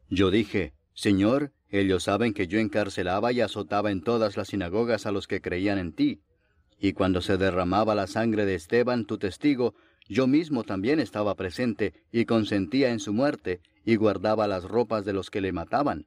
Yo 0.09 0.31
dije, 0.31 0.73
Señor, 0.93 1.51
ellos 1.69 2.03
saben 2.03 2.33
que 2.33 2.47
yo 2.47 2.59
encarcelaba 2.59 3.33
y 3.33 3.41
azotaba 3.41 3.91
en 3.91 4.01
todas 4.01 4.37
las 4.37 4.47
sinagogas 4.47 5.05
a 5.05 5.11
los 5.11 5.27
que 5.27 5.41
creían 5.41 5.79
en 5.79 5.91
ti. 5.91 6.21
Y 6.79 6.93
cuando 6.93 7.21
se 7.21 7.37
derramaba 7.37 7.93
la 7.95 8.07
sangre 8.07 8.45
de 8.45 8.55
Esteban, 8.55 9.05
tu 9.05 9.17
testigo, 9.17 9.75
yo 10.07 10.27
mismo 10.27 10.63
también 10.63 10.99
estaba 10.99 11.35
presente 11.35 11.93
y 12.11 12.25
consentía 12.25 12.91
en 12.91 12.99
su 12.99 13.13
muerte 13.13 13.61
y 13.85 13.95
guardaba 13.95 14.47
las 14.47 14.63
ropas 14.63 15.05
de 15.05 15.13
los 15.13 15.29
que 15.29 15.41
le 15.41 15.51
mataban. 15.51 16.05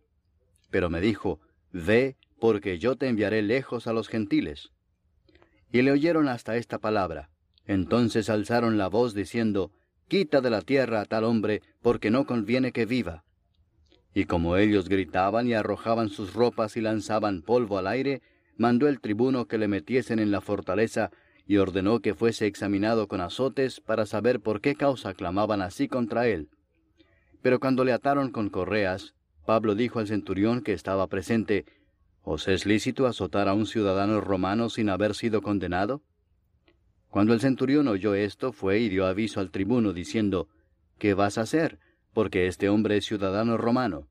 Pero 0.71 0.91
me 0.91 1.01
dijo, 1.01 1.41
Ve, 1.73 2.17
porque 2.41 2.79
yo 2.79 2.97
te 2.97 3.09
enviaré 3.09 3.43
lejos 3.43 3.87
a 3.87 3.93
los 3.93 4.09
gentiles. 4.09 4.71
Y 5.71 5.83
le 5.83 5.93
oyeron 5.93 6.29
hasta 6.29 6.57
esta 6.57 6.79
palabra. 6.79 7.31
Entonces 7.67 8.29
alzaron 8.29 8.79
la 8.79 8.89
voz 8.89 9.15
diciendo, 9.15 9.71
Quita 10.09 10.41
de 10.41 10.51
la 10.51 10.63
tierra 10.63 11.01
a 11.01 11.05
tal 11.05 11.25
hombre, 11.25 11.63
porque 11.81 12.11
no 12.11 12.27
conviene 12.27 12.73
que 12.73 12.87
viva. 12.87 13.25
Y 14.15 14.25
como 14.25 14.57
ellos 14.57 14.89
gritaban 14.89 15.49
y 15.49 15.55
arrojaban 15.55 16.11
sus 16.11 16.35
ropas 16.35 16.77
y 16.77 16.81
lanzaban 16.81 17.43
polvo 17.43 17.79
al 17.79 17.87
aire, 17.87 18.21
mandó 18.63 18.87
el 18.87 19.01
tribuno 19.01 19.49
que 19.49 19.59
le 19.59 19.67
metiesen 19.67 20.21
en 20.21 20.31
la 20.31 20.41
fortaleza 20.41 21.11
y 21.49 21.57
ordenó 21.57 21.99
que 21.99 22.15
fuese 22.15 22.47
examinado 22.47 23.09
con 23.09 23.21
azotes 23.21 23.81
para 23.81 24.07
saber 24.07 24.39
por 24.39 24.61
qué 24.61 24.77
causa 24.77 25.15
clamaban 25.15 25.61
así 25.61 25.89
contra 25.89 26.29
él. 26.29 26.49
Pero 27.43 27.59
cuando 27.59 27.85
le 27.85 27.93
ataron 27.93 28.31
con 28.31 28.51
correas, 28.51 29.15
Pablo 29.47 29.75
dijo 29.75 29.99
al 29.99 30.07
centurión 30.07 30.63
que 30.63 30.75
estaba 30.75 31.09
presente, 31.09 31.67
¿Os 32.23 32.47
es 32.47 32.65
lícito 32.65 33.09
azotar 33.09 33.49
a 33.49 33.55
un 33.55 33.67
ciudadano 33.67 34.21
romano 34.21 34.71
sin 34.71 34.91
haber 34.91 35.17
sido 35.17 35.43
condenado? 35.43 36.05
Cuando 37.09 37.35
el 37.35 37.41
centurión 37.41 37.89
oyó 37.89 38.15
esto, 38.15 38.53
fue 38.53 38.79
y 38.79 38.89
dio 38.89 39.07
aviso 39.07 39.41
al 39.41 39.51
tribuno, 39.51 39.93
diciendo, 39.93 40.47
¿Qué 41.01 41.15
vas 41.15 41.37
a 41.37 41.41
hacer? 41.41 41.81
Porque 42.13 42.47
este 42.47 42.69
hombre 42.69 42.99
es 42.99 43.07
ciudadano 43.07 43.57
romano. 43.57 44.07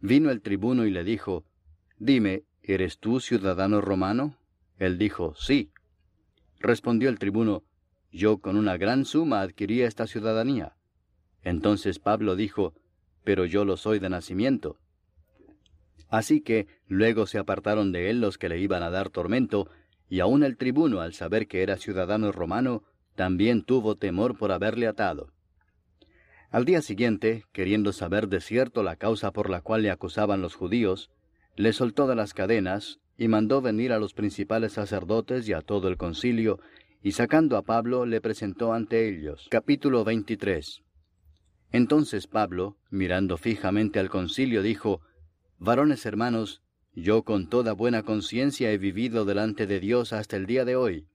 Vino 0.00 0.30
el 0.30 0.40
tribuno 0.40 0.86
y 0.86 0.92
le 0.92 1.02
dijo, 1.02 1.44
Dime, 1.98 2.44
¿eres 2.66 2.98
tú 2.98 3.20
ciudadano 3.20 3.80
romano? 3.80 4.36
Él 4.78 4.98
dijo, 4.98 5.34
Sí. 5.36 5.70
Respondió 6.58 7.08
el 7.08 7.18
tribuno, 7.18 7.62
Yo 8.12 8.38
con 8.38 8.56
una 8.56 8.76
gran 8.76 9.04
suma 9.04 9.40
adquirí 9.40 9.82
esta 9.82 10.06
ciudadanía. 10.06 10.76
Entonces 11.42 11.98
Pablo 11.98 12.36
dijo, 12.36 12.74
Pero 13.24 13.44
yo 13.44 13.64
lo 13.64 13.76
soy 13.76 13.98
de 13.98 14.08
nacimiento. 14.08 14.78
Así 16.08 16.40
que 16.40 16.66
luego 16.86 17.26
se 17.26 17.38
apartaron 17.38 17.92
de 17.92 18.10
él 18.10 18.20
los 18.20 18.38
que 18.38 18.48
le 18.48 18.60
iban 18.60 18.82
a 18.82 18.90
dar 18.90 19.10
tormento, 19.10 19.68
y 20.08 20.20
aun 20.20 20.44
el 20.44 20.56
tribuno, 20.56 21.00
al 21.00 21.14
saber 21.14 21.48
que 21.48 21.62
era 21.62 21.76
ciudadano 21.76 22.30
romano, 22.30 22.84
también 23.16 23.62
tuvo 23.62 23.96
temor 23.96 24.38
por 24.38 24.52
haberle 24.52 24.86
atado. 24.86 25.32
Al 26.50 26.64
día 26.64 26.80
siguiente, 26.80 27.44
queriendo 27.52 27.92
saber 27.92 28.28
de 28.28 28.40
cierto 28.40 28.82
la 28.82 28.96
causa 28.96 29.32
por 29.32 29.50
la 29.50 29.62
cual 29.62 29.82
le 29.82 29.90
acusaban 29.90 30.42
los 30.42 30.54
judíos, 30.54 31.10
le 31.56 31.72
soltó 31.72 32.06
de 32.06 32.14
las 32.14 32.34
cadenas, 32.34 33.00
y 33.18 33.28
mandó 33.28 33.62
venir 33.62 33.92
a 33.92 33.98
los 33.98 34.12
principales 34.12 34.74
sacerdotes 34.74 35.48
y 35.48 35.54
a 35.54 35.62
todo 35.62 35.88
el 35.88 35.96
concilio, 35.96 36.60
y 37.02 37.12
sacando 37.12 37.56
a 37.56 37.62
Pablo 37.62 38.04
le 38.04 38.20
presentó 38.20 38.72
ante 38.72 39.08
ellos. 39.08 39.48
Capítulo 39.50 40.04
23 40.04 40.82
Entonces 41.72 42.26
Pablo, 42.26 42.76
mirando 42.90 43.38
fijamente 43.38 43.98
al 43.98 44.10
concilio, 44.10 44.62
dijo, 44.62 45.00
Varones 45.58 46.04
hermanos, 46.04 46.62
yo 46.94 47.22
con 47.22 47.48
toda 47.48 47.72
buena 47.72 48.02
conciencia 48.02 48.70
he 48.70 48.78
vivido 48.78 49.24
delante 49.24 49.66
de 49.66 49.80
Dios 49.80 50.12
hasta 50.12 50.36
el 50.36 50.46
día 50.46 50.64
de 50.64 50.76
hoy. 50.76 51.06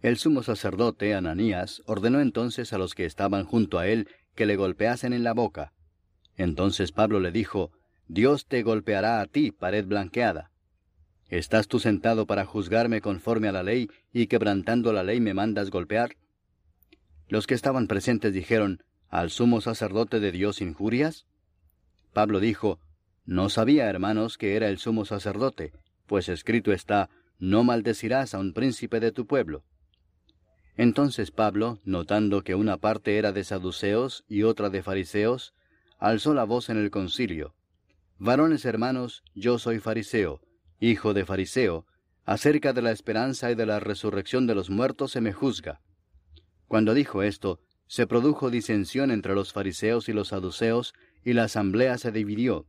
El 0.00 0.16
sumo 0.16 0.42
sacerdote, 0.42 1.14
Ananías, 1.14 1.82
ordenó 1.86 2.20
entonces 2.20 2.72
a 2.72 2.78
los 2.78 2.94
que 2.94 3.04
estaban 3.04 3.44
junto 3.44 3.78
a 3.78 3.86
él 3.86 4.08
que 4.34 4.46
le 4.46 4.56
golpeasen 4.56 5.12
en 5.12 5.24
la 5.24 5.34
boca. 5.34 5.72
Entonces 6.36 6.90
Pablo 6.90 7.20
le 7.20 7.32
dijo, 7.32 7.70
Dios 8.12 8.46
te 8.46 8.64
golpeará 8.64 9.20
a 9.20 9.26
ti, 9.26 9.52
pared 9.52 9.86
blanqueada. 9.86 10.50
¿Estás 11.28 11.68
tú 11.68 11.78
sentado 11.78 12.26
para 12.26 12.44
juzgarme 12.44 13.00
conforme 13.00 13.46
a 13.46 13.52
la 13.52 13.62
ley 13.62 13.88
y 14.12 14.26
quebrantando 14.26 14.92
la 14.92 15.04
ley 15.04 15.20
me 15.20 15.32
mandas 15.32 15.70
golpear? 15.70 16.16
Los 17.28 17.46
que 17.46 17.54
estaban 17.54 17.86
presentes 17.86 18.32
dijeron, 18.34 18.82
¿Al 19.10 19.30
sumo 19.30 19.60
sacerdote 19.60 20.18
de 20.18 20.32
Dios 20.32 20.60
injurias? 20.60 21.28
Pablo 22.12 22.40
dijo, 22.40 22.80
no 23.26 23.48
sabía, 23.48 23.88
hermanos, 23.88 24.38
que 24.38 24.56
era 24.56 24.68
el 24.70 24.78
sumo 24.78 25.04
sacerdote, 25.04 25.72
pues 26.06 26.28
escrito 26.28 26.72
está, 26.72 27.10
no 27.38 27.62
maldecirás 27.62 28.34
a 28.34 28.40
un 28.40 28.54
príncipe 28.54 28.98
de 28.98 29.12
tu 29.12 29.28
pueblo. 29.28 29.62
Entonces 30.76 31.30
Pablo, 31.30 31.78
notando 31.84 32.42
que 32.42 32.56
una 32.56 32.76
parte 32.76 33.18
era 33.18 33.30
de 33.30 33.44
saduceos 33.44 34.24
y 34.26 34.42
otra 34.42 34.68
de 34.68 34.82
fariseos, 34.82 35.54
alzó 36.00 36.34
la 36.34 36.42
voz 36.42 36.70
en 36.70 36.76
el 36.76 36.90
concilio. 36.90 37.54
Varones 38.20 38.64
hermanos, 38.64 39.24
yo 39.34 39.58
soy 39.58 39.80
fariseo, 39.80 40.40
hijo 40.78 41.12
de 41.14 41.24
fariseo, 41.24 41.86
acerca 42.24 42.72
de 42.72 42.82
la 42.82 42.92
esperanza 42.92 43.50
y 43.50 43.56
de 43.56 43.66
la 43.66 43.80
resurrección 43.80 44.46
de 44.46 44.54
los 44.54 44.70
muertos 44.70 45.10
se 45.10 45.20
me 45.20 45.32
juzga. 45.32 45.80
Cuando 46.68 46.94
dijo 46.94 47.24
esto, 47.24 47.58
se 47.88 48.06
produjo 48.06 48.50
disensión 48.50 49.10
entre 49.10 49.34
los 49.34 49.52
fariseos 49.52 50.08
y 50.08 50.12
los 50.12 50.28
saduceos, 50.28 50.94
y 51.24 51.32
la 51.32 51.44
asamblea 51.44 51.98
se 51.98 52.12
dividió 52.12 52.66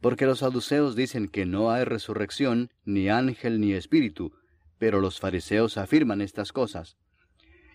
porque 0.00 0.26
los 0.26 0.38
saduceos 0.38 0.96
dicen 0.96 1.28
que 1.28 1.44
no 1.44 1.70
hay 1.70 1.84
resurrección, 1.84 2.70
ni 2.84 3.08
ángel 3.08 3.60
ni 3.60 3.74
espíritu, 3.74 4.32
pero 4.78 5.00
los 5.00 5.20
fariseos 5.20 5.76
afirman 5.76 6.22
estas 6.22 6.52
cosas. 6.52 6.96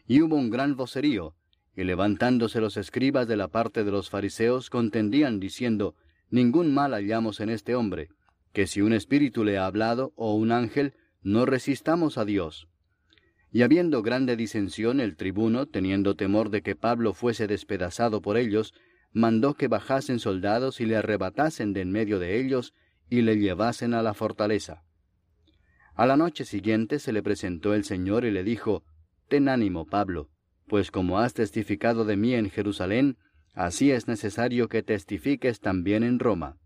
Y 0.08 0.22
hubo 0.22 0.36
un 0.36 0.50
gran 0.50 0.76
vocerío, 0.76 1.36
y 1.76 1.84
levantándose 1.84 2.62
los 2.62 2.78
escribas 2.78 3.28
de 3.28 3.38
la 3.38 3.50
parte 3.50 3.84
de 3.84 3.92
los 3.92 4.10
fariseos 4.10 4.70
contendían 4.70 5.40
diciendo, 5.40 5.96
Ningún 6.30 6.74
mal 6.74 6.94
hallamos 6.94 7.40
en 7.40 7.50
este 7.50 7.76
hombre, 7.76 8.10
que 8.54 8.68
si 8.68 8.82
un 8.82 8.94
espíritu 8.94 9.44
le 9.44 9.58
ha 9.58 9.66
hablado 9.66 10.14
o 10.16 10.34
un 10.36 10.52
ángel, 10.52 10.94
no 11.22 11.46
resistamos 11.46 12.18
a 12.18 12.26
Dios. 12.26 12.68
Y 13.52 13.62
habiendo 13.62 14.02
grande 14.02 14.36
disensión, 14.36 15.00
el 15.00 15.16
tribuno, 15.16 15.66
teniendo 15.66 16.16
temor 16.16 16.50
de 16.50 16.62
que 16.62 16.76
Pablo 16.76 17.14
fuese 17.14 17.48
despedazado 17.48 18.22
por 18.22 18.38
ellos, 18.38 18.74
mandó 19.14 19.54
que 19.54 19.70
bajasen 19.70 20.20
soldados 20.20 20.82
y 20.82 20.86
le 20.86 20.98
arrebatasen 20.98 21.72
de 21.72 21.82
en 21.82 21.92
medio 21.92 22.20
de 22.20 22.40
ellos 22.40 22.74
y 23.10 23.22
le 23.22 23.38
llevasen 23.38 23.94
a 23.94 24.02
la 24.02 24.14
fortaleza. 24.14 24.84
A 25.94 26.06
la 26.06 26.18
noche 26.18 26.44
siguiente 26.44 27.00
se 27.00 27.14
le 27.14 27.24
presentó 27.24 27.74
el 27.74 27.86
Señor 27.86 28.26
y 28.26 28.32
le 28.32 28.44
dijo, 28.44 28.84
Ten 29.30 29.48
ánimo, 29.48 29.86
Pablo, 29.86 30.30
pues 30.68 30.92
como 30.92 31.20
has 31.20 31.34
testificado 31.34 32.04
de 32.04 32.18
mí 32.18 32.34
en 32.34 32.50
Jerusalén, 32.50 33.18
así 33.56 33.92
es 33.92 34.08
necesario 34.08 34.70
que 34.70 34.84
testifiques 34.84 35.60
también 35.60 36.04
en 36.04 36.20
Roma. 36.20 36.58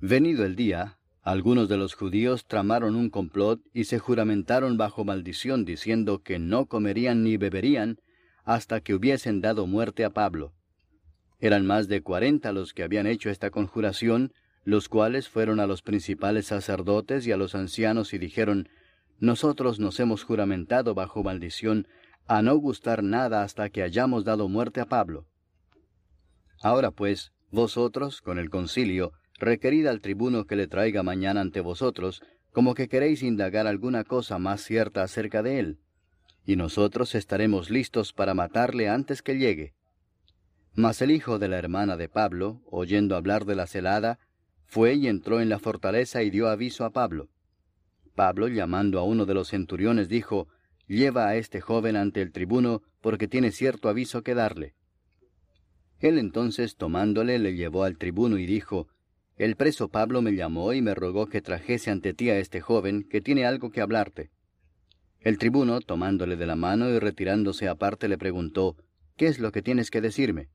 Venido 0.00 0.44
el 0.44 0.56
día, 0.56 0.98
algunos 1.22 1.68
de 1.68 1.76
los 1.76 1.94
judíos 1.94 2.46
tramaron 2.46 2.96
un 2.96 3.10
complot 3.10 3.60
y 3.72 3.84
se 3.84 3.98
juramentaron 3.98 4.76
bajo 4.76 5.04
maldición 5.04 5.64
diciendo 5.64 6.22
que 6.22 6.38
no 6.38 6.66
comerían 6.66 7.22
ni 7.22 7.36
beberían 7.36 8.00
hasta 8.44 8.80
que 8.80 8.94
hubiesen 8.94 9.40
dado 9.40 9.66
muerte 9.66 10.04
a 10.04 10.10
Pablo. 10.10 10.52
Eran 11.38 11.66
más 11.66 11.88
de 11.88 12.02
cuarenta 12.02 12.52
los 12.52 12.74
que 12.74 12.82
habían 12.82 13.06
hecho 13.06 13.30
esta 13.30 13.50
conjuración, 13.50 14.32
los 14.64 14.88
cuales 14.88 15.28
fueron 15.28 15.60
a 15.60 15.66
los 15.66 15.82
principales 15.82 16.46
sacerdotes 16.46 17.26
y 17.26 17.32
a 17.32 17.36
los 17.36 17.54
ancianos 17.54 18.12
y 18.12 18.18
dijeron, 18.18 18.68
Nosotros 19.18 19.78
nos 19.78 20.00
hemos 20.00 20.24
juramentado 20.24 20.94
bajo 20.94 21.22
maldición 21.22 21.86
a 22.26 22.42
no 22.42 22.56
gustar 22.56 23.02
nada 23.02 23.42
hasta 23.42 23.70
que 23.70 23.82
hayamos 23.82 24.24
dado 24.24 24.48
muerte 24.48 24.80
a 24.80 24.86
Pablo. 24.86 25.26
Ahora 26.60 26.90
pues, 26.90 27.32
vosotros, 27.50 28.20
con 28.20 28.38
el 28.38 28.50
concilio, 28.50 29.12
requerid 29.38 29.86
al 29.86 30.00
tribuno 30.00 30.46
que 30.46 30.56
le 30.56 30.66
traiga 30.66 31.02
mañana 31.02 31.40
ante 31.40 31.60
vosotros, 31.60 32.22
como 32.52 32.74
que 32.74 32.88
queréis 32.88 33.22
indagar 33.22 33.66
alguna 33.66 34.04
cosa 34.04 34.38
más 34.38 34.60
cierta 34.60 35.02
acerca 35.02 35.42
de 35.42 35.58
él, 35.58 35.78
y 36.44 36.56
nosotros 36.56 37.14
estaremos 37.14 37.70
listos 37.70 38.12
para 38.12 38.34
matarle 38.34 38.88
antes 38.88 39.22
que 39.22 39.38
llegue. 39.38 39.74
Mas 40.74 41.00
el 41.00 41.10
hijo 41.10 41.38
de 41.38 41.48
la 41.48 41.58
hermana 41.58 41.96
de 41.96 42.08
Pablo, 42.08 42.60
oyendo 42.66 43.16
hablar 43.16 43.44
de 43.44 43.56
la 43.56 43.66
celada, 43.66 44.18
fue 44.66 44.94
y 44.94 45.08
entró 45.08 45.40
en 45.40 45.48
la 45.48 45.58
fortaleza 45.58 46.22
y 46.22 46.30
dio 46.30 46.48
aviso 46.48 46.84
a 46.84 46.90
Pablo. 46.90 47.28
Pablo, 48.14 48.48
llamando 48.48 48.98
a 48.98 49.04
uno 49.04 49.26
de 49.26 49.34
los 49.34 49.48
centuriones, 49.48 50.08
dijo, 50.08 50.48
Lleva 50.86 51.28
a 51.28 51.36
este 51.36 51.60
joven 51.60 51.96
ante 51.96 52.20
el 52.20 52.32
tribuno, 52.32 52.82
porque 53.00 53.28
tiene 53.28 53.52
cierto 53.52 53.88
aviso 53.88 54.22
que 54.22 54.34
darle. 54.34 54.74
Él 56.00 56.18
entonces, 56.18 56.76
tomándole, 56.76 57.38
le 57.38 57.54
llevó 57.54 57.84
al 57.84 57.98
tribuno 57.98 58.38
y 58.38 58.46
dijo, 58.46 58.88
El 59.36 59.56
preso 59.56 59.88
Pablo 59.88 60.22
me 60.22 60.34
llamó 60.34 60.72
y 60.72 60.80
me 60.80 60.94
rogó 60.94 61.26
que 61.26 61.42
trajese 61.42 61.90
ante 61.90 62.14
ti 62.14 62.30
a 62.30 62.38
este 62.38 62.60
joven, 62.60 63.04
que 63.04 63.20
tiene 63.20 63.44
algo 63.44 63.70
que 63.70 63.82
hablarte. 63.82 64.30
El 65.20 65.36
tribuno, 65.36 65.80
tomándole 65.80 66.36
de 66.36 66.46
la 66.46 66.56
mano 66.56 66.88
y 66.88 66.98
retirándose 66.98 67.68
aparte, 67.68 68.08
le 68.08 68.16
preguntó, 68.16 68.76
¿Qué 69.16 69.26
es 69.26 69.38
lo 69.38 69.52
que 69.52 69.60
tienes 69.60 69.90
que 69.90 70.00
decirme? 70.00 70.48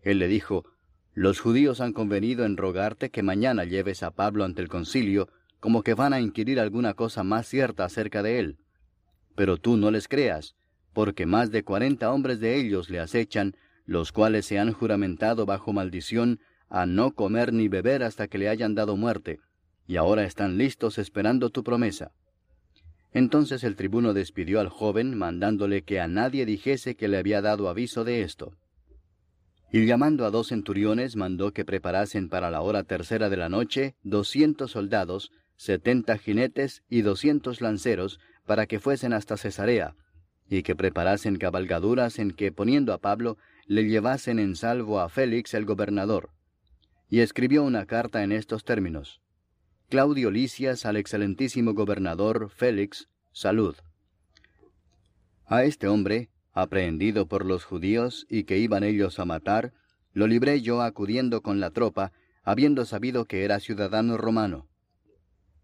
Él 0.00 0.18
le 0.18 0.28
dijo, 0.28 0.64
Los 1.12 1.40
judíos 1.40 1.82
han 1.82 1.92
convenido 1.92 2.46
en 2.46 2.56
rogarte 2.56 3.10
que 3.10 3.22
mañana 3.22 3.64
lleves 3.64 4.02
a 4.02 4.12
Pablo 4.12 4.44
ante 4.44 4.62
el 4.62 4.68
concilio, 4.68 5.28
como 5.60 5.82
que 5.82 5.92
van 5.92 6.14
a 6.14 6.20
inquirir 6.20 6.58
alguna 6.58 6.94
cosa 6.94 7.22
más 7.22 7.46
cierta 7.46 7.84
acerca 7.84 8.22
de 8.22 8.38
él. 8.38 8.58
Pero 9.36 9.58
tú 9.58 9.76
no 9.76 9.90
les 9.90 10.08
creas, 10.08 10.56
porque 10.94 11.26
más 11.26 11.50
de 11.50 11.62
cuarenta 11.62 12.10
hombres 12.12 12.40
de 12.40 12.56
ellos 12.56 12.88
le 12.88 12.98
acechan, 12.98 13.54
los 13.84 14.12
cuales 14.12 14.46
se 14.46 14.58
han 14.58 14.72
juramentado 14.72 15.46
bajo 15.46 15.72
maldición 15.72 16.40
a 16.68 16.86
no 16.86 17.12
comer 17.12 17.52
ni 17.52 17.68
beber 17.68 18.02
hasta 18.02 18.28
que 18.28 18.38
le 18.38 18.48
hayan 18.48 18.74
dado 18.74 18.96
muerte, 18.96 19.40
y 19.86 19.96
ahora 19.96 20.24
están 20.24 20.56
listos 20.56 20.98
esperando 20.98 21.50
tu 21.50 21.62
promesa. 21.62 22.12
Entonces 23.12 23.62
el 23.62 23.76
tribuno 23.76 24.14
despidió 24.14 24.60
al 24.60 24.68
joven, 24.68 25.16
mandándole 25.16 25.82
que 25.82 26.00
a 26.00 26.08
nadie 26.08 26.46
dijese 26.46 26.96
que 26.96 27.08
le 27.08 27.18
había 27.18 27.42
dado 27.42 27.68
aviso 27.68 28.04
de 28.04 28.22
esto. 28.22 28.52
Y 29.70 29.86
llamando 29.86 30.24
a 30.24 30.30
dos 30.30 30.48
centuriones 30.48 31.16
mandó 31.16 31.52
que 31.52 31.64
preparasen 31.64 32.28
para 32.28 32.50
la 32.50 32.60
hora 32.62 32.84
tercera 32.84 33.28
de 33.28 33.36
la 33.36 33.48
noche 33.48 33.94
doscientos 34.02 34.72
soldados, 34.72 35.30
setenta 35.56 36.18
jinetes 36.18 36.82
y 36.88 37.02
doscientos 37.02 37.60
lanceros, 37.60 38.18
para 38.46 38.66
que 38.66 38.80
fuesen 38.80 39.12
hasta 39.12 39.36
Cesarea, 39.36 39.94
y 40.48 40.62
que 40.62 40.74
preparasen 40.74 41.36
cabalgaduras 41.36 42.18
en 42.18 42.32
que, 42.32 42.50
poniendo 42.50 42.92
a 42.92 42.98
Pablo, 42.98 43.38
le 43.72 43.88
llevasen 43.88 44.38
en 44.38 44.54
salvo 44.54 45.00
a 45.00 45.08
Félix 45.08 45.54
el 45.54 45.64
gobernador, 45.64 46.28
y 47.08 47.20
escribió 47.20 47.62
una 47.62 47.86
carta 47.86 48.22
en 48.22 48.30
estos 48.30 48.64
términos. 48.64 49.22
Claudio 49.88 50.30
Licias 50.30 50.84
al 50.84 50.98
excelentísimo 50.98 51.72
gobernador 51.72 52.50
Félix, 52.50 53.08
salud. 53.32 53.74
A 55.46 55.64
este 55.64 55.88
hombre, 55.88 56.28
aprehendido 56.52 57.26
por 57.26 57.46
los 57.46 57.64
judíos 57.64 58.26
y 58.28 58.44
que 58.44 58.58
iban 58.58 58.84
ellos 58.84 59.18
a 59.18 59.24
matar, 59.24 59.72
lo 60.12 60.26
libré 60.26 60.60
yo 60.60 60.82
acudiendo 60.82 61.40
con 61.40 61.58
la 61.58 61.70
tropa, 61.70 62.12
habiendo 62.42 62.84
sabido 62.84 63.24
que 63.24 63.42
era 63.42 63.58
ciudadano 63.58 64.18
romano. 64.18 64.68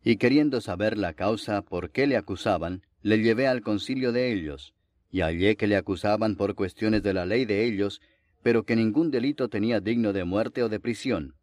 Y 0.02 0.16
queriendo 0.16 0.62
saber 0.62 0.96
la 0.96 1.12
causa 1.12 1.60
por 1.60 1.90
qué 1.90 2.06
le 2.06 2.16
acusaban, 2.16 2.86
le 3.02 3.18
llevé 3.18 3.48
al 3.48 3.60
concilio 3.60 4.12
de 4.12 4.32
ellos, 4.32 4.72
y 5.10 5.20
hallé 5.20 5.56
que 5.56 5.66
le 5.66 5.76
acusaban 5.76 6.36
por 6.36 6.54
cuestiones 6.54 7.02
de 7.02 7.14
la 7.14 7.26
ley 7.26 7.44
de 7.44 7.64
ellos, 7.64 8.00
pero 8.42 8.64
que 8.64 8.76
ningún 8.76 9.10
delito 9.10 9.48
tenía 9.48 9.80
digno 9.80 10.12
de 10.12 10.24
muerte 10.24 10.62
o 10.62 10.68
de 10.68 10.80
prisión. 10.80 11.34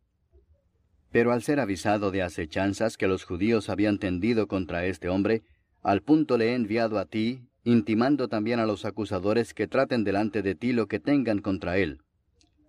Pero 1.11 1.31
al 1.31 1.43
ser 1.43 1.59
avisado 1.59 2.11
de 2.11 2.21
acechanzas 2.21 2.97
que 2.97 3.07
los 3.07 3.23
judíos 3.23 3.69
habían 3.69 3.99
tendido 3.99 4.47
contra 4.47 4.85
este 4.85 5.09
hombre, 5.09 5.43
al 5.81 6.01
punto 6.01 6.37
le 6.37 6.51
he 6.51 6.55
enviado 6.55 6.99
a 6.99 7.05
ti, 7.05 7.41
intimando 7.63 8.27
también 8.27 8.59
a 8.59 8.65
los 8.65 8.85
acusadores 8.85 9.53
que 9.53 9.67
traten 9.67 10.03
delante 10.03 10.41
de 10.41 10.55
ti 10.55 10.73
lo 10.73 10.87
que 10.87 10.99
tengan 10.99 11.39
contra 11.39 11.77
él. 11.77 11.99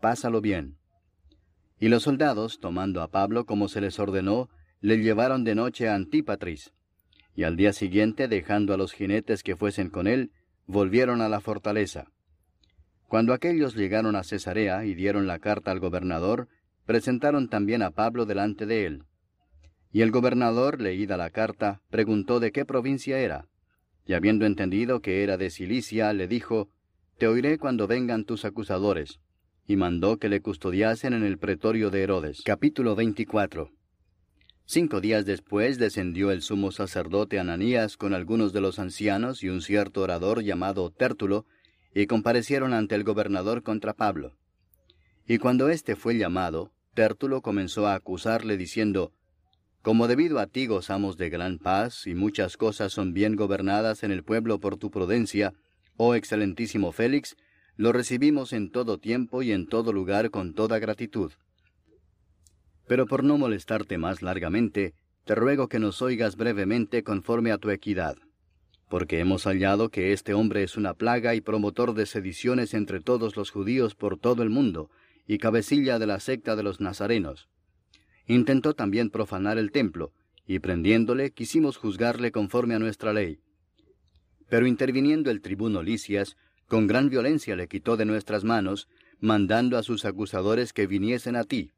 Pásalo 0.01 0.41
bien. 0.41 0.77
Y 1.79 1.89
los 1.89 2.05
soldados, 2.05 2.59
tomando 2.61 3.03
a 3.03 3.11
Pablo 3.11 3.45
como 3.45 3.69
se 3.69 3.81
les 3.81 3.99
ordenó, 3.99 4.49
le 4.81 4.99
llevaron 4.99 5.45
de 5.45 5.55
noche 5.55 5.89
a 5.89 5.95
Antípatris. 5.95 6.73
Y 7.35 7.43
al 7.43 7.57
día 7.57 7.73
siguiente, 7.73 8.29
dejando 8.29 8.73
a 8.73 8.77
los 8.79 8.93
jinetes 8.93 9.43
que 9.43 9.57
fuesen 9.57 9.91
con 9.91 10.07
él, 10.07 10.31
volvieron 10.67 11.21
a 11.21 11.29
la 11.29 11.41
fortaleza. 11.41 12.07
Cuando 13.09 13.33
aquellos 13.33 13.77
llegaron 13.77 14.17
a 14.17 14.25
Cesarea 14.25 14.85
y 14.85 14.95
dieron 14.95 15.27
la 15.27 15.39
carta 15.39 15.71
al 15.71 15.79
gobernador, 15.79 16.49
presentaron 16.85 17.49
también 17.49 17.83
a 17.83 17.91
Pablo 17.91 18.27
delante 18.27 18.67
de 18.67 18.87
él. 18.87 19.05
Y 19.93 20.03
el 20.03 20.11
gobernador, 20.11 20.81
leída 20.81 21.17
la 21.17 21.31
carta, 21.31 21.81
preguntó 21.91 22.41
de 22.41 22.53
qué 22.53 22.65
provincia 22.65 23.19
era. 23.19 23.47
Y 24.07 24.15
habiendo 24.15 24.45
entendido 24.45 25.01
que 25.01 25.23
era 25.23 25.37
de 25.37 25.51
Cilicia, 25.51 26.13
le 26.13 26.29
dijo, 26.29 26.69
Te 27.19 27.29
oiré 27.29 27.59
cuando 27.59 27.87
vengan 27.87 28.25
tus 28.25 28.45
acusadores. 28.45 29.21
Y 29.67 29.77
mandó 29.77 30.19
que 30.19 30.29
le 30.29 30.41
custodiasen 30.41 31.13
en 31.13 31.25
el 31.25 31.39
pretorio 31.39 31.91
de 31.91 32.03
Herodes. 32.03 32.43
Capítulo 32.45 32.95
24. 32.95 33.71
Cinco 34.69 35.01
días 35.01 35.25
después 35.25 35.79
descendió 35.79 36.33
el 36.33 36.43
sumo 36.43 36.73
sacerdote 36.73 37.39
Ananías 37.39 37.97
con 37.97 38.13
algunos 38.13 38.53
de 38.53 38.61
los 38.61 38.81
ancianos 38.81 39.45
y 39.45 39.49
un 39.49 39.63
cierto 39.63 40.03
orador 40.03 40.43
llamado 40.43 40.91
Tértulo, 40.91 41.47
y 41.95 42.09
comparecieron 42.09 42.75
ante 42.75 42.97
el 42.97 43.05
gobernador 43.05 43.63
contra 43.63 43.95
Pablo. 43.95 44.37
Y 45.25 45.39
cuando 45.39 45.69
éste 45.69 45.95
fue 45.95 46.19
llamado, 46.19 46.73
Tértulo 46.95 47.43
comenzó 47.43 47.87
a 47.87 47.95
acusarle 47.95 48.57
diciendo, 48.57 49.13
Como 49.83 50.09
debido 50.09 50.41
a 50.41 50.49
ti 50.49 50.67
gozamos 50.67 51.17
de 51.17 51.31
gran 51.31 51.59
paz 51.59 52.09
y 52.09 52.15
muchas 52.15 52.57
cosas 52.57 52.93
son 52.93 53.15
bien 53.15 53.37
gobernadas 53.37 54.03
en 54.03 54.11
el 54.11 54.25
pueblo 54.25 54.59
por 54.59 54.79
tu 54.79 54.91
prudencia, 54.91 55.55
oh 55.97 56.17
excelentísimo 56.17 56.91
Félix, 56.91 57.37
lo 57.77 57.93
recibimos 57.93 58.53
en 58.53 58.73
todo 58.73 58.99
tiempo 58.99 59.43
y 59.43 59.53
en 59.53 59.69
todo 59.69 59.93
lugar 59.93 60.31
con 60.31 60.55
toda 60.55 60.81
gratitud. 60.81 61.31
Pero 62.87 63.07
por 63.07 63.25
no 63.25 63.39
molestarte 63.39 63.99
más 63.99 64.23
largamente, 64.23 64.95
te 65.25 65.35
ruego 65.35 65.69
que 65.69 65.79
nos 65.79 66.03
oigas 66.03 66.37
brevemente 66.37 67.03
conforme 67.03 67.51
a 67.51 67.59
tu 67.59 67.71
equidad, 67.71 68.17
porque 68.89 69.19
hemos 69.19 69.45
hallado 69.45 69.89
que 69.89 70.13
este 70.13 70.35
hombre 70.35 70.63
es 70.63 70.77
una 70.77 70.95
plaga 70.95 71.35
y 71.35 71.41
promotor 71.41 71.95
de 71.95 72.07
sediciones 72.07 72.75
entre 72.75 73.01
todos 73.01 73.37
los 73.37 73.51
judíos 73.51 73.95
por 73.95 74.19
todo 74.19 74.43
el 74.43 74.51
mundo, 74.51 74.91
y 75.27 75.39
cabecilla 75.39 75.99
de 75.99 76.07
la 76.07 76.21
secta 76.21 76.55
de 76.55 76.63
los 76.63 76.81
nazarenos. 76.81 77.49
Intentó 78.27 78.75
también 78.75 79.11
profanar 79.11 79.59
el 79.59 79.73
templo, 79.73 80.13
y 80.47 80.61
prendiéndole 80.61 81.33
quisimos 81.33 81.77
juzgarle 81.77 82.31
conforme 82.31 82.77
a 82.77 82.79
nuestra 82.79 83.13
ley. 83.13 83.41
Pero 84.49 84.69
interviniendo 84.69 85.33
el 85.33 85.41
tribuno 85.41 85.83
Licias, 85.83 86.37
con 86.69 86.87
gran 86.87 87.09
violencia 87.09 87.57
le 87.57 87.67
quitó 87.67 87.97
de 87.97 88.05
nuestras 88.05 88.45
manos, 88.45 88.89
mandando 89.19 89.77
a 89.77 89.83
sus 89.83 90.05
acusadores 90.05 90.73
que 90.73 90.87
viniesen 90.87 91.35
a 91.35 91.43
ti, 91.43 91.73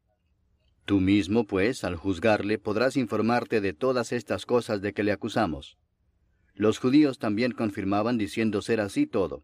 Tú 0.85 0.99
mismo, 0.99 1.45
pues, 1.45 1.83
al 1.83 1.95
juzgarle, 1.95 2.57
podrás 2.57 2.97
informarte 2.97 3.61
de 3.61 3.73
todas 3.73 4.11
estas 4.11 4.45
cosas 4.45 4.81
de 4.81 4.93
que 4.93 5.03
le 5.03 5.11
acusamos. 5.11 5.77
Los 6.55 6.79
judíos 6.79 7.19
también 7.19 7.51
confirmaban 7.51 8.17
diciendo 8.17 8.61
ser 8.61 8.81
así 8.81 9.05
todo. 9.05 9.43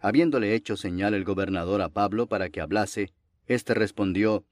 Habiéndole 0.00 0.54
hecho 0.54 0.76
señal 0.76 1.14
el 1.14 1.24
gobernador 1.24 1.80
a 1.80 1.88
Pablo 1.88 2.26
para 2.26 2.50
que 2.50 2.60
hablase, 2.60 3.12
éste 3.46 3.72
respondió, 3.72 4.44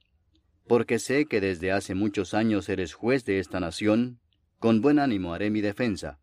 Porque 0.67 0.99
sé 0.99 1.27
que 1.27 1.41
desde 1.41 1.73
hace 1.73 1.95
muchos 1.95 2.35
años 2.35 2.69
eres 2.69 2.95
juez 2.95 3.25
de 3.25 3.41
esta 3.41 3.59
nación, 3.59 4.21
con 4.61 4.81
buen 4.81 4.99
ánimo 4.99 5.35
haré 5.35 5.51
mi 5.51 5.61
defensa. 5.61 6.21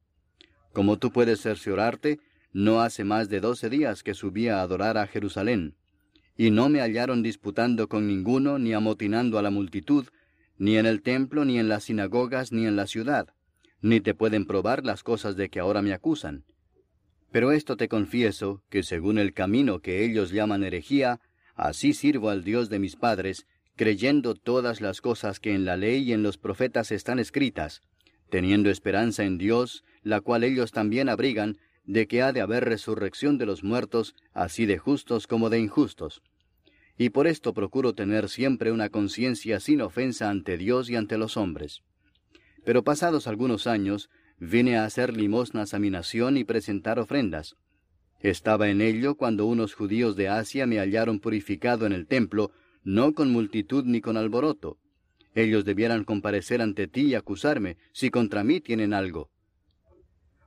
Como 0.71 0.97
tú 0.97 1.11
puedes 1.11 1.41
cerciorarte, 1.41 2.19
no 2.53 2.81
hace 2.81 3.03
más 3.03 3.29
de 3.29 3.41
doce 3.41 3.69
días 3.69 4.03
que 4.03 4.13
subí 4.13 4.47
a 4.47 4.61
adorar 4.61 4.97
a 4.97 5.07
Jerusalén, 5.07 5.75
y 6.37 6.51
no 6.51 6.69
me 6.69 6.79
hallaron 6.81 7.23
disputando 7.23 7.89
con 7.89 8.07
ninguno, 8.07 8.59
ni 8.59 8.73
amotinando 8.73 9.39
a 9.39 9.41
la 9.41 9.49
multitud, 9.49 10.07
ni 10.57 10.77
en 10.77 10.85
el 10.85 11.01
templo, 11.01 11.45
ni 11.45 11.57
en 11.57 11.67
las 11.67 11.85
sinagogas, 11.85 12.51
ni 12.51 12.67
en 12.67 12.75
la 12.75 12.85
ciudad, 12.85 13.33
ni 13.81 13.99
te 13.99 14.13
pueden 14.13 14.45
probar 14.45 14.85
las 14.85 15.03
cosas 15.03 15.35
de 15.35 15.49
que 15.49 15.59
ahora 15.59 15.81
me 15.81 15.93
acusan. 15.93 16.45
Pero 17.31 17.51
esto 17.51 17.75
te 17.75 17.87
confieso, 17.87 18.63
que 18.69 18.83
según 18.83 19.17
el 19.17 19.33
camino 19.33 19.79
que 19.79 20.05
ellos 20.05 20.31
llaman 20.31 20.63
herejía, 20.63 21.19
así 21.55 21.93
sirvo 21.93 22.29
al 22.29 22.43
Dios 22.43 22.69
de 22.69 22.79
mis 22.79 22.95
padres, 22.95 23.47
creyendo 23.75 24.35
todas 24.35 24.79
las 24.79 25.01
cosas 25.01 25.39
que 25.39 25.53
en 25.53 25.65
la 25.65 25.75
ley 25.75 26.03
y 26.03 26.13
en 26.13 26.23
los 26.23 26.37
profetas 26.37 26.91
están 26.91 27.19
escritas, 27.19 27.81
teniendo 28.29 28.69
esperanza 28.69 29.23
en 29.23 29.37
Dios, 29.37 29.83
la 30.03 30.21
cual 30.21 30.43
ellos 30.43 30.71
también 30.71 31.09
abrigan, 31.09 31.57
de 31.87 32.05
que 32.07 32.21
ha 32.21 32.33
de 32.33 32.41
haber 32.41 32.65
resurrección 32.65 33.37
de 33.37 33.45
los 33.45 33.63
muertos, 33.63 34.13
así 34.33 34.65
de 34.65 34.77
justos 34.77 35.25
como 35.25 35.49
de 35.49 35.59
injustos. 35.59 36.21
Y 36.97 37.09
por 37.09 37.27
esto 37.27 37.53
procuro 37.53 37.93
tener 37.93 38.27
siempre 38.27 38.71
una 38.71 38.89
conciencia 38.89 39.59
sin 39.59 39.81
ofensa 39.81 40.29
ante 40.29 40.57
Dios 40.57 40.89
y 40.89 40.95
ante 40.95 41.17
los 41.17 41.37
hombres. 41.37 41.81
Pero 42.65 42.83
pasados 42.83 43.27
algunos 43.27 43.67
años, 43.67 44.09
vine 44.37 44.77
a 44.77 44.83
hacer 44.83 45.15
limosnas 45.15 45.73
a 45.73 45.79
mi 45.79 45.89
nación 45.89 46.37
y 46.37 46.43
presentar 46.43 46.99
ofrendas. 46.99 47.55
Estaba 48.19 48.67
en 48.69 48.81
ello 48.81 49.15
cuando 49.15 49.45
unos 49.45 49.73
judíos 49.73 50.15
de 50.15 50.27
Asia 50.27 50.67
me 50.67 50.79
hallaron 50.79 51.19
purificado 51.19 51.85
en 51.85 51.93
el 51.93 52.07
templo, 52.07 52.51
no 52.83 53.13
con 53.13 53.31
multitud 53.31 53.85
ni 53.85 54.01
con 54.01 54.17
alboroto. 54.17 54.77
Ellos 55.35 55.63
debieran 55.65 56.03
comparecer 56.03 56.61
ante 56.61 56.87
ti 56.87 57.01
y 57.01 57.15
acusarme, 57.15 57.77
si 57.93 58.09
contra 58.09 58.43
mí 58.43 58.59
tienen 58.59 58.93
algo. 58.93 59.29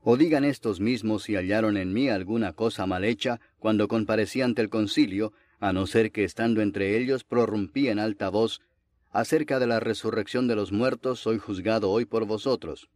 O 0.03 0.17
digan 0.17 0.45
estos 0.45 0.81
mismos 0.81 1.25
si 1.25 1.35
hallaron 1.35 1.77
en 1.77 1.93
mí 1.93 2.09
alguna 2.09 2.55
cosa 2.55 2.87
mal 2.87 3.05
hecha 3.05 3.41
cuando 3.59 3.89
comparecí 3.89 4.41
ante 4.41 4.63
el 4.63 4.71
concilio, 4.71 5.33
a 5.59 5.73
no 5.73 5.87
ser 5.87 6.11
que 6.11 6.25
estando 6.25 6.63
entre 6.63 6.97
ellos 6.97 7.23
prorrumpí 7.25 7.89
en 7.89 7.99
alta 7.99 8.31
voz, 8.31 8.63
acerca 9.11 9.59
de 9.59 9.67
la 9.67 9.79
resurrección 9.79 10.49
de 10.49 10.57
los 10.57 10.73
muertos 10.73 11.21
soy 11.21 11.39
juzgado 11.39 11.91
hoy 11.91 12.07
por 12.07 12.25
vosotros. 12.25 12.89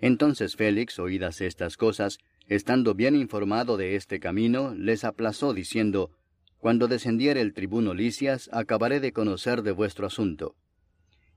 Entonces 0.00 0.56
Félix, 0.56 0.98
oídas 0.98 1.40
estas 1.40 1.76
cosas, 1.76 2.18
estando 2.48 2.94
bien 2.94 3.14
informado 3.14 3.76
de 3.76 3.94
este 3.94 4.18
camino, 4.18 4.74
les 4.74 5.04
aplazó 5.04 5.54
diciendo, 5.54 6.10
Cuando 6.58 6.88
descendiere 6.88 7.40
el 7.40 7.54
tribuno 7.54 7.94
Licias, 7.94 8.50
acabaré 8.52 8.98
de 8.98 9.12
conocer 9.12 9.62
de 9.62 9.70
vuestro 9.70 10.08
asunto. 10.08 10.56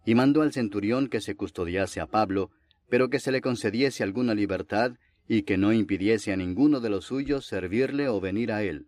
Y 0.03 0.15
mandó 0.15 0.41
al 0.41 0.51
centurión 0.51 1.09
que 1.09 1.21
se 1.21 1.35
custodiase 1.35 1.99
a 1.99 2.07
Pablo, 2.07 2.49
pero 2.89 3.09
que 3.09 3.19
se 3.19 3.31
le 3.31 3.41
concediese 3.41 4.03
alguna 4.03 4.33
libertad 4.33 4.93
y 5.27 5.43
que 5.43 5.57
no 5.57 5.73
impidiese 5.73 6.31
a 6.31 6.37
ninguno 6.37 6.79
de 6.79 6.89
los 6.89 7.05
suyos 7.05 7.45
servirle 7.45 8.07
o 8.07 8.19
venir 8.21 8.51
a 8.51 8.63
él. 8.63 8.87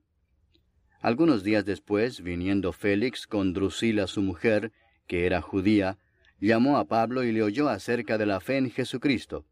Algunos 1.02 1.44
días 1.44 1.66
después, 1.66 2.22
viniendo 2.22 2.74
Félix 2.74 3.28
con 3.28 3.54
Drusila 3.54 4.08
su 4.08 4.22
mujer, 4.22 4.72
que 5.08 5.26
era 5.26 5.42
judía, 5.42 5.98
llamó 6.40 6.78
a 6.78 6.86
Pablo 6.86 7.24
y 7.24 7.32
le 7.32 7.44
oyó 7.44 7.70
acerca 7.70 8.18
de 8.18 8.26
la 8.26 8.40
fe 8.40 8.58
en 8.58 8.72
Jesucristo. 8.72 9.46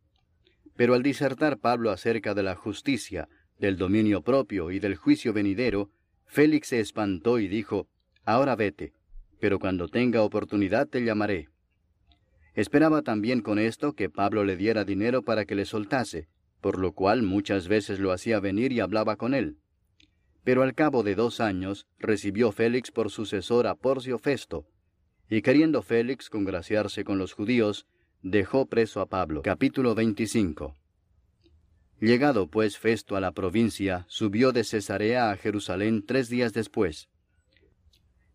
Pero 0.75 0.93
al 0.93 1.03
disertar 1.03 1.57
Pablo 1.57 1.91
acerca 1.91 2.33
de 2.33 2.43
la 2.43 2.55
justicia, 2.55 3.29
del 3.59 3.77
dominio 3.77 4.21
propio 4.21 4.71
y 4.71 4.79
del 4.79 4.95
juicio 4.95 5.33
venidero, 5.33 5.89
Félix 6.25 6.69
se 6.69 6.79
espantó 6.79 7.39
y 7.39 7.47
dijo, 7.47 7.87
Ahora 8.25 8.55
vete, 8.55 8.93
pero 9.39 9.59
cuando 9.59 9.87
tenga 9.87 10.23
oportunidad 10.23 10.87
te 10.87 11.03
llamaré. 11.03 11.49
Esperaba 12.55 13.01
también 13.01 13.41
con 13.41 13.59
esto 13.59 13.93
que 13.93 14.09
Pablo 14.09 14.45
le 14.45 14.55
diera 14.55 14.85
dinero 14.85 15.23
para 15.23 15.45
que 15.45 15.55
le 15.55 15.65
soltase, 15.65 16.27
por 16.61 16.79
lo 16.79 16.93
cual 16.93 17.21
muchas 17.21 17.67
veces 17.67 17.99
lo 17.99 18.11
hacía 18.11 18.39
venir 18.39 18.71
y 18.71 18.79
hablaba 18.79 19.17
con 19.17 19.33
él. 19.33 19.57
Pero 20.43 20.63
al 20.63 20.73
cabo 20.73 21.03
de 21.03 21.15
dos 21.15 21.41
años 21.41 21.85
recibió 21.99 22.51
Félix 22.51 22.91
por 22.91 23.11
sucesor 23.11 23.67
a 23.67 23.75
Porcio 23.75 24.17
Festo, 24.17 24.65
y 25.29 25.41
queriendo 25.41 25.81
Félix 25.81 26.29
congraciarse 26.29 27.03
con 27.03 27.17
los 27.17 27.33
judíos, 27.33 27.87
dejó 28.21 28.67
preso 28.67 29.01
a 29.01 29.07
Pablo. 29.07 29.41
Capítulo 29.41 29.93
25 29.93 30.75
Llegado 31.99 32.47
pues 32.47 32.77
Festo 32.77 33.15
a 33.15 33.21
la 33.21 33.31
provincia, 33.31 34.05
subió 34.07 34.51
de 34.51 34.63
Cesarea 34.63 35.31
a 35.31 35.37
Jerusalén 35.37 36.05
tres 36.05 36.29
días 36.29 36.53
después. 36.53 37.09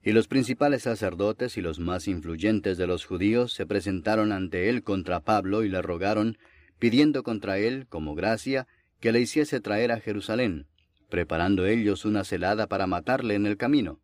Y 0.02 0.12
los 0.12 0.28
principales 0.28 0.82
sacerdotes 0.82 1.58
y 1.58 1.60
los 1.60 1.78
más 1.78 2.08
influyentes 2.08 2.78
de 2.78 2.86
los 2.86 3.04
judíos 3.04 3.52
se 3.52 3.66
presentaron 3.66 4.32
ante 4.32 4.70
él 4.70 4.82
contra 4.82 5.20
Pablo 5.20 5.62
y 5.62 5.68
le 5.68 5.82
rogaron, 5.82 6.38
pidiendo 6.78 7.22
contra 7.22 7.58
él, 7.58 7.86
como 7.88 8.14
gracia, 8.14 8.66
que 9.00 9.12
le 9.12 9.20
hiciese 9.20 9.60
traer 9.60 9.92
a 9.92 10.00
Jerusalén, 10.00 10.66
preparando 11.10 11.66
ellos 11.66 12.06
una 12.06 12.24
celada 12.24 12.66
para 12.66 12.86
matarle 12.86 13.34
en 13.34 13.44
el 13.44 13.58
camino. 13.58 14.00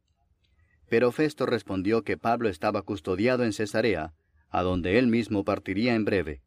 Pero 0.89 1.13
Festo 1.13 1.47
respondió 1.47 2.03
que 2.03 2.19
Pablo 2.19 2.51
estaba 2.51 2.83
custodiado 2.83 3.45
en 3.45 3.55
Cesarea, 3.55 4.13
a 4.51 4.63
donde 4.63 4.99
él 4.99 5.07
mismo 5.07 5.45
partiría 5.45 5.95
en 5.95 6.05
breve. 6.05 6.43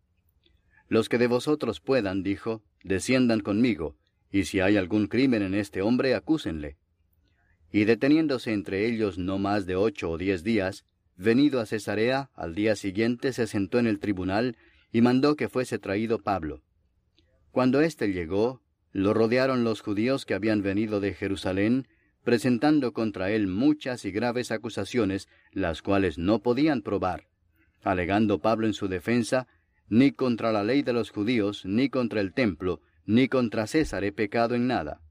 Los 0.88 1.10
que 1.10 1.18
de 1.18 1.28
vosotros 1.28 1.80
puedan, 1.80 2.24
dijo, 2.24 2.64
desciendan 2.84 3.42
conmigo, 3.42 3.96
y 4.32 4.44
si 4.46 4.60
hay 4.60 4.78
algún 4.78 5.08
crimen 5.08 5.42
en 5.42 5.56
este 5.56 5.82
hombre, 5.82 6.14
acúsenle. 6.14 6.78
Y 7.72 7.86
deteniéndose 7.86 8.52
entre 8.54 8.88
ellos 8.88 9.18
no 9.18 9.38
más 9.38 9.66
de 9.66 9.76
ocho 9.76 10.10
o 10.10 10.18
diez 10.18 10.44
días, 10.44 10.86
venido 11.16 11.60
a 11.60 11.66
Cesarea, 11.66 12.32
al 12.36 12.56
día 12.56 12.76
siguiente 12.76 13.34
se 13.34 13.46
sentó 13.46 13.78
en 13.80 13.88
el 13.88 14.00
tribunal 14.00 14.58
y 14.91 15.02
mandó 15.02 15.36
que 15.36 15.50
fuese 15.50 15.78
traído 15.78 16.20
Pablo. 16.20 16.62
Cuando 17.52 17.82
éste 17.82 18.12
llegó, 18.12 18.62
lo 18.91 19.14
rodearon 19.14 19.64
los 19.64 19.82
judíos 19.82 20.26
que 20.26 20.34
habían 20.34 20.62
venido 20.62 21.00
de 21.00 21.14
Jerusalén, 21.14 21.88
presentando 22.24 22.91
contra 22.94 23.32
él 23.32 23.48
muchas 23.48 24.06
y 24.06 24.12
graves 24.12 24.52
acusaciones, 24.52 25.28
las 25.52 25.82
cuales 25.82 26.18
no 26.18 26.40
podían 26.40 26.82
probar, 26.82 27.28
alegando 27.84 28.40
Pablo 28.40 28.68
en 28.68 28.74
su 28.74 28.88
defensa, 28.88 29.48
ni 29.88 30.12
contra 30.12 30.52
la 30.52 30.64
ley 30.64 30.82
de 30.82 30.94
los 30.94 31.12
judíos, 31.12 31.66
ni 31.66 31.90
contra 31.90 32.22
el 32.22 32.34
templo, 32.34 32.82
ni 33.06 33.28
contra 33.28 33.68
César 33.68 34.04
he 34.04 34.12
pecado 34.12 34.56
en 34.56 34.68
nada. 34.68 35.02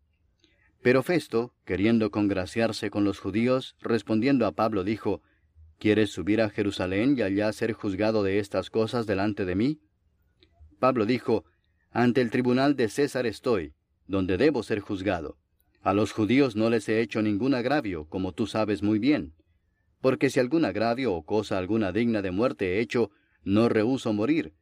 Pero 0.82 1.02
Festo, 1.02 1.54
queriendo 1.64 2.10
congraciarse 2.10 2.90
con 2.90 3.04
los 3.04 3.18
judíos, 3.18 3.76
respondiendo 3.80 4.46
a 4.46 4.52
Pablo, 4.52 4.84
dijo, 4.84 5.22
¿Quieres 5.78 6.10
subir 6.10 6.40
a 6.40 6.50
Jerusalén 6.50 7.14
y 7.16 7.22
allá 7.22 7.52
ser 7.52 7.72
juzgado 7.72 8.22
de 8.22 8.38
estas 8.38 8.70
cosas 8.70 9.06
delante 9.06 9.44
de 9.44 9.54
mí? 9.54 9.80
Pablo 10.78 11.06
dijo, 11.06 11.44
Ante 11.90 12.20
el 12.20 12.30
tribunal 12.30 12.76
de 12.76 12.88
César 12.88 13.26
estoy, 13.26 13.74
donde 14.06 14.36
debo 14.36 14.62
ser 14.62 14.80
juzgado. 14.80 15.36
A 15.82 15.94
los 15.94 16.12
judíos 16.12 16.56
no 16.56 16.70
les 16.70 16.88
he 16.88 17.00
hecho 17.00 17.22
ningún 17.22 17.54
agravio, 17.54 18.06
como 18.08 18.32
tú 18.32 18.46
sabes 18.46 18.82
muy 18.82 18.98
bien. 18.98 19.34
Porque 20.00 20.30
si 20.30 20.40
algún 20.40 20.64
agravio 20.64 21.14
o 21.14 21.24
cosa 21.24 21.58
alguna 21.58 21.92
digna 21.92 22.22
de 22.22 22.30
muerte 22.30 22.76
he 22.76 22.80
hecho, 22.80 23.10
no 23.44 23.68
rehuso 23.68 24.12
morir. 24.12 24.54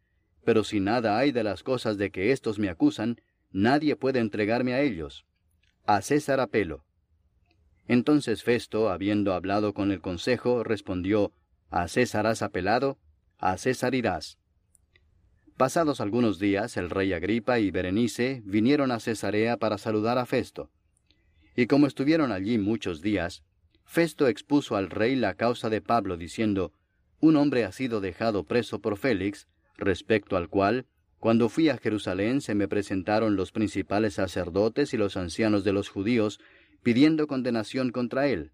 Pero 0.45 0.65
si 0.65 0.81
nada 0.81 1.19
hay 1.19 1.33
de 1.33 1.45
las 1.45 1.63
cosas 1.63 1.99
de 1.99 2.11
que 2.11 2.33
éstos 2.33 2.59
me 2.59 2.69
acusan, 2.69 3.21
nadie 3.51 3.97
puede 3.97 4.21
entregarme 4.21 4.75
a 4.75 4.83
ellos. 4.83 5.27
A 5.89 6.03
César 6.03 6.41
apelo. 6.41 6.85
Entonces 7.87 8.43
Festo, 8.43 8.91
habiendo 8.91 9.33
hablado 9.33 9.73
con 9.73 9.93
el 9.93 10.01
consejo, 10.01 10.65
respondió, 10.65 11.33
¿A 11.71 11.87
César 11.87 12.27
has 12.27 12.43
apelado? 12.43 12.99
A 13.39 13.57
César 13.57 13.95
irás. 13.95 14.37
Pasados 15.57 16.01
algunos 16.01 16.41
días, 16.41 16.77
el 16.77 16.91
rey 16.91 17.13
Agripa 17.13 17.61
y 17.61 17.71
Berenice 17.71 18.43
vinieron 18.45 18.91
a 18.91 18.99
Cesarea 18.99 19.59
para 19.59 19.79
saludar 19.79 20.19
a 20.19 20.27
Festo. 20.27 20.71
Y 21.55 21.69
como 21.69 21.87
estuvieron 21.87 22.33
allí 22.33 22.59
muchos 22.59 23.01
días, 23.01 23.45
Festo 23.85 24.27
expuso 24.27 24.75
al 24.75 24.91
rey 24.91 25.15
la 25.15 25.35
causa 25.35 25.71
de 25.71 25.83
Pablo, 25.83 26.17
diciendo, 26.17 26.73
Un 27.21 27.37
hombre 27.37 27.65
ha 27.65 27.71
sido 27.71 28.01
dejado 28.01 28.43
preso 28.43 28.81
por 28.81 28.97
Félix, 28.97 29.47
respecto 29.77 30.37
al 30.37 30.49
cual, 30.49 30.87
cuando 31.19 31.49
fui 31.49 31.69
a 31.69 31.79
Jerusalén 31.79 32.41
se 32.41 32.55
me 32.55 32.69
presentaron 32.69 33.37
los 33.37 33.53
principales 33.53 34.15
sacerdotes 34.15 34.93
y 34.95 34.97
los 34.97 35.17
ancianos 35.17 35.65
de 35.65 35.73
los 35.73 35.89
judíos, 35.89 36.41
pidiendo 36.83 37.27
condenación 37.27 37.91
contra 37.91 38.29
él. 38.29 38.53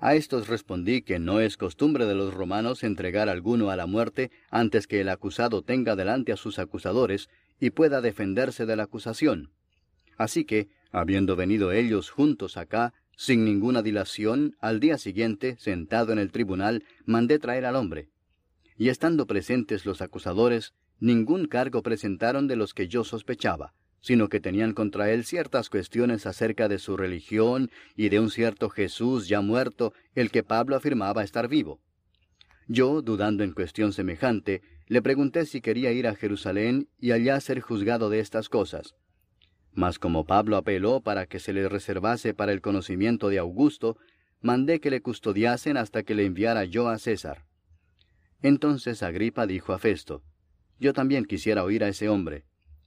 A 0.00 0.14
estos 0.14 0.46
respondí 0.46 1.02
que 1.02 1.18
no 1.18 1.40
es 1.40 1.56
costumbre 1.56 2.06
de 2.06 2.14
los 2.14 2.32
romanos 2.32 2.84
entregar 2.84 3.28
alguno 3.28 3.70
a 3.70 3.76
la 3.76 3.86
muerte 3.86 4.30
antes 4.48 4.86
que 4.86 5.00
el 5.00 5.08
acusado 5.08 5.62
tenga 5.62 5.96
delante 5.96 6.32
a 6.32 6.36
sus 6.36 6.60
acusadores 6.60 7.28
y 7.58 7.70
pueda 7.70 8.00
defenderse 8.00 8.64
de 8.64 8.76
la 8.76 8.84
acusación. 8.84 9.50
Así 10.16 10.44
que, 10.44 10.68
habiendo 10.92 11.34
venido 11.34 11.72
ellos 11.72 12.10
juntos 12.10 12.56
acá, 12.56 12.94
sin 13.16 13.44
ninguna 13.44 13.82
dilación, 13.82 14.56
al 14.60 14.78
día 14.78 14.96
siguiente, 14.98 15.56
sentado 15.58 16.12
en 16.12 16.20
el 16.20 16.30
tribunal, 16.30 16.84
mandé 17.04 17.40
traer 17.40 17.66
al 17.66 17.74
hombre. 17.74 18.08
Y 18.76 18.90
estando 18.90 19.26
presentes 19.26 19.84
los 19.84 20.00
acusadores, 20.00 20.74
ningún 21.00 21.46
cargo 21.46 21.82
presentaron 21.82 22.46
de 22.46 22.56
los 22.56 22.74
que 22.74 22.88
yo 22.88 23.04
sospechaba, 23.04 23.74
sino 24.00 24.28
que 24.28 24.40
tenían 24.40 24.72
contra 24.72 25.10
él 25.10 25.24
ciertas 25.24 25.68
cuestiones 25.70 26.26
acerca 26.26 26.68
de 26.68 26.78
su 26.78 26.96
religión 26.96 27.70
y 27.96 28.08
de 28.08 28.20
un 28.20 28.30
cierto 28.30 28.70
Jesús 28.70 29.28
ya 29.28 29.40
muerto, 29.40 29.92
el 30.14 30.30
que 30.30 30.42
Pablo 30.42 30.76
afirmaba 30.76 31.24
estar 31.24 31.48
vivo. 31.48 31.80
Yo, 32.66 33.02
dudando 33.02 33.44
en 33.44 33.52
cuestión 33.52 33.92
semejante, 33.92 34.62
le 34.86 35.02
pregunté 35.02 35.46
si 35.46 35.60
quería 35.60 35.92
ir 35.92 36.06
a 36.06 36.14
Jerusalén 36.14 36.88
y 36.98 37.12
allá 37.12 37.40
ser 37.40 37.60
juzgado 37.60 38.10
de 38.10 38.20
estas 38.20 38.48
cosas. 38.48 38.94
Mas 39.72 39.98
como 39.98 40.26
Pablo 40.26 40.56
apeló 40.56 41.00
para 41.00 41.26
que 41.26 41.38
se 41.38 41.52
le 41.52 41.68
reservase 41.68 42.34
para 42.34 42.52
el 42.52 42.60
conocimiento 42.60 43.28
de 43.28 43.38
Augusto, 43.38 43.96
mandé 44.40 44.80
que 44.80 44.90
le 44.90 45.00
custodiasen 45.00 45.76
hasta 45.76 46.02
que 46.02 46.14
le 46.14 46.24
enviara 46.24 46.64
yo 46.64 46.88
a 46.88 46.98
César. 46.98 47.44
Entonces 48.42 49.02
Agripa 49.02 49.46
dijo 49.46 49.72
a 49.72 49.78
Festo, 49.78 50.22
Yo 50.78 50.92
también 50.92 51.24
quisiera 51.24 51.64
oír 51.64 51.84
a 51.84 51.88
ese 51.88 52.08
hombre. 52.08 52.44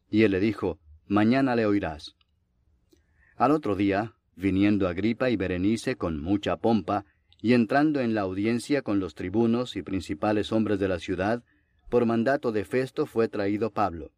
Y 0.10 0.24
él 0.24 0.32
le 0.32 0.40
dijo, 0.40 0.80
mañana 1.08 1.56
le 1.56 1.66
oirás. 1.66 2.16
Al 3.36 3.52
otro 3.52 3.76
día, 3.76 4.14
viniendo 4.36 4.88
Agripa 4.88 5.30
y 5.30 5.36
Berenice 5.36 5.96
con 5.96 6.22
mucha 6.22 6.58
pompa, 6.58 7.06
y 7.42 7.54
entrando 7.54 8.00
en 8.00 8.14
la 8.14 8.22
audiencia 8.22 8.82
con 8.82 9.00
los 9.00 9.16
tribunos 9.16 9.76
y 9.76 9.82
principales 9.82 10.52
hombres 10.52 10.80
de 10.80 10.88
la 10.88 11.00
ciudad, 11.00 11.44
por 11.90 12.06
mandato 12.06 12.52
de 12.52 12.64
Festo 12.66 13.06
fue 13.06 13.28
traído 13.28 13.72
Pablo. 13.72 14.12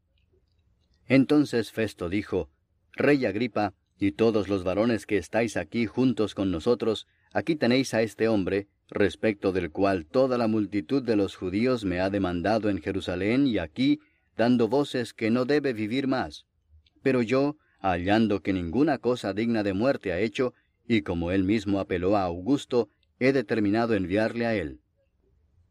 Entonces 1.07 1.71
Festo 1.71 2.09
dijo, 2.09 2.49
Rey 2.91 3.25
Agripa, 3.25 3.73
y 3.97 4.11
todos 4.11 4.49
los 4.49 4.63
varones 4.63 5.05
que 5.05 5.17
estáis 5.17 5.57
aquí 5.57 5.85
juntos 5.85 6.35
con 6.35 6.51
nosotros, 6.51 7.07
aquí 7.31 7.55
tenéis 7.55 7.93
a 7.93 8.01
este 8.01 8.27
hombre, 8.27 8.67
respecto 8.89 9.51
del 9.51 9.71
cual 9.71 10.05
toda 10.05 10.37
la 10.37 10.47
multitud 10.47 11.03
de 11.03 11.15
los 11.15 11.35
judíos 11.35 11.85
me 11.85 11.99
ha 11.99 12.09
demandado 12.09 12.69
en 12.69 12.81
Jerusalén 12.81 13.47
y 13.47 13.57
aquí, 13.57 13.99
dando 14.37 14.67
voces 14.67 15.13
que 15.13 15.31
no 15.31 15.45
debe 15.45 15.73
vivir 15.73 16.07
más. 16.07 16.45
Pero 17.01 17.21
yo, 17.21 17.57
hallando 17.79 18.41
que 18.41 18.53
ninguna 18.53 18.97
cosa 18.97 19.33
digna 19.33 19.63
de 19.63 19.73
muerte 19.73 20.13
ha 20.13 20.19
hecho, 20.19 20.53
y 20.87 21.01
como 21.01 21.31
él 21.31 21.43
mismo 21.43 21.79
apeló 21.79 22.17
a 22.17 22.23
Augusto, 22.23 22.89
he 23.19 23.31
determinado 23.31 23.93
enviarle 23.93 24.45
a 24.45 24.55
él. 24.55 24.79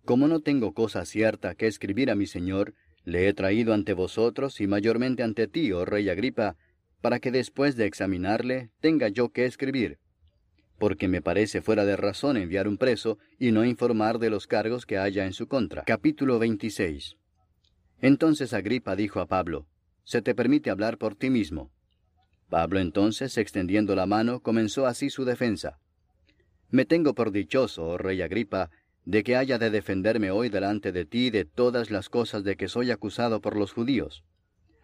Como 0.05 0.27
no 0.27 0.41
tengo 0.41 0.73
cosa 0.75 1.05
cierta 1.05 1.55
que 1.55 1.67
escribir 1.67 2.11
a 2.11 2.15
mi 2.15 2.27
señor, 2.27 2.75
le 3.05 3.29
he 3.29 3.35
traído 3.35 3.73
ante 3.73 3.95
vosotros 3.95 4.61
y 4.61 4.67
mayormente 4.67 5.23
ante 5.23 5.49
ti, 5.49 5.73
oh 5.73 5.85
rey 5.85 6.09
Agripa, 6.09 6.57
para 7.01 7.19
que 7.19 7.31
después 7.31 7.77
de 7.77 7.87
examinarle 7.87 8.71
tenga 8.81 9.09
yo 9.09 9.31
que 9.31 9.45
escribir. 9.45 9.99
Porque 10.83 11.07
me 11.07 11.23
parece 11.23 11.63
fuera 11.63 11.85
de 11.85 11.97
razón 11.97 12.37
enviar 12.37 12.67
un 12.67 12.77
preso 12.77 13.17
y 13.39 13.53
no 13.53 13.65
informar 13.65 14.19
de 14.19 14.31
los 14.31 14.49
cargos 14.49 14.85
que 14.85 14.99
haya 14.99 15.27
en 15.27 15.33
su 15.33 15.47
contra. 15.47 15.85
Capítulo 15.85 16.41
26. 16.41 17.19
Entonces 18.01 18.53
Agripa 18.53 18.97
dijo 18.97 19.21
a 19.21 19.27
Pablo, 19.27 19.69
se 20.03 20.23
te 20.23 20.35
permite 20.35 20.71
hablar 20.71 20.99
por 20.99 21.15
ti 21.15 21.31
mismo. 21.31 21.71
Pablo 22.51 22.81
entonces, 22.81 23.39
extendiendo 23.39 23.95
la 23.95 24.07
mano, 24.07 24.41
comenzó 24.41 24.87
así 24.89 25.09
su 25.09 25.25
defensa. 25.25 25.79
Me 26.69 26.85
tengo 26.85 27.15
por 27.15 27.31
dichoso, 27.31 27.87
oh 27.87 27.97
rey 27.97 28.21
Agripa, 28.21 28.71
de 29.05 29.23
que 29.23 29.37
haya 29.37 29.61
de 29.61 29.71
defenderme 29.71 30.33
hoy 30.33 30.49
delante 30.49 30.91
de 30.91 31.05
ti 31.05 31.31
de 31.31 31.45
todas 31.45 31.93
las 31.93 32.09
cosas 32.09 32.43
de 32.43 32.57
que 32.57 32.67
soy 32.67 32.91
acusado 32.91 33.41
por 33.41 33.57
los 33.57 33.73
judíos, 33.73 34.25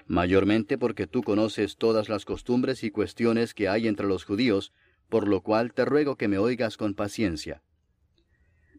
mayormente 0.07 0.79
porque 0.79 1.09
tú 1.09 1.25
conoces 1.25 1.77
todas 1.77 2.09
las 2.09 2.25
costumbres 2.25 2.85
y 2.85 2.93
cuestiones 2.93 3.53
que 3.53 3.69
hay 3.69 3.89
entre 3.89 4.07
los 4.07 4.23
judíos, 4.23 4.73
por 5.09 5.27
lo 5.27 5.41
cual 5.43 5.73
te 5.73 5.85
ruego 5.85 6.17
que 6.17 6.29
me 6.29 6.39
oigas 6.39 6.77
con 6.77 6.95
paciencia. 6.95 7.63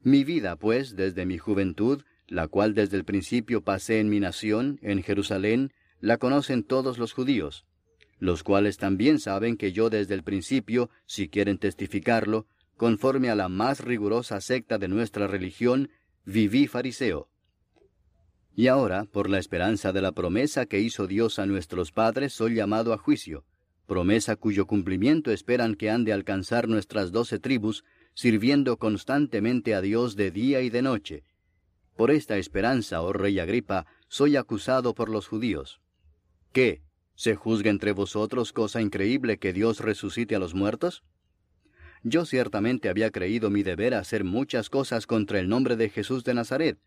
Mi 0.01 0.23
vida, 0.23 0.56
pues, 0.56 0.95
desde 0.95 1.26
mi 1.26 1.38
juventud, 1.38 2.03
la 2.27 2.47
cual 2.47 2.73
desde 2.73 2.97
el 2.97 3.03
principio 3.03 3.64
pasé 3.64 3.99
en 3.99 4.10
mi 4.10 4.19
nación, 4.19 4.80
en 4.81 5.03
Jerusalén, 5.03 5.73
la 5.99 6.18
conocen 6.18 6.64
todos 6.64 6.97
los 6.97 7.14
judíos, 7.14 7.65
los 8.19 8.43
cuales 8.43 8.77
también 8.77 9.19
saben 9.19 9.57
que 9.57 9.72
yo 9.72 9.89
desde 9.89 10.14
el 10.14 10.23
principio, 10.23 10.89
si 11.06 11.27
quieren 11.27 11.57
testificarlo, 11.57 12.45
conforme 12.77 13.30
a 13.30 13.35
la 13.35 13.49
más 13.49 13.81
rigurosa 13.81 14.39
secta 14.39 14.77
de 14.77 14.88
nuestra 14.88 15.27
religión, 15.27 15.89
viví 16.26 16.68
fariseo. 16.68 17.27
Y 18.56 18.68
ahora, 18.68 19.06
por 19.06 19.30
la 19.30 19.39
esperanza 19.39 19.91
de 19.91 20.01
la 20.01 20.11
promesa 20.11 20.65
que 20.65 20.80
hizo 20.80 21.07
Dios 21.07 21.39
a 21.39 21.45
nuestros 21.45 21.91
padres, 21.91 22.34
soy 22.34 22.56
llamado 22.56 22.93
a 22.93 22.97
juicio, 22.97 23.45
promesa 23.90 24.38
cuyo 24.38 24.68
cumplimiento 24.68 25.32
esperan 25.32 25.76
que 25.76 25.90
han 25.90 26.06
de 26.06 26.14
alcanzar 26.14 26.70
nuestras 26.70 27.11
doce 27.11 27.40
tribus, 27.40 27.84
sirviendo 28.14 28.78
constantemente 28.78 29.76
a 29.76 29.82
Dios 29.82 30.16
de 30.16 30.32
día 30.32 30.61
y 30.61 30.70
de 30.70 30.82
noche. 30.82 31.24
Por 31.98 32.11
esta 32.11 32.38
esperanza, 32.38 33.02
oh 33.02 33.11
rey 33.11 33.40
Agripa, 33.40 33.86
soy 34.07 34.38
acusado 34.38 34.95
por 34.95 35.10
los 35.10 35.28
judíos. 35.28 35.82
¿Qué? 36.53 36.82
¿Se 37.16 37.36
juzga 37.36 37.70
entre 37.70 37.91
vosotros 37.91 38.53
cosa 38.53 38.80
increíble 38.80 39.40
que 39.40 39.52
Dios 39.52 39.82
resucite 39.82 40.38
a 40.38 40.40
los 40.40 40.53
muertos? 40.53 41.03
yo 42.03 42.26
ciertamente 42.26 42.90
había 42.90 43.11
creído 43.11 43.49
mi 43.49 43.64
deber 43.64 43.94
hacer 43.94 44.24
muchas 44.24 44.70
cosas 44.70 45.06
contra 45.06 45.40
el 45.40 45.49
nombre 45.49 45.76
de 45.76 45.90
Jesús 45.90 46.24
de 46.24 46.34
Nazaret, 46.34 46.80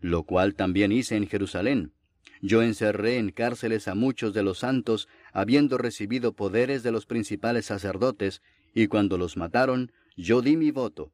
lo 0.00 0.24
cual 0.24 0.54
también 0.54 0.92
hice 0.92 1.16
en 1.16 1.26
Jerusalén. 1.26 1.92
Yo 2.40 2.62
encerré 2.62 3.18
en 3.18 3.30
cárceles 3.30 3.88
a 3.88 3.94
muchos 3.94 4.34
de 4.34 4.42
los 4.42 4.58
santos, 4.58 5.08
habiendo 5.32 5.78
recibido 5.78 6.34
poderes 6.34 6.82
de 6.82 6.92
los 6.92 7.06
principales 7.06 7.66
sacerdotes, 7.66 8.42
y 8.74 8.88
cuando 8.88 9.18
los 9.18 9.36
mataron, 9.36 9.92
yo 10.16 10.42
di 10.42 10.56
mi 10.56 10.70
voto. 10.70 11.12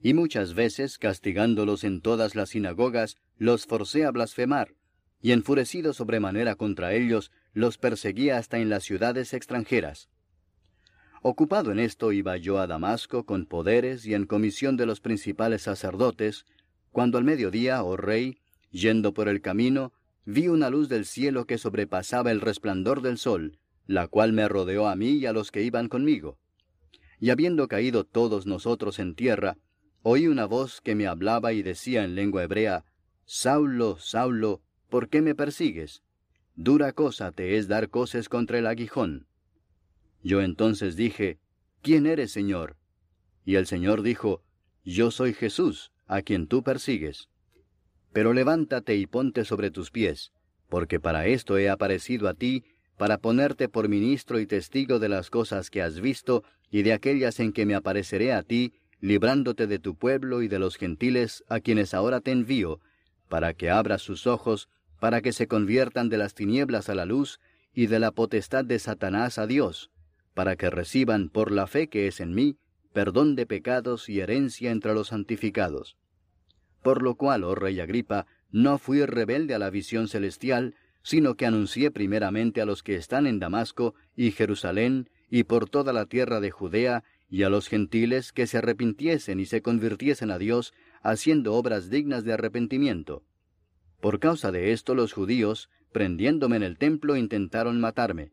Y 0.00 0.14
muchas 0.14 0.54
veces, 0.54 0.98
castigándolos 0.98 1.84
en 1.84 2.00
todas 2.00 2.34
las 2.34 2.50
sinagogas, 2.50 3.16
los 3.38 3.66
forcé 3.66 4.04
a 4.04 4.10
blasfemar, 4.10 4.74
y 5.20 5.30
enfurecido 5.30 5.92
sobremanera 5.92 6.56
contra 6.56 6.94
ellos, 6.94 7.30
los 7.52 7.78
perseguía 7.78 8.38
hasta 8.38 8.58
en 8.58 8.68
las 8.68 8.82
ciudades 8.82 9.32
extranjeras. 9.32 10.08
Ocupado 11.22 11.70
en 11.70 11.78
esto 11.78 12.10
iba 12.10 12.36
yo 12.36 12.58
a 12.58 12.66
Damasco 12.66 13.24
con 13.24 13.46
poderes 13.46 14.04
y 14.06 14.14
en 14.14 14.26
comisión 14.26 14.76
de 14.76 14.86
los 14.86 15.00
principales 15.00 15.62
sacerdotes, 15.62 16.46
cuando 16.90 17.16
al 17.16 17.24
mediodía, 17.24 17.84
oh 17.84 17.96
rey, 17.96 18.41
yendo 18.72 19.14
por 19.14 19.28
el 19.28 19.40
camino, 19.40 19.92
vi 20.24 20.48
una 20.48 20.70
luz 20.70 20.88
del 20.88 21.04
cielo 21.04 21.46
que 21.46 21.58
sobrepasaba 21.58 22.32
el 22.32 22.40
resplandor 22.40 23.02
del 23.02 23.18
sol, 23.18 23.58
la 23.86 24.08
cual 24.08 24.32
me 24.32 24.48
rodeó 24.48 24.88
a 24.88 24.96
mí 24.96 25.10
y 25.10 25.26
a 25.26 25.32
los 25.32 25.50
que 25.50 25.62
iban 25.62 25.88
conmigo. 25.88 26.38
Y 27.20 27.30
habiendo 27.30 27.68
caído 27.68 28.04
todos 28.04 28.46
nosotros 28.46 28.98
en 28.98 29.14
tierra, 29.14 29.58
oí 30.02 30.26
una 30.26 30.46
voz 30.46 30.80
que 30.80 30.94
me 30.94 31.06
hablaba 31.06 31.52
y 31.52 31.62
decía 31.62 32.04
en 32.04 32.14
lengua 32.14 32.42
hebrea, 32.42 32.84
Saulo, 33.24 33.98
Saulo, 33.98 34.62
¿por 34.88 35.08
qué 35.08 35.22
me 35.22 35.34
persigues? 35.34 36.02
Dura 36.56 36.92
cosa 36.92 37.32
te 37.32 37.56
es 37.56 37.68
dar 37.68 37.88
coces 37.88 38.28
contra 38.28 38.58
el 38.58 38.66
aguijón. 38.66 39.26
Yo 40.22 40.42
entonces 40.42 40.96
dije, 40.96 41.38
¿quién 41.82 42.06
eres, 42.06 42.32
Señor? 42.32 42.76
Y 43.44 43.56
el 43.56 43.66
Señor 43.66 44.02
dijo, 44.02 44.42
Yo 44.84 45.10
soy 45.10 45.32
Jesús, 45.32 45.92
a 46.06 46.22
quien 46.22 46.46
tú 46.46 46.62
persigues. 46.62 47.28
Pero 48.12 48.32
levántate 48.32 48.96
y 48.96 49.06
ponte 49.06 49.44
sobre 49.44 49.70
tus 49.70 49.90
pies, 49.90 50.32
porque 50.68 51.00
para 51.00 51.26
esto 51.26 51.58
he 51.58 51.68
aparecido 51.68 52.28
a 52.28 52.34
ti, 52.34 52.64
para 52.96 53.18
ponerte 53.18 53.68
por 53.68 53.88
ministro 53.88 54.38
y 54.38 54.46
testigo 54.46 54.98
de 54.98 55.08
las 55.08 55.30
cosas 55.30 55.70
que 55.70 55.82
has 55.82 56.00
visto 56.00 56.44
y 56.70 56.82
de 56.82 56.92
aquellas 56.92 57.40
en 57.40 57.52
que 57.52 57.66
me 57.66 57.74
apareceré 57.74 58.32
a 58.32 58.42
ti, 58.42 58.74
librándote 59.00 59.66
de 59.66 59.78
tu 59.78 59.96
pueblo 59.96 60.42
y 60.42 60.48
de 60.48 60.58
los 60.58 60.76
gentiles 60.76 61.42
a 61.48 61.60
quienes 61.60 61.94
ahora 61.94 62.20
te 62.20 62.30
envío, 62.30 62.80
para 63.28 63.54
que 63.54 63.70
abras 63.70 64.02
sus 64.02 64.26
ojos, 64.26 64.68
para 65.00 65.20
que 65.20 65.32
se 65.32 65.48
conviertan 65.48 66.08
de 66.08 66.18
las 66.18 66.34
tinieblas 66.34 66.88
a 66.88 66.94
la 66.94 67.06
luz 67.06 67.40
y 67.74 67.86
de 67.86 67.98
la 67.98 68.12
potestad 68.12 68.64
de 68.64 68.78
Satanás 68.78 69.38
a 69.38 69.46
Dios, 69.46 69.90
para 70.34 70.56
que 70.56 70.70
reciban 70.70 71.28
por 71.28 71.50
la 71.50 71.66
fe 71.66 71.88
que 71.88 72.06
es 72.06 72.20
en 72.20 72.34
mí 72.34 72.56
perdón 72.92 73.34
de 73.34 73.46
pecados 73.46 74.08
y 74.08 74.20
herencia 74.20 74.70
entre 74.70 74.94
los 74.94 75.08
santificados. 75.08 75.96
Por 76.82 77.02
lo 77.02 77.14
cual, 77.14 77.44
oh 77.44 77.54
rey 77.54 77.80
Agripa, 77.80 78.26
no 78.50 78.78
fui 78.78 79.04
rebelde 79.06 79.54
a 79.54 79.58
la 79.58 79.70
visión 79.70 80.08
celestial, 80.08 80.74
sino 81.02 81.34
que 81.36 81.46
anuncié 81.46 81.90
primeramente 81.90 82.60
a 82.60 82.66
los 82.66 82.82
que 82.82 82.96
están 82.96 83.26
en 83.26 83.38
Damasco 83.38 83.94
y 84.16 84.30
Jerusalén 84.32 85.10
y 85.30 85.44
por 85.44 85.68
toda 85.68 85.92
la 85.92 86.06
tierra 86.06 86.40
de 86.40 86.50
Judea 86.50 87.04
y 87.30 87.44
a 87.44 87.48
los 87.48 87.68
gentiles 87.68 88.32
que 88.32 88.46
se 88.46 88.58
arrepintiesen 88.58 89.40
y 89.40 89.46
se 89.46 89.62
convirtiesen 89.62 90.30
a 90.30 90.38
Dios, 90.38 90.74
haciendo 91.02 91.54
obras 91.54 91.88
dignas 91.88 92.24
de 92.24 92.34
arrepentimiento. 92.34 93.22
Por 94.00 94.20
causa 94.20 94.52
de 94.52 94.72
esto 94.72 94.94
los 94.94 95.12
judíos, 95.12 95.70
prendiéndome 95.92 96.56
en 96.56 96.62
el 96.62 96.76
templo, 96.76 97.16
intentaron 97.16 97.80
matarme. 97.80 98.32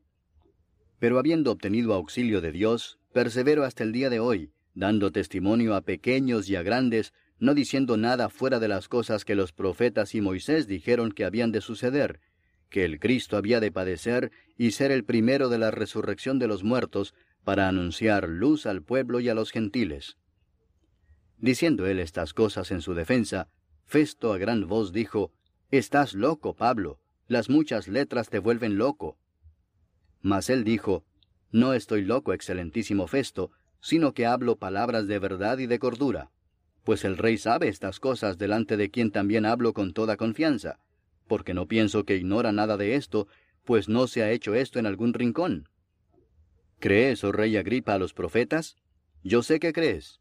Pero 0.99 1.17
habiendo 1.17 1.51
obtenido 1.51 1.93
auxilio 1.93 2.41
de 2.41 2.51
Dios, 2.51 2.99
persevero 3.13 3.63
hasta 3.63 3.83
el 3.83 3.93
día 3.93 4.09
de 4.09 4.19
hoy, 4.19 4.51
dando 4.73 5.11
testimonio 5.11 5.75
a 5.75 5.81
pequeños 5.81 6.49
y 6.49 6.57
a 6.57 6.63
grandes, 6.63 7.13
no 7.39 7.53
diciendo 7.53 7.97
nada 7.97 8.29
fuera 8.29 8.59
de 8.59 8.67
las 8.67 8.87
cosas 8.87 9.25
que 9.25 9.35
los 9.35 9.53
profetas 9.53 10.13
y 10.15 10.21
Moisés 10.21 10.67
dijeron 10.67 11.11
que 11.11 11.25
habían 11.25 11.51
de 11.51 11.61
suceder, 11.61 12.19
que 12.69 12.85
el 12.85 12.99
Cristo 12.99 13.37
había 13.37 13.59
de 13.59 13.71
padecer 13.71 14.31
y 14.57 14.71
ser 14.71 14.91
el 14.91 15.05
primero 15.05 15.49
de 15.49 15.57
la 15.57 15.71
resurrección 15.71 16.39
de 16.39 16.47
los 16.47 16.63
muertos, 16.63 17.13
para 17.43 17.67
anunciar 17.67 18.27
luz 18.27 18.65
al 18.65 18.83
pueblo 18.83 19.19
y 19.19 19.29
a 19.29 19.33
los 19.33 19.51
gentiles. 19.51 20.17
Diciendo 21.37 21.87
él 21.87 21.99
estas 21.99 22.33
cosas 22.33 22.71
en 22.71 22.81
su 22.81 22.93
defensa, 22.93 23.47
Festo 23.85 24.33
a 24.33 24.37
gran 24.37 24.67
voz 24.67 24.91
dijo, 24.91 25.31
Estás 25.71 26.13
loco, 26.13 26.55
Pablo, 26.55 26.99
las 27.27 27.49
muchas 27.49 27.87
letras 27.87 28.29
te 28.29 28.39
vuelven 28.39 28.77
loco. 28.77 29.17
Mas 30.21 30.49
él 30.49 30.63
dijo, 30.63 31.05
No 31.51 31.73
estoy 31.73 32.03
loco, 32.03 32.33
excelentísimo 32.33 33.07
Festo, 33.07 33.51
sino 33.79 34.13
que 34.13 34.25
hablo 34.25 34.57
palabras 34.57 35.07
de 35.07 35.17
verdad 35.17 35.57
y 35.59 35.65
de 35.65 35.79
cordura, 35.79 36.29
pues 36.89 37.05
el 37.05 37.17
rey 37.17 37.37
sabe 37.37 37.67
estas 37.67 37.99
cosas 37.99 38.39
delante 38.39 38.75
de 38.75 38.89
quien 38.89 39.11
también 39.11 39.45
hablo 39.45 39.73
con 39.73 39.93
toda 39.93 40.17
confianza, 40.17 40.79
porque 41.27 41.53
no 41.53 41.67
pienso 41.67 42.03
que 42.03 42.15
ignora 42.15 42.51
nada 42.51 42.77
de 42.77 42.95
esto, 42.95 43.27
pues 43.63 43.87
no 43.87 44.07
se 44.07 44.23
ha 44.23 44.31
hecho 44.31 44.55
esto 44.55 44.79
en 44.79 44.87
algún 44.87 45.13
rincón. 45.13 45.69
¿Crees, 46.79 47.23
oh 47.23 47.31
rey 47.31 47.57
Agripa, 47.57 47.93
a 47.93 47.99
los 47.99 48.15
profetas? 48.15 48.75
Yo 49.23 49.43
sé 49.43 49.59
que 49.59 49.71
crees. 49.71 50.19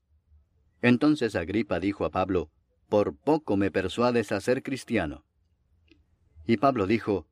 Entonces 0.82 1.36
Agripa 1.36 1.81
dijo 1.81 2.05
a 2.05 2.11
Pablo, 2.11 2.51
Por 2.90 3.16
poco 3.16 3.57
me 3.57 3.70
persuades 3.70 4.31
a 4.31 4.39
ser 4.43 4.62
cristiano. 4.62 5.24
Y 6.47 6.59
Pablo 6.59 6.86
dijo, 6.86 7.27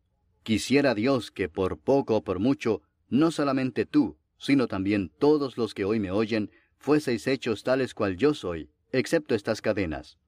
Quisiera 0.44 0.94
Dios 0.94 1.30
que 1.30 1.50
por 1.50 1.78
poco 1.78 2.16
o 2.16 2.24
por 2.24 2.38
mucho, 2.38 2.80
no 3.10 3.30
solamente 3.30 3.84
tú, 3.84 4.16
sino 4.38 4.66
también 4.66 5.12
todos 5.18 5.58
los 5.58 5.74
que 5.74 5.84
hoy 5.84 6.00
me 6.00 6.10
oyen, 6.10 6.50
fueseis 6.78 7.26
hechos 7.26 7.64
tales 7.64 7.92
cual 7.92 8.16
yo 8.16 8.32
soy, 8.32 8.70
excepto 8.98 9.34
estas 9.34 9.60
cadenas. 9.60 10.18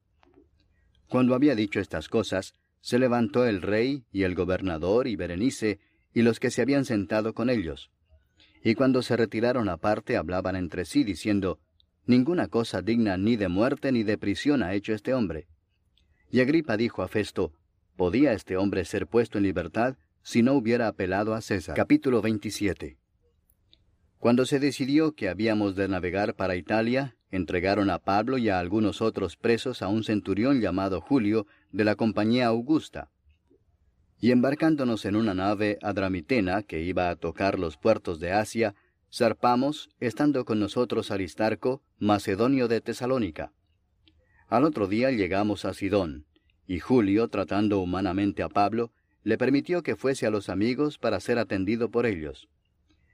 Cuando 1.08 1.34
había 1.34 1.54
dicho 1.54 1.80
estas 1.80 2.08
cosas, 2.08 2.54
se 2.80 2.98
levantó 2.98 3.46
el 3.46 3.62
rey 3.62 4.04
y 4.12 4.22
el 4.22 4.34
gobernador 4.34 5.08
y 5.08 5.16
Berenice 5.16 5.80
y 6.14 6.22
los 6.22 6.40
que 6.40 6.50
se 6.50 6.62
habían 6.62 6.84
sentado 6.84 7.34
con 7.34 7.50
ellos. 7.50 7.90
Y 8.62 8.74
cuando 8.74 9.02
se 9.02 9.16
retiraron 9.16 9.68
aparte 9.68 10.16
hablaban 10.16 10.56
entre 10.56 10.84
sí 10.84 11.04
diciendo, 11.04 11.58
Ninguna 12.06 12.48
cosa 12.48 12.80
digna 12.80 13.18
ni 13.18 13.36
de 13.36 13.48
muerte 13.48 13.92
ni 13.92 14.02
de 14.02 14.16
prisión 14.16 14.62
ha 14.62 14.72
hecho 14.72 14.94
este 14.94 15.12
hombre. 15.12 15.46
Y 16.30 16.40
Agripa 16.40 16.76
dijo 16.76 17.02
a 17.02 17.08
Festo, 17.08 17.52
¿Podía 17.96 18.32
este 18.32 18.56
hombre 18.56 18.84
ser 18.84 19.06
puesto 19.06 19.38
en 19.38 19.44
libertad 19.44 19.96
si 20.22 20.42
no 20.42 20.54
hubiera 20.54 20.88
apelado 20.88 21.34
a 21.34 21.40
César. 21.40 21.74
Capítulo 21.76 22.22
27 22.22 22.98
Cuando 24.18 24.46
se 24.46 24.58
decidió 24.58 25.14
que 25.14 25.28
habíamos 25.28 25.76
de 25.76 25.88
navegar 25.88 26.34
para 26.34 26.56
Italia, 26.56 27.17
entregaron 27.30 27.90
a 27.90 27.98
Pablo 27.98 28.38
y 28.38 28.48
a 28.48 28.58
algunos 28.58 29.02
otros 29.02 29.36
presos 29.36 29.82
a 29.82 29.88
un 29.88 30.04
centurión 30.04 30.60
llamado 30.60 31.00
Julio 31.00 31.46
de 31.72 31.84
la 31.84 31.94
compañía 31.94 32.46
Augusta. 32.46 33.10
Y 34.20 34.32
embarcándonos 34.32 35.04
en 35.04 35.16
una 35.16 35.34
nave 35.34 35.78
adramitena 35.82 36.62
que 36.62 36.82
iba 36.82 37.10
a 37.10 37.16
tocar 37.16 37.58
los 37.58 37.76
puertos 37.76 38.18
de 38.18 38.32
Asia, 38.32 38.74
zarpamos, 39.14 39.90
estando 40.00 40.44
con 40.44 40.58
nosotros 40.58 41.10
Aristarco, 41.10 41.82
macedonio 41.98 42.68
de 42.68 42.80
Tesalónica. 42.80 43.52
Al 44.48 44.64
otro 44.64 44.86
día 44.88 45.10
llegamos 45.10 45.64
a 45.64 45.74
Sidón, 45.74 46.26
y 46.66 46.80
Julio, 46.80 47.28
tratando 47.28 47.80
humanamente 47.80 48.42
a 48.42 48.48
Pablo, 48.48 48.92
le 49.22 49.38
permitió 49.38 49.82
que 49.82 49.96
fuese 49.96 50.26
a 50.26 50.30
los 50.30 50.48
amigos 50.48 50.98
para 50.98 51.20
ser 51.20 51.38
atendido 51.38 51.90
por 51.90 52.06
ellos. 52.06 52.48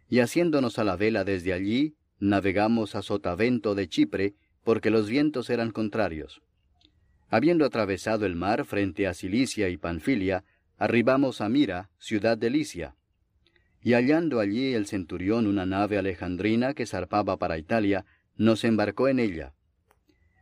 Y 0.09 0.21
haciéndonos 0.21 0.79
a 0.79 0.85
la 0.85 0.97
vela 0.97 1.25
desde 1.25 1.53
allí, 1.53 1.97
navegamos 2.19 2.95
a 2.95 3.03
Sotavento 3.03 3.75
de 3.75 3.89
Chipre, 3.89 4.35
porque 4.63 4.91
los 4.91 5.09
vientos 5.09 5.51
eran 5.51 5.71
contrarios. 5.71 6.43
Habiendo 7.29 7.65
atravesado 7.65 8.27
el 8.27 8.37
mar 8.37 8.65
frente 8.65 9.07
a 9.07 9.15
Cilicia 9.15 9.69
y 9.69 9.77
Panfilia, 9.77 10.45
arribamos 10.79 11.41
a 11.41 11.49
Mira, 11.49 11.91
ciudad 11.99 12.39
de 12.39 12.51
Licia. 12.51 12.97
Y 13.83 13.93
hallando 13.93 14.41
allí 14.41 14.73
el 14.75 14.87
centurión 14.87 15.47
una 15.47 15.67
nave 15.67 15.99
alejandrina 15.99 16.75
que 16.75 16.87
zarpaba 16.87 17.37
para 17.37 17.59
Italia, 17.59 18.07
nos 18.37 18.65
embarcó 18.65 19.09
en 19.09 19.19
ella. 19.19 19.55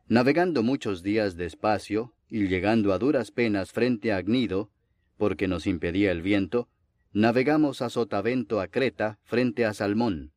Navegando 0.06 0.62
muchos 0.62 1.02
días 1.02 1.36
despacio, 1.36 2.14
y 2.28 2.46
llegando 2.48 2.92
a 2.92 2.98
duras 2.98 3.30
penas 3.30 3.72
frente 3.72 4.12
a 4.12 4.16
Agnido, 4.16 4.70
porque 5.16 5.48
nos 5.48 5.66
impedía 5.66 6.10
el 6.10 6.22
viento, 6.22 6.68
navegamos 7.12 7.82
a 7.82 7.90
Sotavento 7.90 8.60
a 8.60 8.68
Creta, 8.68 9.18
frente 9.24 9.64
a 9.64 9.74
Salmón. 9.74 10.31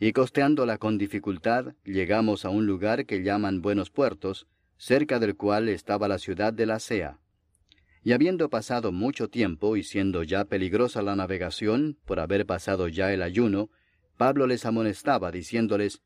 Y 0.00 0.12
costeándola 0.12 0.78
con 0.78 0.98
dificultad, 0.98 1.74
llegamos 1.84 2.44
a 2.44 2.50
un 2.50 2.66
lugar 2.66 3.06
que 3.06 3.22
llaman 3.22 3.62
Buenos 3.62 3.90
Puertos, 3.90 4.48
cerca 4.76 5.20
del 5.20 5.36
cual 5.36 5.68
estaba 5.68 6.08
la 6.08 6.18
ciudad 6.18 6.52
de 6.52 6.66
la 6.66 6.80
Sea. 6.80 7.20
Y 8.02 8.12
habiendo 8.12 8.50
pasado 8.50 8.90
mucho 8.90 9.28
tiempo 9.28 9.76
y 9.76 9.84
siendo 9.84 10.24
ya 10.24 10.44
peligrosa 10.44 11.00
la 11.00 11.14
navegación, 11.14 11.96
por 12.04 12.18
haber 12.18 12.44
pasado 12.44 12.88
ya 12.88 13.12
el 13.12 13.22
ayuno, 13.22 13.70
Pablo 14.16 14.46
les 14.46 14.66
amonestaba, 14.66 15.30
diciéndoles, 15.30 16.02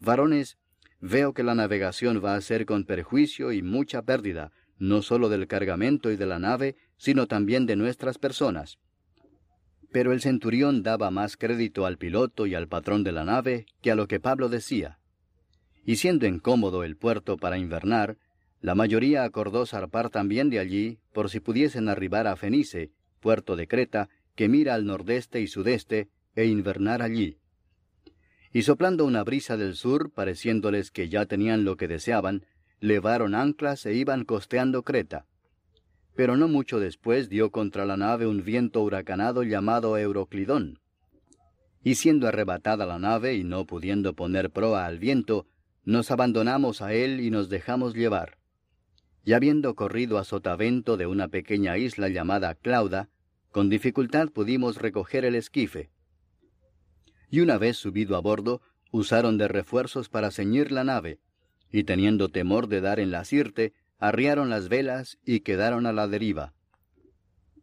Varones, 0.00 0.58
veo 1.00 1.32
que 1.32 1.44
la 1.44 1.54
navegación 1.54 2.22
va 2.22 2.34
a 2.34 2.40
ser 2.40 2.66
con 2.66 2.84
perjuicio 2.84 3.52
y 3.52 3.62
mucha 3.62 4.02
pérdida, 4.02 4.50
no 4.78 5.00
sólo 5.00 5.28
del 5.28 5.46
cargamento 5.46 6.10
y 6.10 6.16
de 6.16 6.26
la 6.26 6.38
nave, 6.38 6.76
sino 6.96 7.26
también 7.26 7.66
de 7.66 7.76
nuestras 7.76 8.18
personas. 8.18 8.78
Pero 9.90 10.12
el 10.12 10.20
centurión 10.20 10.82
daba 10.82 11.10
más 11.10 11.36
crédito 11.36 11.86
al 11.86 11.98
piloto 11.98 12.46
y 12.46 12.54
al 12.54 12.68
patrón 12.68 13.04
de 13.04 13.12
la 13.12 13.24
nave 13.24 13.66
que 13.80 13.90
a 13.90 13.94
lo 13.94 14.06
que 14.06 14.20
Pablo 14.20 14.48
decía. 14.48 14.98
Y 15.84 15.96
siendo 15.96 16.26
incómodo 16.26 16.84
el 16.84 16.96
puerto 16.96 17.38
para 17.38 17.58
invernar, 17.58 18.18
la 18.60 18.74
mayoría 18.74 19.24
acordó 19.24 19.64
zarpar 19.66 20.10
también 20.10 20.50
de 20.50 20.58
allí, 20.58 20.98
por 21.12 21.30
si 21.30 21.40
pudiesen 21.40 21.88
arribar 21.88 22.26
a 22.26 22.36
Fenice, 22.36 22.90
puerto 23.20 23.56
de 23.56 23.68
Creta, 23.68 24.08
que 24.34 24.48
mira 24.48 24.74
al 24.74 24.84
nordeste 24.84 25.40
y 25.40 25.46
sudeste, 25.46 26.08
e 26.34 26.46
invernar 26.46 27.02
allí. 27.02 27.38
Y 28.52 28.62
soplando 28.62 29.04
una 29.04 29.24
brisa 29.24 29.56
del 29.56 29.74
sur, 29.76 30.12
pareciéndoles 30.12 30.90
que 30.90 31.08
ya 31.08 31.26
tenían 31.26 31.64
lo 31.64 31.76
que 31.76 31.88
deseaban, 31.88 32.44
levaron 32.80 33.34
anclas 33.34 33.86
e 33.86 33.94
iban 33.94 34.24
costeando 34.24 34.82
Creta. 34.82 35.26
Pero 36.18 36.36
no 36.36 36.48
mucho 36.48 36.80
después 36.80 37.28
dio 37.28 37.52
contra 37.52 37.86
la 37.86 37.96
nave 37.96 38.26
un 38.26 38.42
viento 38.42 38.82
huracanado 38.82 39.44
llamado 39.44 39.96
Euroclidón. 39.96 40.80
Y 41.84 41.94
siendo 41.94 42.26
arrebatada 42.26 42.86
la 42.86 42.98
nave 42.98 43.36
y 43.36 43.44
no 43.44 43.66
pudiendo 43.66 44.14
poner 44.16 44.50
proa 44.50 44.86
al 44.86 44.98
viento, 44.98 45.46
nos 45.84 46.10
abandonamos 46.10 46.82
a 46.82 46.92
él 46.92 47.20
y 47.20 47.30
nos 47.30 47.48
dejamos 47.48 47.94
llevar 47.94 48.38
y 49.28 49.34
habiendo 49.34 49.74
corrido 49.74 50.16
a 50.16 50.24
sotavento 50.24 50.96
de 50.96 51.06
una 51.06 51.28
pequeña 51.28 51.76
isla 51.76 52.08
llamada 52.08 52.54
Clauda, 52.54 53.10
con 53.50 53.68
dificultad 53.68 54.30
pudimos 54.30 54.78
recoger 54.78 55.26
el 55.26 55.34
esquife. 55.34 55.90
Y 57.30 57.40
una 57.40 57.58
vez 57.58 57.76
subido 57.76 58.16
a 58.16 58.20
bordo, 58.20 58.62
usaron 58.90 59.36
de 59.36 59.46
refuerzos 59.46 60.08
para 60.08 60.30
ceñir 60.30 60.72
la 60.72 60.82
nave, 60.82 61.18
y 61.70 61.84
teniendo 61.84 62.30
temor 62.30 62.68
de 62.68 62.80
dar 62.80 62.98
en 63.00 63.10
la 63.10 63.22
sirte, 63.26 63.74
arriaron 63.98 64.50
las 64.50 64.68
velas 64.68 65.18
y 65.24 65.40
quedaron 65.40 65.86
a 65.86 65.92
la 65.92 66.08
deriva. 66.08 66.54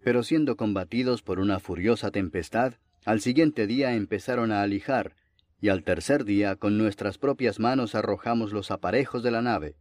Pero 0.03 0.24
siendo 0.24 0.56
combatidos 0.56 1.22
por 1.22 1.40
una 1.40 1.60
furiosa 1.60 2.12
tempestad, 2.12 2.76
al 3.06 3.22
siguiente 3.22 3.68
día 3.68 3.95
empezaron 3.95 4.52
a 4.52 4.62
alijar, 4.62 5.16
y 5.60 5.70
al 5.70 5.84
tercer 5.84 6.26
día 6.26 6.56
con 6.56 6.78
nuestras 6.78 7.18
propias 7.18 7.60
manos 7.60 7.95
arrojamos 7.95 8.52
los 8.52 8.72
aparejos 8.72 9.24
de 9.24 9.32
la 9.32 9.41
nave 9.41 9.76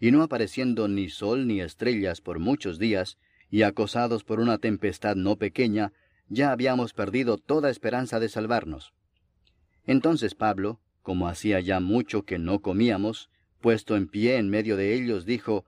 y 0.00 0.10
no 0.10 0.22
apareciendo 0.22 0.88
ni 0.88 1.08
sol 1.08 1.46
ni 1.46 1.60
estrellas 1.60 2.20
por 2.20 2.38
muchos 2.38 2.78
días, 2.78 3.18
y 3.50 3.62
acosados 3.62 4.24
por 4.24 4.40
una 4.40 4.58
tempestad 4.58 5.16
no 5.16 5.36
pequeña, 5.36 5.92
ya 6.28 6.52
habíamos 6.52 6.92
perdido 6.92 7.38
toda 7.38 7.70
esperanza 7.70 8.20
de 8.20 8.28
salvarnos. 8.28 8.92
Entonces 9.84 10.34
Pablo, 10.34 10.80
como 11.02 11.28
hacía 11.28 11.60
ya 11.60 11.80
mucho 11.80 12.24
que 12.24 12.38
no 12.38 12.60
comíamos, 12.60 13.30
puesto 13.60 13.96
en 13.96 14.08
pie 14.08 14.36
en 14.36 14.48
medio 14.48 14.76
de 14.76 14.94
ellos, 14.94 15.24
dijo, 15.24 15.64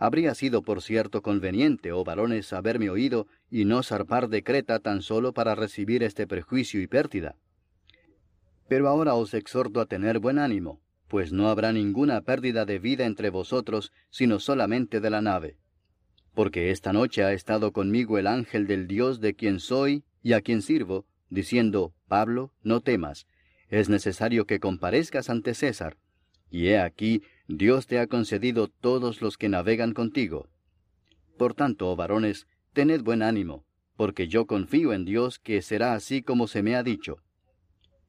Habría 0.00 0.34
sido 0.34 0.62
por 0.62 0.80
cierto 0.80 1.22
conveniente, 1.22 1.90
oh 1.90 2.04
varones, 2.04 2.52
haberme 2.52 2.88
oído 2.88 3.26
y 3.50 3.64
no 3.64 3.82
zarpar 3.82 4.28
de 4.28 4.44
Creta 4.44 4.78
tan 4.78 5.02
solo 5.02 5.32
para 5.32 5.56
recibir 5.56 6.04
este 6.04 6.26
perjuicio 6.26 6.80
y 6.80 6.86
pérdida. 6.86 7.34
Pero 8.68 8.88
ahora 8.88 9.14
os 9.14 9.34
exhorto 9.34 9.80
a 9.80 9.86
tener 9.86 10.20
buen 10.20 10.38
ánimo, 10.38 10.80
pues 11.08 11.32
no 11.32 11.48
habrá 11.48 11.72
ninguna 11.72 12.20
pérdida 12.20 12.64
de 12.64 12.78
vida 12.78 13.06
entre 13.06 13.30
vosotros, 13.30 13.92
sino 14.10 14.38
solamente 14.38 15.00
de 15.00 15.10
la 15.10 15.20
nave. 15.20 15.56
Porque 16.34 16.70
esta 16.70 16.92
noche 16.92 17.24
ha 17.24 17.32
estado 17.32 17.72
conmigo 17.72 18.18
el 18.18 18.28
ángel 18.28 18.68
del 18.68 18.86
Dios 18.86 19.20
de 19.20 19.34
quien 19.34 19.58
soy 19.58 20.04
y 20.22 20.34
a 20.34 20.42
quien 20.42 20.62
sirvo, 20.62 21.06
diciendo, 21.28 21.92
Pablo, 22.06 22.52
no 22.62 22.80
temas, 22.80 23.26
es 23.68 23.88
necesario 23.88 24.46
que 24.46 24.60
comparezcas 24.60 25.28
ante 25.28 25.54
César. 25.54 25.96
Y 26.50 26.68
he 26.68 26.78
aquí, 26.78 27.22
Dios 27.46 27.86
te 27.86 27.98
ha 27.98 28.06
concedido 28.06 28.68
todos 28.68 29.22
los 29.22 29.36
que 29.36 29.48
navegan 29.48 29.92
contigo. 29.92 30.48
Por 31.36 31.54
tanto, 31.54 31.90
oh 31.90 31.96
varones, 31.96 32.46
tened 32.72 33.02
buen 33.02 33.22
ánimo, 33.22 33.64
porque 33.96 34.28
yo 34.28 34.46
confío 34.46 34.92
en 34.92 35.04
Dios 35.04 35.38
que 35.38 35.62
será 35.62 35.94
así 35.94 36.22
como 36.22 36.46
se 36.46 36.62
me 36.62 36.76
ha 36.76 36.82
dicho. 36.82 37.18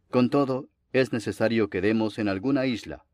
Con 0.10 0.30
todo, 0.30 0.70
es 0.92 1.14
necesario 1.14 1.70
que 1.70 1.82
demos 1.82 2.18
en 2.18 2.28
alguna 2.28 2.66
isla. 2.66 3.06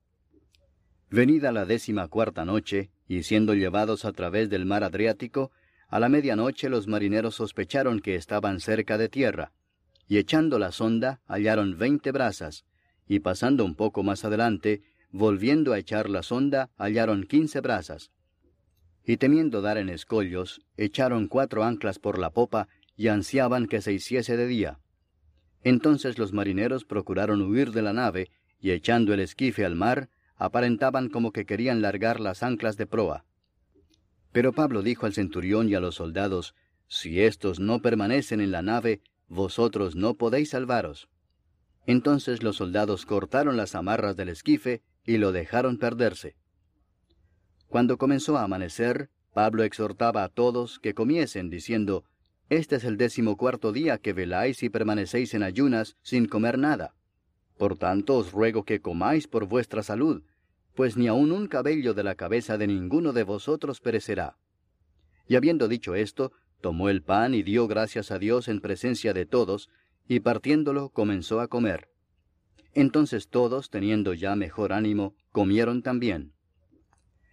Venida 1.10 1.52
la 1.52 1.66
décima 1.66 2.08
cuarta 2.08 2.46
noche, 2.46 2.92
y 3.08 3.24
siendo 3.24 3.54
llevados 3.54 4.06
a 4.06 4.12
través 4.14 4.50
del 4.50 4.66
mar 4.66 4.84
Adriático, 4.84 5.52
a 5.88 6.00
la 6.00 6.10
medianoche 6.10 6.70
los 6.70 6.88
marineros 6.88 7.36
sospecharon 7.36 8.00
que 8.00 8.16
estaban 8.16 8.60
cerca 8.60 8.98
de 8.98 9.10
tierra, 9.10 9.52
y 10.08 10.18
echando 10.18 10.60
la 10.60 10.72
sonda 10.72 11.22
hallaron 11.28 11.78
veinte 11.78 12.12
brazas, 12.12 12.66
y 13.08 13.20
pasando 13.20 13.64
un 13.66 13.76
poco 13.76 14.04
más 14.04 14.26
adelante, 14.26 14.82
volviendo 15.18 15.72
a 15.72 15.80
echar 15.80 16.10
la 16.10 16.24
sonda, 16.24 16.70
hallaron 16.78 17.24
quince 17.24 17.62
brazas. 17.62 18.12
Y 19.06 19.16
temiendo 19.16 19.62
dar 19.62 19.78
en 19.78 19.88
escollos, 19.88 20.60
echaron 20.76 21.30
cuatro 21.30 21.64
anclas 21.64 22.00
por 22.00 22.20
la 22.20 22.32
popa, 22.32 22.68
y 22.98 23.08
ansiaban 23.08 23.68
que 23.68 23.82
se 23.82 23.94
hiciese 23.94 24.36
de 24.36 24.46
día. 24.46 24.80
Entonces 25.64 26.18
los 26.18 26.34
marineros 26.34 26.84
procuraron 26.84 27.42
huir 27.42 27.72
de 27.72 27.82
la 27.82 27.94
nave, 27.94 28.30
y 28.60 28.72
echando 28.72 29.14
el 29.14 29.22
esquife 29.22 29.64
al 29.64 29.76
mar, 29.76 30.10
aparentaban 30.36 31.08
como 31.08 31.32
que 31.32 31.46
querían 31.46 31.82
largar 31.82 32.20
las 32.20 32.44
anclas 32.44 32.76
de 32.76 32.86
proa. 32.86 33.24
Pero 34.34 34.52
Pablo 34.52 34.82
dijo 34.82 35.06
al 35.06 35.14
centurión 35.14 35.70
y 35.70 35.76
a 35.76 35.80
los 35.80 35.96
soldados, 35.96 36.56
Si 36.90 37.22
éstos 37.22 37.62
no 37.62 37.82
permanecen 37.82 38.42
en 38.42 38.52
la 38.52 38.62
nave, 38.62 39.00
vosotros 39.30 39.96
no 39.96 40.16
podéis 40.16 40.50
salvaros. 40.50 41.08
Entonces 41.88 42.44
los 42.44 42.58
soldados 42.58 43.06
cortaron 43.06 43.56
las 43.56 43.76
amarras 43.76 44.18
del 44.18 44.28
esquife 44.28 44.82
y 45.06 45.18
lo 45.18 45.32
dejaron 45.32 45.78
perderse. 45.78 46.36
Cuando 47.68 47.98
comenzó 47.98 48.38
a 48.38 48.44
amanecer, 48.44 49.10
Pablo 49.34 49.64
exhortaba 49.64 50.24
a 50.24 50.30
todos 50.30 50.80
que 50.80 50.94
comiesen, 50.94 51.50
diciendo, 51.50 52.06
este 52.50 52.76
es 52.76 52.84
el 52.84 52.98
decimocuarto 52.98 53.72
día 53.72 53.98
que 53.98 54.14
veláis 54.14 54.62
y 54.64 54.70
permanecéis 54.70 55.34
en 55.34 55.44
ayunas 55.44 55.98
sin 56.04 56.28
comer 56.28 56.58
nada. 56.58 56.96
Por 57.58 57.78
tanto 57.78 58.18
os 58.18 58.32
ruego 58.32 58.64
que 58.64 58.82
comáis 58.82 59.28
por 59.28 59.46
vuestra 59.48 59.82
salud, 59.82 60.24
pues 60.76 60.96
ni 60.96 61.08
aun 61.08 61.32
un 61.32 61.48
cabello 61.48 61.94
de 61.94 62.04
la 62.04 62.16
cabeza 62.16 62.58
de 62.58 62.68
ninguno 62.68 63.14
de 63.14 63.24
vosotros 63.24 63.80
perecerá. 63.80 64.38
Y 65.28 65.36
habiendo 65.36 65.68
dicho 65.68 65.96
esto, 65.96 66.34
tomó 66.62 66.90
el 66.90 67.02
pan 67.02 67.34
y 67.34 67.44
dio 67.44 67.68
gracias 67.68 68.12
a 68.12 68.20
Dios 68.20 68.48
en 68.48 68.62
presencia 68.62 69.14
de 69.14 69.26
todos, 69.26 69.70
y 70.08 70.20
partiéndolo 70.20 70.90
comenzó 70.90 71.40
a 71.40 71.48
comer. 71.48 71.90
Entonces 72.76 73.30
todos, 73.30 73.72
teniendo 73.72 74.14
ya 74.14 74.36
mejor 74.36 74.72
ánimo, 74.72 75.16
comieron 75.32 75.82
también. 75.82 76.34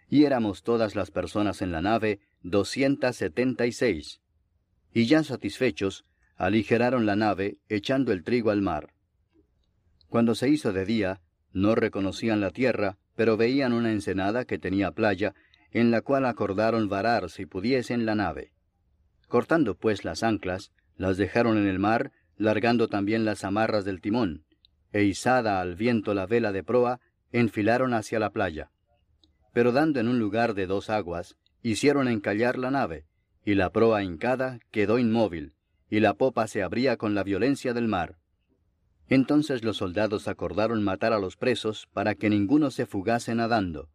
Y 0.09 0.25
éramos 0.25 0.63
todas 0.63 0.95
las 0.95 1.11
personas 1.11 1.61
en 1.61 1.73
la 1.73 1.83
nave, 1.83 2.21
doscientas 2.43 3.17
setenta 3.17 3.67
y 3.67 3.73
seis 3.73 4.23
y 4.93 5.07
ya 5.07 5.25
satisfechos, 5.25 6.05
aligeraron 6.37 7.07
la 7.07 7.17
nave, 7.17 7.59
echando 7.69 8.13
el 8.13 8.25
trigo 8.25 8.51
al 8.51 8.63
mar. 8.63 8.93
Cuando 10.09 10.35
se 10.35 10.49
hizo 10.49 10.73
de 10.73 10.85
día, 10.85 11.21
no 11.53 11.75
reconocían 11.75 12.41
la 12.41 12.51
tierra, 12.51 12.99
pero 13.15 13.37
veían 13.37 13.73
una 13.73 13.93
ensenada 13.93 14.45
que 14.45 14.59
tenía 14.59 14.93
playa, 14.93 15.35
en 15.71 15.91
la 15.91 16.03
cual 16.03 16.27
acordaron 16.27 16.89
varar 16.89 17.31
si 17.31 17.47
pudiesen 17.47 18.05
la 18.05 18.15
nave. 18.15 18.53
Cortando 19.29 19.77
pues 19.77 20.05
las 20.05 20.23
anclas, 20.23 20.73
las 20.97 21.17
dejaron 21.17 21.57
en 21.57 21.67
el 21.67 21.79
mar, 21.79 22.13
largando 22.37 22.89
también 22.89 23.25
las 23.25 23.45
amarras 23.45 23.85
del 23.85 24.01
timón, 24.01 24.45
e 24.93 25.05
izada 25.05 25.61
al 25.61 25.75
viento 25.75 26.15
la 26.15 26.27
vela 26.27 26.53
de 26.53 26.63
proa, 26.63 27.01
enfilaron 27.33 27.95
hacia 27.95 28.19
la 28.19 28.31
playa. 28.31 28.71
Pero 29.53 29.73
dando 29.73 30.01
en 30.01 30.09
un 30.09 30.19
lugar 30.19 30.55
de 30.55 30.67
dos 30.67 30.91
aguas, 30.91 31.37
hicieron 31.63 32.09
encallar 32.09 32.59
la 32.59 32.71
nave, 32.71 33.07
y 33.45 33.55
la 33.55 33.71
proa 33.71 34.03
hincada 34.03 34.59
quedó 34.71 34.99
inmóvil, 34.99 35.55
y 35.91 36.01
la 36.01 36.15
popa 36.15 36.47
se 36.47 36.63
abría 36.63 36.97
con 36.97 37.15
la 37.15 37.23
violencia 37.23 37.75
del 37.75 37.89
mar. 37.89 38.17
Entonces 39.09 39.65
los 39.65 39.79
soldados 39.79 40.29
acordaron 40.29 40.83
matar 40.83 41.13
a 41.13 41.19
los 41.19 41.37
presos 41.37 41.89
para 41.93 42.15
que 42.15 42.31
ninguno 42.31 42.71
se 42.71 42.87
fugase 42.87 43.35
nadando. 43.35 43.91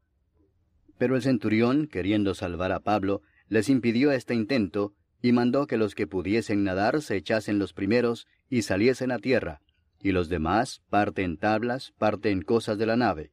Pero 0.98 1.16
el 1.16 1.22
centurión, 1.22 1.88
queriendo 1.88 2.34
salvar 2.34 2.72
a 2.72 2.80
Pablo, 2.80 3.22
les 3.48 3.70
impidió 3.70 4.12
este 4.12 4.36
intento, 4.36 4.94
y 5.22 5.32
mandó 5.32 5.66
que 5.66 5.78
los 5.78 5.96
que 5.96 6.08
pudiesen 6.08 6.64
nadar 6.64 7.02
se 7.02 7.16
echasen 7.16 7.58
los 7.58 7.74
primeros 7.74 8.28
y 8.50 8.62
saliesen 8.62 9.12
a 9.12 9.20
tierra, 9.20 9.62
y 10.02 10.12
los 10.12 10.30
demás 10.30 10.82
parte 10.90 11.24
en 11.24 11.38
tablas, 11.38 11.94
parte 11.98 12.32
en 12.32 12.42
cosas 12.42 12.78
de 12.78 12.86
la 12.86 12.96
nave. 12.96 13.32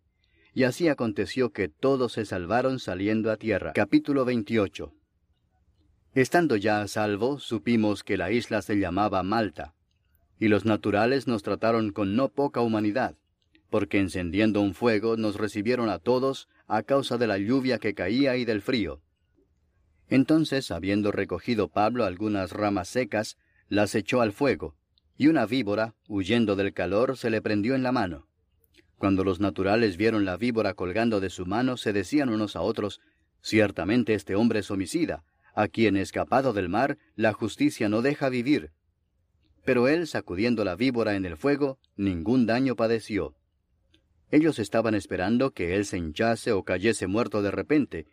Y 0.53 0.65
así 0.65 0.89
aconteció 0.89 1.53
que 1.53 1.69
todos 1.69 2.13
se 2.13 2.25
salvaron 2.25 2.79
saliendo 2.79 3.31
a 3.31 3.37
tierra. 3.37 3.73
Capítulo 3.73 4.25
28 4.25 4.93
Estando 6.15 6.55
ya 6.57 6.81
a 6.81 6.87
salvo, 6.87 7.41
supimos 7.41 8.05
que 8.05 8.17
la 8.17 8.31
isla 8.31 8.63
se 8.63 8.77
llamaba 8.77 9.23
Malta, 9.25 9.75
y 10.39 10.47
los 10.47 10.65
naturales 10.65 11.27
nos 11.27 11.43
trataron 11.43 11.91
con 11.91 12.15
no 12.15 12.29
poca 12.29 12.61
humanidad, 12.61 13.17
porque 13.69 13.99
encendiendo 13.99 14.61
un 14.61 14.75
fuego 14.75 15.17
nos 15.17 15.37
recibieron 15.37 15.89
a 15.89 15.99
todos 15.99 16.49
a 16.69 16.85
causa 16.85 17.19
de 17.19 17.27
la 17.27 17.39
lluvia 17.39 17.79
que 17.79 17.95
caía 17.95 18.37
y 18.37 18.45
del 18.45 18.63
frío. 18.63 19.03
Entonces, 20.09 20.71
habiendo 20.71 21.11
recogido 21.11 21.69
Pablo 21.69 22.05
algunas 22.05 22.53
ramas 22.53 22.89
secas, 22.89 23.37
las 23.69 23.95
echó 23.97 24.21
al 24.21 24.33
fuego, 24.33 24.77
y 25.17 25.29
una 25.29 25.47
víbora, 25.47 25.95
huyendo 26.09 26.57
del 26.57 26.73
calor, 26.73 27.17
se 27.17 27.31
le 27.31 27.41
prendió 27.41 27.75
en 27.75 27.83
la 27.83 27.93
mano. 27.93 28.27
Cuando 28.99 29.25
los 29.25 29.41
naturales 29.41 29.97
vieron 29.97 30.25
la 30.25 30.37
víbora 30.37 30.75
colgando 30.75 31.21
de 31.21 31.31
su 31.31 31.47
mano, 31.47 31.77
se 31.77 31.93
decían 31.93 32.29
unos 32.29 32.57
a 32.57 32.61
otros, 32.61 33.01
Ciertamente 33.45 34.15
este 34.15 34.37
hombre 34.37 34.61
es 34.61 34.71
homicida, 34.71 35.23
a 35.55 35.69
quien 35.69 35.99
escapado 35.99 36.55
del 36.55 36.71
mar 36.71 36.97
la 37.15 37.35
justicia 37.35 37.91
no 37.91 38.01
deja 38.01 38.31
vivir. 38.31 38.73
Pero 39.67 39.87
él, 39.87 40.07
sacudiendo 40.07 40.65
la 40.65 40.77
víbora 40.77 41.15
en 41.15 41.27
el 41.27 41.37
fuego, 41.37 41.79
ningún 41.95 42.47
daño 42.47 42.75
padeció. 42.75 43.37
Ellos 44.31 44.59
estaban 44.59 44.95
esperando 44.95 45.51
que 45.51 45.77
él 45.77 45.85
se 45.85 45.99
hinchase 45.99 46.53
o 46.53 46.65
cayese 46.65 47.07
muerto 47.07 47.43
de 47.43 47.51
repente, 47.51 48.07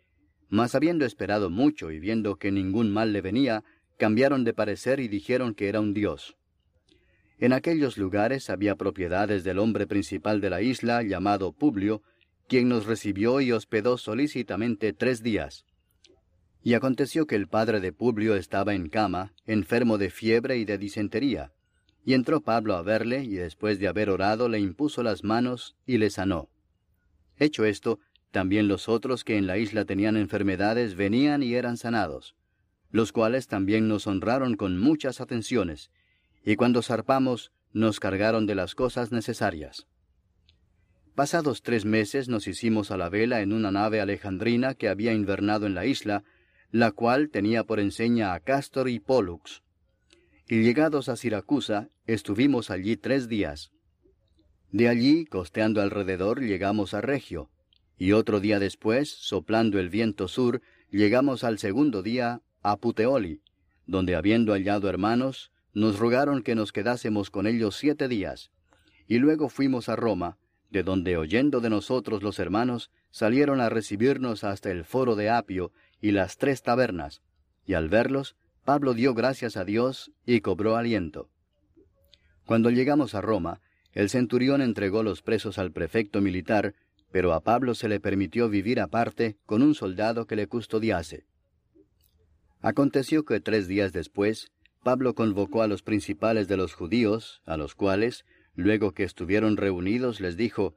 mas 0.50 0.74
habiendo 0.74 1.06
esperado 1.06 1.48
mucho 1.48 1.90
y 1.90 1.98
viendo 1.98 2.36
que 2.36 2.52
ningún 2.52 2.92
mal 2.92 3.14
le 3.14 3.22
venía, 3.22 3.64
cambiaron 3.98 4.44
de 4.44 4.52
parecer 4.52 5.00
y 5.00 5.08
dijeron 5.08 5.54
que 5.54 5.70
era 5.70 5.80
un 5.80 5.94
dios. 5.94 6.36
En 7.42 7.52
aquellos 7.52 7.98
lugares 7.98 8.50
había 8.50 8.76
propiedades 8.76 9.42
del 9.42 9.58
hombre 9.58 9.88
principal 9.88 10.40
de 10.40 10.48
la 10.48 10.62
isla, 10.62 11.02
llamado 11.02 11.50
Publio, 11.50 12.00
quien 12.46 12.68
nos 12.68 12.86
recibió 12.86 13.40
y 13.40 13.50
hospedó 13.50 13.98
solícitamente 13.98 14.92
tres 14.92 15.24
días. 15.24 15.66
Y 16.62 16.74
aconteció 16.74 17.26
que 17.26 17.34
el 17.34 17.48
padre 17.48 17.80
de 17.80 17.92
Publio 17.92 18.36
estaba 18.36 18.74
en 18.74 18.88
cama, 18.88 19.32
enfermo 19.44 19.98
de 19.98 20.10
fiebre 20.10 20.58
y 20.58 20.64
de 20.64 20.78
disentería. 20.78 21.50
Y 22.04 22.14
entró 22.14 22.42
Pablo 22.42 22.76
a 22.76 22.82
verle, 22.82 23.24
y 23.24 23.34
después 23.34 23.80
de 23.80 23.88
haber 23.88 24.08
orado 24.08 24.48
le 24.48 24.60
impuso 24.60 25.02
las 25.02 25.24
manos 25.24 25.74
y 25.84 25.98
le 25.98 26.10
sanó. 26.10 26.48
Hecho 27.38 27.64
esto, 27.64 27.98
también 28.30 28.68
los 28.68 28.88
otros 28.88 29.24
que 29.24 29.36
en 29.36 29.48
la 29.48 29.58
isla 29.58 29.84
tenían 29.84 30.16
enfermedades 30.16 30.94
venían 30.94 31.42
y 31.42 31.54
eran 31.54 31.76
sanados, 31.76 32.36
los 32.92 33.10
cuales 33.10 33.48
también 33.48 33.88
nos 33.88 34.06
honraron 34.06 34.54
con 34.54 34.78
muchas 34.78 35.20
atenciones, 35.20 35.90
y 36.44 36.56
cuando 36.56 36.82
zarpamos 36.82 37.52
nos 37.72 38.00
cargaron 38.00 38.46
de 38.46 38.54
las 38.54 38.74
cosas 38.74 39.12
necesarias. 39.12 39.86
Pasados 41.14 41.62
tres 41.62 41.84
meses 41.84 42.28
nos 42.28 42.46
hicimos 42.46 42.90
a 42.90 42.96
la 42.96 43.08
vela 43.08 43.42
en 43.42 43.52
una 43.52 43.70
nave 43.70 44.00
alejandrina 44.00 44.74
que 44.74 44.88
había 44.88 45.12
invernado 45.12 45.66
en 45.66 45.74
la 45.74 45.84
isla, 45.84 46.24
la 46.70 46.90
cual 46.90 47.28
tenía 47.28 47.64
por 47.64 47.80
enseña 47.80 48.32
a 48.32 48.40
Castor 48.40 48.88
y 48.88 48.98
Pólux. 48.98 49.62
Y 50.48 50.62
llegados 50.62 51.08
a 51.08 51.16
Siracusa, 51.16 51.88
estuvimos 52.06 52.70
allí 52.70 52.96
tres 52.96 53.28
días. 53.28 53.72
De 54.70 54.88
allí, 54.88 55.26
costeando 55.26 55.82
alrededor, 55.82 56.40
llegamos 56.40 56.94
a 56.94 57.02
Regio, 57.02 57.50
y 57.98 58.12
otro 58.12 58.40
día 58.40 58.58
después, 58.58 59.10
soplando 59.10 59.78
el 59.78 59.90
viento 59.90 60.28
sur, 60.28 60.62
llegamos 60.90 61.44
al 61.44 61.58
segundo 61.58 62.02
día 62.02 62.40
a 62.62 62.78
Puteoli, 62.78 63.42
donde 63.86 64.16
habiendo 64.16 64.52
hallado 64.52 64.88
hermanos, 64.88 65.52
nos 65.74 65.98
rogaron 65.98 66.42
que 66.42 66.54
nos 66.54 66.72
quedásemos 66.72 67.30
con 67.30 67.46
ellos 67.46 67.76
siete 67.76 68.08
días, 68.08 68.50
y 69.06 69.18
luego 69.18 69.48
fuimos 69.48 69.88
a 69.88 69.96
Roma, 69.96 70.38
de 70.70 70.82
donde 70.82 71.16
oyendo 71.16 71.60
de 71.60 71.70
nosotros 71.70 72.22
los 72.22 72.38
hermanos, 72.38 72.90
salieron 73.10 73.60
a 73.60 73.68
recibirnos 73.68 74.42
hasta 74.44 74.70
el 74.70 74.84
foro 74.84 75.16
de 75.16 75.28
Apio 75.30 75.72
y 76.00 76.12
las 76.12 76.38
tres 76.38 76.62
tabernas, 76.62 77.22
y 77.66 77.74
al 77.74 77.88
verlos, 77.88 78.36
Pablo 78.64 78.94
dio 78.94 79.12
gracias 79.14 79.56
a 79.56 79.64
Dios 79.64 80.12
y 80.24 80.40
cobró 80.40 80.76
aliento. 80.76 81.28
Cuando 82.46 82.70
llegamos 82.70 83.14
a 83.14 83.20
Roma, 83.20 83.60
el 83.92 84.08
centurión 84.08 84.62
entregó 84.62 85.02
los 85.02 85.22
presos 85.22 85.58
al 85.58 85.72
prefecto 85.72 86.20
militar, 86.20 86.74
pero 87.10 87.34
a 87.34 87.40
Pablo 87.40 87.74
se 87.74 87.88
le 87.88 88.00
permitió 88.00 88.48
vivir 88.48 88.80
aparte 88.80 89.36
con 89.44 89.62
un 89.62 89.74
soldado 89.74 90.26
que 90.26 90.36
le 90.36 90.46
custodiase. 90.46 91.26
Aconteció 92.60 93.24
que 93.24 93.40
tres 93.40 93.68
días 93.68 93.92
después, 93.92 94.50
Pablo 94.82 95.14
convocó 95.14 95.62
a 95.62 95.68
los 95.68 95.82
principales 95.82 96.48
de 96.48 96.56
los 96.56 96.74
judíos, 96.74 97.42
a 97.46 97.56
los 97.56 97.74
cuales, 97.74 98.24
Luego 98.54 98.92
que 98.92 99.04
estuvieron 99.04 99.56
reunidos, 99.56 100.20
les 100.20 100.36
dijo, 100.36 100.76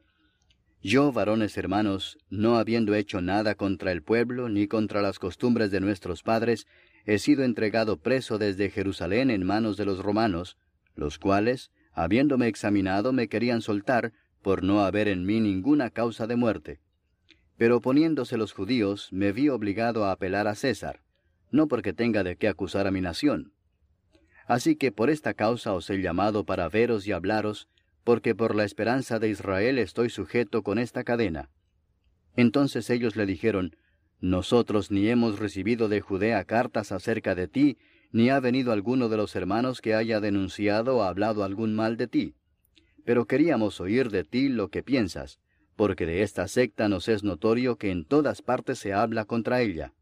Yo, 0.82 1.12
varones 1.12 1.58
hermanos, 1.58 2.18
no 2.30 2.58
habiendo 2.58 2.96
hecho 2.96 3.22
nada 3.22 3.56
contra 3.56 3.92
el 3.92 4.02
pueblo 4.02 4.48
ni 4.48 4.68
contra 4.68 5.02
las 5.02 5.20
costumbres 5.20 5.72
de 5.72 5.82
nuestros 5.82 6.24
padres, 6.24 6.68
he 7.06 7.20
sido 7.20 7.44
entregado 7.44 7.98
preso 7.98 8.38
desde 8.38 8.70
Jerusalén 8.70 9.30
en 9.30 9.44
manos 9.44 9.76
de 9.76 9.86
los 9.86 10.00
romanos, 10.00 10.58
los 10.96 11.20
cuales, 11.20 11.72
habiéndome 11.92 12.48
examinado, 12.48 13.12
me 13.12 13.28
querían 13.28 13.62
soltar, 13.62 14.14
por 14.42 14.64
no 14.64 14.82
haber 14.82 15.08
en 15.08 15.26
mí 15.26 15.42
ninguna 15.42 15.90
causa 15.90 16.26
de 16.28 16.36
muerte. 16.36 16.80
Pero 17.58 17.82
poniéndose 17.82 18.38
los 18.38 18.54
judíos, 18.54 19.12
me 19.12 19.34
vi 19.34 19.50
obligado 19.50 20.06
a 20.06 20.12
apelar 20.12 20.48
a 20.48 20.56
César, 20.56 21.02
no 21.52 21.68
porque 21.68 21.94
tenga 21.94 22.24
de 22.24 22.38
qué 22.38 22.48
acusar 22.48 22.88
a 22.88 22.92
mi 22.92 23.02
nación, 23.02 23.54
Así 24.48 24.76
que 24.76 24.92
por 24.92 25.10
esta 25.10 25.34
causa 25.34 25.74
os 25.74 25.90
he 25.90 26.02
llamado 26.02 26.46
para 26.46 26.70
veros 26.70 27.08
y 27.08 27.12
hablaros, 27.12 27.68
porque 28.04 28.36
por 28.36 28.56
la 28.56 28.64
esperanza 28.64 29.18
de 29.20 29.30
Israel 29.30 29.80
estoy 29.80 30.10
sujeto 30.10 30.62
con 30.62 30.78
esta 30.78 31.04
cadena. 31.04 31.50
Entonces 32.36 32.90
ellos 32.90 33.16
le 33.16 33.26
dijeron, 33.26 33.76
Nosotros 34.20 34.92
ni 34.92 35.10
hemos 35.10 35.40
recibido 35.40 35.90
de 35.90 36.02
Judea 36.02 36.44
cartas 36.44 36.92
acerca 36.92 37.34
de 37.34 37.48
ti, 37.48 37.78
ni 38.12 38.30
ha 38.30 38.40
venido 38.40 38.72
alguno 38.72 39.10
de 39.10 39.18
los 39.18 39.36
hermanos 39.36 39.82
que 39.82 39.96
haya 39.96 40.20
denunciado 40.20 40.98
o 40.98 41.04
hablado 41.04 41.44
algún 41.44 41.76
mal 41.76 41.98
de 41.98 42.08
ti. 42.08 42.36
Pero 43.04 43.26
queríamos 43.26 43.82
oír 43.82 44.10
de 44.10 44.24
ti 44.24 44.50
lo 44.50 44.70
que 44.70 44.84
piensas, 44.84 45.40
porque 45.76 46.06
de 46.06 46.22
esta 46.22 46.48
secta 46.48 46.88
nos 46.88 47.08
es 47.08 47.24
notorio 47.24 47.78
que 47.78 47.92
en 47.92 48.06
todas 48.06 48.42
partes 48.42 48.80
se 48.80 48.94
habla 48.94 49.26
contra 49.26 49.62
ella. 49.62 49.94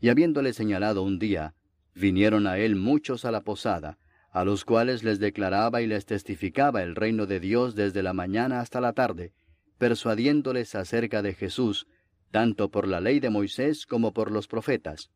Y 0.00 0.08
habiéndole 0.08 0.52
señalado 0.52 1.02
un 1.02 1.18
día, 1.18 1.54
Vinieron 1.94 2.46
a 2.46 2.58
él 2.58 2.76
muchos 2.76 3.24
a 3.24 3.30
la 3.30 3.42
posada, 3.42 3.98
a 4.30 4.44
los 4.44 4.64
cuales 4.64 5.04
les 5.04 5.18
declaraba 5.18 5.82
y 5.82 5.86
les 5.86 6.06
testificaba 6.06 6.82
el 6.82 6.94
reino 6.94 7.26
de 7.26 7.38
Dios 7.38 7.74
desde 7.74 8.02
la 8.02 8.14
mañana 8.14 8.60
hasta 8.60 8.80
la 8.80 8.94
tarde, 8.94 9.32
persuadiéndoles 9.78 10.74
acerca 10.74 11.20
de 11.22 11.34
Jesús, 11.34 11.86
tanto 12.30 12.70
por 12.70 12.88
la 12.88 13.00
ley 13.00 13.20
de 13.20 13.28
Moisés 13.28 13.84
como 13.84 14.12
por 14.14 14.30
los 14.30 14.48
profetas. 14.48 15.10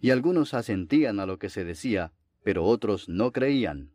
Y 0.00 0.10
algunos 0.10 0.54
asentían 0.54 1.20
a 1.20 1.26
lo 1.26 1.38
que 1.38 1.50
se 1.50 1.64
decía, 1.64 2.12
pero 2.42 2.64
otros 2.64 3.08
no 3.08 3.30
creían. 3.30 3.90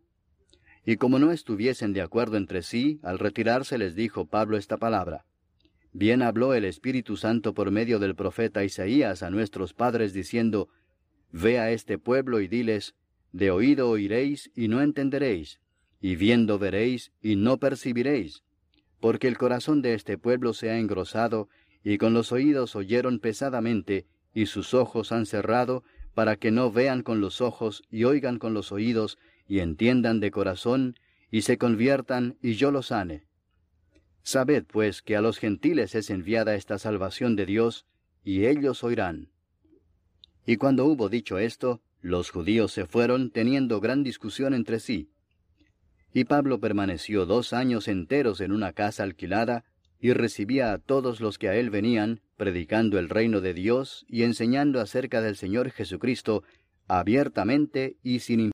Y 0.86 0.98
como 0.98 1.20
no 1.20 1.32
estuviesen 1.32 1.92
de 1.94 2.02
acuerdo 2.02 2.38
entre 2.38 2.62
sí, 2.62 3.00
al 3.04 3.20
retirarse 3.20 3.78
les 3.78 3.96
dijo 3.96 4.28
Pablo 4.28 4.56
esta 4.56 4.78
palabra. 4.78 5.26
Bien 5.92 6.22
habló 6.22 6.54
el 6.54 6.64
Espíritu 6.64 7.18
Santo 7.18 7.54
por 7.54 7.72
medio 7.72 7.98
del 7.98 8.16
profeta 8.16 8.64
Isaías 8.64 9.24
a 9.24 9.32
nuestros 9.32 9.74
padres 9.74 10.14
diciendo, 10.14 10.70
Ve 11.32 11.60
a 11.60 11.72
este 11.72 11.98
pueblo 11.98 12.40
y 12.40 12.48
diles, 12.48 12.96
de 13.32 13.52
oído 13.52 13.90
oiréis 13.90 14.52
y 14.56 14.68
no 14.68 14.82
entenderéis, 14.82 15.60
y 16.00 16.16
viendo 16.16 16.58
veréis 16.60 17.12
y 17.22 17.36
no 17.36 17.58
percibiréis, 17.58 18.44
porque 19.00 19.28
el 19.28 19.38
corazón 19.38 19.82
de 19.82 19.94
este 19.94 20.18
pueblo 20.18 20.54
se 20.54 20.70
ha 20.70 20.80
engrosado, 20.80 21.50
y 21.84 21.98
con 21.98 22.14
los 22.14 22.32
oídos 22.32 22.76
oyeron 22.76 23.20
pesadamente, 23.20 24.06
y 24.34 24.46
sus 24.46 24.74
ojos 24.74 25.12
han 25.12 25.26
cerrado, 25.26 25.84
para 26.14 26.36
que 26.36 26.52
no 26.52 26.72
vean 26.72 27.04
con 27.04 27.22
los 27.22 27.42
ojos 27.42 27.84
y 27.92 28.04
oigan 28.04 28.40
con 28.40 28.54
los 28.54 28.72
oídos, 28.72 29.18
y 29.48 29.60
entiendan 29.60 30.20
de 30.20 30.32
corazón, 30.32 30.96
y 31.30 31.42
se 31.42 31.58
conviertan, 31.58 32.38
y 32.42 32.54
yo 32.54 32.72
los 32.72 32.88
sane. 32.88 33.26
Sabed, 34.24 34.66
pues, 34.66 35.02
que 35.02 35.16
a 35.16 35.22
los 35.22 35.38
gentiles 35.38 35.96
es 35.96 36.10
enviada 36.10 36.56
esta 36.56 36.80
salvación 36.80 37.36
de 37.36 37.46
Dios, 37.46 37.86
y 38.24 38.46
ellos 38.46 38.84
oirán. 38.84 39.30
Y 40.48 40.56
cuando 40.56 40.86
hubo 40.86 41.10
dicho 41.10 41.38
esto, 41.40 41.82
los 42.02 42.32
judíos 42.32 42.72
se 42.72 42.86
fueron 42.86 43.32
teniendo 43.32 43.82
gran 43.82 44.02
discusión 44.02 44.54
entre 44.54 44.80
sí. 44.80 45.10
Y 46.14 46.24
Pablo 46.24 46.62
permaneció 46.62 47.26
dos 47.26 47.52
años 47.52 47.90
enteros 47.90 48.40
en 48.40 48.54
una 48.54 48.72
casa 48.72 49.04
alquilada, 49.04 49.66
y 50.00 50.14
recibía 50.14 50.72
a 50.72 50.78
todos 50.78 51.20
los 51.20 51.38
que 51.38 51.50
a 51.50 51.56
él 51.56 51.70
venían, 51.70 52.22
predicando 52.38 52.98
el 52.98 53.10
reino 53.10 53.42
de 53.42 53.54
Dios 53.54 54.06
y 54.08 54.24
enseñando 54.24 54.80
acerca 54.80 55.22
del 55.22 55.36
Señor 55.36 55.70
Jesucristo 55.72 56.44
abiertamente 56.88 57.98
y 58.02 58.20
sin 58.20 58.40